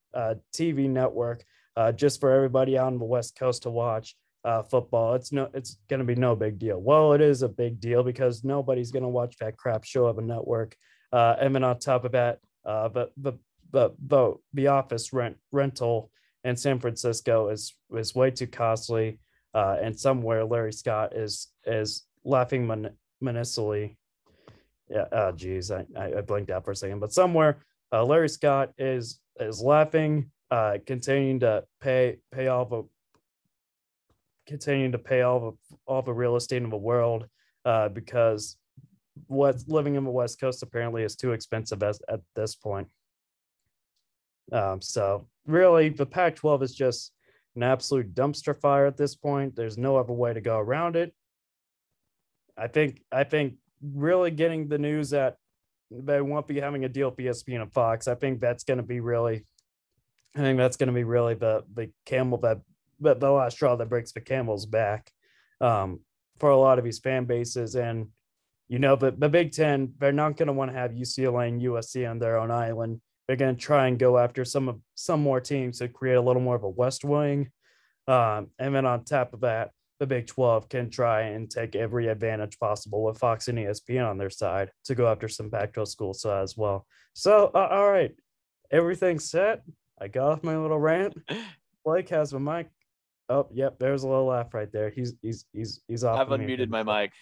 TV 0.55 0.89
network 0.89 1.45
uh, 1.77 1.93
just 1.93 2.21
for 2.21 2.31
everybody 2.33 2.79
on 2.79 2.99
the 2.99 3.05
West 3.05 3.39
Coast 3.39 3.63
to 3.63 3.71
watch." 3.71 4.17
uh, 4.47 4.63
football. 4.63 5.15
It's 5.15 5.33
no, 5.33 5.51
it's 5.53 5.77
going 5.89 5.99
to 5.99 6.07
be 6.07 6.15
no 6.15 6.37
big 6.37 6.59
deal. 6.59 6.81
Well, 6.81 7.13
it 7.13 7.21
is 7.21 7.43
a 7.43 7.49
big 7.49 7.81
deal 7.81 8.05
because 8.05 8.45
nobody's 8.45 8.93
going 8.93 9.03
to 9.03 9.09
watch 9.09 9.37
that 9.39 9.57
crap 9.57 9.83
show 9.83 10.07
of 10.07 10.19
a 10.19 10.23
network. 10.23 10.77
Uh, 11.13 11.35
and 11.41 11.55
then 11.55 11.65
on 11.65 11.79
top 11.81 12.05
of 12.05 12.13
that, 12.13 12.39
uh, 12.65 12.89
but 12.89 13.13
the 13.17 13.33
the 13.73 13.91
the 14.07 14.35
the 14.55 14.69
office 14.69 15.13
rent 15.13 15.37
rental 15.51 16.11
in 16.45 16.57
San 16.57 16.79
Francisco 16.79 17.49
is 17.49 17.75
is 17.93 18.15
way 18.15 18.31
too 18.31 18.47
costly. 18.47 19.19
Uh, 19.53 19.79
and 19.83 19.99
somewhere 19.99 20.45
Larry 20.45 20.73
Scott 20.73 21.17
is 21.17 21.49
is 21.65 22.05
laughing 22.25 22.67
man, 22.69 22.91
menacingly. 23.21 23.99
Yeah, 24.89 25.07
oh 25.11 25.33
geez, 25.33 25.73
I, 25.73 25.85
I 25.99 26.21
blinked 26.21 26.51
out 26.51 26.65
for 26.65 26.71
a 26.71 26.77
second, 26.77 27.01
but 27.01 27.13
somewhere 27.13 27.65
uh, 27.93 28.05
Larry 28.05 28.29
Scott 28.29 28.73
is 28.79 29.19
is 29.41 29.61
laughing, 29.61 30.31
uh, 30.51 30.79
continuing 30.87 31.41
to 31.41 31.65
pay 31.81 32.19
pay 32.33 32.49
off 32.49 32.73
of 32.73 32.87
continuing 34.47 34.93
to 34.93 34.99
pay 34.99 35.23
all 35.23 35.41
the 35.41 35.77
all 35.87 36.03
the 36.03 36.13
real 36.13 36.37
estate 36.37 36.63
in 36.63 36.71
the 36.71 36.77
world 36.77 37.27
uh, 37.65 37.89
because 37.89 38.57
what's 39.27 39.67
living 39.69 39.97
in 39.97 40.05
the 40.05 40.11
West 40.11 40.41
Coast 40.41 40.63
apparently 40.63 41.03
is 41.03 41.17
too 41.17 41.33
expensive 41.33 41.83
as, 41.83 42.01
at 42.09 42.21
this 42.35 42.55
point. 42.55 42.89
Um, 44.53 44.81
so 44.81 45.27
really, 45.47 45.89
the 45.89 46.07
Pac-12 46.07 46.63
is 46.63 46.75
just 46.75 47.13
an 47.57 47.63
absolute 47.63 48.15
dumpster 48.15 48.59
fire 48.59 48.87
at 48.87 48.97
this 48.97 49.17
point. 49.17 49.57
There's 49.57 49.79
no 49.79 49.97
other 49.97 50.13
way 50.13 50.33
to 50.33 50.41
go 50.41 50.59
around 50.59 50.95
it. 50.95 51.13
I 52.57 52.69
think 52.69 53.03
I 53.11 53.25
think 53.25 53.55
really 53.83 54.31
getting 54.31 54.69
the 54.69 54.79
news 54.79 55.11
that 55.11 55.37
they 55.91 56.21
won't 56.21 56.47
be 56.47 56.61
having 56.61 56.85
a 56.85 56.89
deal 56.89 57.11
with 57.11 57.19
ESPN 57.19 57.63
and 57.63 57.73
Fox. 57.73 58.09
I 58.09 58.15
think 58.15 58.41
that's 58.41 58.65
going 58.65 58.79
to 58.79 58.83
be 58.83 59.01
really, 59.01 59.47
I 60.35 60.41
think 60.41 60.59
that's 60.59 60.77
going 60.77 60.89
to 60.89 60.93
be 60.93 61.05
really 61.05 61.35
the 61.35 61.65
the 61.73 61.91
camel 62.05 62.39
that 62.39 62.61
but 62.99 63.21
the 63.21 63.31
last 63.31 63.57
straw 63.57 63.77
that 63.77 63.89
breaks 63.89 64.13
the 64.13 64.21
camel's 64.21 64.67
back. 64.67 65.11
Um, 65.61 66.01
for 66.39 66.51
a 66.51 66.57
lot 66.57 66.79
of 66.79 66.85
these 66.85 66.99
fan 66.99 67.25
bases. 67.25 67.75
And, 67.75 68.09
you 68.69 68.79
know, 68.79 68.97
but 68.97 69.19
the 69.19 69.29
Big 69.29 69.53
Ten, 69.53 69.93
they're 69.99 70.13
not 70.13 70.37
going 70.37 70.49
to 70.49 70.53
want 70.53 70.71
to 70.71 70.77
have 70.77 70.93
UCLA 70.93 71.49
and 71.49 71.63
USC 71.63 72.09
on 72.09 72.19
their 72.19 72.39
own 72.39 72.51
island. 72.51 73.01
They're 73.27 73.37
going 73.37 73.57
to 73.57 73.61
try 73.61 73.89
and 73.89 73.99
go 73.99 74.19
after 74.19 74.45
some 74.45 74.69
of 74.69 74.81
some 74.95 75.21
more 75.21 75.41
teams 75.41 75.79
to 75.79 75.89
create 75.89 76.15
a 76.15 76.21
little 76.21 76.43
more 76.43 76.57
of 76.57 76.63
a 76.63 76.69
West 76.69 77.05
Wing. 77.05 77.51
Um, 78.07 78.49
and 78.59 78.75
then 78.75 78.87
on 78.87 79.05
top 79.05 79.35
of 79.35 79.41
that, 79.41 79.71
the 79.99 80.07
Big 80.07 80.27
12 80.27 80.69
can 80.69 80.91
try 80.91 81.23
and 81.23 81.51
take 81.51 81.75
every 81.75 82.09
advantage 82.09 82.59
possible 82.59 83.03
with 83.05 83.19
Fox 83.19 83.49
and 83.49 83.59
ESPN 83.59 84.09
on 84.09 84.19
their 84.19 84.31
side 84.31 84.71
to 84.85 84.95
go 84.95 85.07
after 85.11 85.29
some 85.29 85.51
Pac 85.51 85.73
12 85.73 85.89
schools 85.89 86.25
as 86.25 86.57
well. 86.57 86.87
So, 87.15 87.51
uh, 87.55 87.69
all 87.71 87.91
right, 87.91 88.15
everything's 88.71 89.31
set. 89.31 89.63
I 89.99 90.09
got 90.09 90.33
off 90.33 90.43
my 90.45 90.57
little 90.57 90.79
rant. 90.79 91.17
Blake 91.85 92.09
has 92.11 92.33
a 92.33 92.41
mic. 92.41 92.69
Oh, 93.29 93.49
yep, 93.53 93.79
there's 93.79 94.03
a 94.03 94.09
little 94.09 94.27
laugh 94.27 94.53
right 94.55 94.71
there. 94.71 94.91
He's 94.91 95.15
he's 95.23 95.47
he's 95.53 95.81
he's 95.89 96.05
off. 96.05 96.19
I've 96.21 96.29
unmuted 96.29 96.69
my 96.69 96.83
mic. 97.03 97.13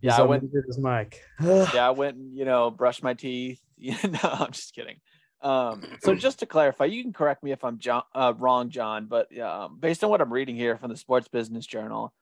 He's 0.00 0.08
Yeah, 0.08 0.18
I 0.18 0.22
went. 0.22 0.44
his 0.66 0.78
mic. 0.78 1.22
Yeah, 1.40 1.86
I 1.88 1.90
went. 1.90 2.16
and, 2.16 2.36
You 2.36 2.44
know, 2.44 2.70
brushed 2.70 3.02
my 3.02 3.14
teeth. 3.14 3.60
no, 3.78 4.18
I'm 4.22 4.50
just 4.52 4.74
kidding. 4.74 4.96
Um, 5.44 5.82
so 6.02 6.14
just 6.14 6.38
to 6.40 6.46
clarify, 6.46 6.86
you 6.86 7.02
can 7.02 7.12
correct 7.12 7.42
me 7.44 7.52
if 7.52 7.62
I'm 7.62 7.78
Jon, 7.78 8.02
uh, 8.14 8.32
wrong, 8.38 8.70
Jon, 8.70 9.06
but 9.06 9.36
um, 9.38 9.78
based 9.78 10.02
on 10.02 10.10
what 10.10 10.20
I'm 10.20 10.32
reading 10.32 10.56
here 10.56 10.76
from 10.76 10.90
the 10.90 10.96
Sports 10.96 11.28
Business 11.28 11.66
Journal, 11.66 12.12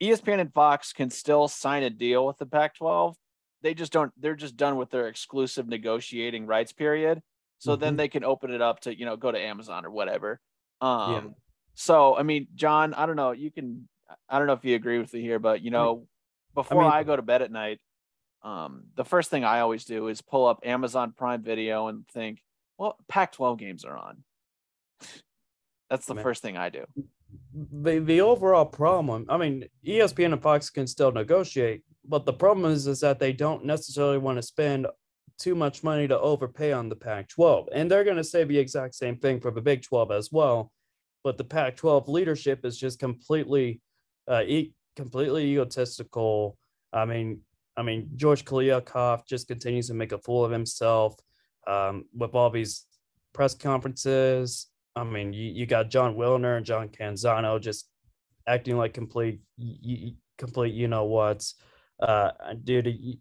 ESPN 0.00 0.40
and 0.40 0.54
Fox 0.54 0.92
can 0.92 1.10
still 1.10 1.48
sign 1.48 1.82
a 1.82 1.90
deal 1.90 2.24
with 2.26 2.38
the 2.38 2.46
Pac-12. 2.46 3.14
They 3.62 3.74
just 3.74 3.92
don't. 3.92 4.10
They're 4.18 4.34
just 4.36 4.56
done 4.56 4.76
with 4.76 4.88
their 4.90 5.08
exclusive 5.08 5.68
negotiating 5.68 6.46
rights 6.46 6.72
period. 6.72 7.20
So 7.58 7.76
then 7.76 7.92
Mhm. 7.92 7.96
they 7.98 8.08
can 8.08 8.24
open 8.24 8.50
it 8.52 8.62
up 8.62 8.80
to 8.80 8.98
you 8.98 9.04
know 9.04 9.18
go 9.18 9.30
to 9.30 9.38
Amazon 9.38 9.84
or 9.84 9.90
whatever. 9.90 10.40
Um, 10.80 11.12
Yeah. 11.12 11.22
So 11.74 12.16
I 12.16 12.22
mean, 12.22 12.48
Jon, 12.54 12.94
I 12.94 13.04
don't 13.04 13.16
know. 13.16 13.32
You 13.32 13.50
can. 13.50 13.86
I 14.30 14.38
don't 14.38 14.46
know 14.46 14.54
if 14.54 14.64
you 14.64 14.74
agree 14.76 14.98
with 14.98 15.12
me 15.12 15.20
here, 15.20 15.38
but 15.38 15.60
you 15.60 15.70
know, 15.70 16.06
before 16.54 16.82
I, 16.84 16.98
mean- 17.00 17.06
go 17.08 17.16
to 17.16 17.22
bed 17.22 17.42
at 17.42 17.52
night, 17.52 17.80
um, 18.42 18.84
the 18.94 19.04
first 19.04 19.28
thing 19.28 19.44
I 19.44 19.60
always 19.60 19.84
do 19.84 20.08
is 20.08 20.22
pull 20.22 20.46
up 20.46 20.60
Amazon 20.64 21.12
Prime 21.12 21.42
Video 21.42 21.88
and 21.88 22.08
think, 22.08 22.40
well, 22.80 22.96
Pac-12 23.08 23.58
games 23.58 23.84
are 23.84 23.96
on. 23.96 24.24
That's 25.90 26.06
the 26.06 26.14
Man. 26.14 26.24
first 26.24 26.40
thing 26.42 26.56
I 26.56 26.70
do. 26.70 26.84
the 27.52 27.98
the 28.00 28.20
overall 28.20 28.64
problem 28.64 29.24
i 29.28 29.36
mean 29.36 29.64
espn 29.86 30.32
and 30.32 30.42
fox 30.42 30.68
can 30.70 30.86
still 30.86 31.12
negotiate 31.12 31.82
but 32.04 32.24
the 32.26 32.32
problem 32.32 32.72
is 32.72 32.86
is 32.88 33.00
that 33.00 33.18
they 33.20 33.32
don't 33.32 33.64
necessarily 33.64 34.18
want 34.18 34.36
to 34.36 34.42
spend 34.42 34.86
too 35.38 35.54
much 35.54 35.84
money 35.84 36.08
to 36.08 36.18
overpay 36.18 36.72
on 36.72 36.88
the 36.88 36.96
pac 36.96 37.28
12 37.28 37.68
and 37.72 37.88
they're 37.90 38.02
going 38.04 38.16
to 38.16 38.24
say 38.24 38.42
the 38.44 38.58
exact 38.58 38.94
same 38.96 39.16
thing 39.16 39.40
for 39.40 39.50
the 39.52 39.60
big 39.60 39.82
12 39.82 40.10
as 40.10 40.32
well 40.32 40.72
but 41.22 41.38
the 41.38 41.44
pac 41.44 41.76
12 41.76 42.08
leadership 42.08 42.64
is 42.64 42.76
just 42.78 42.98
completely 42.98 43.80
uh 44.28 44.42
e- 44.46 44.72
completely 44.96 45.44
egotistical 45.52 46.56
i 46.92 47.04
mean 47.04 47.40
i 47.76 47.82
mean 47.82 48.10
george 48.16 48.44
Kliavkoff 48.44 49.24
just 49.26 49.46
continues 49.46 49.86
to 49.88 49.94
make 49.94 50.12
a 50.12 50.18
fool 50.18 50.44
of 50.44 50.50
himself 50.50 51.14
um, 51.66 52.04
with 52.14 52.34
all 52.34 52.50
these 52.50 52.86
press 53.32 53.54
conferences 53.54 54.70
I 54.96 55.04
mean, 55.04 55.32
you, 55.32 55.50
you 55.50 55.66
got 55.66 55.90
Jon 55.90 56.16
Wilner 56.16 56.56
and 56.56 56.66
John 56.66 56.88
Canzano 56.88 57.60
just 57.60 57.88
acting 58.46 58.76
like 58.76 58.94
complete, 58.94 59.40
you, 59.56 60.14
complete, 60.36 60.74
you 60.74 60.88
know 60.88 61.04
what, 61.04 61.44
uh, 62.00 62.30
dude. 62.64 63.18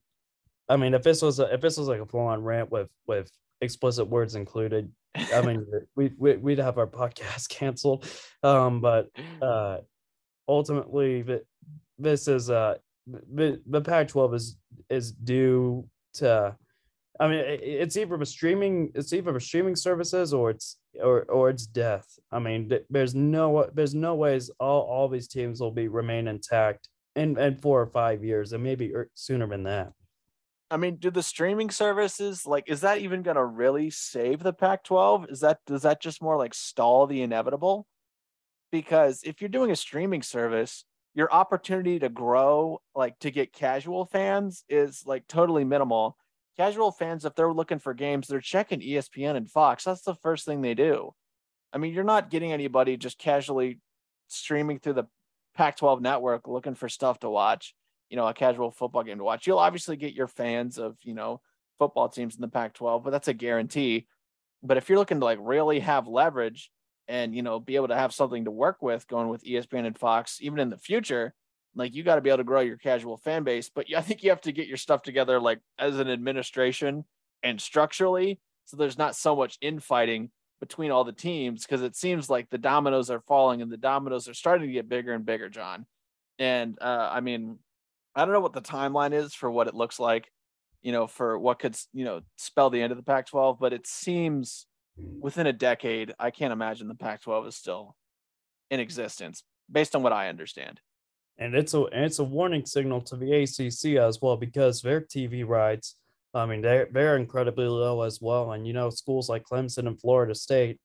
I 0.68 0.78
mean, 0.78 0.94
if 0.94 1.04
this 1.04 1.22
was 1.22 1.40
a, 1.40 1.54
if 1.54 1.62
this 1.62 1.78
was 1.78 1.88
like 1.88 2.02
a 2.02 2.06
full 2.06 2.22
on 2.22 2.44
rant 2.44 2.72
with 2.72 2.92
with 3.08 3.32
explicit 3.62 4.08
words 4.08 4.36
included, 4.36 4.92
I 5.16 5.42
mean, 5.46 5.66
we, 5.96 6.12
we 6.18 6.38
we'd 6.38 6.60
have 6.60 6.78
our 6.78 6.88
podcast 6.88 7.50
canceled. 7.50 8.08
Um, 8.44 8.82
but 8.82 9.10
uh, 9.42 9.78
ultimately, 10.48 11.24
this 11.98 12.28
is 12.28 12.50
uh, 12.50 12.76
the 13.08 13.62
the 13.68 13.82
Pac-12 13.82 14.36
is 14.36 14.58
is 14.90 15.12
due 15.12 15.88
to. 16.16 16.56
I 17.22 17.28
mean, 17.28 17.44
it's 17.46 17.98
either 17.98 18.18
the 18.18 18.26
streaming, 18.26 18.92
it's 18.96 19.12
either 19.12 19.34
the 19.34 19.42
streaming 19.42 19.76
services 19.76 20.34
or 20.34 20.52
it's 20.52 20.78
or 21.02 21.24
or 21.24 21.50
it's 21.50 21.66
death. 21.66 22.08
I 22.32 22.40
mean, 22.40 22.72
there's 22.90 23.14
no 23.14 23.70
there's 23.74 23.94
no 23.94 24.16
ways 24.16 24.50
all 24.60 24.82
all 24.84 25.10
these 25.10 25.28
teams 25.28 25.60
will 25.60 25.72
be 25.72 25.90
remain 25.90 26.30
intact 26.30 26.88
in 27.18 27.38
in 27.38 27.58
four 27.58 27.82
or 27.82 27.88
five 27.88 28.24
years, 28.24 28.54
and 28.54 28.64
maybe 28.64 28.96
er- 28.96 29.10
sooner 29.16 29.48
than 29.48 29.64
that. 29.64 29.92
I 30.72 30.78
mean, 30.78 30.96
do 30.96 31.12
the 31.12 31.24
streaming 31.24 31.72
services 31.72 32.46
like 32.46 32.70
is 32.70 32.82
that 32.82 33.00
even 33.00 33.22
gonna 33.22 33.46
really 33.46 33.90
save 33.90 34.42
the 34.42 34.54
Pac-12? 34.54 35.30
Is 35.30 35.42
that 35.42 35.60
does 35.66 35.82
that 35.82 36.02
just 36.02 36.22
more 36.22 36.38
like 36.38 36.54
stall 36.54 37.06
the 37.06 37.22
inevitable? 37.22 37.86
Because 38.72 39.24
if 39.24 39.42
you're 39.42 39.50
doing 39.50 39.72
a 39.72 39.76
streaming 39.76 40.22
service, 40.22 40.86
your 41.16 41.34
opportunity 41.34 42.00
to 42.00 42.08
grow, 42.08 42.82
like 42.96 43.20
to 43.20 43.32
get 43.32 43.52
casual 43.52 44.06
fans, 44.06 44.64
is 44.70 45.04
like 45.06 45.28
totally 45.28 45.66
minimal. 45.66 46.16
Casual 46.58 46.92
fans, 46.92 47.26
if 47.26 47.36
they're 47.36 47.54
looking 47.54 47.80
for 47.80 47.94
games, 47.94 48.28
they're 48.28 48.42
checking 48.42 48.82
ESPN 48.82 49.36
and 49.36 49.50
Fox. 49.50 49.84
That's 49.84 50.02
the 50.02 50.16
first 50.16 50.46
thing 50.46 50.62
they 50.62 50.74
do. 50.74 51.14
I 51.72 51.78
mean, 51.78 51.94
you're 51.94 52.04
not 52.04 52.30
getting 52.30 52.52
anybody 52.52 52.98
just 52.98 53.18
casually 53.18 53.80
streaming 54.28 54.80
through 54.80 54.94
the 54.94 55.06
Pac-12 55.56 56.02
network 56.02 56.48
looking 56.48 56.76
for 56.76 56.90
stuff 56.90 57.20
to 57.20 57.30
watch 57.30 57.74
you 58.10 58.18
know, 58.18 58.28
a 58.28 58.34
casual 58.34 58.72
football 58.72 59.04
game 59.04 59.20
to 59.20 59.24
watch. 59.24 59.46
You'll 59.46 59.60
obviously 59.60 59.96
get 59.96 60.14
your 60.14 60.28
fans 60.28 60.78
of, 60.78 60.98
you 61.04 61.14
know, 61.14 61.42
football 61.78 62.10
teams 62.10 62.36
in 62.36 62.42
the 62.42 62.48
Pac 62.48 62.74
12, 62.74 63.04
but 63.04 63.12
that's 63.12 63.28
a 63.28 63.34
guarantee. 63.34 64.08
But 64.64 64.78
if 64.78 64.90
you're 64.90 64.98
looking 64.98 65.20
to 65.20 65.26
like 65.26 65.38
really 65.42 65.80
have 65.80 66.08
leverage 66.08 66.72
and, 67.08 67.34
you 67.36 67.44
know, 67.44 67.60
be 67.60 67.76
able 67.76 67.88
to 67.90 67.96
have 67.96 68.14
something 68.14 68.46
to 68.46 68.52
work 68.52 68.82
with 68.82 69.08
going 69.08 69.30
with 69.30 69.44
ESPN 69.44 69.86
and 69.86 69.98
Fox, 69.98 70.40
even 70.42 70.60
in 70.60 70.70
the 70.70 70.78
future, 70.78 71.34
like 71.76 71.94
you 71.94 72.04
got 72.04 72.16
to 72.16 72.22
be 72.22 72.30
able 72.30 72.38
to 72.38 72.44
grow 72.44 72.62
your 72.62 72.78
casual 72.78 73.18
fan 73.18 73.44
base. 73.44 73.70
But 73.74 73.86
I 73.96 74.02
think 74.02 74.24
you 74.24 74.30
have 74.30 74.42
to 74.42 74.52
get 74.52 74.68
your 74.68 74.78
stuff 74.78 75.02
together, 75.02 75.40
like 75.40 75.60
as 75.78 76.00
an 76.00 76.10
administration 76.10 77.06
and 77.44 77.60
structurally. 77.60 78.40
So 78.66 78.78
there's 78.78 78.98
not 78.98 79.16
so 79.16 79.36
much 79.36 79.58
infighting 79.62 80.32
between 80.60 80.92
all 80.92 81.04
the 81.04 81.14
teams 81.14 81.66
because 81.66 81.82
it 81.82 81.96
seems 81.96 82.30
like 82.30 82.50
the 82.50 82.58
dominoes 82.58 83.10
are 83.10 83.22
falling 83.22 83.62
and 83.62 83.72
the 83.72 83.78
dominoes 83.78 84.28
are 84.28 84.34
starting 84.34 84.68
to 84.68 84.74
get 84.74 84.90
bigger 84.90 85.14
and 85.14 85.26
bigger, 85.26 85.50
Jon. 85.50 85.86
And 86.38 86.78
uh, 86.82 87.10
I 87.12 87.22
mean, 87.22 87.60
I 88.16 88.26
don't 88.26 88.34
know 88.34 88.40
what 88.42 88.54
the 88.54 88.62
timeline 88.62 89.14
is 89.14 89.34
for 89.34 89.50
what 89.50 89.68
it 89.68 89.76
looks 89.76 90.00
like, 90.00 90.30
you 90.82 90.92
know, 90.92 91.08
for 91.08 91.38
what 91.40 91.60
could, 91.60 91.78
you 91.94 92.06
know, 92.06 92.22
spell 92.38 92.70
the 92.70 92.82
end 92.82 92.92
of 92.92 92.98
the 92.98 93.04
Pac 93.04 93.28
12, 93.28 93.60
but 93.60 93.74
it 93.74 93.88
seems 93.88 94.66
within 95.20 95.48
a 95.48 95.54
decade, 95.54 96.14
I 96.20 96.32
can't 96.32 96.54
imagine 96.54 96.88
the 96.88 96.96
Pac 96.96 97.22
12 97.22 97.48
is 97.48 97.56
still 97.56 97.96
in 98.70 98.80
existence 98.80 99.44
based 99.72 99.96
on 99.96 100.04
what 100.04 100.14
I 100.14 100.30
understand. 100.30 100.80
And 101.40 101.56
it's 101.56 101.74
a 101.74 101.84
and 101.84 102.04
it's 102.04 102.20
a 102.20 102.24
warning 102.24 102.66
signal 102.66 103.02
to 103.02 103.16
the 103.16 103.34
ACC 103.34 103.98
as 103.98 104.22
well 104.22 104.36
because 104.36 104.82
their 104.82 105.02
TV 105.02 105.48
rights, 105.48 105.96
I 106.34 106.46
mean, 106.46 106.62
they're 106.62 106.90
they're 106.92 107.16
incredibly 107.16 107.66
low 107.66 108.02
as 108.02 108.20
well. 108.22 108.52
And 108.52 108.68
you 108.68 108.74
know, 108.74 108.90
schools 108.90 109.30
like 109.30 109.46
Clemson 109.50 109.88
and 109.88 110.00
Florida 110.00 110.36
State, 110.36 110.80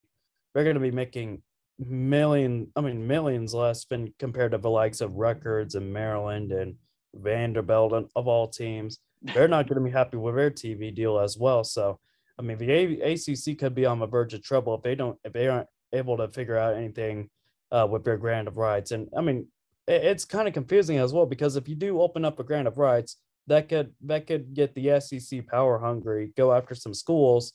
they're 0.55 0.65
going 0.65 0.75
to 0.75 0.81
be 0.81 0.93
making 0.93 1.43
million, 1.79 2.71
I 2.77 2.81
mean, 2.81 3.07
millions 3.07 3.53
less 3.53 3.85
than 3.85 4.15
compared 4.19 4.53
to 4.53 4.59
the 4.59 4.71
likes 4.71 5.01
of 5.01 5.15
Rutgers 5.15 5.75
and 5.75 5.93
Maryland 5.93 6.53
and 6.53 6.77
Vanderbilt 7.15 7.93
and 7.93 8.09
of 8.15 8.29
all 8.29 8.49
teams. 8.49 9.01
They're 9.23 9.49
not 9.49 9.67
going 9.67 9.83
to 9.83 9.85
be 9.85 9.91
happy 9.91 10.19
with 10.19 10.37
their 10.37 10.51
TV 10.51 10.95
deal 10.95 11.19
as 11.19 11.37
well. 11.37 11.65
So, 11.65 11.99
I 12.39 12.43
mean, 12.43 12.59
the 12.59 12.71
A- 12.71 13.15
ACC 13.15 13.59
could 13.59 13.75
be 13.75 13.87
on 13.87 13.99
the 13.99 14.07
verge 14.07 14.35
of 14.35 14.43
trouble 14.43 14.75
if 14.75 14.83
they 14.83 14.95
don't 14.95 15.19
if 15.25 15.33
they 15.33 15.49
aren't 15.49 15.69
able 15.93 16.17
to 16.19 16.29
figure 16.29 16.59
out 16.59 16.77
anything 16.77 17.31
uh, 17.73 17.89
with 17.91 18.05
their 18.05 18.19
grant 18.19 18.49
of 18.49 18.57
rights. 18.57 18.93
And 18.93 19.09
I 19.17 19.21
mean, 19.21 19.49
it's 19.87 20.25
kind 20.25 20.49
of 20.49 20.55
confusing 20.55 20.99
as 20.99 21.13
well 21.13 21.27
because 21.27 21.57
if 21.57 21.69
you 21.69 21.75
do 21.75 22.01
open 22.01 22.25
up 22.25 22.41
a 22.41 22.45
grant 22.45 22.69
of 22.69 22.79
rights, 22.79 23.17
that 23.47 23.69
could 23.69 23.93
that 24.07 24.27
could 24.27 24.55
get 24.55 24.75
the 24.75 25.01
SEC 25.01 25.47
power 25.47 25.79
hungry, 25.79 26.33
go 26.37 26.53
after 26.53 26.75
some 26.75 26.95
schools. 26.95 27.53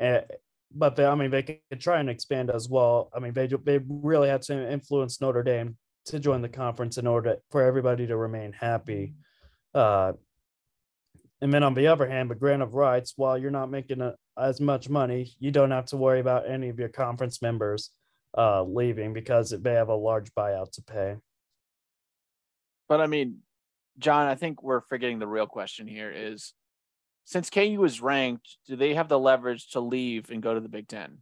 Uh, 0.00 0.20
but 0.76 0.96
they, 0.96 1.04
I 1.04 1.14
mean, 1.14 1.30
they 1.30 1.42
could 1.42 1.80
try 1.80 2.00
and 2.00 2.10
expand 2.10 2.50
as 2.50 2.68
well. 2.68 3.10
I 3.14 3.18
mean, 3.18 3.32
they 3.32 3.46
they 3.46 3.80
really 3.88 4.28
had 4.28 4.42
to 4.42 4.72
influence 4.72 5.20
Notre 5.20 5.42
Dame 5.42 5.76
to 6.06 6.20
join 6.20 6.42
the 6.42 6.48
conference 6.48 6.98
in 6.98 7.06
order 7.06 7.36
for 7.50 7.62
everybody 7.62 8.06
to 8.06 8.16
remain 8.16 8.52
happy. 8.52 9.14
Uh, 9.74 10.12
and 11.40 11.52
then 11.52 11.62
on 11.62 11.74
the 11.74 11.88
other 11.88 12.06
hand, 12.06 12.30
the 12.30 12.34
grant 12.34 12.62
of 12.62 12.74
rights, 12.74 13.14
while 13.16 13.36
you're 13.36 13.50
not 13.50 13.70
making 13.70 14.00
a, 14.00 14.14
as 14.38 14.60
much 14.60 14.88
money, 14.88 15.32
you 15.40 15.50
don't 15.50 15.70
have 15.70 15.86
to 15.86 15.96
worry 15.96 16.20
about 16.20 16.48
any 16.48 16.68
of 16.68 16.78
your 16.78 16.88
conference 16.88 17.42
members 17.42 17.90
uh, 18.36 18.62
leaving 18.62 19.12
because 19.12 19.52
it, 19.52 19.62
they 19.62 19.74
have 19.74 19.88
a 19.88 19.94
large 19.94 20.32
buyout 20.34 20.72
to 20.72 20.82
pay. 20.82 21.16
But 22.88 23.00
I 23.00 23.06
mean, 23.06 23.38
Jon, 23.98 24.26
I 24.26 24.34
think 24.34 24.62
we're 24.62 24.80
forgetting 24.82 25.18
the 25.18 25.26
real 25.26 25.46
question 25.46 25.86
here 25.86 26.10
is 26.14 26.52
since 27.24 27.48
KU 27.48 27.82
is 27.84 28.00
ranked, 28.00 28.58
do 28.66 28.76
they 28.76 28.94
have 28.94 29.08
the 29.08 29.18
leverage 29.18 29.70
to 29.70 29.80
leave 29.80 30.30
and 30.30 30.42
go 30.42 30.54
to 30.54 30.60
the 30.60 30.68
Big 30.68 30.88
Ten? 30.88 31.18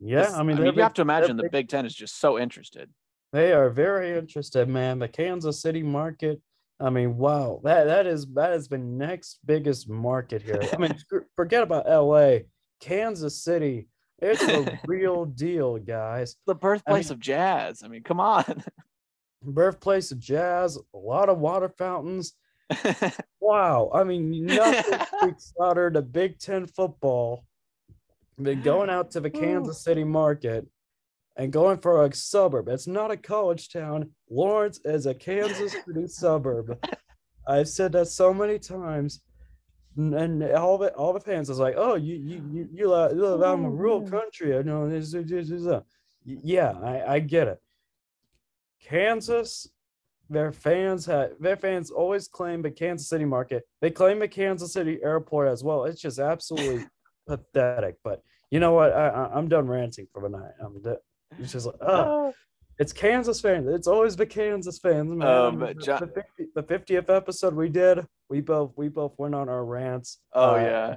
Yeah, 0.00 0.30
I 0.32 0.44
mean, 0.44 0.58
I 0.58 0.60
mean, 0.60 0.74
you 0.74 0.82
have 0.82 0.94
to 0.94 1.02
imagine 1.02 1.36
the 1.36 1.44
big- 1.44 1.52
Big 1.52 1.68
Ten 1.68 1.84
is 1.84 1.94
just 1.94 2.20
so 2.20 2.38
interested. 2.38 2.88
They 3.32 3.52
are 3.52 3.68
very 3.68 4.16
interested, 4.16 4.68
man. 4.68 5.00
The 5.00 5.08
Kansas 5.08 5.60
City 5.60 5.82
market. 5.82 6.40
I 6.80 6.90
mean, 6.90 7.16
wow, 7.16 7.60
that 7.64 7.84
that 7.84 8.06
is 8.06 8.26
that 8.34 8.52
is 8.52 8.68
the 8.68 8.78
next 8.78 9.40
biggest 9.44 9.88
market 9.88 10.40
here. 10.40 10.60
I 10.72 10.76
mean, 10.76 10.94
forget 11.36 11.64
about 11.64 11.88
LA. 11.88 12.38
Kansas 12.80 13.42
City. 13.42 13.88
It's 14.20 14.44
the 14.44 14.78
real 14.86 15.24
deal, 15.24 15.78
guys. 15.78 16.36
The 16.46 16.54
birthplace 16.54 17.06
I 17.06 17.10
mean, 17.10 17.18
of 17.18 17.20
jazz. 17.20 17.82
I 17.82 17.88
mean, 17.88 18.02
come 18.02 18.20
on. 18.20 18.64
Birthplace 19.42 20.10
of 20.10 20.18
jazz, 20.18 20.76
a 20.92 20.98
lot 20.98 21.28
of 21.28 21.38
water 21.38 21.68
fountains. 21.68 22.32
wow. 23.40 23.90
I 23.94 24.02
mean, 24.04 24.46
nothing 24.46 24.98
speaks 25.20 25.52
louder 25.58 25.90
to 25.92 26.02
Big 26.02 26.38
Ten 26.38 26.66
football 26.66 27.44
than 28.36 28.62
going 28.62 28.90
out 28.90 29.12
to 29.12 29.20
the 29.20 29.30
Kansas 29.30 29.82
City 29.82 30.04
market 30.04 30.66
and 31.36 31.52
going 31.52 31.78
for 31.78 32.04
a 32.04 32.12
suburb. 32.12 32.68
It's 32.68 32.88
not 32.88 33.12
a 33.12 33.16
college 33.16 33.72
town. 33.72 34.10
Lawrence 34.28 34.80
is 34.84 35.06
a 35.06 35.14
Kansas 35.14 35.72
City 35.86 36.08
suburb. 36.08 36.84
I've 37.46 37.68
said 37.68 37.92
that 37.92 38.08
so 38.08 38.34
many 38.34 38.58
times 38.58 39.22
and 39.98 40.42
all 40.52 40.78
the 40.78 40.94
all 40.94 41.12
the 41.12 41.20
fans 41.20 41.50
is 41.50 41.58
like, 41.58 41.74
oh, 41.76 41.96
you 41.96 42.14
you 42.14 42.42
you 42.50 42.68
you 42.72 42.88
live 42.88 43.42
out 43.42 43.58
in 43.58 43.64
a 43.64 43.70
rural 43.70 43.98
oh. 43.98 44.02
Mm. 44.02 44.10
country. 44.10 44.56
I 44.56 44.62
know 44.62 44.88
this, 44.88 45.12
this, 45.12 45.48
this. 45.48 45.66
Uh, 45.66 45.80
yeah, 46.24 46.72
I, 46.82 47.14
I 47.14 47.18
get 47.18 47.48
it. 47.48 47.58
Kansas, 48.80 49.68
their 50.30 50.52
fans 50.52 51.04
have 51.06 51.30
their 51.40 51.56
fans 51.56 51.90
always 51.90 52.28
claim 52.28 52.62
the 52.62 52.70
Kansas 52.70 53.08
City 53.08 53.24
market. 53.24 53.64
They 53.80 53.90
claim 53.90 54.20
the 54.20 54.28
Kansas 54.28 54.72
City 54.72 55.00
airport 55.02 55.48
as 55.48 55.64
well. 55.64 55.84
It's 55.84 56.00
just 56.00 56.20
absolutely 56.20 56.86
pathetic. 57.26 57.96
But 58.04 58.22
you 58.50 58.60
know 58.60 58.74
what? 58.74 58.92
I, 58.92 59.08
I 59.08 59.38
am 59.38 59.48
done 59.48 59.66
ranting 59.66 60.06
for 60.12 60.22
the 60.22 60.28
night. 60.28 60.52
I'm 60.60 60.80
de- 60.80 60.98
it's 61.40 61.52
just 61.52 61.66
like, 61.66 61.76
oh, 61.80 62.32
it's 62.78 62.92
Kansas 62.92 63.40
fans. 63.40 63.68
It's 63.68 63.86
always 63.88 64.16
the 64.16 64.26
Kansas 64.26 64.78
fans, 64.78 65.10
man. 65.10 65.28
Um, 65.28 65.58
the, 65.58 65.74
Jon, 65.74 66.00
the, 66.00 66.06
50, 66.06 66.52
the 66.54 66.62
50th 66.62 67.14
episode 67.14 67.54
we 67.54 67.68
did, 67.68 68.06
we 68.28 68.40
both 68.40 68.72
we 68.76 68.88
both 68.88 69.14
went 69.18 69.34
on 69.34 69.48
our 69.48 69.64
rants. 69.64 70.18
Oh 70.32 70.54
uh, 70.54 70.56
yeah. 70.56 70.96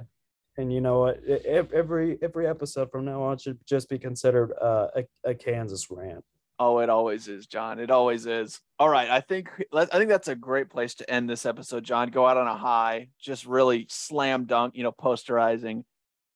And 0.58 0.72
you 0.72 0.80
know 0.80 1.00
what? 1.00 1.24
Every 1.24 2.18
every 2.22 2.46
episode 2.46 2.90
from 2.90 3.06
now 3.06 3.22
on 3.22 3.38
should 3.38 3.58
just 3.66 3.88
be 3.88 3.98
considered 3.98 4.52
uh, 4.60 4.88
a, 4.96 5.30
a 5.30 5.34
Kansas 5.34 5.90
rant. 5.90 6.24
Oh, 6.58 6.78
it 6.78 6.90
always 6.90 7.26
is, 7.26 7.46
Jon. 7.46 7.80
It 7.80 7.90
always 7.90 8.26
is. 8.26 8.60
All 8.78 8.88
right, 8.88 9.08
I 9.08 9.20
think 9.20 9.48
I 9.72 9.86
think 9.86 10.10
that's 10.10 10.28
a 10.28 10.36
great 10.36 10.70
place 10.70 10.94
to 10.96 11.10
end 11.10 11.28
this 11.28 11.46
episode, 11.46 11.84
Jon. 11.84 12.10
Go 12.10 12.26
out 12.26 12.36
on 12.36 12.46
a 12.46 12.56
high, 12.56 13.08
just 13.20 13.46
really 13.46 13.86
slam 13.88 14.44
dunk, 14.44 14.76
you 14.76 14.82
know, 14.82 14.92
posterizing 14.92 15.84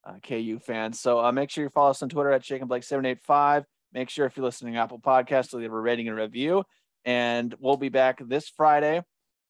uh, 0.04 0.14
KU 0.26 0.58
fans. 0.58 0.98
So 0.98 1.22
uh, 1.22 1.30
make 1.30 1.50
sure 1.50 1.64
you 1.64 1.70
follow 1.70 1.90
us 1.90 2.02
on 2.02 2.08
Twitter 2.08 2.32
at 2.32 2.44
Shake 2.44 2.60
and 2.60 2.68
Blake 2.68 2.84
seven 2.84 3.04
eight 3.04 3.22
five. 3.22 3.64
Make 3.96 4.10
sure 4.10 4.26
if 4.26 4.36
you're 4.36 4.44
listening 4.44 4.74
to 4.74 4.80
Apple 4.80 4.98
Podcasts 4.98 5.48
to 5.50 5.56
leave 5.56 5.72
a 5.72 5.80
rating 5.80 6.06
and 6.06 6.18
review. 6.18 6.64
And 7.06 7.54
we'll 7.58 7.78
be 7.78 7.88
back 7.88 8.20
this 8.20 8.46
Friday 8.46 9.00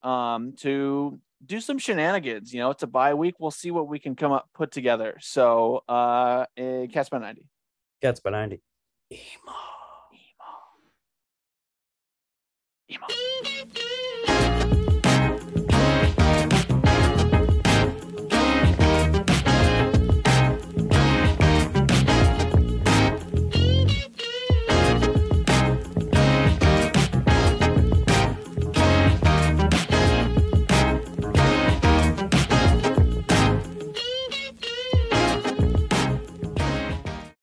um, 0.05 0.53
to 0.61 1.19
do 1.45 1.61
some 1.61 1.79
shenanigans. 1.79 2.55
You 2.55 2.61
know, 2.61 2.71
it's 2.71 2.85
a 2.85 2.87
bye 2.87 3.15
week. 3.15 3.35
We'll 3.41 3.51
see 3.51 3.73
what 3.73 3.89
we 3.89 3.99
can 3.99 4.15
come 4.15 4.31
up 4.31 4.49
put 4.55 4.71
together. 4.71 5.19
So, 5.21 5.83
uh, 5.89 6.47
eh, 6.57 6.87
Cats 6.87 7.09
by 7.09 7.19
90. 7.19 7.45
Cats 8.01 8.21
by 8.21 8.31
90. 8.31 8.63
EMAW. 9.13 9.19
EMAW. 12.93 12.99
EMAW. 12.99 13.36